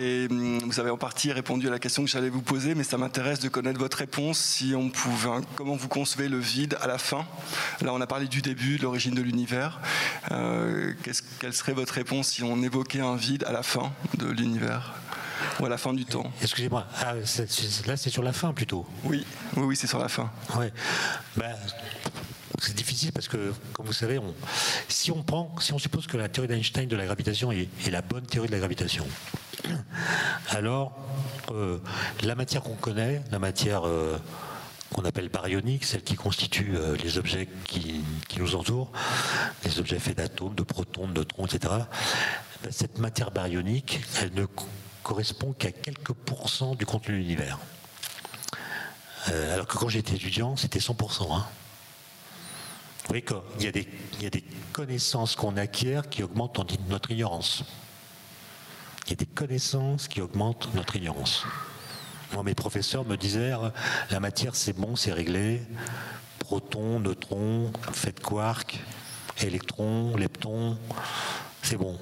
Hum, 0.00 0.58
vous 0.58 0.80
avez 0.80 0.90
en 0.90 0.96
partie 0.96 1.30
répondu 1.30 1.68
à 1.68 1.70
la 1.70 1.78
question 1.78 2.02
que 2.02 2.10
j'allais 2.10 2.30
vous 2.30 2.42
poser, 2.42 2.74
mais 2.74 2.82
ça 2.82 2.98
m'intéresse 2.98 3.38
de 3.38 3.48
connaître 3.48 3.78
votre 3.78 3.98
réponse. 3.98 4.38
Si 4.38 4.74
on 4.74 4.88
pouvait, 4.88 5.28
hein, 5.28 5.42
comment 5.54 5.76
vous 5.76 5.86
concevez 5.86 6.28
le 6.28 6.38
vide 6.38 6.76
à 6.80 6.88
la 6.88 6.98
fin? 6.98 7.26
Là, 7.80 7.94
on 7.94 8.00
a 8.00 8.08
parlé 8.08 8.26
du 8.26 8.42
début, 8.42 8.78
de 8.78 8.82
l'origine 8.82 9.14
de 9.14 9.22
l'univers. 9.22 9.80
Euh, 10.32 10.94
quelle 11.38 11.52
serait 11.52 11.74
votre 11.74 11.94
réponse 11.94 12.28
si 12.28 12.42
on 12.42 12.60
évoquait 12.62 13.00
un 13.00 13.14
vide 13.14 13.44
à 13.44 13.52
la 13.52 13.62
fin 13.62 13.92
de 14.16 14.26
l'univers? 14.26 14.94
Ou 15.60 15.66
à 15.66 15.68
la 15.68 15.78
fin 15.78 15.92
du 15.92 16.04
temps 16.04 16.30
Excusez-moi, 16.42 16.86
ah, 17.00 17.14
là 17.86 17.96
c'est 17.96 18.10
sur 18.10 18.22
la 18.22 18.32
fin 18.32 18.52
plutôt. 18.52 18.86
Oui, 19.04 19.24
oui, 19.56 19.62
oui 19.64 19.76
c'est 19.76 19.86
sur 19.86 19.98
la 19.98 20.08
fin. 20.08 20.30
Ouais. 20.56 20.72
Ben, 21.36 21.54
c'est 22.60 22.74
difficile 22.74 23.12
parce 23.12 23.28
que, 23.28 23.52
comme 23.72 23.86
vous 23.86 23.92
savez, 23.92 24.20
si 24.88 25.10
on 25.10 25.22
prend, 25.22 25.54
si 25.60 25.72
on 25.72 25.78
suppose 25.78 26.06
que 26.06 26.16
la 26.16 26.28
théorie 26.28 26.48
d'Einstein 26.48 26.88
de 26.88 26.96
la 26.96 27.04
gravitation 27.04 27.52
est, 27.52 27.68
la 27.90 28.02
bonne 28.02 28.26
théorie 28.26 28.48
de 28.48 28.52
la 28.52 28.58
gravitation, 28.58 29.06
alors 30.50 30.92
euh, 31.52 31.78
la 32.22 32.34
matière 32.34 32.62
qu'on 32.62 32.74
connaît, 32.74 33.22
la 33.30 33.38
matière 33.38 33.86
euh, 33.86 34.18
qu'on 34.92 35.04
appelle 35.04 35.28
baryonique, 35.28 35.84
celle 35.84 36.02
qui 36.02 36.14
constitue 36.14 36.72
euh, 36.74 36.96
les 36.96 37.18
objets 37.18 37.48
qui, 37.64 38.02
nous 38.38 38.54
entourent, 38.54 38.90
les 39.64 39.78
objets 39.78 39.98
faits 39.98 40.16
d'atomes, 40.16 40.54
de 40.54 40.62
protons, 40.62 41.06
de 41.06 41.12
neutrons, 41.12 41.46
etc. 41.46 41.74
Ben, 42.62 42.72
cette 42.72 42.98
matière 42.98 43.30
baryonique, 43.30 44.00
elle 44.20 44.32
ne 44.34 44.46
correspond 45.08 45.54
qu'à 45.54 45.72
quelques 45.72 46.12
pourcents 46.12 46.74
du 46.74 46.84
contenu 46.84 47.14
de 47.14 47.20
l'univers. 47.20 47.58
alors 49.26 49.66
que 49.66 49.78
quand 49.78 49.88
j'étais 49.88 50.16
étudiant, 50.16 50.54
c'était 50.54 50.80
100%. 50.80 51.34
Hein. 51.34 51.46
Vous 53.02 53.08
voyez 53.08 53.22
qu'il 53.22 53.64
y, 53.64 53.66
a 53.66 53.72
des, 53.72 53.88
y 54.20 54.26
a 54.26 54.30
des 54.30 54.44
connaissances 54.74 55.34
qu'on 55.34 55.56
acquiert 55.56 56.10
qui 56.10 56.22
augmentent 56.22 56.60
notre 56.90 57.10
ignorance. 57.10 57.64
Il 59.06 59.10
y 59.10 59.12
a 59.14 59.16
des 59.16 59.24
connaissances 59.24 60.08
qui 60.08 60.20
augmentent 60.20 60.68
notre 60.74 60.96
ignorance. 60.96 61.46
Moi, 62.34 62.42
mes 62.42 62.54
professeurs 62.54 63.06
me 63.06 63.16
disaient, 63.16 63.54
la 64.10 64.20
matière, 64.20 64.54
c'est 64.54 64.74
bon, 64.74 64.94
c'est 64.94 65.14
réglé. 65.14 65.62
Protons, 66.38 67.00
neutrons, 67.00 67.72
fait 67.94 68.12
de 68.12 68.20
quark, 68.20 68.78
électrons, 69.40 70.14
leptons, 70.18 70.76
c'est 71.62 71.78
bon. 71.78 71.98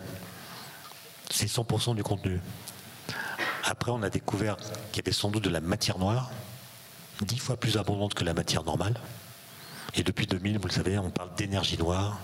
C'est 1.31 1.47
100% 1.47 1.95
du 1.95 2.03
contenu. 2.03 2.41
Après, 3.69 3.91
on 3.91 4.03
a 4.03 4.11
découvert 4.11 4.57
qu'il 4.93 5.03
y 5.03 5.05
avait 5.05 5.13
sans 5.13 5.31
doute 5.31 5.43
de 5.43 5.51
la 5.51 5.61
matière 5.61 5.99
noire, 5.99 6.31
dix 7.23 7.39
fois 7.39 7.57
plus 7.57 7.77
abondante 7.77 8.15
que 8.15 8.25
la 8.25 8.33
matière 8.33 8.63
normale. 8.63 8.95
Et 9.97 10.05
depuis 10.05 10.27
2000, 10.27 10.59
vous 10.59 10.69
le 10.69 10.73
savez, 10.73 10.99
on 10.99 11.11
parle 11.11 11.35
d'énergie 11.35 11.77
noire 11.77 12.19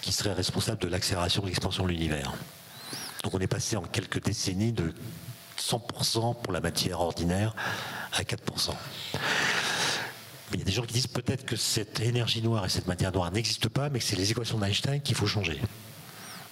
qui 0.00 0.12
serait 0.12 0.32
responsable 0.32 0.80
de 0.80 0.88
l'accélération 0.88 1.42
de 1.42 1.48
l'expansion 1.48 1.84
de 1.84 1.88
l'univers. 1.90 2.32
Donc 3.22 3.34
on 3.34 3.38
est 3.38 3.46
passé 3.46 3.76
en 3.76 3.82
quelques 3.82 4.22
décennies 4.22 4.72
de 4.72 4.94
100% 5.58 6.40
pour 6.40 6.52
la 6.52 6.60
matière 6.60 7.00
ordinaire 7.00 7.54
à 8.14 8.22
4%. 8.22 8.70
Mais 9.12 9.18
il 10.54 10.58
y 10.60 10.62
a 10.62 10.64
des 10.64 10.72
gens 10.72 10.82
qui 10.82 10.94
disent 10.94 11.06
peut-être 11.06 11.44
que 11.44 11.56
cette 11.56 12.00
énergie 12.00 12.42
noire 12.42 12.64
et 12.64 12.68
cette 12.68 12.86
matière 12.86 13.12
noire 13.12 13.30
n'existent 13.30 13.68
pas, 13.68 13.90
mais 13.90 13.98
que 13.98 14.04
c'est 14.04 14.16
les 14.16 14.30
équations 14.30 14.58
d'Einstein 14.58 15.00
qu'il 15.02 15.16
faut 15.16 15.26
changer. 15.26 15.60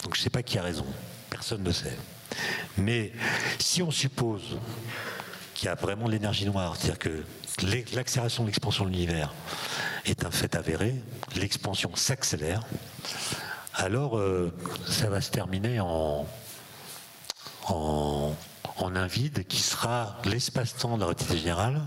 Donc 0.05 0.15
je 0.15 0.21
ne 0.21 0.25
sais 0.25 0.31
pas 0.31 0.43
qui 0.43 0.59
a 0.59 0.63
raison. 0.63 0.87
Personne 1.31 1.63
ne 1.63 1.73
sait. 1.73 1.97
Mais 2.78 3.12
si 3.59 3.82
on 3.82 3.90
suppose 3.90 4.59
qu'il 5.55 5.66
y 5.66 5.69
a 5.69 5.74
vraiment 5.74 6.09
l'énergie 6.09 6.47
noire, 6.47 6.77
c'est-à-dire 6.77 6.98
que 6.98 7.24
l'accélération 7.94 8.44
de 8.44 8.48
l'expansion 8.48 8.85
de 8.85 8.90
l'univers 8.90 9.35
est 10.07 10.24
un 10.24 10.31
fait 10.31 10.55
avéré, 10.55 10.94
l'expansion 11.36 11.94
s'accélère, 11.94 12.62
alors 13.74 14.19
euh, 14.19 14.52
ça 14.86 15.09
va 15.09 15.20
se 15.20 15.31
terminer 15.31 15.81
en, 15.81 16.27
en, 17.69 18.35
un 18.78 19.07
vide 19.07 19.47
qui 19.47 19.61
sera 19.61 20.19
l'espace-temps 20.24 20.97
de 20.97 21.01
la 21.01 21.07
relativité 21.07 21.39
générale. 21.39 21.82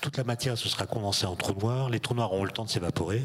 Toute 0.00 0.16
la 0.16 0.24
matière 0.24 0.56
se 0.56 0.68
sera 0.68 0.86
condensée 0.86 1.26
en 1.26 1.36
trous 1.36 1.54
noirs, 1.60 1.90
les 1.90 2.00
trous 2.00 2.14
noirs 2.14 2.32
auront 2.32 2.44
le 2.44 2.50
temps 2.50 2.64
de 2.64 2.70
s'évaporer, 2.70 3.22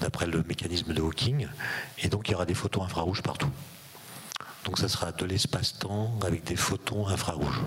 d'après 0.00 0.26
le 0.26 0.42
mécanisme 0.44 0.92
de 0.92 1.00
Hawking, 1.00 1.48
et 1.98 2.08
donc 2.08 2.28
il 2.28 2.32
y 2.32 2.34
aura 2.34 2.46
des 2.46 2.54
photons 2.54 2.84
infrarouges 2.84 3.22
partout. 3.22 3.50
Donc 4.66 4.78
ça 4.78 4.88
sera 4.88 5.12
de 5.12 5.24
l'espace-temps 5.24 6.18
avec 6.24 6.42
des 6.42 6.56
photons 6.56 7.06
infrarouges. 7.06 7.62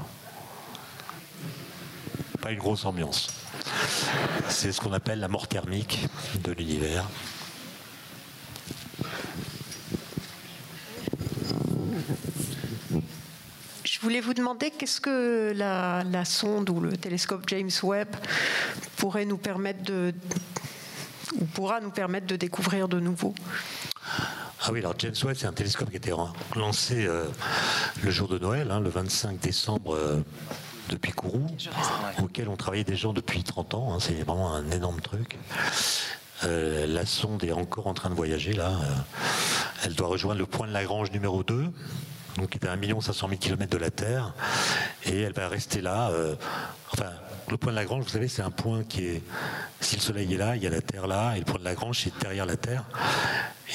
Pas 2.42 2.52
une 2.52 2.60
grosse 2.60 2.84
ambiance. 2.84 3.30
C'est 4.50 4.74
ce 4.74 4.82
qu'on 4.82 4.92
appelle 4.92 5.22
la 5.22 5.30
mort 5.30 5.48
thermique 5.48 6.08
de 6.44 6.52
l'univers. 6.52 7.06
Je 13.86 14.00
voulais 14.02 14.20
vous 14.20 14.34
demander 14.34 14.70
qu'est-ce 14.70 15.00
que 15.00 15.54
la, 15.56 16.26
sonde 16.26 16.70
ou 16.70 16.82
le 16.82 16.98
télescope 16.98 17.44
James 17.48 17.72
Webb 17.82 18.14
pourrait 18.98 19.26
nous 19.26 19.38
permettre 19.38 19.84
de 19.84 20.14
ou 21.40 21.46
pourra 21.46 21.80
nous 21.80 21.92
permettre 21.92 22.28
de 22.28 22.36
découvrir 22.36 22.90
de 22.90 23.00
nouveau. 23.00 23.34
Ah 24.62 24.72
oui, 24.74 24.80
alors 24.80 24.94
James 24.98 25.16
Webb, 25.24 25.38
c'est 25.40 25.48
un 25.48 25.54
télescope 25.54 25.90
qui 25.90 25.96
a 25.96 25.98
été 25.98 26.14
lancé 26.56 27.06
euh, 27.06 27.24
le 28.04 28.12
jour 28.12 28.28
de 28.28 28.38
Noël, 28.38 28.70
hein, 28.72 28.82
le 28.82 28.90
25 28.90 29.40
décembre 29.40 29.96
euh, 29.96 30.22
depuis 30.90 31.14
Kourou, 31.14 31.48
auquel 32.22 32.50
on 32.50 32.58
travaillait 32.58 32.84
des 32.84 32.98
gens 32.98 33.14
depuis 33.14 33.42
30 33.42 33.74
ans. 33.76 33.94
Hein, 33.94 34.00
c'est 34.02 34.22
vraiment 34.22 34.54
un 34.54 34.70
énorme 34.72 35.00
truc. 35.00 35.38
Euh, 36.44 36.86
la 36.88 37.06
sonde 37.06 37.42
est 37.46 37.54
encore 37.54 37.88
en 37.88 37.94
train 37.94 38.10
de 38.10 38.16
voyager 38.16 38.52
là. 38.52 38.74
elle 39.86 39.96
doit 39.96 40.10
rejoindre 40.10 40.40
le 40.40 40.46
point 40.46 40.68
de 40.68 40.74
Lagrange 40.74 41.12
numéro 41.12 41.42
2, 41.42 41.72
donc 42.36 42.50
qui 42.50 42.58
est 42.58 42.68
à 42.68 42.74
1 42.74 43.02
500 43.02 43.30
000 43.30 43.40
km 43.40 43.72
de 43.72 43.78
la 43.78 43.92
Terre, 43.92 44.34
et 45.06 45.22
elle 45.22 45.34
va 45.34 45.48
rester 45.48 45.80
là. 45.80 46.12
enfin, 46.92 47.12
le 47.50 47.58
point 47.58 47.72
de 47.72 47.78
Lagrange, 47.78 48.04
vous 48.04 48.10
savez, 48.10 48.28
c'est 48.28 48.42
un 48.42 48.52
point 48.52 48.84
qui 48.84 49.06
est. 49.06 49.24
Si 49.82 49.96
le 49.96 50.02
Soleil 50.02 50.34
est 50.34 50.38
là, 50.38 50.56
il 50.56 50.64
y 50.64 50.68
a 50.68 50.70
la 50.70 50.82
Terre 50.82 51.08
là, 51.08 51.36
et 51.36 51.40
le 51.40 51.46
point 51.46 51.60
de 51.60 51.64
Lagrange, 51.64 52.02
c'est 52.04 52.18
derrière 52.20 52.46
la 52.46 52.58
Terre. 52.58 52.86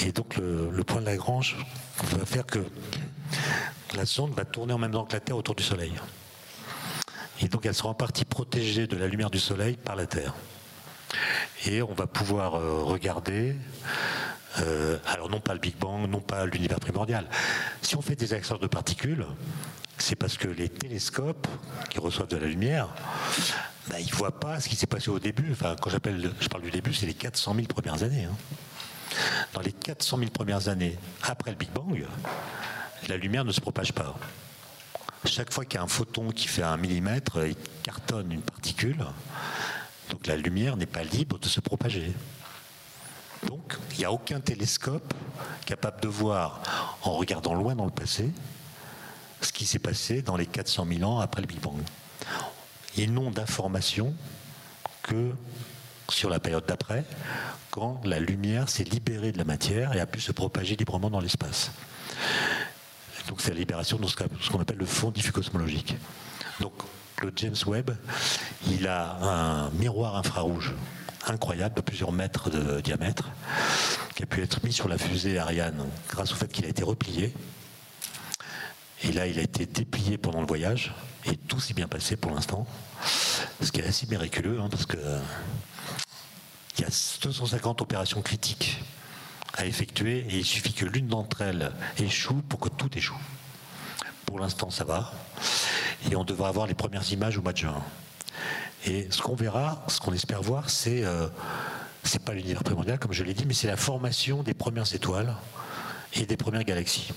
Et 0.05 0.13
donc, 0.13 0.37
le, 0.37 0.83
point 0.85 1.01
de 1.01 1.07
Lagrange 1.07 1.57
va 2.03 2.25
faire 2.27 2.47
que 2.47 2.65
la 3.95 4.07
sonde 4.07 4.35
va 4.35 4.45
tourner 4.45 4.73
en 4.73 4.79
même 4.79 4.91
temps 4.91 5.05
que 5.05 5.13
la 5.13 5.21
Terre 5.21 5.37
autour 5.37 5.55
du 5.55 5.63
Soleil. 5.63 5.93
Et 7.41 7.49
donc, 7.49 7.67
elle 7.67 7.75
sera 7.75 7.91
en 7.91 7.95
partie 7.95 8.25
protégée 8.25 8.87
de 8.87 8.97
la 8.97 9.07
lumière 9.07 9.31
du 9.31 9.39
Soleil 9.39 9.77
par 9.77 9.97
la 9.97 10.07
Terre. 10.07 10.35
Et 11.67 11.83
on 11.83 11.95
va 11.95 12.07
pouvoir 12.07 12.57
euh, 12.57 12.83
regarder. 12.83 13.57
Euh, 14.61 14.99
alors 15.07 15.29
non 15.29 15.41
pas 15.41 15.55
le 15.55 15.61
Big 15.61 15.77
Bang, 15.77 16.09
non 16.09 16.21
pas 16.21 16.47
l'univers 16.47 16.81
primordial. 16.81 17.29
Si 17.83 17.97
on 17.97 18.03
fait 18.03 18.17
des 18.17 18.33
accélérateurs 18.33 18.61
de 18.61 18.67
particules, 18.67 19.27
c'est 19.99 20.17
parce 20.17 20.37
que 20.37 20.49
les 20.49 20.69
télescopes 20.69 21.49
qui 21.91 21.99
reçoivent 21.99 22.29
de 22.29 22.37
la 22.37 22.47
lumière, 22.47 22.89
bah, 23.89 24.01
ils 24.01 24.11
ne 24.11 24.17
voient 24.17 24.39
pas 24.39 24.61
ce 24.61 24.69
qui 24.69 24.77
s'est 24.77 24.87
passé 24.87 25.11
au 25.11 25.19
début. 25.19 25.51
Enfin, 25.53 25.77
quand 25.81 25.91
je 25.91 25.99
parle 25.99 26.63
du 26.63 26.71
début, 26.71 26.95
c'est 26.95 27.07
les 27.07 27.15
400 27.15 27.55
000 27.55 27.67
premières 27.67 28.03
années. 28.03 28.25
Hein. 28.25 28.37
Dans 29.53 29.61
les 29.61 29.73
400 29.73 30.19
000 30.19 30.31
premières 30.31 30.69
années 30.69 30.99
après 31.23 31.51
le 31.51 31.57
Big 31.57 31.71
Bang, 31.71 32.05
la 33.09 33.17
lumière 33.17 33.45
ne 33.45 33.53
se 33.53 33.61
propage 33.61 33.93
pas. 33.93 34.15
Chaque 35.25 35.53
fois 35.53 35.65
qu'il 35.65 35.77
y 35.77 35.81
a 35.81 35.83
un 35.83 35.89
photon 35.89 36.31
qui 36.31 36.49
fait 36.49 36.63
un 36.63 36.77
millimètre, 36.77 37.39
il 37.47 37.57
cartonne 37.83 38.31
une 38.33 38.43
particule. 38.43 39.05
Donc 40.11 40.27
la 40.27 40.37
lumière 40.37 40.77
n'est 40.77 40.87
pas 40.87 41.03
libre 41.03 41.39
de 41.39 41.47
se 41.47 41.61
propager. 41.61 42.13
Donc 43.47 43.79
il 43.93 43.99
n'y 43.99 44.05
a 44.05 44.13
aucun 44.13 44.41
télescope 44.41 45.15
capable 45.67 46.01
de 46.01 46.09
voir, 46.09 46.63
en 47.03 47.13
regardant 47.13 47.55
loin 47.55 47.75
dans 47.75 47.85
le 47.85 47.91
passé, 47.91 48.31
ce 49.41 49.53
qui 49.53 49.67
s'est 49.67 49.79
passé 49.79 50.23
dans 50.23 50.37
les 50.37 50.47
400 50.47 50.87
000 50.99 51.11
ans 51.11 51.21
après 51.21 51.41
le 51.41 51.47
Big 51.47 51.61
Bang. 51.61 51.81
Ils 52.97 53.13
n'ont 53.13 53.31
d'informations 53.31 54.15
que 55.03 55.33
sur 56.09 56.31
la 56.31 56.39
période 56.39 56.65
d'après, 56.67 57.05
quand 57.71 58.01
la 58.05 58.21
lumière 58.21 58.69
s'est 58.69 58.85
libérée 58.85 59.33
de 59.33 59.39
la 59.39 59.45
matière 59.45 59.95
et 59.95 60.01
a 60.01 60.07
pu 60.07 60.21
se 60.21 60.33
propager 60.33 60.77
librement 60.77 61.11
dans 61.11 61.21
l'espace. 61.21 61.73
Donc 63.29 63.41
c'est 63.41 63.51
la 63.51 63.59
libération 63.59 63.99
de 63.99 64.07
ce 64.07 64.51
qu'on 64.51 64.61
appelle 64.61 64.77
le 64.77 64.87
fond 64.87 65.11
diffus-cosmologique. 65.11 65.97
Donc 66.61 66.75
le 67.23 67.33
James 67.37 67.57
Webb, 67.67 67.97
il 68.69 68.87
a 68.87 69.17
un 69.23 69.71
miroir 69.71 70.17
infrarouge 70.17 70.75
incroyable 71.27 71.75
de 71.77 71.81
plusieurs 71.81 72.13
mètres 72.13 72.51
de 72.51 72.81
diamètre 72.81 73.31
qui 74.15 74.23
a 74.23 74.27
pu 74.27 74.43
être 74.43 74.65
mis 74.65 74.73
sur 74.73 74.89
la 74.89 74.99
fusée 74.99 75.39
Ariane 75.39 75.87
grâce 76.09 76.33
au 76.33 76.37
fait 76.37 76.49
qu'il 76.49 76.65
a 76.65 76.69
été 76.69 76.83
replié 76.83 77.33
et 79.05 79.13
là, 79.13 79.27
il 79.27 79.39
a 79.39 79.43
été 79.43 79.67
déplié 79.67 80.17
pendant 80.17 80.41
le 80.41 80.47
voyage, 80.47 80.95
et 81.27 81.37
tout 81.37 81.61
s'est 81.61 81.75
bien 81.75 81.89
passé 81.89 82.17
pour 82.17 82.31
l'instant. 82.31 82.67
Ce 83.61 83.71
qui 83.71 83.81
est 83.81 83.87
assez 83.87 84.07
miraculeux, 84.07 84.59
hein, 84.61 84.69
parce 84.71 84.87
que 84.87 84.97
il 86.79 86.81
y 86.81 86.85
a 86.85 87.19
250 87.23 87.83
opérations 87.83 88.23
critiques 88.23 88.81
à 89.59 89.67
effectuer, 89.67 90.21
et 90.31 90.39
il 90.39 90.45
suffit 90.45 90.73
que 90.73 90.87
l'une 90.87 91.07
d'entre 91.07 91.43
elles 91.43 91.71
échoue 91.99 92.41
pour 92.49 92.61
que 92.61 92.71
tout 92.71 92.89
échoue. 92.97 93.21
Pour 94.25 94.39
l'instant, 94.39 94.71
ça 94.71 94.85
va, 94.85 95.13
et 96.11 96.17
on 96.17 96.25
devrait 96.25 96.49
avoir 96.49 96.67
les 96.67 96.75
premières 96.75 97.13
images 97.13 97.37
au 97.37 97.43
mois 97.43 97.53
de 97.53 97.59
juin. 97.59 97.83
Et 98.87 99.07
ce 99.11 99.23
qu'on 99.23 99.35
verra, 99.35 99.85
ce 99.89 99.99
qu'on 100.01 100.13
espère 100.13 100.43
voir, 100.43 100.71
c'est 100.71 101.05
euh, 101.05 101.29
c'est 102.03 102.23
pas 102.23 102.35
l'univers 102.35 102.63
primordial, 102.63 102.99
comme 102.99 103.13
je 103.13 103.25
l'ai 103.25 103.35
dit, 103.35 103.47
mais 103.47 103.55
c'est 103.55 103.67
la 103.67 103.79
formation 103.79 104.43
des 104.43 104.55
premières 104.55 104.95
étoiles 104.95 105.35
et 106.13 106.27
des 106.27 106.37
premières 106.37 106.65
galaxies 106.65 107.13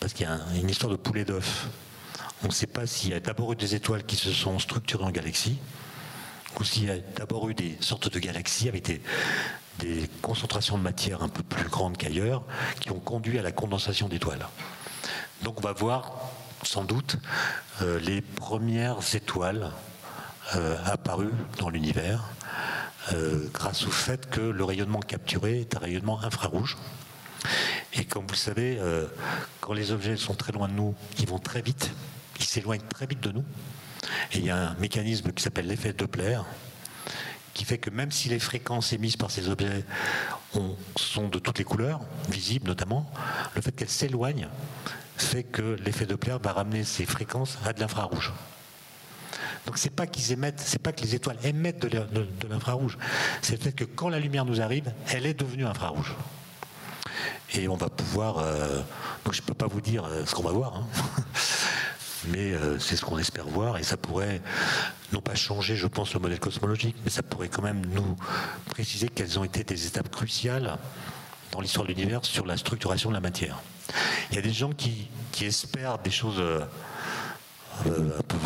parce 0.00 0.14
qu'il 0.14 0.26
y 0.26 0.28
a 0.28 0.40
une 0.54 0.68
histoire 0.68 0.90
de 0.90 0.96
poulet 0.96 1.24
d'œuf. 1.24 1.68
On 2.42 2.46
ne 2.46 2.52
sait 2.52 2.66
pas 2.66 2.86
s'il 2.86 3.10
y 3.10 3.14
a 3.14 3.20
d'abord 3.20 3.52
eu 3.52 3.56
des 3.56 3.74
étoiles 3.74 4.04
qui 4.04 4.16
se 4.16 4.32
sont 4.32 4.58
structurées 4.58 5.04
en 5.04 5.10
galaxies, 5.10 5.58
ou 6.58 6.64
s'il 6.64 6.86
y 6.86 6.90
a 6.90 6.98
d'abord 6.98 7.48
eu 7.50 7.54
des 7.54 7.76
sortes 7.80 8.10
de 8.10 8.18
galaxies 8.18 8.68
avec 8.68 8.86
des, 8.86 9.00
concentrations 10.20 10.76
de 10.76 10.82
matière 10.82 11.22
un 11.22 11.28
peu 11.28 11.42
plus 11.42 11.68
grandes 11.68 11.96
qu'ailleurs, 11.96 12.42
qui 12.80 12.90
ont 12.90 12.98
conduit 12.98 13.38
à 13.38 13.42
la 13.42 13.52
condensation 13.52 14.08
d'étoiles. 14.08 14.46
Donc 15.42 15.58
on 15.58 15.62
va 15.62 15.72
voir 15.72 16.12
sans 16.62 16.84
doute 16.84 17.16
euh, 17.80 17.98
les 18.00 18.20
premières 18.20 18.98
étoiles 19.14 19.70
euh, 20.54 20.76
apparues 20.84 21.32
dans 21.58 21.68
l'univers, 21.68 22.24
euh, 23.12 23.48
grâce 23.52 23.84
au 23.86 23.90
fait 23.90 24.28
que 24.28 24.40
le 24.40 24.64
rayonnement 24.64 25.00
capturé 25.00 25.60
est 25.60 25.76
un 25.76 25.80
rayonnement 25.80 26.22
infrarouge. 26.22 26.76
Et 27.94 28.04
comme 28.04 28.22
vous 28.22 28.32
le 28.32 28.36
savez, 28.36 28.78
euh, 28.78 29.06
quand 29.60 29.72
les 29.72 29.92
objets 29.92 30.16
sont 30.16 30.34
très 30.34 30.52
loin 30.52 30.68
de 30.68 30.74
nous, 30.74 30.94
ils 31.18 31.26
vont 31.26 31.38
très 31.38 31.62
vite, 31.62 31.90
ils 32.38 32.44
s'éloignent 32.44 32.86
très 32.88 33.06
vite 33.06 33.20
de 33.20 33.32
nous. 33.32 33.44
Et 34.32 34.38
il 34.38 34.44
y 34.44 34.50
a 34.50 34.70
un 34.70 34.74
mécanisme 34.74 35.32
qui 35.32 35.42
s'appelle 35.42 35.66
l'effet 35.66 35.92
Doppler, 35.92 36.38
qui 37.54 37.64
fait 37.64 37.78
que 37.78 37.90
même 37.90 38.10
si 38.10 38.28
les 38.28 38.38
fréquences 38.38 38.92
émises 38.92 39.16
par 39.16 39.30
ces 39.30 39.48
objets 39.48 39.84
sont 40.96 41.28
de 41.28 41.38
toutes 41.38 41.58
les 41.58 41.64
couleurs, 41.64 42.00
visibles 42.28 42.66
notamment, 42.66 43.10
le 43.54 43.62
fait 43.62 43.72
qu'elles 43.72 43.88
s'éloignent 43.88 44.48
fait 45.20 45.44
que 45.44 45.76
l'effet 45.84 46.06
Doppler 46.06 46.36
va 46.42 46.52
ramener 46.52 46.84
ces 46.84 47.04
fréquences 47.04 47.58
à 47.64 47.72
de 47.72 47.80
l'infrarouge. 47.80 48.32
Donc 49.70 49.78
c'est 49.78 49.94
pas 49.94 50.08
qu'ils 50.08 50.32
émettent, 50.32 50.58
c'est 50.58 50.82
pas 50.82 50.90
que 50.90 51.00
les 51.00 51.14
étoiles 51.14 51.36
émettent 51.44 51.78
de 51.78 52.48
l'infrarouge, 52.50 52.98
c'est 53.40 53.56
fait 53.56 53.70
que 53.70 53.84
quand 53.84 54.08
la 54.08 54.18
lumière 54.18 54.44
nous 54.44 54.60
arrive, 54.60 54.92
elle 55.06 55.26
est 55.26 55.34
devenue 55.34 55.64
infrarouge 55.64 56.16
et 57.54 57.68
on 57.68 57.76
va 57.76 57.88
pouvoir 57.88 58.38
euh, 58.38 58.80
Donc 59.24 59.32
je 59.32 59.42
peux 59.42 59.54
pas 59.54 59.68
vous 59.68 59.80
dire 59.80 60.08
ce 60.26 60.34
qu'on 60.34 60.42
va 60.42 60.50
voir. 60.50 60.74
Hein. 60.74 60.86
mais 62.32 62.52
c'est 62.80 62.96
ce 62.96 63.04
qu'on 63.04 63.16
espère 63.16 63.46
voir 63.46 63.78
et 63.78 63.84
ça 63.84 63.96
pourrait 63.96 64.42
non 65.12 65.20
pas 65.20 65.36
changer, 65.36 65.76
je 65.76 65.86
pense, 65.86 66.14
le 66.14 66.18
modèle 66.18 66.40
cosmologique, 66.40 66.96
mais 67.04 67.10
ça 67.10 67.22
pourrait 67.22 67.48
quand 67.48 67.62
même 67.62 67.86
nous 67.94 68.16
préciser 68.70 69.08
quelles 69.08 69.38
ont 69.38 69.44
été 69.44 69.62
des 69.62 69.86
étapes 69.86 70.10
cruciales 70.10 70.78
dans 71.52 71.60
l'histoire 71.60 71.86
de 71.86 71.92
l'univers 71.92 72.24
sur 72.24 72.44
la 72.44 72.56
structuration 72.56 73.10
de 73.10 73.14
la 73.14 73.20
matière. 73.20 73.62
Il 74.30 74.34
y 74.34 74.38
a 74.40 74.42
des 74.42 74.52
gens 74.52 74.72
qui, 74.72 75.08
espèrent 75.40 75.98
des 75.98 76.10
choses 76.10 76.40
euh, 76.40 76.60
un, 77.80 78.22
peu, 78.22 78.36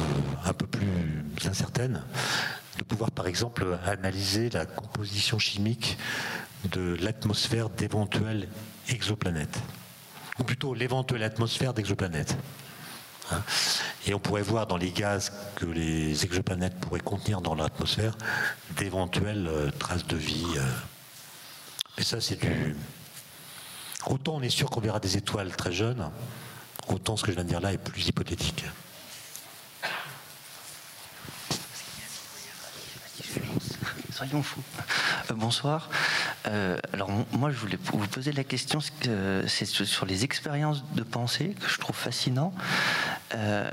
un, 0.44 0.52
peu, 0.52 0.66
plus 0.66 1.48
incertaines, 1.48 2.02
de 2.78 2.85
pouvoir 2.85 3.11
par 3.11 3.27
exemple 3.27 3.78
analyser 3.85 4.51
la 4.51 4.66
composition 4.66 5.39
chimique 5.39 5.98
de 6.70 6.97
l'atmosphère 7.01 7.69
d'éventuelles 7.70 8.48
exoplanètes, 8.89 9.59
ou 10.39 10.44
plutôt 10.44 10.74
l'éventuelle 10.74 11.23
atmosphère 11.23 11.74
d'exoplanètes. 11.74 12.36
Hein. 13.32 13.43
Et 14.06 14.15
on 14.15 14.19
pourrait 14.19 14.43
voir 14.43 14.66
dans 14.66 14.77
les 14.77 14.90
gaz 14.90 15.32
que 15.56 15.66
les 15.66 16.24
exoplanètes 16.24 16.78
pourraient 16.81 17.01
contenir 17.01 17.40
dans 17.40 17.55
l'atmosphère 17.55 18.16
d'éventuelles 18.77 19.48
euh, 19.48 19.70
traces 19.70 20.06
de 20.06 20.16
vie. 20.16 20.47
Euh. 20.56 20.62
Mais 21.97 22.05
ça, 22.05 22.20
c'est 22.20 22.36
du. 22.40 22.77
Autant 24.06 24.36
on 24.36 24.43
est 24.43 24.51
sûr 24.51 24.69
qu'on 24.69 24.81
verra 24.81 25.01
des 25.01 25.16
étoiles 25.16 25.56
très 25.56 25.73
jeunes, 25.73 26.11
autant 26.89 27.16
ce 27.16 27.23
que 27.23 27.31
je 27.31 27.36
viens 27.36 27.44
de 27.44 27.48
dire 27.48 27.61
là 27.61 27.73
est 27.73 27.78
plus 27.78 28.06
hypothétique. 28.09 28.65
Soyons 34.15 34.44
fous. 34.44 34.62
Euh, 35.31 35.35
bonsoir. 35.35 35.90
Euh, 36.47 36.78
alors 36.93 37.11
moi, 37.32 37.51
je 37.51 37.56
voulais 37.56 37.78
vous 37.82 38.06
poser 38.06 38.31
la 38.31 38.44
question, 38.44 38.78
sur 38.81 40.06
les 40.06 40.23
expériences 40.23 40.85
de 40.94 41.02
pensée 41.02 41.56
que 41.61 41.69
je 41.69 41.78
trouve 41.78 41.97
fascinant. 41.97 42.55
Euh, 43.35 43.69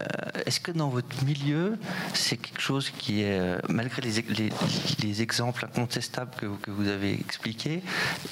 est-ce 0.48 0.60
que 0.60 0.72
dans 0.72 0.90
votre 0.90 1.24
milieu, 1.24 1.78
c'est 2.16 2.38
quelque 2.38 2.62
chose 2.62 2.90
qui 2.90 3.22
est, 3.22 3.40
malgré 3.70 4.02
les, 4.02 5.22
exemples 5.22 5.66
incontestables 5.66 6.32
que, 6.40 6.72
vous 6.72 6.88
avez 6.88 7.14
expliqués, 7.14 7.84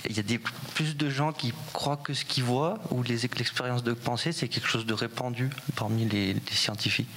il 0.10 0.18
y 0.18 0.20
a 0.20 0.24
des, 0.24 0.40
plus 0.74 0.98
de 0.98 1.10
gens 1.12 1.32
qui 1.32 1.54
croient 1.74 1.98
que 1.98 2.16
ce 2.16 2.26
qu'ils 2.26 2.44
voient 2.44 2.80
ou 2.90 3.04
l'expérience 3.04 3.84
de 3.84 3.94
pensée, 3.94 4.32
c'est 4.32 4.48
quelque 4.48 4.68
chose 4.68 4.88
de 4.88 4.94
répandu 4.96 5.52
parmi 5.76 6.06
les, 6.06 6.36
scientifiques? 6.52 7.10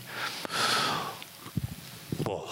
Bon, 2.24 2.42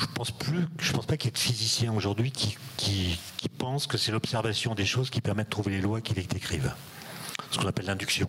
je 0.00 0.06
pense 0.06 0.30
plus, 0.30 0.66
je 0.80 0.92
pense 0.92 1.06
pas 1.06 1.16
qu'il 1.16 1.28
y 1.28 1.28
ait 1.28 1.32
de 1.32 1.38
physiciens 1.38 1.92
aujourd'hui 1.92 2.32
qui, 2.32 2.56
qui, 2.76 3.18
pensent 3.58 3.86
que 3.86 3.96
c'est 3.96 4.12
l'observation 4.12 4.74
des 4.74 4.84
choses 4.84 5.10
qui 5.10 5.20
permet 5.20 5.44
de 5.44 5.48
trouver 5.48 5.72
les 5.72 5.80
lois 5.80 6.00
qui 6.00 6.12
les 6.14 6.24
décrivent. 6.24 6.72
Ce 7.50 7.58
qu'on 7.58 7.66
appelle 7.66 7.86
l'induction. 7.86 8.28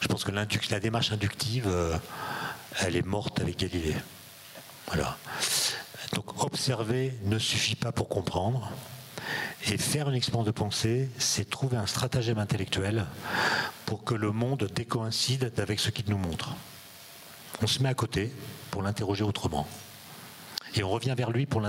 Je 0.00 0.08
pense 0.08 0.24
que 0.24 0.30
la 0.30 0.80
démarche 0.80 1.12
inductive, 1.12 1.66
euh, 1.66 1.96
elle 2.80 2.96
est 2.96 3.04
morte 3.04 3.40
avec 3.40 3.58
Galilée. 3.58 3.96
Voilà. 4.86 5.18
Donc 6.12 6.42
observer 6.44 7.12
ne 7.24 7.38
suffit 7.38 7.74
pas 7.74 7.92
pour 7.92 8.08
comprendre. 8.08 8.70
Et 9.66 9.78
faire 9.78 10.08
une 10.08 10.14
expérience 10.14 10.46
de 10.46 10.52
pensée, 10.52 11.08
c'est 11.18 11.48
trouver 11.48 11.76
un 11.76 11.86
stratagème 11.86 12.38
intellectuel 12.38 13.06
pour 13.86 14.04
que 14.04 14.14
le 14.14 14.30
monde 14.30 14.70
décoïncide 14.74 15.52
avec 15.58 15.80
ce 15.80 15.90
qu'il 15.90 16.08
nous 16.08 16.18
montre. 16.18 16.54
On 17.62 17.66
se 17.66 17.82
met 17.82 17.88
à 17.88 17.94
côté 17.94 18.32
pour 18.70 18.82
l'interroger 18.82 19.24
autrement 19.24 19.66
et 20.76 20.82
on 20.82 20.90
revient 20.90 21.14
vers 21.16 21.30
lui 21.30 21.46
pour, 21.46 21.62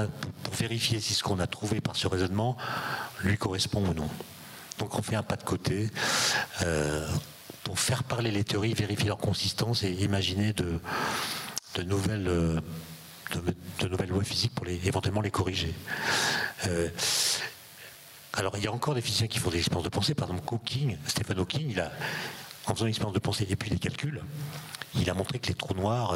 vérifier 0.54 1.00
si 1.00 1.14
ce 1.14 1.24
qu'on 1.24 1.40
a 1.40 1.48
trouvé 1.48 1.82
par 1.82 1.96
ce 1.96 2.08
raisonnement 2.08 2.58
lui 3.24 3.38
correspond 3.38 3.86
ou 3.86 3.94
non. 3.94 4.10
Donc 4.80 4.98
on 4.98 5.02
fait 5.02 5.16
un 5.16 5.24
pas 5.24 5.36
de 5.36 5.44
côté 5.44 5.90
euh, 6.64 7.08
pour 7.64 7.80
faire 7.80 8.04
parler 8.04 8.32
les 8.32 8.44
théories, 8.44 8.74
vérifier 8.74 9.08
leur 9.08 9.18
consistance 9.18 9.84
et 9.84 9.92
imaginer 9.92 10.54
de, 10.54 10.80
nouvelles, 11.84 12.28
euh, 12.28 12.60
nouvelles 13.90 14.10
lois 14.10 14.24
physiques 14.24 14.54
pour 14.56 14.68
éventuellement 14.68 15.22
les 15.22 15.32
corriger. 15.32 15.74
Euh, 16.68 16.90
alors 18.34 18.58
il 18.58 18.64
y 18.64 18.68
a 18.68 18.72
encore 18.72 18.96
des 18.96 19.02
physiciens 19.02 19.28
qui 19.28 19.40
font 19.40 19.50
des 19.50 19.60
expériences 19.60 19.86
de 19.86 19.90
pensée, 19.90 20.14
par 20.14 20.30
exemple 20.30 20.48
Hawking, 20.54 20.98
Stephen 21.06 21.40
Hawking, 21.40 21.70
il 21.70 21.80
a, 21.80 21.92
en 22.66 22.74
faisant 22.74 22.86
une 22.86 22.90
expérience 22.90 23.14
de 23.14 23.20
pensée 23.20 23.48
et 23.50 23.56
puis 23.56 23.70
des 23.70 23.80
calculs, 23.80 24.22
il 24.96 25.10
a 25.10 25.14
montré 25.14 25.40
que 25.40 25.48
les 25.48 25.54
trous 25.54 25.74
noirs 25.74 26.16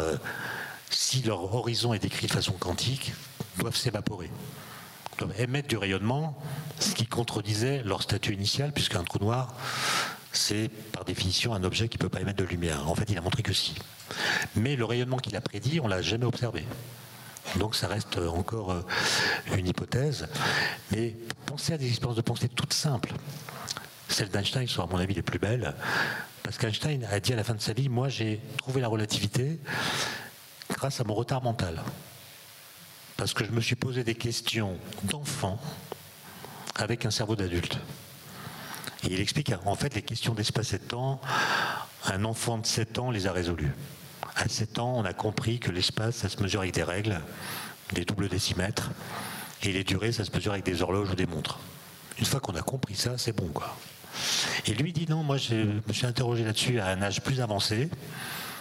si 0.90 1.22
leur 1.22 1.54
horizon 1.56 1.94
est 1.94 2.00
décrit 2.00 2.28
de 2.28 2.32
façon 2.32 2.54
quantique, 2.54 3.14
doivent 3.58 3.76
s'évaporer, 3.76 4.30
doivent 5.18 5.40
émettre 5.40 5.68
du 5.68 5.78
rayonnement, 5.78 6.38
ce 6.80 6.94
qui 6.94 7.06
contredisait 7.06 7.84
leur 7.84 8.02
statut 8.02 8.34
initial, 8.34 8.72
puisqu'un 8.72 9.04
trou 9.04 9.20
noir, 9.20 9.54
c'est 10.32 10.70
par 10.92 11.06
définition 11.06 11.54
un 11.54 11.64
objet 11.64 11.90
qui 11.90 11.98
ne 11.98 12.02
peut 12.02 12.10
pas 12.10 12.22
émettre 12.22 12.40
de 12.40 12.46
lumière. 12.46 12.88
En 12.90 12.96
fait, 12.96 13.10
il 13.10 13.18
a 13.18 13.22
montré 13.22 13.44
que 13.44 13.54
si. 13.54 13.76
Mais 14.56 14.76
le 14.76 14.86
rayonnement 14.86 15.18
qu'il 15.18 15.36
a 15.36 15.42
prédit, 15.42 15.80
on 15.80 15.88
l'a 15.88 16.02
jamais 16.02 16.26
observé. 16.26 16.66
Donc 17.58 17.76
ça 17.76 17.88
reste 17.88 18.18
encore 18.18 18.72
euh, 18.72 18.82
une 19.58 19.68
hypothèse. 19.68 20.28
Mais 20.92 21.16
pensez 21.46 21.74
à 21.74 21.78
des 21.78 21.88
expériences 21.88 22.18
de 22.18 22.22
pensée 22.22 22.48
toutes 22.48 22.74
simples. 22.74 23.14
Celles 24.08 24.30
d'Einstein 24.30 24.68
sont 24.68 24.84
à 24.84 24.88
mon 24.88 24.98
avis 24.98 25.14
les 25.14 25.22
plus 25.22 25.40
belles. 25.40 25.74
Parce 26.44 26.58
qu'Einstein 26.58 27.06
a 27.12 27.20
dit 27.20 27.34
à 27.34 27.36
la 27.36 27.44
fin 27.44 27.54
de 27.54 27.62
sa 27.62 27.74
vie, 27.74 27.90
moi 27.90 28.10
j'ai 28.10 28.40
trouvé 28.58 28.82
la 28.82 28.88
relativité, 28.88 29.60
grâce 30.70 31.00
à 31.00 31.04
mon 31.04 31.14
retard 31.14 31.42
mental. 31.42 31.82
Parce 33.18 33.34
que 33.34 33.44
je 33.44 33.52
me 33.52 33.62
suis 33.62 33.76
posé 33.76 34.04
des 34.04 34.16
questions 34.16 34.78
d'enfant 35.04 35.60
avec 36.76 37.06
un 37.06 37.12
cerveau 37.12 37.36
d'adulte. 37.36 37.78
Et 39.04 39.14
il 39.14 39.20
explique 39.20 39.52
en 39.66 39.76
fait 39.76 39.94
les 39.96 40.02
questions 40.02 40.34
d'espace 40.34 40.74
et 40.74 40.78
de 40.78 40.84
temps, 40.84 41.22
un 42.06 42.24
enfant 42.26 42.58
de 42.58 42.66
7 42.66 43.00
ans 43.00 43.12
les 43.12 43.28
a 43.28 43.32
résolues. 43.32 43.74
À 44.36 44.48
7 44.48 44.80
ans, 44.80 44.94
on 44.96 45.06
a 45.06 45.14
compris 45.14 45.60
que 45.60 45.72
l'espace, 45.72 46.16
ça 46.16 46.30
se 46.30 46.42
mesure 46.42 46.62
avec 46.62 46.74
des 46.74 46.84
règles, 46.84 47.20
des 47.94 48.06
doubles 48.06 48.30
décimètres, 48.30 48.92
et 49.64 49.74
les 49.74 49.84
durées, 49.84 50.14
ça 50.14 50.24
se 50.24 50.32
mesure 50.32 50.54
avec 50.54 50.64
des 50.64 50.82
horloges 50.82 51.10
ou 51.10 51.16
des 51.16 51.26
montres. 51.26 51.60
Une 52.18 52.26
fois 52.26 52.40
qu'on 52.40 52.56
a 52.56 52.62
compris 52.62 52.96
ça, 52.96 53.18
c'est 53.18 53.34
bon, 53.34 53.48
quoi. 53.48 53.76
Et 54.66 54.74
lui 54.74 54.94
dit 54.94 55.08
non, 55.10 55.24
moi 55.24 55.38
je 55.38 55.56
me 55.56 55.94
suis 55.94 56.06
interrogé 56.06 56.44
là-dessus 56.44 56.80
à 56.80 56.88
un 56.88 57.02
âge 57.02 57.22
plus 57.22 57.42
avancé, 57.42 57.90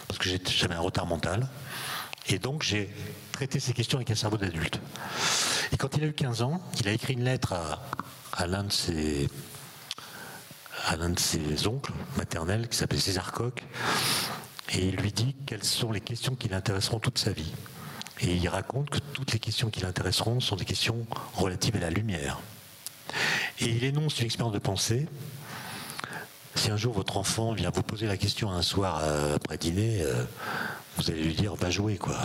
parce 0.07 0.17
que 0.19 0.29
j'avais 0.49 0.75
un 0.75 0.79
retard 0.79 1.05
mental. 1.05 1.47
Et 2.27 2.39
donc 2.39 2.63
j'ai 2.63 2.89
traité 3.31 3.59
ces 3.59 3.73
questions 3.73 3.97
avec 3.97 4.11
un 4.11 4.15
cerveau 4.15 4.37
d'adulte. 4.37 4.79
Et 5.71 5.77
quand 5.77 5.95
il 5.97 6.03
a 6.03 6.07
eu 6.07 6.13
15 6.13 6.41
ans, 6.41 6.61
il 6.79 6.87
a 6.87 6.91
écrit 6.91 7.13
une 7.13 7.23
lettre 7.23 7.53
à, 8.33 8.47
l'un 8.47 8.63
de 8.63 8.71
ses 8.71 9.29
l'un 10.97 11.09
de 11.09 11.19
ses 11.19 11.67
oncles 11.67 11.91
maternels 12.17 12.67
qui 12.67 12.75
s'appelait 12.77 12.99
César 12.99 13.31
Coq 13.31 13.63
et 14.71 14.87
il 14.87 14.95
lui 14.95 15.11
dit 15.11 15.35
quelles 15.45 15.63
sont 15.63 15.91
les 15.91 16.01
questions 16.01 16.35
qui 16.35 16.47
l'intéresseront 16.47 16.99
toute 16.99 17.17
sa 17.17 17.31
vie. 17.31 17.51
Et 18.21 18.35
il 18.35 18.49
raconte 18.49 18.89
que 18.89 18.99
toutes 19.13 19.31
les 19.31 19.39
questions 19.39 19.69
qui 19.69 19.81
l'intéresseront 19.81 20.39
sont 20.39 20.55
des 20.55 20.65
questions 20.65 21.05
relatives 21.33 21.75
à 21.77 21.79
la 21.79 21.89
lumière. 21.89 22.39
Et 23.59 23.65
il 23.65 23.83
énonce 23.83 24.19
une 24.19 24.25
expérience 24.25 24.53
de 24.53 24.59
pensée. 24.59 25.07
Si 26.55 26.69
un 26.69 26.77
jour 26.77 26.93
votre 26.93 27.17
enfant 27.17 27.53
vient 27.53 27.71
vous 27.71 27.83
poser 27.83 28.05
la 28.07 28.17
question 28.17 28.51
un 28.51 28.61
soir 28.61 28.99
euh, 29.03 29.35
après 29.35 29.57
dîner, 29.57 30.01
euh, 30.01 30.23
vous 30.99 31.11
allez 31.11 31.23
lui 31.23 31.33
dire 31.33 31.55
va 31.55 31.69
jouer 31.69 31.97
quoi. 31.97 32.15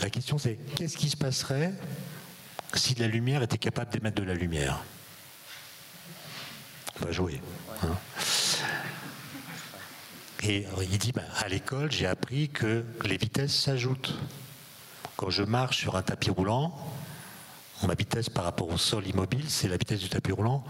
La 0.00 0.08
question 0.08 0.38
c'est 0.38 0.56
qu'est-ce 0.76 0.96
qui 0.96 1.10
se 1.10 1.16
passerait 1.16 1.74
si 2.74 2.94
la 2.94 3.08
lumière 3.08 3.42
était 3.42 3.58
capable 3.58 3.90
d'émettre 3.90 4.20
de 4.20 4.26
la 4.26 4.34
lumière? 4.34 4.80
Va 7.00 7.10
jouer. 7.10 7.40
Hein. 7.82 7.96
Et 10.44 10.64
il 10.80 10.98
dit 10.98 11.10
bah, 11.10 11.22
à 11.38 11.48
l'école 11.48 11.90
j'ai 11.90 12.06
appris 12.06 12.50
que 12.50 12.84
les 13.04 13.16
vitesses 13.16 13.54
s'ajoutent. 13.54 14.14
Quand 15.16 15.30
je 15.30 15.42
marche 15.42 15.78
sur 15.78 15.96
un 15.96 16.02
tapis 16.02 16.30
roulant, 16.30 16.72
ma 17.84 17.94
vitesse 17.94 18.30
par 18.30 18.44
rapport 18.44 18.68
au 18.68 18.78
sol 18.78 19.06
immobile, 19.08 19.46
c'est 19.48 19.68
la 19.68 19.76
vitesse 19.76 20.00
du 20.00 20.08
tapis 20.08 20.32
roulant 20.32 20.64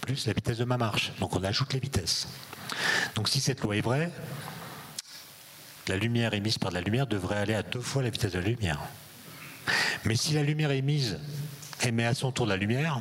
plus 0.00 0.26
la 0.26 0.32
vitesse 0.32 0.58
de 0.58 0.64
ma 0.64 0.78
marche. 0.78 1.12
Donc 1.20 1.36
on 1.36 1.44
ajoute 1.44 1.72
les 1.74 1.80
vitesses. 1.80 2.26
Donc 3.14 3.28
si 3.28 3.40
cette 3.40 3.60
loi 3.62 3.76
est 3.76 3.82
vraie, 3.82 4.10
la 5.88 5.96
lumière 5.96 6.34
émise 6.34 6.58
par 6.58 6.70
la 6.70 6.80
lumière 6.80 7.06
devrait 7.06 7.38
aller 7.38 7.54
à 7.54 7.62
deux 7.62 7.80
fois 7.80 8.02
la 8.02 8.10
vitesse 8.10 8.32
de 8.32 8.38
la 8.38 8.48
lumière. 8.48 8.80
Mais 10.04 10.16
si 10.16 10.34
la 10.34 10.42
lumière 10.42 10.70
émise 10.70 11.18
émet 11.82 12.04
à 12.04 12.14
son 12.14 12.32
tour 12.32 12.46
la 12.46 12.56
lumière, 12.56 13.00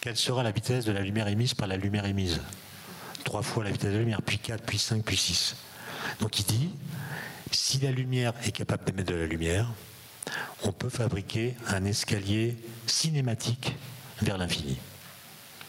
quelle 0.00 0.16
sera 0.16 0.42
la 0.42 0.50
vitesse 0.50 0.84
de 0.84 0.92
la 0.92 1.00
lumière 1.00 1.28
émise 1.28 1.54
par 1.54 1.66
la 1.66 1.76
lumière 1.76 2.06
émise? 2.06 2.40
Trois 3.24 3.42
fois 3.42 3.64
la 3.64 3.70
vitesse 3.70 3.90
de 3.90 3.94
la 3.94 4.00
lumière, 4.00 4.22
puis 4.22 4.38
quatre, 4.38 4.62
puis 4.62 4.78
cinq, 4.78 5.04
puis 5.04 5.16
six. 5.16 5.56
Donc 6.20 6.38
il 6.38 6.44
dit, 6.44 6.70
si 7.50 7.78
la 7.78 7.90
lumière 7.90 8.32
est 8.44 8.52
capable 8.52 8.84
d'émettre 8.84 9.10
de 9.10 9.16
la 9.16 9.26
lumière, 9.26 9.68
on 10.62 10.72
peut 10.72 10.88
fabriquer 10.88 11.54
un 11.68 11.84
escalier 11.84 12.56
cinématique 12.86 13.74
vers 14.22 14.38
l'infini. 14.38 14.78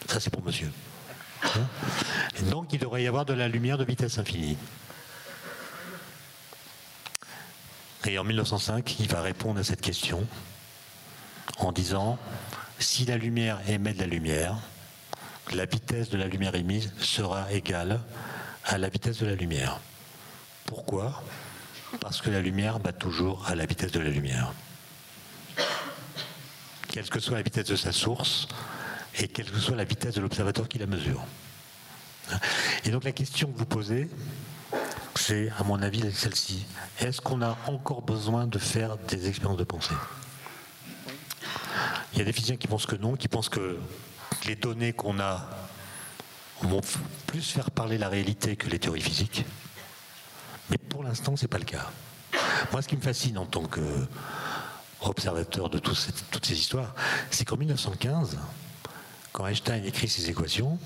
Ça 0.08 0.20
c'est 0.20 0.30
pour 0.30 0.44
monsieur. 0.44 0.70
Hein? 1.44 1.66
Donc 2.50 2.72
il 2.72 2.78
devrait 2.78 3.02
y 3.02 3.06
avoir 3.06 3.24
de 3.24 3.32
la 3.34 3.48
lumière 3.48 3.78
de 3.78 3.84
vitesse 3.84 4.18
infinie. 4.18 4.56
Et 8.08 8.18
en 8.18 8.24
1905, 8.24 9.00
il 9.00 9.08
va 9.08 9.20
répondre 9.20 9.60
à 9.60 9.64
cette 9.64 9.82
question 9.82 10.26
en 11.58 11.72
disant 11.72 12.18
si 12.78 13.04
la 13.04 13.18
lumière 13.18 13.60
émet 13.68 13.92
de 13.92 13.98
la 13.98 14.06
lumière, 14.06 14.56
la 15.52 15.66
vitesse 15.66 16.08
de 16.08 16.16
la 16.16 16.26
lumière 16.26 16.54
émise 16.54 16.90
sera 16.98 17.52
égale 17.52 18.00
à 18.64 18.78
la 18.78 18.88
vitesse 18.88 19.18
de 19.18 19.26
la 19.26 19.34
lumière. 19.34 19.78
Pourquoi? 20.64 21.22
Parce 22.00 22.22
que 22.22 22.30
la 22.30 22.40
lumière 22.40 22.80
bat 22.80 22.94
toujours 22.94 23.46
à 23.46 23.54
la 23.54 23.66
vitesse 23.66 23.92
de 23.92 24.00
la 24.00 24.08
lumière. 24.08 24.54
Quelle 26.90 27.10
que 27.10 27.20
soit 27.20 27.36
la 27.36 27.42
vitesse 27.42 27.66
de 27.66 27.76
sa 27.76 27.92
source 27.92 28.48
et 29.18 29.28
quelle 29.28 29.50
que 29.50 29.58
soit 29.58 29.76
la 29.76 29.84
vitesse 29.84 30.14
de 30.14 30.22
l'observateur 30.22 30.66
qui 30.66 30.78
la 30.78 30.86
mesure. 30.86 31.22
Et 32.84 32.90
donc 32.90 33.04
la 33.04 33.12
question 33.12 33.52
que 33.52 33.58
vous 33.58 33.66
posez, 33.66 34.08
c'est 35.18 35.50
à 35.58 35.64
mon 35.64 35.82
avis 35.82 36.02
celle-ci. 36.12 36.64
Est-ce 37.00 37.20
qu'on 37.20 37.42
a 37.42 37.58
encore 37.66 38.02
besoin 38.02 38.46
de 38.46 38.58
faire 38.58 38.96
des 38.96 39.28
expériences 39.28 39.58
de 39.58 39.64
pensée? 39.64 39.94
Il 42.12 42.18
y 42.18 42.22
a 42.22 42.24
des 42.24 42.32
physiciens 42.32 42.56
qui 42.56 42.68
pensent 42.68 42.86
que 42.86 42.96
non, 42.96 43.16
qui 43.16 43.28
pensent 43.28 43.48
que 43.48 43.78
les 44.46 44.56
données 44.56 44.92
qu'on 44.92 45.20
a 45.20 45.48
vont 46.62 46.80
plus 47.26 47.50
faire 47.50 47.70
parler 47.70 47.98
la 47.98 48.08
réalité 48.08 48.56
que 48.56 48.68
les 48.68 48.78
théories 48.78 49.02
physiques. 49.02 49.44
Mais 50.70 50.78
pour 50.78 51.04
l'instant, 51.04 51.36
ce 51.36 51.42
n'est 51.42 51.48
pas 51.48 51.58
le 51.58 51.64
cas. 51.64 51.90
Moi, 52.72 52.82
ce 52.82 52.88
qui 52.88 52.96
me 52.96 53.02
fascine 53.02 53.38
en 53.38 53.46
tant 53.46 53.64
qu'observateur 55.00 55.70
de 55.70 55.78
toutes 55.78 56.44
ces 56.44 56.58
histoires, 56.58 56.94
c'est 57.30 57.44
qu'en 57.44 57.56
1915, 57.56 58.38
quand 59.32 59.46
Einstein 59.46 59.84
écrit 59.84 60.08
ses 60.08 60.30
équations, 60.30 60.78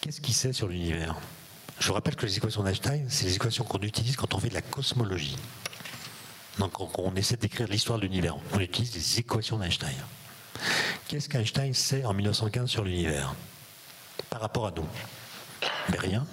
qu'est-ce 0.00 0.20
qu'il 0.20 0.34
sait 0.34 0.52
sur 0.52 0.68
l'univers? 0.68 1.16
Je 1.82 1.88
vous 1.88 1.94
rappelle 1.94 2.14
que 2.14 2.26
les 2.26 2.36
équations 2.36 2.62
d'Einstein, 2.62 3.06
c'est 3.08 3.24
les 3.24 3.34
équations 3.34 3.64
qu'on 3.64 3.80
utilise 3.80 4.14
quand 4.14 4.32
on 4.34 4.38
fait 4.38 4.50
de 4.50 4.54
la 4.54 4.62
cosmologie. 4.62 5.36
Donc, 6.60 6.74
quand 6.74 6.92
on 6.98 7.16
essaie 7.16 7.36
d'écrire 7.36 7.66
l'histoire 7.66 7.98
de 7.98 8.04
l'univers, 8.04 8.36
on 8.52 8.60
utilise 8.60 8.92
des 8.92 9.18
équations 9.18 9.58
d'Einstein. 9.58 9.96
Qu'est-ce 11.08 11.28
qu'Einstein 11.28 11.74
sait 11.74 12.04
en 12.04 12.14
1915 12.14 12.70
sur 12.70 12.84
l'univers? 12.84 13.34
Par 14.30 14.40
rapport 14.40 14.68
à 14.68 14.70
nous 14.70 14.86
rien. 15.98 16.24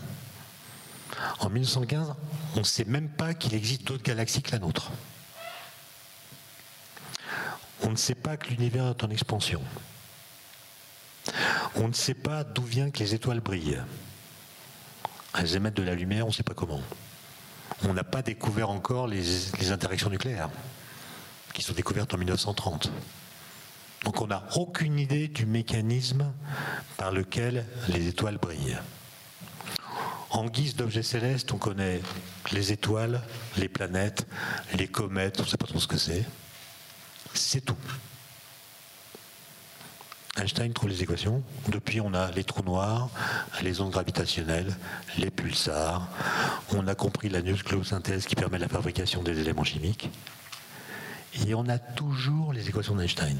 En 1.40 1.50
1915, 1.50 2.14
on 2.54 2.60
ne 2.60 2.64
sait 2.64 2.86
même 2.86 3.10
pas 3.10 3.34
qu'il 3.34 3.56
existe 3.56 3.86
d'autres 3.86 4.04
galaxies 4.04 4.44
que 4.44 4.52
la 4.52 4.60
nôtre. 4.60 4.92
On 7.82 7.90
ne 7.90 7.96
sait 7.96 8.14
pas 8.14 8.38
que 8.38 8.50
l'univers 8.50 8.90
est 8.90 9.04
en 9.04 9.10
expansion. 9.10 9.64
On 11.74 11.88
ne 11.88 11.94
sait 11.94 12.14
pas 12.14 12.44
d'où 12.44 12.62
vient 12.62 12.92
que 12.92 13.00
les 13.00 13.16
étoiles 13.16 13.40
brillent. 13.40 13.82
Elles 15.38 15.56
émettent 15.56 15.76
de 15.76 15.84
la 15.84 15.96
lumière, 15.96 16.26
on 16.26 16.30
ne 16.30 16.34
sait 16.34 16.44
pas 16.44 16.54
comment. 16.54 16.82
On 17.84 17.94
n'a 17.94 18.04
pas 18.04 18.22
découvert 18.22 18.70
encore 18.70 19.08
les, 19.08 19.24
les, 19.60 19.72
interactions 19.72 20.10
nucléaires, 20.10 20.50
qui 21.54 21.62
sont 21.62 21.74
découvertes 21.74 22.14
en 22.14 22.18
1930. 22.18 22.92
Donc 24.04 24.22
on 24.22 24.28
n'a 24.28 24.44
aucune 24.56 24.98
idée 24.98 25.28
du 25.28 25.46
mécanisme 25.46 26.32
par 26.98 27.12
lequel 27.12 27.66
les 27.90 28.08
étoiles 28.08 28.38
brillent. 28.38 28.78
En 30.32 30.46
guise 30.46 30.76
d'objets 30.76 31.04
célestes, 31.04 31.52
on 31.52 31.58
connaît 31.58 32.02
les 32.52 32.72
étoiles, 32.72 33.22
les 33.58 33.68
planètes, 33.68 34.28
les 34.76 34.88
comètes, 34.88 35.40
on 35.40 35.44
ne 35.44 35.48
sait 35.48 35.58
pas 35.58 35.68
trop 35.68 35.80
ce 35.80 35.88
que 35.88 35.98
c'est. 35.98 36.24
C'est 37.34 37.62
tout. 37.62 37.76
Einstein 40.40 40.72
trouve 40.72 40.90
les 40.90 41.03
équations. 41.03 41.44
Depuis, 41.68 41.99
on 42.02 42.14
a 42.14 42.32
les 42.32 42.44
trous 42.44 42.64
noirs, 42.64 43.10
les 43.61 43.82
ondes 43.82 43.91
gravitationnelles, 43.91 44.74
les 45.18 45.30
pulsars. 45.30 46.07
On 46.72 46.88
a 46.88 46.95
compris 46.95 47.30
la 47.30 47.41
nucléosynthèse 47.41 48.26
qui 48.26 48.36
permet 48.36 48.57
la 48.57 48.70
fabrication 48.70 49.22
des 49.22 49.40
éléments 49.40 49.64
chimiques. 49.64 50.10
Et 51.48 51.53
on 51.53 51.68
a 51.68 51.78
toujours 51.78 52.53
les 52.53 52.70
équations 52.70 52.95
d'Einstein. 52.95 53.38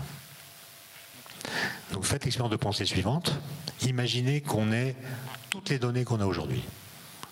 Donc 1.94 2.06
faites 2.06 2.26
l'expérience 2.26 2.52
de 2.52 2.58
pensée 2.58 2.86
suivante. 2.86 3.34
Imaginez 3.82 4.42
qu'on 4.42 4.72
ait 4.72 4.96
toutes 5.50 5.70
les 5.70 5.80
données 5.80 6.04
qu'on 6.04 6.20
a 6.20 6.26
aujourd'hui, 6.26 6.64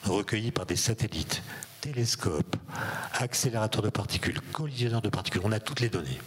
recueillies 0.03 0.51
par 0.51 0.65
des 0.65 0.75
satellites, 0.75 1.43
télescopes, 1.81 2.55
accélérateurs 3.13 3.83
de 3.83 3.89
particules, 3.89 4.39
collisionneurs 4.51 5.01
de 5.01 5.09
particules. 5.09 5.41
On 5.43 5.51
a 5.51 5.59
toutes 5.59 5.81
les 5.81 5.89
données 5.89 6.17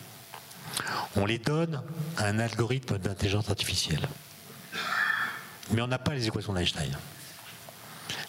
on 1.16 1.26
les 1.26 1.38
donne 1.38 1.82
à 2.16 2.26
un 2.26 2.38
algorithme 2.38 2.98
d'intelligence 2.98 3.50
artificielle. 3.50 4.08
Mais 5.72 5.82
on 5.82 5.86
n'a 5.86 5.98
pas 5.98 6.14
les 6.14 6.26
équations 6.26 6.52
d'Einstein. 6.52 6.96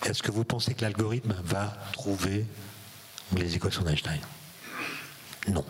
Est-ce 0.05 0.21
que 0.21 0.31
vous 0.31 0.43
pensez 0.43 0.73
que 0.73 0.81
l'algorithme 0.81 1.35
va 1.43 1.73
trouver 1.93 2.45
les 3.35 3.55
équations 3.55 3.83
d'Einstein? 3.83 4.19
Non. 5.47 5.65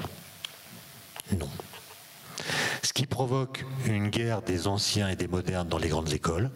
Non. 1.37 1.49
Ce 2.81 2.93
qui 2.93 3.05
provoque 3.05 3.65
une 3.85 4.09
guerre 4.09 4.41
des 4.41 4.67
anciens 4.67 5.09
et 5.09 5.15
des 5.15 5.27
modernes 5.27 5.67
dans 5.67 5.77
les 5.77 5.89
grandes 5.89 6.11
écoles. 6.11 6.49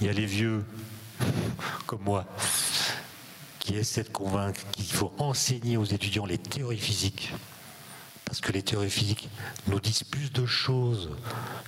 Il 0.00 0.06
y 0.06 0.10
a 0.10 0.12
les 0.12 0.26
vieux, 0.26 0.64
comme 1.86 2.02
moi, 2.02 2.24
qui 3.58 3.74
essaient 3.74 4.04
de 4.04 4.10
convaincre 4.10 4.60
qu'il 4.72 4.92
faut 4.92 5.12
enseigner 5.18 5.76
aux 5.76 5.84
étudiants 5.84 6.26
les 6.26 6.38
théories 6.38 6.78
physiques 6.78 7.32
parce 8.26 8.40
que 8.40 8.52
les 8.52 8.62
théories 8.62 8.90
physiques 8.90 9.28
nous 9.68 9.80
disent 9.80 10.02
plus 10.02 10.32
de 10.32 10.44
choses 10.44 11.10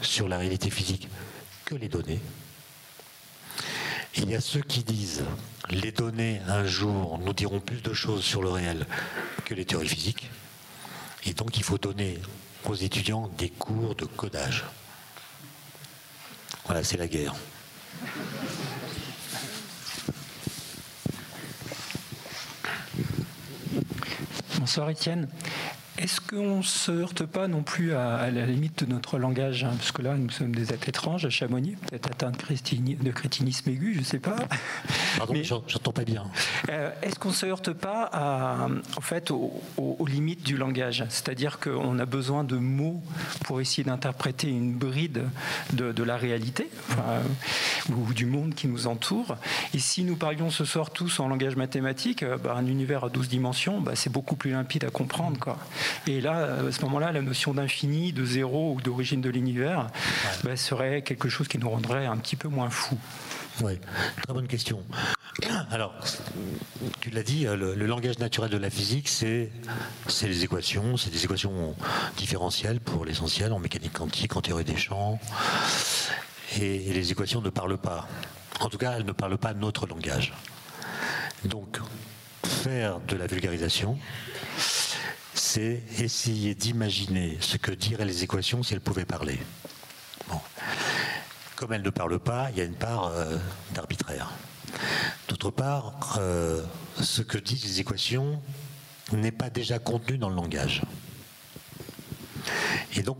sur 0.02 0.28
la 0.28 0.38
réalité 0.38 0.70
physique 0.70 1.08
que 1.64 1.76
les 1.76 1.88
données. 1.88 2.20
Il 4.16 4.28
y 4.28 4.34
a 4.34 4.40
ceux 4.40 4.60
qui 4.60 4.82
disent 4.82 5.24
les 5.70 5.92
données 5.92 6.40
un 6.48 6.66
jour 6.66 7.18
nous 7.18 7.32
diront 7.32 7.60
plus 7.60 7.80
de 7.80 7.94
choses 7.94 8.24
sur 8.24 8.42
le 8.42 8.50
réel 8.50 8.86
que 9.44 9.54
les 9.54 9.64
théories 9.64 9.88
physiques. 9.88 10.28
Et 11.24 11.32
donc 11.32 11.56
il 11.56 11.62
faut 11.62 11.78
donner 11.78 12.18
aux 12.64 12.74
étudiants 12.74 13.30
des 13.38 13.50
cours 13.50 13.94
de 13.94 14.04
codage. 14.04 14.64
Voilà, 16.66 16.82
c'est 16.82 16.96
la 16.96 17.06
guerre. 17.06 17.34
Bonsoir 24.58 24.90
Étienne. 24.90 25.28
Est-ce 25.98 26.20
qu'on 26.20 26.58
ne 26.58 26.62
se 26.62 26.92
heurte 26.92 27.24
pas 27.24 27.48
non 27.48 27.62
plus 27.62 27.92
à, 27.92 28.30
la 28.30 28.46
limite 28.46 28.84
de 28.84 28.90
notre 28.90 29.18
langage 29.18 29.64
hein, 29.64 29.72
Parce 29.76 29.90
que 29.90 30.00
là, 30.00 30.14
nous 30.14 30.30
sommes 30.30 30.54
des 30.54 30.72
êtres 30.72 30.88
étranges 30.88 31.24
à 31.24 31.30
Chamonix, 31.30 31.76
peut-être 31.88 32.08
atteints 32.08 32.30
de, 32.30 33.10
crétinisme 33.10 33.70
aigu, 33.70 33.94
je 33.94 33.98
ne 33.98 34.04
sais 34.04 34.20
pas. 34.20 34.36
Pardon, 35.18 35.34
j'entends 35.42 35.92
pas 35.92 36.04
bien. 36.04 36.24
Euh, 36.70 36.92
est-ce 37.02 37.18
qu'on 37.18 37.30
ne 37.30 37.34
se 37.34 37.46
heurte 37.46 37.72
pas 37.72 38.08
à, 38.12 38.68
en 38.96 39.00
fait, 39.00 39.32
aux, 39.32 39.60
limites 40.06 40.44
du 40.44 40.56
langage? 40.56 41.04
C'est-à-dire 41.08 41.58
qu'on 41.58 41.98
a 41.98 42.06
besoin 42.06 42.44
de 42.44 42.56
mots 42.56 43.02
pour 43.44 43.60
essayer 43.60 43.82
d'interpréter 43.82 44.48
une 44.48 44.74
bride 44.74 45.24
de, 45.72 46.02
la 46.04 46.16
réalité 46.16 46.70
ou 47.90 48.14
du 48.14 48.24
monde 48.24 48.54
qui 48.54 48.68
nous 48.68 48.86
entoure. 48.86 49.36
Et 49.74 49.80
si 49.80 50.04
nous 50.04 50.14
parlions 50.14 50.48
ce 50.50 50.64
soir 50.64 50.90
tous 50.90 51.18
en 51.18 51.28
langage 51.28 51.56
mathématique, 51.56 52.22
euh, 52.22 52.36
bah, 52.36 52.54
un 52.56 52.66
univers 52.66 53.04
à 53.04 53.08
12 53.08 53.28
dimensions, 53.28 53.80
bah, 53.80 53.92
c'est 53.94 54.12
beaucoup 54.12 54.36
plus 54.36 54.52
limpide 54.52 54.84
à 54.84 54.90
comprendre. 54.90 55.38
Quoi. 55.38 55.58
Et 56.06 56.20
là, 56.20 56.66
à 56.68 56.72
ce 56.72 56.80
moment-là, 56.82 57.12
la 57.12 57.22
notion 57.22 57.54
d'infini, 57.54 58.12
de 58.12 58.24
zéro 58.24 58.74
ou 58.74 58.80
d'origine 58.80 59.20
de 59.20 59.30
l'univers 59.30 59.88
bah, 60.44 60.56
serait 60.56 61.02
quelque 61.02 61.28
chose 61.28 61.48
qui 61.48 61.58
nous 61.58 61.70
rendrait 61.70 62.06
un 62.06 62.16
petit 62.16 62.36
peu 62.36 62.48
moins 62.48 62.70
fous. 62.70 62.98
Oui, 63.62 63.78
très 64.22 64.32
bonne 64.32 64.46
question. 64.46 64.82
Alors, 65.70 65.94
tu 67.00 67.10
l'as 67.10 67.22
dit, 67.22 67.44
le, 67.44 67.74
langage 67.74 68.18
naturel 68.18 68.50
de 68.50 68.56
la 68.56 68.70
physique, 68.70 69.08
c'est 69.08 69.50
les 70.22 70.44
équations, 70.44 70.96
c'est 70.96 71.10
des 71.10 71.24
équations 71.24 71.74
différentielles 72.16 72.80
pour 72.80 73.04
l'essentiel, 73.04 73.52
en 73.52 73.58
mécanique 73.58 73.92
quantique, 73.92 74.36
en 74.36 74.40
théorie 74.40 74.64
des 74.64 74.76
champs. 74.76 75.18
Et, 76.60 76.88
et 76.88 76.92
les 76.92 77.12
équations 77.12 77.40
ne 77.40 77.50
parlent 77.50 77.78
pas. 77.78 78.08
En 78.60 78.68
tout 78.68 78.78
cas, 78.78 78.92
elles 78.96 79.04
ne 79.04 79.12
parlent 79.12 79.38
pas 79.38 79.54
notre 79.54 79.86
langage. 79.86 80.32
Donc, 81.44 81.78
faire 82.44 83.00
de 83.00 83.16
la 83.16 83.26
vulgarisation, 83.26 83.98
essayer 85.98 86.54
d'imaginer 86.54 87.36
ce 87.40 87.56
que 87.56 87.72
diraient 87.72 88.04
les 88.04 88.24
équations 88.24 88.62
si 88.62 88.74
elles 88.74 88.80
pouvaient 88.80 89.04
parler. 89.04 89.38
Comme 91.56 91.72
elles 91.72 91.82
ne 91.82 91.90
parlent 91.90 92.20
pas, 92.20 92.50
il 92.50 92.58
y 92.58 92.60
a 92.60 92.64
une 92.64 92.76
part 92.76 93.06
euh, 93.08 93.36
d'arbitraire. 93.74 94.30
D'autre 95.28 95.50
part, 95.50 96.16
euh, 96.20 96.62
ce 97.00 97.22
que 97.22 97.38
disent 97.38 97.64
les 97.64 97.80
équations 97.80 98.40
n'est 99.12 99.32
pas 99.32 99.50
déjà 99.50 99.78
contenu 99.78 100.18
dans 100.18 100.28
le 100.28 100.36
langage. 100.36 100.82
Et 102.94 103.02
donc, 103.02 103.18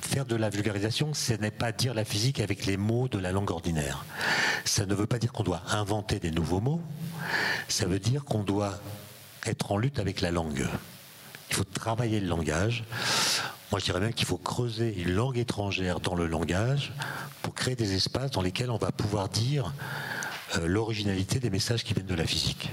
faire 0.00 0.24
de 0.24 0.34
la 0.34 0.50
vulgarisation, 0.50 1.14
ce 1.14 1.34
n'est 1.34 1.52
pas 1.52 1.70
dire 1.70 1.94
la 1.94 2.04
physique 2.04 2.40
avec 2.40 2.66
les 2.66 2.76
mots 2.76 3.06
de 3.06 3.18
la 3.18 3.30
langue 3.30 3.50
ordinaire. 3.50 4.04
Ça 4.64 4.84
ne 4.86 4.94
veut 4.94 5.06
pas 5.06 5.18
dire 5.18 5.32
qu'on 5.32 5.44
doit 5.44 5.62
inventer 5.68 6.18
des 6.18 6.32
nouveaux 6.32 6.60
mots, 6.60 6.82
ça 7.68 7.86
veut 7.86 8.00
dire 8.00 8.24
qu'on 8.24 8.42
doit 8.42 8.80
être 9.46 9.70
en 9.70 9.76
lutte 9.76 10.00
avec 10.00 10.20
la 10.20 10.32
langue. 10.32 10.66
Il 11.50 11.56
faut 11.56 11.64
travailler 11.64 12.20
le 12.20 12.28
langage. 12.28 12.84
Moi, 13.70 13.78
je 13.78 13.84
dirais 13.84 14.00
même 14.00 14.14
qu'il 14.14 14.26
faut 14.26 14.36
creuser 14.36 14.94
une 15.00 15.12
langue 15.12 15.38
étrangère 15.38 16.00
dans 16.00 16.14
le 16.14 16.26
langage 16.26 16.92
pour 17.42 17.54
créer 17.54 17.76
des 17.76 17.94
espaces 17.94 18.30
dans 18.30 18.42
lesquels 18.42 18.70
on 18.70 18.78
va 18.78 18.92
pouvoir 18.92 19.28
dire 19.28 19.72
euh, 20.56 20.66
l'originalité 20.66 21.38
des 21.38 21.50
messages 21.50 21.84
qui 21.84 21.94
viennent 21.94 22.06
de 22.06 22.14
la 22.14 22.26
physique. 22.26 22.70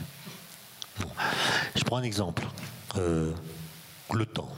Je 1.76 1.84
prends 1.84 1.98
un 1.98 2.04
exemple. 2.04 2.44
Euh, 2.98 3.32
le 4.14 4.26
temps. 4.26 4.50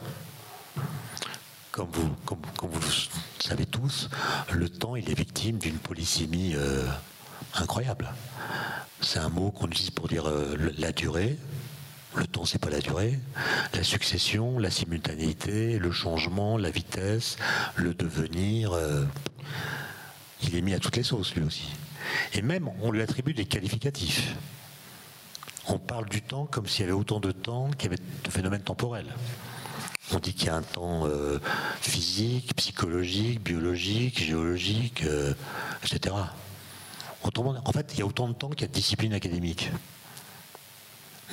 comme 1.72 1.90
vous, 1.92 2.80
le 2.80 3.44
savez 3.44 3.66
tous, 3.66 4.10
le 4.52 4.70
temps, 4.70 4.96
il 4.96 5.10
est 5.10 5.18
victime 5.18 5.58
d'une 5.58 5.78
polysémie 5.78 6.54
euh, 6.56 6.86
incroyable. 7.56 8.14
C'est 9.02 9.20
un 9.20 9.30
mot 9.30 9.52
qu'on 9.52 9.68
utilise 9.68 9.92
pour 9.92 10.08
dire 10.08 10.26
la 10.78 10.92
durée. 10.92 11.38
Le 12.16 12.26
temps, 12.26 12.46
c'est 12.46 12.60
pas 12.60 12.70
la 12.70 12.80
durée. 12.80 13.20
La 13.74 13.84
succession, 13.84 14.58
la 14.58 14.72
simultanéité, 14.72 15.78
le 15.78 15.92
changement, 15.92 16.58
la 16.58 16.72
vitesse, 16.72 17.38
le 17.76 17.94
devenir. 17.94 18.74
Euh, 18.74 19.06
il 20.42 20.56
est 20.56 20.62
mis 20.62 20.74
à 20.74 20.80
toutes 20.80 20.96
les 20.96 21.04
sauces, 21.04 21.36
lui 21.36 21.44
aussi. 21.44 21.70
Et 22.34 22.42
même, 22.42 22.70
on 22.82 22.92
lui 22.92 23.02
attribue 23.02 23.34
des 23.34 23.46
qualificatifs. 23.46 24.36
On 25.68 25.78
parle 25.78 26.10
du 26.10 26.22
temps 26.22 26.46
comme 26.46 26.66
s'il 26.66 26.82
y 26.82 26.84
avait 26.86 26.98
autant 26.98 27.20
de 27.20 27.32
temps 27.32 27.70
qu'il 27.78 27.92
y 27.92 27.94
avait 27.94 28.04
de 28.24 28.32
phénomènes 28.32 28.64
temporels. 28.64 29.14
On 30.12 30.18
dit 30.18 30.34
qu'il 30.34 30.48
y 30.48 30.50
a 30.50 30.56
un 30.56 30.64
temps 30.64 31.06
euh, 31.06 31.38
physique, 31.82 32.56
psychologique, 32.56 33.44
biologique, 33.44 34.24
géologique, 34.24 35.04
euh, 35.04 35.36
etc. 35.84 36.16
en 37.24 37.72
fait, 37.72 37.92
il 37.94 38.00
y 38.00 38.02
a 38.02 38.06
autant 38.08 38.28
de 38.28 38.34
temps 38.34 38.50
qu'il 38.50 38.62
y 38.62 38.64
a 38.64 38.68
de 38.68 38.74
disciplines 38.74 39.14
académiques. 39.14 39.70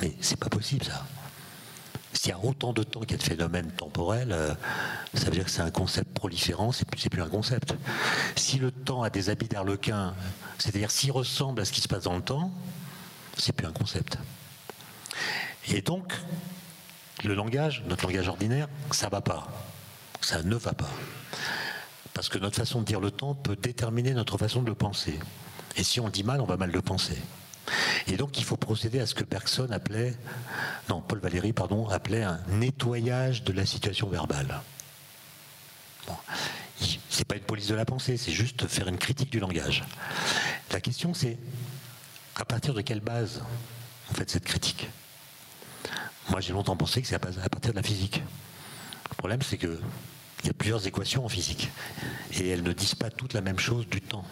Mais 0.01 0.13
c'est 0.21 0.39
pas 0.39 0.49
possible 0.49 0.85
ça. 0.85 1.05
S'il 2.13 2.31
y 2.31 2.33
a 2.33 2.39
autant 2.39 2.73
de 2.73 2.83
temps 2.83 3.01
qu'il 3.01 3.11
y 3.11 3.13
a 3.15 3.17
de 3.17 3.23
phénomènes 3.23 3.71
temporels, 3.71 4.31
euh, 4.31 4.53
ça 5.13 5.25
veut 5.25 5.31
dire 5.31 5.45
que 5.45 5.51
c'est 5.51 5.61
un 5.61 5.71
concept 5.71 6.13
proliférant, 6.13 6.71
c'est 6.71 6.87
plus, 6.87 7.09
plus 7.09 7.21
un 7.21 7.29
concept. 7.29 7.75
Si 8.35 8.57
le 8.57 8.71
temps 8.71 9.03
a 9.03 9.09
des 9.09 9.29
habits 9.29 9.47
d'arlequin, 9.47 10.15
c'est-à-dire 10.57 10.89
s'il 10.89 11.11
ressemble 11.11 11.61
à 11.61 11.65
ce 11.65 11.71
qui 11.71 11.81
se 11.81 11.87
passe 11.87 12.03
dans 12.03 12.15
le 12.15 12.23
temps, 12.23 12.51
c'est 13.37 13.53
plus 13.53 13.67
un 13.67 13.71
concept. 13.71 14.17
Et 15.69 15.81
donc, 15.81 16.13
le 17.23 17.35
langage, 17.35 17.83
notre 17.87 18.07
langage 18.07 18.27
ordinaire, 18.27 18.67
ça 18.91 19.09
va 19.09 19.21
pas. 19.21 19.47
Ça 20.21 20.41
ne 20.41 20.55
va 20.55 20.73
pas. 20.73 20.89
Parce 22.13 22.29
que 22.29 22.39
notre 22.39 22.55
façon 22.55 22.81
de 22.81 22.85
dire 22.85 22.99
le 22.99 23.11
temps 23.11 23.35
peut 23.35 23.55
déterminer 23.55 24.13
notre 24.13 24.37
façon 24.37 24.61
de 24.63 24.67
le 24.67 24.75
penser. 24.75 25.19
Et 25.75 25.83
si 25.83 25.99
on 25.99 26.09
dit 26.09 26.23
mal, 26.23 26.41
on 26.41 26.45
va 26.45 26.57
mal 26.57 26.71
le 26.71 26.81
penser. 26.81 27.17
Et 28.07 28.17
donc 28.17 28.37
il 28.37 28.43
faut 28.43 28.57
procéder 28.57 28.99
à 28.99 29.05
ce 29.05 29.15
que 29.15 29.23
Bergson 29.23 29.67
appelait, 29.71 30.15
non, 30.89 31.01
Paul 31.01 31.19
Valéry, 31.19 31.53
pardon, 31.53 31.87
appelait 31.89 32.23
un 32.23 32.39
nettoyage 32.49 33.43
de 33.43 33.53
la 33.53 33.65
situation 33.65 34.07
verbale. 34.07 34.61
Bon. 36.07 36.15
C'est 37.09 37.25
pas 37.25 37.35
une 37.35 37.41
police 37.41 37.67
de 37.67 37.75
la 37.75 37.85
pensée, 37.85 38.17
c'est 38.17 38.31
juste 38.31 38.67
faire 38.67 38.87
une 38.87 38.97
critique 38.97 39.31
du 39.31 39.39
langage. 39.39 39.83
La 40.71 40.79
question 40.79 41.13
c'est 41.13 41.37
à 42.35 42.45
partir 42.45 42.73
de 42.73 42.81
quelle 42.81 42.99
base 42.99 43.41
vous 44.09 44.15
faites 44.15 44.29
cette 44.29 44.45
critique 44.45 44.87
moi, 46.29 46.41
j'ai 46.41 46.51
longtemps 46.51 46.75
pensé 46.75 47.01
que 47.01 47.07
c'est 47.07 47.15
à 47.15 47.19
partir 47.19 47.71
de 47.71 47.75
la 47.75 47.83
physique. 47.83 48.21
Le 49.09 49.15
problème, 49.15 49.41
c'est 49.41 49.57
qu'il 49.57 49.79
y 50.43 50.49
a 50.49 50.53
plusieurs 50.53 50.85
équations 50.85 51.23
en 51.25 51.29
physique. 51.29 51.69
Et 52.33 52.49
elles 52.49 52.63
ne 52.63 52.73
disent 52.73 52.95
pas 52.95 53.09
toutes 53.09 53.33
la 53.33 53.41
même 53.41 53.59
chose 53.59 53.87
du 53.87 54.01
temps. 54.01 54.25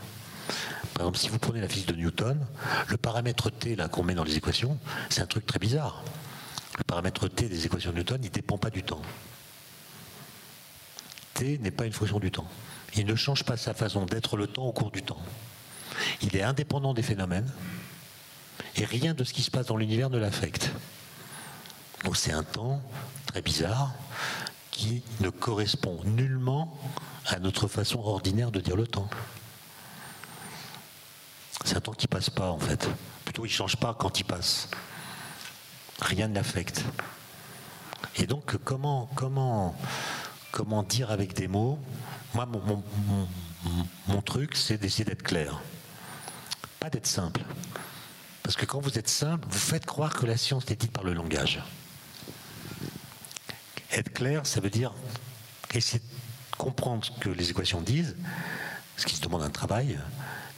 Par 0.95 1.03
exemple, 1.03 1.17
si 1.17 1.27
vous 1.27 1.39
prenez 1.39 1.59
la 1.59 1.67
physique 1.67 1.89
de 1.89 1.95
Newton, 1.95 2.39
le 2.87 2.95
paramètre 2.95 3.49
t 3.49 3.75
qu'on 3.91 4.03
met 4.03 4.15
dans 4.15 4.23
les 4.23 4.37
équations, 4.37 4.79
c'est 5.09 5.21
un 5.21 5.25
truc 5.25 5.45
très 5.45 5.59
bizarre. 5.59 6.01
Le 6.77 6.85
paramètre 6.85 7.27
t 7.27 7.49
des 7.49 7.65
équations 7.65 7.91
de 7.91 7.97
Newton, 7.97 8.19
il 8.21 8.27
ne 8.27 8.33
dépend 8.33 8.57
pas 8.57 8.69
du 8.69 8.81
temps. 8.81 9.01
t 11.33 11.57
n'est 11.57 11.71
pas 11.71 11.85
une 11.85 11.91
fonction 11.91 12.19
du 12.19 12.31
temps. 12.31 12.47
Il 12.95 13.05
ne 13.05 13.15
change 13.15 13.43
pas 13.43 13.57
sa 13.57 13.73
façon 13.73 14.05
d'être 14.05 14.37
le 14.37 14.47
temps 14.47 14.63
au 14.63 14.71
cours 14.71 14.89
du 14.89 15.03
temps. 15.03 15.21
Il 16.21 16.33
est 16.37 16.43
indépendant 16.43 16.93
des 16.93 17.03
phénomènes 17.03 17.51
et 18.77 18.85
rien 18.85 19.13
de 19.13 19.25
ce 19.25 19.33
qui 19.33 19.41
se 19.41 19.51
passe 19.51 19.65
dans 19.65 19.75
l'univers 19.75 20.09
ne 20.09 20.17
l'affecte. 20.17 20.71
Donc 22.05 22.15
c'est 22.15 22.31
un 22.31 22.43
temps 22.43 22.81
très 23.25 23.41
bizarre 23.41 23.91
qui 24.71 25.03
ne 25.19 25.29
correspond 25.29 25.99
nullement 26.05 26.77
à 27.25 27.39
notre 27.39 27.67
façon 27.67 27.99
ordinaire 27.99 28.51
de 28.51 28.61
dire 28.61 28.77
le 28.77 28.87
temps. 28.87 29.09
C'est 31.65 31.75
un 31.77 31.81
temps 31.81 31.93
qui 31.93 32.07
passe 32.07 32.29
pas 32.29 32.51
en 32.51 32.59
fait. 32.59 32.87
Plutôt 33.25 33.45
il 33.45 33.49
change 33.49 33.75
pas 33.75 33.93
quand 33.93 34.19
il 34.19 34.23
passe. 34.23 34.69
Rien 35.99 36.27
ne 36.27 36.35
l'affecte. 36.35 36.85
Et 38.17 38.27
donc 38.27 38.55
comment 38.63 39.09
comment 39.15 39.75
comment 40.51 40.83
dire 40.83 41.11
avec 41.11 41.33
des 41.33 41.47
mots? 41.47 41.79
Moi 42.33 42.45
mon, 42.45 42.83
mon 44.07 44.21
truc 44.21 44.55
c'est 44.55 44.77
d'essayer 44.77 45.05
d'être 45.05 45.23
clair, 45.23 45.59
pas 46.79 46.89
d'être 46.89 47.07
simple. 47.07 47.41
Parce 48.43 48.55
que 48.55 48.65
quand 48.65 48.79
vous 48.79 48.99
êtes 48.99 49.09
simple, 49.09 49.47
vous 49.49 49.57
faites 49.57 49.87
croire 49.87 50.13
que 50.13 50.27
la 50.27 50.37
science 50.37 50.69
est 50.69 50.79
dite 50.79 50.91
par 50.91 51.03
le 51.03 51.13
langage. 51.13 51.63
Être 53.91 54.13
clair, 54.13 54.45
ça 54.45 54.59
veut 54.59 54.69
dire 54.69 54.93
essayer 55.73 55.99
de 55.99 56.55
comprendre 56.57 57.03
ce 57.03 57.11
que 57.19 57.29
les 57.29 57.49
équations 57.49 57.81
disent, 57.81 58.15
ce 58.97 59.05
qui 59.05 59.15
se 59.15 59.21
demande 59.21 59.41
un 59.41 59.49
travail. 59.49 59.99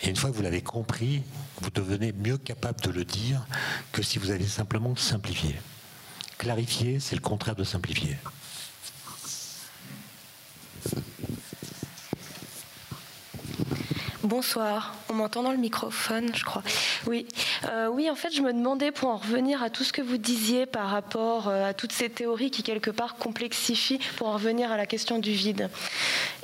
Et 0.04 0.10
une 0.10 0.16
fois 0.16 0.30
que 0.30 0.36
vous 0.36 0.42
l'avez 0.42 0.62
compris, 0.62 1.24
vous 1.62 1.70
devenez 1.70 2.12
mieux 2.12 2.38
capable 2.38 2.82
de 2.82 2.92
le 2.92 3.04
dire 3.04 3.46
que 3.92 4.02
si 4.02 4.20
vous 4.20 4.32
avez 4.32 4.46
simplement 4.46 4.96
simplifié. 4.96 5.56
Clarifier, 6.38 7.00
c'est 7.00 7.16
le 7.16 7.22
contraire 7.22 7.56
de 7.56 7.64
simplifier. 7.64 8.18
Bonsoir, 14.24 14.94
on 15.10 15.14
m'entend 15.14 15.42
dans 15.42 15.52
le 15.52 15.58
microphone, 15.58 16.32
je 16.36 16.44
crois. 16.44 16.62
Oui, 17.08 17.26
euh, 17.66 17.88
oui, 17.88 18.10
en 18.10 18.16
fait, 18.16 18.34
je 18.34 18.42
me 18.42 18.54
demandais 18.54 18.92
pour 18.92 19.10
en 19.10 19.18
revenir 19.18 19.64
à 19.64 19.70
tout 19.70 19.84
ce 19.84 19.94
que 19.94 20.02
vous 20.02 20.18
disiez 20.18 20.66
par 20.66 20.90
rapport 20.90 21.48
euh, 21.48 21.70
à 21.70 21.74
toutes 21.74 21.92
ces 21.92 22.10
théories 22.10 22.52
qui 22.52 22.64
quelque 22.64 22.92
part 22.92 23.16
complexifient, 23.16 24.00
pour 24.18 24.28
en 24.28 24.34
revenir 24.34 24.72
à 24.72 24.78
la 24.78 24.86
question 24.86 25.20
du 25.20 25.32
vide. 25.32 25.70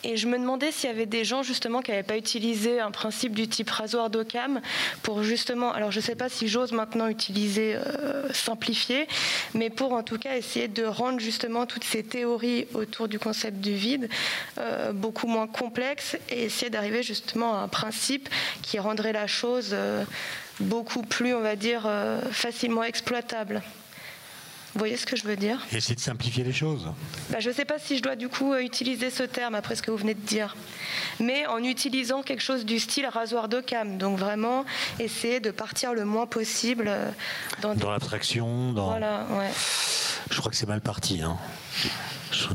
Et 0.03 0.17
je 0.17 0.27
me 0.27 0.37
demandais 0.37 0.71
s'il 0.71 0.89
y 0.89 0.93
avait 0.93 1.05
des 1.05 1.23
gens 1.23 1.43
justement 1.43 1.81
qui 1.81 1.91
n'avaient 1.91 2.03
pas 2.03 2.17
utilisé 2.17 2.79
un 2.81 2.91
principe 2.91 3.33
du 3.33 3.47
type 3.47 3.69
rasoir 3.69 4.09
d'Occam 4.09 4.59
pour 5.01 5.23
justement, 5.23 5.71
alors 5.71 5.91
je 5.91 5.99
ne 5.99 6.03
sais 6.03 6.15
pas 6.15 6.27
si 6.27 6.49
j'ose 6.49 6.73
maintenant 6.73 7.07
utiliser 7.07 7.75
euh, 7.75 8.31
simplifier, 8.33 9.07
mais 9.53 9.69
pour 9.69 9.93
en 9.93 10.03
tout 10.03 10.17
cas 10.17 10.35
essayer 10.35 10.67
de 10.67 10.83
rendre 10.83 11.19
justement 11.19 11.65
toutes 11.65 11.85
ces 11.85 12.03
théories 12.03 12.67
autour 12.73 13.07
du 13.07 13.17
concept 13.17 13.59
du 13.61 13.73
vide 13.73 14.09
euh, 14.57 14.91
beaucoup 14.91 15.27
moins 15.27 15.47
complexes 15.47 16.17
et 16.29 16.43
essayer 16.43 16.69
d'arriver 16.69 17.01
justement 17.01 17.57
à 17.57 17.63
un 17.63 17.67
principe 17.69 18.27
qui 18.61 18.79
rendrait 18.79 19.13
la 19.13 19.27
chose 19.27 19.73
beaucoup 20.59 21.01
plus, 21.01 21.33
on 21.33 21.41
va 21.41 21.55
dire, 21.55 21.89
facilement 22.31 22.83
exploitable. 22.83 23.61
Vous 24.73 24.79
voyez 24.79 24.97
ce 24.97 25.05
que 25.05 25.15
je 25.15 25.23
veux 25.23 25.35
dire? 25.35 25.59
Essayer 25.71 25.93
de 25.93 25.99
simplifier 25.99 26.43
les 26.43 26.51
choses. 26.51 26.91
Bah, 27.29 27.39
je 27.39 27.49
ne 27.49 27.53
sais 27.53 27.63
pas 27.63 27.77
si 27.77 27.95
je 27.95 28.01
dois 28.01 28.15
du 28.15 28.27
coup 28.27 28.53
euh, 28.53 28.59
utiliser 28.59 29.11
ce 29.11 29.21
terme 29.21 29.53
après 29.53 29.75
ce 29.75 29.83
que 29.83 29.91
vous 29.91 29.97
venez 29.97 30.15
de 30.15 30.21
dire. 30.21 30.55
Mais 31.19 31.45
en 31.45 31.63
utilisant 31.63 32.23
quelque 32.23 32.41
chose 32.41 32.65
du 32.65 32.79
style 32.79 33.05
rasoir 33.05 33.49
de 33.49 33.61
cam. 33.61 33.99
Donc 33.99 34.17
vraiment 34.17 34.65
essayer 34.99 35.39
de 35.39 35.51
partir 35.51 35.93
le 35.93 36.05
moins 36.05 36.25
possible 36.25 36.85
euh, 36.87 37.11
dans, 37.61 37.91
l'abstraction. 37.91 38.73
Dans... 38.73 38.87
Voilà, 38.87 39.27
ouais. 39.29 39.51
Je 40.31 40.39
crois 40.39 40.49
que 40.49 40.57
c'est 40.57 40.67
mal 40.67 40.81
parti. 40.81 41.21
Hein. 41.21 41.37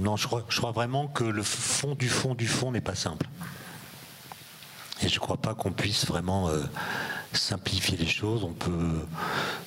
non, 0.00 0.16
je 0.16 0.26
crois, 0.26 0.44
je 0.48 0.58
crois 0.58 0.72
vraiment 0.72 1.06
que 1.06 1.22
le 1.22 1.44
fond 1.44 1.94
du 1.94 2.08
fond 2.08 2.34
du 2.34 2.48
fond 2.48 2.72
n'est 2.72 2.80
pas 2.80 2.96
simple. 2.96 3.26
Et 5.02 5.08
je 5.08 5.14
ne 5.14 5.20
crois 5.20 5.36
pas 5.36 5.54
qu'on 5.54 5.72
puisse 5.72 6.06
vraiment 6.06 6.48
euh, 6.48 6.62
simplifier 7.32 7.96
les 7.96 8.06
choses. 8.06 8.42
On 8.42 8.52
peut 8.52 9.06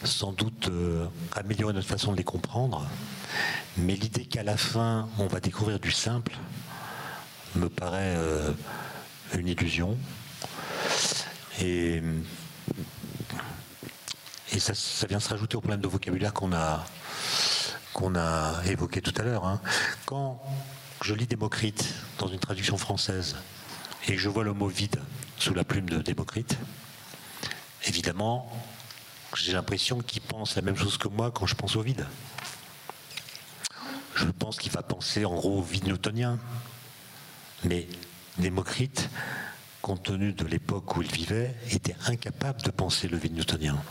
sans 0.04 0.34
doute 0.34 0.68
euh, 0.70 1.06
améliorer 1.34 1.74
notre 1.74 1.88
façon 1.88 2.12
de 2.12 2.18
les 2.18 2.24
comprendre. 2.24 2.86
Mais 3.78 3.96
l'idée 3.96 4.26
qu'à 4.26 4.44
la 4.44 4.58
fin, 4.58 5.08
on 5.20 5.28
va 5.28 5.40
découvrir 5.40 5.80
du 5.80 5.92
simple 5.92 6.34
me 7.56 7.70
paraît 7.70 8.16
euh, 8.18 8.52
une 9.38 9.48
illusion. 9.48 9.98
Et, 11.62 12.02
ça, 14.60 15.08
vient 15.08 15.20
se 15.20 15.30
rajouter 15.30 15.56
au 15.56 15.62
problème 15.62 15.80
de 15.80 15.88
vocabulaire 15.88 16.34
qu'on 16.34 16.52
a, 16.54 16.86
a 18.16 18.66
évoqué 18.66 19.02
tout 19.02 19.14
à 19.18 19.24
l'heure. 19.24 19.46
Hein. 19.46 19.62
Quand 20.06 20.42
je 21.02 21.14
lis 21.14 21.26
Démocrite 21.26 21.88
dans 22.20 22.28
une 22.28 22.40
traduction 22.40 22.78
française 22.78 23.38
et 24.08 24.14
que 24.14 24.20
je 24.20 24.30
vois 24.30 24.44
le 24.44 24.54
mot 24.54 24.68
vide 24.68 25.00
sous 25.42 25.56
la 25.56 25.64
plume 25.64 25.90
de 25.90 25.98
Démocrite, 25.98 26.56
évidemment, 27.88 28.48
j'ai 29.36 29.54
l'impression 29.54 30.00
qu'il 30.00 30.22
pense 30.22 30.56
la 30.56 30.62
même 30.62 30.76
chose 30.76 31.00
que 31.00 31.08
moi 31.08 31.32
quand 31.32 31.48
je 31.48 31.56
pense 31.56 31.76
au 31.76 31.82
vide. 31.82 32.06
Je 34.14 34.26
pense 34.26 34.60
qu'il 34.60 34.72
va 34.72 34.84
penser 34.84 35.26
en 35.26 35.34
gros 35.34 35.58
au 35.58 35.62
vide 35.64 35.88
newtonien. 35.88 36.38
Mais 37.64 37.88
Démocrite, 38.38 39.10
compte 39.82 40.04
tenu 40.04 40.32
de 40.32 40.46
l'époque 40.46 40.96
où 40.96 41.02
il 41.02 41.12
vivait, 41.12 41.56
était 41.72 41.96
incapable 42.06 42.62
de 42.62 42.70
penser 42.70 43.08
le 43.08 43.18
vide 43.18 43.34
newtonien. 43.34 43.82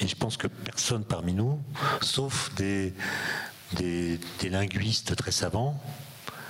Et 0.00 0.08
je 0.08 0.16
pense 0.16 0.38
que 0.38 0.46
personne 0.46 1.04
parmi 1.04 1.34
nous, 1.34 1.60
sauf 2.00 2.50
des, 2.54 2.94
linguistes 4.42 5.16
très 5.16 5.32
savants, 5.32 5.78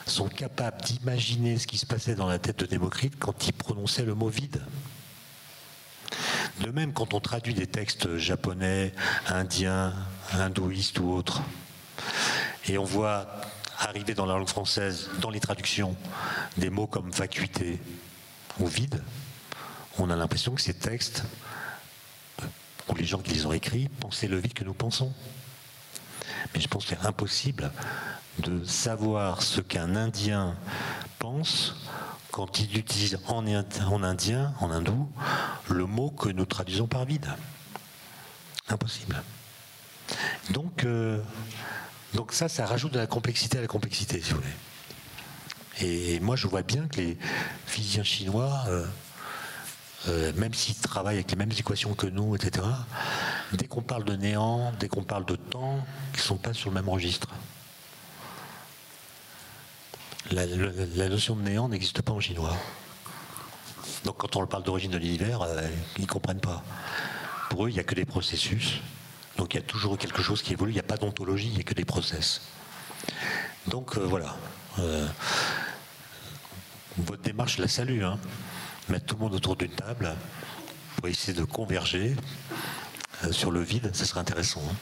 sont 0.06 0.28
capables 0.28 0.80
d'imaginer 0.82 1.58
ce 1.58 1.66
qui 1.66 1.78
se 1.78 1.86
passait 1.86 2.14
dans 2.14 2.28
la 2.28 2.38
tête 2.38 2.60
de 2.60 2.66
Démocrite 2.66 3.18
quand 3.18 3.46
il 3.46 3.52
prononçait 3.52 4.04
le 4.04 4.14
mot 4.14 4.28
vide. 4.28 4.62
De 6.60 6.70
même, 6.70 6.92
quand 6.92 7.12
on 7.12 7.20
traduit 7.20 7.54
des 7.54 7.66
textes 7.66 8.16
japonais, 8.16 8.92
indiens, 9.28 9.92
hindouistes 10.32 10.98
ou 11.00 11.10
autres, 11.10 11.42
et 12.66 12.78
on 12.78 12.84
voit 12.84 13.26
arriver 13.78 14.14
dans 14.14 14.26
la 14.26 14.34
langue 14.34 14.48
française, 14.48 15.10
dans 15.20 15.30
les 15.30 15.40
traductions, 15.40 15.96
des 16.56 16.70
mots 16.70 16.86
comme 16.86 17.10
vacuité 17.10 17.78
ou 18.58 18.66
vide, 18.66 19.02
on 19.98 20.08
a 20.08 20.16
l'impression 20.16 20.54
que 20.54 20.62
ces 20.62 20.74
textes, 20.74 21.24
ou 22.88 22.94
les 22.94 23.04
gens 23.04 23.18
qui 23.18 23.34
les 23.34 23.44
ont 23.44 23.52
écrits, 23.52 23.88
pensaient 24.00 24.28
le 24.28 24.38
vide 24.38 24.54
que 24.54 24.64
nous 24.64 24.74
pensons. 24.74 25.12
Mais 26.54 26.60
je 26.60 26.68
pense 26.68 26.86
que 26.86 26.90
c'est 26.90 27.06
impossible 27.06 27.70
de 28.38 28.64
savoir 28.64 29.42
ce 29.42 29.60
qu'un 29.60 29.96
Indien 29.96 30.54
pense 31.18 31.74
quand 32.36 32.60
il 32.60 32.76
utilise 32.76 33.18
en, 33.28 33.46
indien, 34.02 34.52
en 34.60 34.70
hindou, 34.70 35.08
le 35.70 35.86
mot 35.86 36.10
que 36.10 36.28
nous 36.28 36.44
traduisons 36.44 36.86
par 36.86 37.06
vide. 37.06 37.26
Impossible. 38.68 39.22
Donc, 40.50 40.84
euh, 40.84 41.22
donc 42.12 42.32
ça, 42.32 42.50
ça 42.50 42.66
rajoute 42.66 42.92
de 42.92 42.98
la 42.98 43.06
complexité 43.06 43.56
à 43.56 43.62
la 43.62 43.66
complexité, 43.66 44.20
si 44.20 44.32
vous 44.32 44.40
voulez. 44.40 44.52
Et 45.80 46.20
moi, 46.20 46.36
je 46.36 46.46
vois 46.46 46.60
bien 46.60 46.86
que 46.88 47.00
les 47.00 47.18
physiciens 47.64 48.04
chinois, 48.04 48.64
euh, 48.68 48.84
euh, 50.08 50.32
même 50.36 50.52
s'ils 50.52 50.76
travaillent 50.76 51.16
avec 51.16 51.30
les 51.30 51.38
mêmes 51.38 51.52
équations 51.52 51.94
que 51.94 52.06
nous, 52.06 52.36
etc., 52.36 52.66
dès 53.54 53.66
qu'on 53.66 53.82
parle 53.82 54.04
de 54.04 54.14
néant, 54.14 54.72
dès 54.78 54.88
qu'on 54.88 55.04
parle 55.04 55.24
de 55.24 55.36
temps, 55.36 55.84
ils 56.12 56.18
ne 56.18 56.22
sont 56.22 56.36
pas 56.36 56.52
sur 56.52 56.68
le 56.68 56.74
même 56.74 56.88
registre. 56.90 57.28
La, 60.30 61.08
notion 61.08 61.36
de 61.36 61.42
néant 61.42 61.68
n'existe 61.68 62.02
pas 62.02 62.12
en 62.12 62.20
chinois. 62.20 62.56
Donc 64.04 64.18
quand 64.18 64.36
on 64.36 64.46
parle 64.46 64.62
d'origine 64.62 64.90
de 64.90 64.98
l'univers, 64.98 65.42
euh, 65.42 65.68
ils 65.96 66.02
ne 66.02 66.06
comprennent 66.06 66.40
pas. 66.40 66.62
Pour 67.50 67.66
eux, 67.66 67.70
il 67.70 67.74
n'y 67.74 67.80
a 67.80 67.84
que 67.84 67.94
des 67.94 68.04
processus. 68.04 68.80
Donc 69.36 69.54
il 69.54 69.58
y 69.58 69.60
a 69.60 69.62
toujours 69.62 69.98
quelque 69.98 70.22
chose 70.22 70.42
qui 70.42 70.52
évolue. 70.52 70.72
Il 70.72 70.74
n'y 70.74 70.80
a 70.80 70.84
pas 70.84 70.96
d'ontologie, 70.96 71.48
il 71.48 71.54
n'y 71.54 71.60
a 71.60 71.64
que 71.64 71.74
des 71.74 71.84
process. 71.84 72.42
Donc 73.68 73.96
voilà 73.98 74.36
votre 76.98 77.22
démarche, 77.22 77.58
la 77.58 77.68
salue. 77.68 78.02
Hein. 78.02 78.18
Mettre 78.88 79.06
tout 79.06 79.16
le 79.16 79.22
monde 79.22 79.34
autour 79.34 79.56
d'une 79.56 79.70
table 79.70 80.14
pour 80.96 81.08
essayer 81.08 81.36
de 81.36 81.44
converger 81.44 82.14
euh, 83.24 83.32
sur 83.32 83.50
le 83.50 83.60
vide, 83.60 83.90
ça 83.94 84.04
serait 84.04 84.20
intéressant. 84.20 84.62
Hein. 84.70 84.74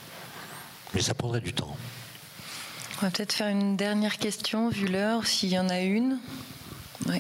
Mais 0.94 1.00
ça 1.00 1.14
prendrait 1.14 1.40
du 1.40 1.52
temps. 1.52 1.76
On 2.98 3.06
va 3.06 3.10
peut-être 3.10 3.32
faire 3.32 3.48
une 3.48 3.76
dernière 3.76 4.18
question, 4.18 4.68
vu 4.68 4.86
l'heure, 4.86 5.26
s'il 5.26 5.50
y 5.50 5.58
en 5.58 5.68
a 5.68 5.80
une. 5.80 6.18
Oui. 7.08 7.18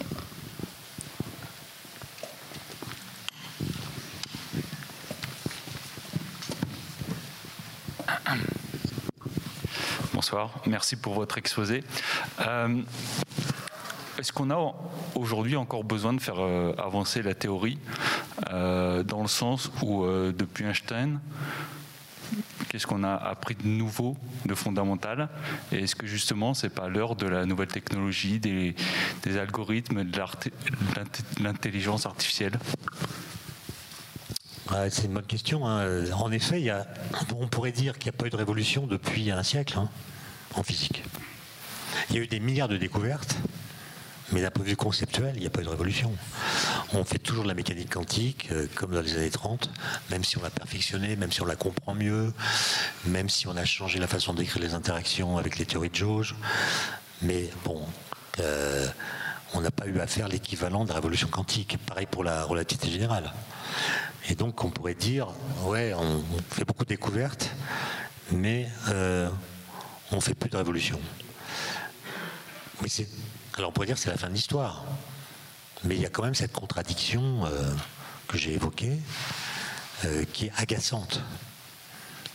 Bonsoir, 10.12 10.54
merci 10.66 10.96
pour 10.96 11.14
votre 11.14 11.38
exposé. 11.38 11.82
Euh, 12.40 12.80
est-ce 14.18 14.32
qu'on 14.32 14.50
a 14.50 14.74
aujourd'hui 15.16 15.56
encore 15.56 15.84
besoin 15.84 16.12
de 16.12 16.20
faire 16.20 16.36
euh, 16.38 16.72
avancer 16.78 17.20
la 17.20 17.34
théorie 17.34 17.78
euh, 18.50 19.02
dans 19.02 19.22
le 19.22 19.28
sens 19.28 19.70
où 19.82 20.06
depuis 20.06 20.64
Einstein, 20.64 21.20
qu'est-ce 22.74 22.88
qu'on 22.88 23.04
a 23.04 23.14
appris 23.14 23.54
de 23.54 23.68
nouveau, 23.68 24.16
de 24.46 24.54
fondamental? 24.56 25.28
Et 25.70 25.84
est-ce 25.84 25.94
que 25.94 26.08
justement, 26.08 26.54
c'est 26.54 26.70
pas 26.70 26.88
l'heure 26.88 27.14
de 27.14 27.24
la 27.24 27.46
nouvelle 27.46 27.68
technologie, 27.68 28.40
des, 28.40 28.74
algorithmes, 29.38 30.02
de 30.02 30.20
l'intelligence 31.40 32.04
artificielle? 32.04 32.58
C'est 34.90 35.04
une 35.04 35.12
bonne 35.12 35.22
question. 35.22 35.68
Hein. 35.68 36.10
En 36.14 36.32
effet, 36.32 36.68
on 37.36 37.46
pourrait 37.46 37.70
dire 37.70 37.96
qu'il 37.96 38.10
n'y 38.10 38.16
a 38.16 38.18
pas 38.18 38.26
eu 38.26 38.30
de 38.30 38.36
révolution 38.36 38.88
depuis 38.88 39.30
un 39.30 39.44
siècle 39.44 39.78
hein, 39.78 39.88
en 40.56 40.64
physique. 40.64 41.04
Il 42.10 42.16
y 42.16 42.18
a 42.18 42.22
eu 42.22 42.26
des 42.26 42.40
milliards 42.40 42.66
de 42.66 42.76
découvertes, 42.76 43.36
mais 44.32 44.42
d'un 44.42 44.50
point 44.50 44.64
de 44.64 44.70
vue 44.70 44.76
conceptuel, 44.76 45.34
il 45.36 45.42
n'y 45.42 45.46
a 45.46 45.50
pas 45.50 45.60
eu 45.60 45.64
de 45.64 45.68
révolution. 45.68 46.10
On 46.96 47.04
fait 47.04 47.18
toujours 47.18 47.42
de 47.42 47.48
la 47.48 47.54
mécanique 47.54 47.92
quantique, 47.92 48.48
euh, 48.52 48.66
comme 48.76 48.92
dans 48.92 49.00
les 49.00 49.16
années 49.16 49.30
30, 49.30 49.68
même 50.10 50.22
si 50.22 50.38
on 50.38 50.42
l'a 50.42 50.50
perfectionné, 50.50 51.16
même 51.16 51.32
si 51.32 51.42
on 51.42 51.44
la 51.44 51.56
comprend 51.56 51.92
mieux, 51.92 52.32
même 53.06 53.28
si 53.28 53.48
on 53.48 53.56
a 53.56 53.64
changé 53.64 53.98
la 53.98 54.06
façon 54.06 54.32
d'écrire 54.32 54.62
les 54.62 54.74
interactions 54.74 55.36
avec 55.36 55.58
les 55.58 55.66
théories 55.66 55.90
de 55.90 55.96
jauge. 55.96 56.36
Mais 57.22 57.50
bon, 57.64 57.84
euh, 58.38 58.86
on 59.54 59.60
n'a 59.60 59.72
pas 59.72 59.86
eu 59.86 59.98
à 59.98 60.06
faire 60.06 60.28
l'équivalent 60.28 60.84
de 60.84 60.90
la 60.90 60.94
révolution 60.94 61.26
quantique. 61.26 61.78
Pareil 61.84 62.06
pour 62.06 62.22
la 62.22 62.44
relativité 62.44 62.88
générale. 62.88 63.32
Et 64.28 64.36
donc 64.36 64.62
on 64.62 64.70
pourrait 64.70 64.94
dire, 64.94 65.28
ouais, 65.64 65.92
on, 65.94 66.22
fait 66.48 66.64
beaucoup 66.64 66.84
de 66.84 66.90
découvertes, 66.90 67.50
mais 68.30 68.68
euh, 68.88 69.28
on 70.12 70.16
ne 70.16 70.20
fait 70.20 70.34
plus 70.34 70.48
de 70.48 70.56
révolution. 70.56 71.00
Mais 72.82 72.88
c'est 72.88 73.08
alors 73.56 73.70
on 73.70 73.72
pourrait 73.72 73.86
dire 73.86 73.96
que 73.96 74.00
c'est 74.00 74.10
la 74.10 74.16
fin 74.16 74.28
de 74.28 74.34
l'histoire. 74.34 74.84
Mais 75.84 75.96
il 75.96 76.00
y 76.00 76.06
a 76.06 76.10
quand 76.10 76.22
même 76.22 76.34
cette 76.34 76.52
contradiction 76.52 77.44
euh, 77.46 77.74
que 78.28 78.38
j'ai 78.38 78.54
évoquée, 78.54 78.98
euh, 80.04 80.24
qui 80.32 80.46
est 80.46 80.52
agaçante, 80.56 81.20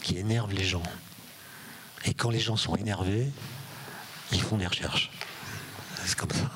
qui 0.02 0.18
énerve 0.18 0.54
les 0.54 0.64
gens. 0.64 0.84
Et 2.06 2.14
quand 2.14 2.30
les 2.30 2.40
gens 2.40 2.58
sont 2.58 2.76
énervés, 2.76 3.28
ils 4.32 4.42
font 4.42 4.58
des 4.58 4.68
recherches. 4.68 5.12
C'est 6.06 6.16
comme 6.16 6.32
ça. 6.32 6.50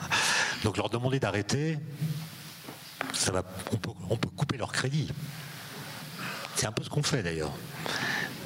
Donc 0.63 0.77
leur 0.77 0.89
demander 0.89 1.19
d'arrêter, 1.19 1.79
ça 3.13 3.31
va, 3.31 3.43
on 4.09 4.17
peut 4.17 4.29
couper 4.29 4.57
leur 4.57 4.71
crédit. 4.71 5.11
C'est 6.55 6.67
un 6.67 6.71
peu 6.71 6.83
ce 6.83 6.89
qu'on 6.89 7.03
fait 7.03 7.23
d'ailleurs 7.23 7.51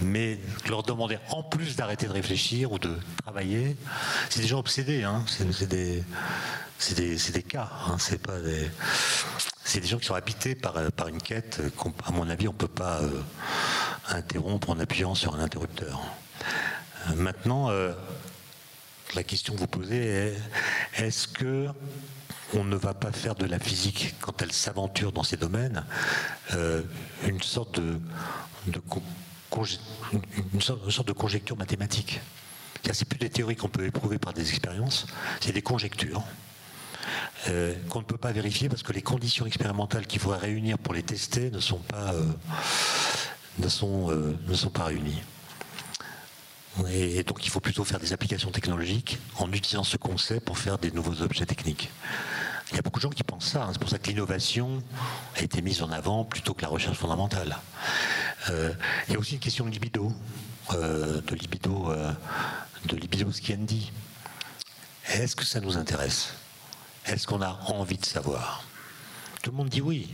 mais 0.01 0.39
leur 0.69 0.83
demander 0.83 1.17
en 1.29 1.43
plus 1.43 1.75
d'arrêter 1.75 2.07
de 2.07 2.11
réfléchir 2.11 2.71
ou 2.71 2.79
de 2.79 2.95
travailler, 3.23 3.75
c'est 4.29 4.41
des 4.41 4.47
gens 4.47 4.59
obsédés, 4.59 5.03
hein. 5.03 5.23
c'est 5.27 5.67
des, 5.67 6.03
des, 6.95 7.43
cas, 7.43 7.69
hein. 7.87 7.97
c'est 7.99 8.21
pas 8.21 8.39
des, 8.39 8.69
c'est 9.67 9.81
des 9.81 9.87
gens 9.87 9.97
qui 9.97 10.05
sont 10.05 10.13
habités 10.13 10.55
par, 10.55 10.77
une 11.07 11.21
quête 11.21 11.61
qu'à 11.77 12.11
mon 12.11 12.29
avis 12.29 12.47
on 12.47 12.53
ne 12.53 12.57
peut 12.57 12.67
pas 12.67 13.01
euh, 13.01 13.21
interrompre 14.07 14.69
en 14.69 14.79
appuyant 14.79 15.13
sur 15.13 15.35
un 15.35 15.39
interrupteur. 15.39 16.01
Euh, 17.09 17.15
maintenant, 17.15 17.69
euh, 17.69 17.91
la 19.13 19.23
question 19.23 19.53
que 19.53 19.59
vous 19.59 19.67
posez 19.67 20.05
est 20.05 20.37
est-ce 20.95 21.27
que 21.27 21.67
on 22.53 22.63
ne 22.63 22.77
va 22.77 22.93
pas 22.93 23.11
faire 23.11 23.35
de 23.35 23.45
la 23.45 23.59
physique, 23.59 24.15
quand 24.21 24.41
elle 24.41 24.53
s'aventure 24.53 25.11
dans 25.11 25.23
ces 25.23 25.35
domaines, 25.35 25.83
une 27.27 27.41
sorte 27.41 27.77
de, 27.81 27.99
de 28.67 28.81
une 30.53 30.61
sorte 30.61 31.07
de 31.07 31.13
conjecture 31.13 31.57
mathématique? 31.57 32.21
C'est 32.93 33.03
plus 33.03 33.19
des 33.19 33.29
théories 33.29 33.57
qu'on 33.57 33.67
peut 33.67 33.85
éprouver 33.85 34.17
par 34.17 34.31
des 34.31 34.49
expériences, 34.49 35.07
c'est 35.41 35.51
des 35.51 35.61
conjectures 35.61 36.23
euh, 37.49 37.73
qu'on 37.89 37.99
ne 37.99 38.05
peut 38.05 38.17
pas 38.17 38.31
vérifier 38.31 38.69
parce 38.69 38.83
que 38.83 38.93
les 38.93 39.01
conditions 39.01 39.45
expérimentales 39.45 40.07
qu'il 40.07 40.19
faudrait 40.19 40.39
réunir 40.39 40.77
pour 40.77 40.93
les 40.93 41.03
tester 41.03 41.51
ne 41.51 41.59
sont 41.59 41.79
pas, 41.79 42.13
euh, 42.13 42.23
ne 43.59 43.67
sont, 43.67 44.11
euh, 44.11 44.37
ne 44.47 44.53
sont 44.53 44.69
pas 44.69 44.85
réunies. 44.85 45.21
Et, 46.89 47.23
donc 47.23 47.45
il 47.45 47.49
faut 47.49 47.59
plutôt 47.59 47.83
faire 47.83 47.99
des 47.99 48.13
applications 48.13 48.51
technologiques 48.51 49.17
en 49.37 49.51
utilisant 49.51 49.83
ce 49.83 49.97
concept 49.97 50.45
pour 50.45 50.59
faire 50.59 50.77
des 50.77 50.91
nouveaux 50.91 51.21
objets 51.21 51.45
techniques. 51.45 51.89
Il 52.71 52.75
y 52.75 52.79
a 52.79 52.81
beaucoup 52.81 52.99
de 52.99 53.03
gens 53.03 53.09
qui 53.09 53.23
pensent 53.23 53.47
ça. 53.47 53.63
Hein. 53.63 53.69
C'est 53.71 53.79
pour 53.79 53.89
ça 53.89 53.97
que 53.97 54.07
l'innovation 54.07 54.83
a 55.35 55.41
été 55.41 55.61
mise 55.61 55.81
en 55.81 55.91
avant 55.91 56.25
plutôt 56.25 56.53
que 56.53 56.61
la 56.61 56.67
recherche 56.67 56.97
fondamentale. 56.97 57.57
Il 58.49 59.13
y 59.13 59.15
a 59.15 59.19
aussi 59.19 59.33
une 59.33 59.39
question 59.39 59.65
de 59.65 59.71
libido, 59.71 60.11
de 60.71 61.35
libido, 61.35 61.91
euh, 61.91 62.11
de 62.85 62.95
libido. 62.95 63.29
Est-ce 65.09 65.35
que 65.35 65.45
ça 65.45 65.59
nous 65.59 65.77
intéresse? 65.77 66.33
Est-ce 67.07 67.25
qu'on 67.25 67.41
a 67.41 67.59
envie 67.67 67.97
de 67.97 68.05
savoir? 68.05 68.63
Tout 69.41 69.51
le 69.51 69.57
monde 69.57 69.69
dit 69.69 69.81
oui. 69.81 70.13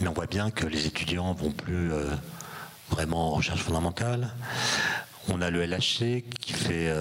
Mais 0.00 0.08
on 0.08 0.12
voit 0.12 0.26
bien 0.26 0.50
que 0.50 0.66
les 0.66 0.86
étudiants 0.86 1.32
vont 1.32 1.50
plus 1.50 1.90
vraiment 2.90 3.28
en 3.28 3.30
recherche 3.32 3.62
fondamentale. 3.62 4.34
On 5.28 5.42
a 5.42 5.50
le 5.50 5.64
LHC 5.64 6.24
qui 6.40 6.52
fait 6.52 6.94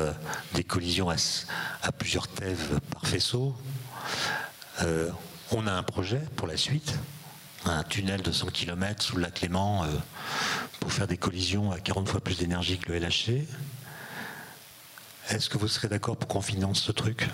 des 0.54 0.64
collisions 0.64 1.10
à, 1.10 1.92
plusieurs 1.92 2.28
thèves 2.28 2.80
par 2.92 3.06
faisceau. 3.06 3.56
on 5.52 5.68
a 5.68 5.72
un 5.72 5.84
projet 5.84 6.22
pour 6.36 6.48
la 6.48 6.58
suite 6.58 6.96
un 7.66 7.84
tunnel 7.84 8.22
de 8.22 8.32
100 8.32 8.48
km 8.48 9.04
sous 9.04 9.16
le 9.16 9.24
lac 9.24 9.42
Léman 9.42 9.84
euh, 9.84 9.88
pour 10.80 10.92
faire 10.92 11.08
des 11.08 11.18
collisions 11.18 11.72
à 11.72 11.80
40 11.80 12.08
fois 12.08 12.22
plus 12.22 12.38
d'énergie 12.38 12.78
que 12.78 12.92
le 12.92 13.00
LHC. 13.00 13.46
Est-ce 15.30 15.50
que 15.50 15.58
vous 15.58 15.68
serez 15.68 15.88
d'accord 15.88 16.18
pour 16.18 16.28
qu'on 16.28 16.42
finance 16.42 16.82
ce 16.82 16.92
truc? 16.92 17.28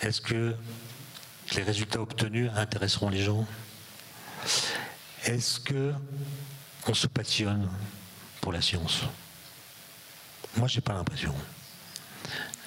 Est-ce 0.00 0.20
que 0.20 0.54
les 1.54 1.62
résultats 1.62 2.00
obtenus 2.00 2.50
intéresseront 2.54 3.10
les 3.10 3.22
gens? 3.22 3.46
Est-ce 5.24 5.60
que 5.60 5.92
on 6.86 6.94
se 6.94 7.06
passionne 7.06 7.68
pour 8.40 8.52
la 8.52 8.62
science? 8.62 9.02
Moi, 10.56 10.68
j'ai 10.68 10.80
pas 10.80 10.94
l'impression. 10.94 11.34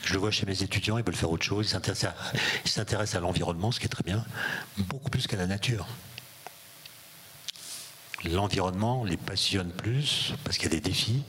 Je 0.04 0.14
le 0.14 0.20
vois 0.20 0.32
chez 0.32 0.46
mes 0.46 0.62
étudiants, 0.62 0.98
ils 0.98 1.04
veulent 1.04 1.16
faire 1.16 1.32
autre 1.32 1.46
chose, 1.46 1.68
ils 1.68 2.70
s'intéressent 2.70 3.16
à, 3.16 3.20
l'environnement, 3.20 3.72
ce 3.72 3.80
qui 3.80 3.86
est 3.86 3.90
très 3.90 4.04
bien, 4.04 4.24
beaucoup 4.78 5.10
plus 5.10 5.28
qu'à 5.28 5.38
la 5.38 5.48
nature. 5.48 5.88
L'environnement 8.26 9.04
les 9.04 9.18
passionne 9.18 9.72
plus, 9.72 10.34
parce 10.44 10.58
qu'il 10.58 10.66
y 10.66 10.76
a 10.76 10.76
des 10.76 10.82
défis, 10.82 11.24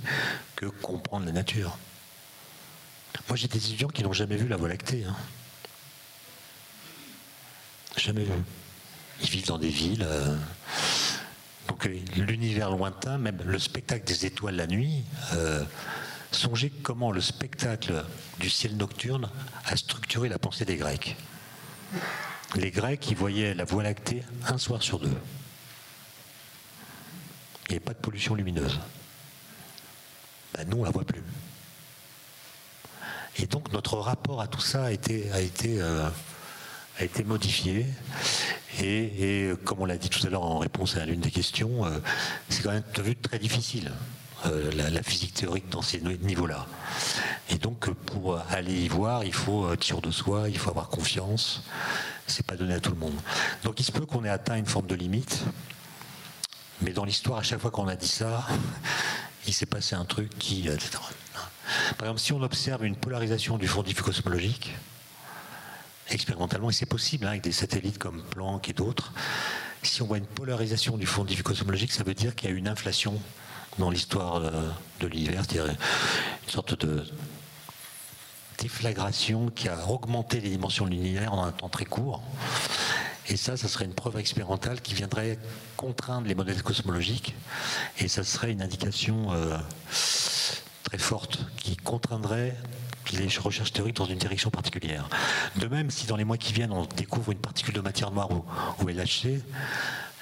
que 0.54 0.66
comprendre 0.66 1.24
la 1.26 1.32
nature. 1.32 1.78
Moi, 3.28 3.36
j'ai 3.36 3.48
des 3.48 3.64
étudiants 3.64 3.88
qui 3.88 4.02
n'ont 4.02 4.12
jamais 4.12 4.36
vu 4.36 4.48
la 4.48 4.56
Voie 4.56 4.68
lactée. 4.68 5.04
Hein. 5.04 5.16
Jamais 7.96 8.24
vu. 8.24 8.32
Ils 9.22 9.30
vivent 9.30 9.46
dans 9.46 9.58
des 9.58 9.68
villes. 9.68 10.04
Euh, 10.06 10.36
donc 11.68 11.86
euh, 11.86 11.98
l'univers 12.16 12.70
lointain, 12.70 13.18
même 13.18 13.40
le 13.44 13.58
spectacle 13.58 14.04
des 14.04 14.26
étoiles 14.26 14.56
la 14.56 14.66
nuit, 14.66 15.04
euh, 15.34 15.64
songez 16.32 16.70
comment 16.70 17.12
le 17.12 17.20
spectacle 17.20 18.04
du 18.40 18.50
ciel 18.50 18.76
nocturne 18.76 19.30
a 19.64 19.76
structuré 19.76 20.28
la 20.28 20.38
pensée 20.38 20.64
des 20.64 20.76
Grecs. 20.76 21.16
Les 22.56 22.70
Grecs, 22.70 23.08
ils 23.10 23.16
voyaient 23.16 23.54
la 23.54 23.64
Voie 23.64 23.82
lactée 23.82 24.22
un 24.46 24.58
soir 24.58 24.82
sur 24.82 24.98
deux. 24.98 25.16
Il 27.68 27.70
n'y 27.70 27.76
avait 27.76 27.80
pas 27.80 27.94
de 27.94 27.98
pollution 27.98 28.34
lumineuse. 28.34 28.78
Ben, 30.54 30.68
nous, 30.68 30.78
on 30.78 30.80
ne 30.80 30.84
la 30.84 30.90
voit 30.90 31.04
plus. 31.04 31.22
Et 33.38 33.46
donc 33.46 33.72
notre 33.72 33.96
rapport 33.98 34.40
à 34.40 34.46
tout 34.46 34.60
ça 34.60 34.84
a 34.84 34.90
été, 34.90 35.30
a 36.98 37.04
été 37.04 37.24
modifié. 37.24 37.86
Et, 38.82 39.52
comme 39.64 39.80
on 39.80 39.86
l'a 39.86 39.96
dit 39.96 40.08
tout 40.08 40.26
à 40.26 40.30
l'heure 40.30 40.42
en 40.42 40.58
réponse 40.58 40.96
à 40.96 41.04
l'une 41.04 41.20
des 41.20 41.30
questions, 41.30 41.86
euh, 41.86 41.98
c'est 42.48 42.62
quand 42.62 42.72
même 42.72 42.82
devenu 42.94 43.16
très 43.16 43.38
difficile. 43.38 43.92
Euh, 44.46 44.70
la, 44.90 45.02
physique 45.02 45.32
théorique 45.32 45.70
dans 45.70 45.80
ces 45.80 46.00
niveaux-là. 46.00 46.66
Et 47.48 47.56
donc, 47.56 47.88
pour 47.90 48.38
aller 48.50 48.74
y 48.74 48.88
voir, 48.88 49.24
il 49.24 49.32
faut 49.32 49.74
tir 49.76 50.02
de 50.02 50.10
soi, 50.10 50.50
il 50.50 50.58
faut 50.58 50.68
avoir 50.70 50.88
confiance. 50.88 51.62
C'est 52.26 52.44
pas 52.44 52.56
donné 52.56 52.74
à 52.74 52.80
tout 52.80 52.90
le 52.90 52.98
monde. 52.98 53.14
Donc, 53.62 53.80
il 53.80 53.84
se 53.84 53.92
peut 53.92 54.04
qu'on 54.04 54.22
ait 54.24 54.28
atteint 54.28 54.56
une 54.56 54.66
forme 54.66 54.86
de 54.86 54.94
limite. 54.94 55.44
Mais 56.82 56.92
dans 56.92 57.04
l'histoire, 57.04 57.38
à 57.38 57.42
chaque 57.42 57.60
fois 57.60 57.70
qu'on 57.70 57.88
a 57.88 57.96
dit 57.96 58.08
ça, 58.08 58.46
il 59.46 59.54
s'est 59.54 59.66
passé 59.66 59.94
un 59.94 60.04
truc 60.04 60.30
qui. 60.38 60.68
Par 61.96 62.08
exemple, 62.08 62.20
si 62.20 62.32
on 62.34 62.42
observe 62.42 62.84
une 62.84 62.96
polarisation 62.96 63.56
du 63.56 63.66
fond 63.66 63.82
cosmologique, 63.82 64.74
expérimentalement, 66.10 66.70
et 66.70 66.72
c'est 66.72 66.86
possible 66.86 67.26
hein, 67.26 67.30
avec 67.30 67.42
des 67.42 67.52
satellites 67.52 67.98
comme 67.98 68.22
Planck 68.22 68.68
et 68.68 68.72
d'autres, 68.72 69.12
si 69.82 70.02
on 70.02 70.06
voit 70.06 70.18
une 70.18 70.26
polarisation 70.26 70.96
du 70.96 71.06
fond 71.06 71.26
cosmologique, 71.42 71.92
ça 71.92 72.04
veut 72.04 72.14
dire 72.14 72.34
qu'il 72.34 72.48
y 72.48 72.52
a 72.52 72.56
une 72.56 72.68
inflation 72.68 73.20
dans 73.78 73.90
l'histoire 73.90 74.40
de, 75.00 75.06
l'univers, 75.06 75.42
c'est-à-dire 75.44 75.66
une 75.66 76.50
sorte 76.50 76.78
de 76.86 77.04
déflagration 78.58 79.50
qui 79.50 79.68
a 79.68 79.88
augmenté 79.88 80.40
les 80.40 80.50
dimensions 80.50 80.86
de 80.86 80.90
l'univers 80.90 81.32
en 81.34 81.44
un 81.44 81.52
temps 81.52 81.68
très 81.68 81.84
court. 81.84 82.22
Et 83.28 83.36
ça, 83.36 83.56
ça 83.56 83.68
serait 83.68 83.84
une 83.84 83.94
preuve 83.94 84.18
expérimentale 84.18 84.80
qui 84.80 84.94
viendrait 84.94 85.38
contraindre 85.76 86.26
les 86.26 86.34
modèles 86.34 86.62
cosmologiques, 86.62 87.34
et 87.98 88.08
ça 88.08 88.22
serait 88.22 88.52
une 88.52 88.62
indication 88.62 89.32
euh, 89.32 89.56
très 90.84 90.98
forte 90.98 91.44
qui 91.56 91.76
contraindrait 91.76 92.56
les 93.12 93.28
recherches 93.38 93.72
théoriques 93.72 93.96
dans 93.96 94.06
une 94.06 94.18
direction 94.18 94.50
particulière. 94.50 95.08
De 95.56 95.66
même, 95.66 95.90
si 95.90 96.06
dans 96.06 96.16
les 96.16 96.24
mois 96.24 96.36
qui 96.36 96.52
viennent, 96.52 96.72
on 96.72 96.86
découvre 96.86 97.32
une 97.32 97.38
particule 97.38 97.74
de 97.74 97.80
matière 97.80 98.10
noire 98.10 98.28
ou, 98.30 98.88
LHC, 98.88 99.42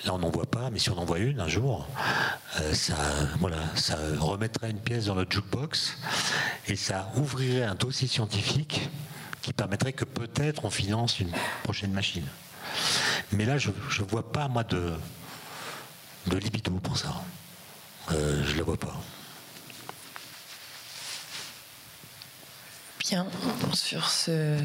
là 0.05 0.15
on 0.15 0.19
n'en 0.19 0.31
voit 0.31 0.47
pas, 0.47 0.71
mais 0.71 0.79
si 0.79 0.91
on 0.91 0.99
en 0.99 1.05
voit 1.05 1.19
une 1.19 1.41
un 1.41 1.49
jour, 1.49 1.87
euh, 2.61 2.75
ça, 2.75 2.97
voilà, 3.39 3.59
ça 3.77 3.97
remettrait 4.19 4.71
une 4.71 4.81
pièce 4.81 5.07
dans 5.07 5.15
notre 5.15 5.33
jukebox 5.33 5.97
et 6.67 6.77
ça 6.77 7.11
ouvrirait 7.17 7.65
un 7.65 7.75
dossier 7.75 8.09
scientifique 8.09 8.89
qui 9.43 9.53
permettrait 9.53 9.93
que 9.93 10.05
peut-être 10.05 10.65
on 10.65 10.71
finance 10.71 11.21
une 11.21 11.33
prochaine 11.63 11.93
machine. 11.93 12.27
Mais 13.33 13.45
là, 13.45 13.59
je 13.59 13.71
ne 13.71 14.07
vois 14.07 14.31
pas, 14.33 14.49
moi, 14.49 14.65
de, 14.65 14.93
de 16.27 16.37
libido 16.37 16.73
pour 16.73 16.97
ça. 16.97 17.23
Euh, 18.11 18.43
je 18.45 18.53
ne 18.53 18.59
le 18.59 18.65
vois 18.65 18.77
pas. 18.77 19.01
Sur 23.73 24.09
ce, 24.09 24.57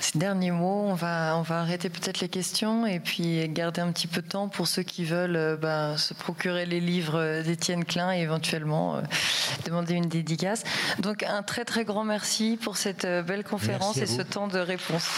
ces 0.00 0.18
derniers 0.18 0.50
mots, 0.50 0.86
on 0.88 0.94
va, 0.94 1.36
on 1.36 1.42
va 1.42 1.60
arrêter 1.60 1.88
peut-être 1.88 2.20
les 2.20 2.28
questions 2.28 2.86
et 2.86 3.00
puis 3.00 3.48
garder 3.48 3.80
un 3.80 3.92
petit 3.92 4.06
peu 4.06 4.22
de 4.22 4.28
temps 4.28 4.48
pour 4.48 4.66
ceux 4.66 4.82
qui 4.82 5.04
veulent 5.04 5.36
euh, 5.36 5.56
bah, 5.56 5.96
se 5.96 6.14
procurer 6.14 6.66
les 6.66 6.80
livres 6.80 7.42
d'Étienne 7.42 7.84
Klein 7.84 8.12
et 8.12 8.20
éventuellement 8.20 8.96
euh, 8.96 9.02
demander 9.64 9.94
une 9.94 10.08
dédicace. 10.08 10.64
Donc 10.98 11.22
un 11.22 11.42
très 11.42 11.64
très 11.64 11.84
grand 11.84 12.04
merci 12.04 12.58
pour 12.62 12.76
cette 12.76 13.06
belle 13.06 13.44
conférence 13.44 13.96
et 13.98 14.06
ce 14.06 14.22
temps 14.22 14.48
de 14.48 14.58
réponse. 14.58 15.08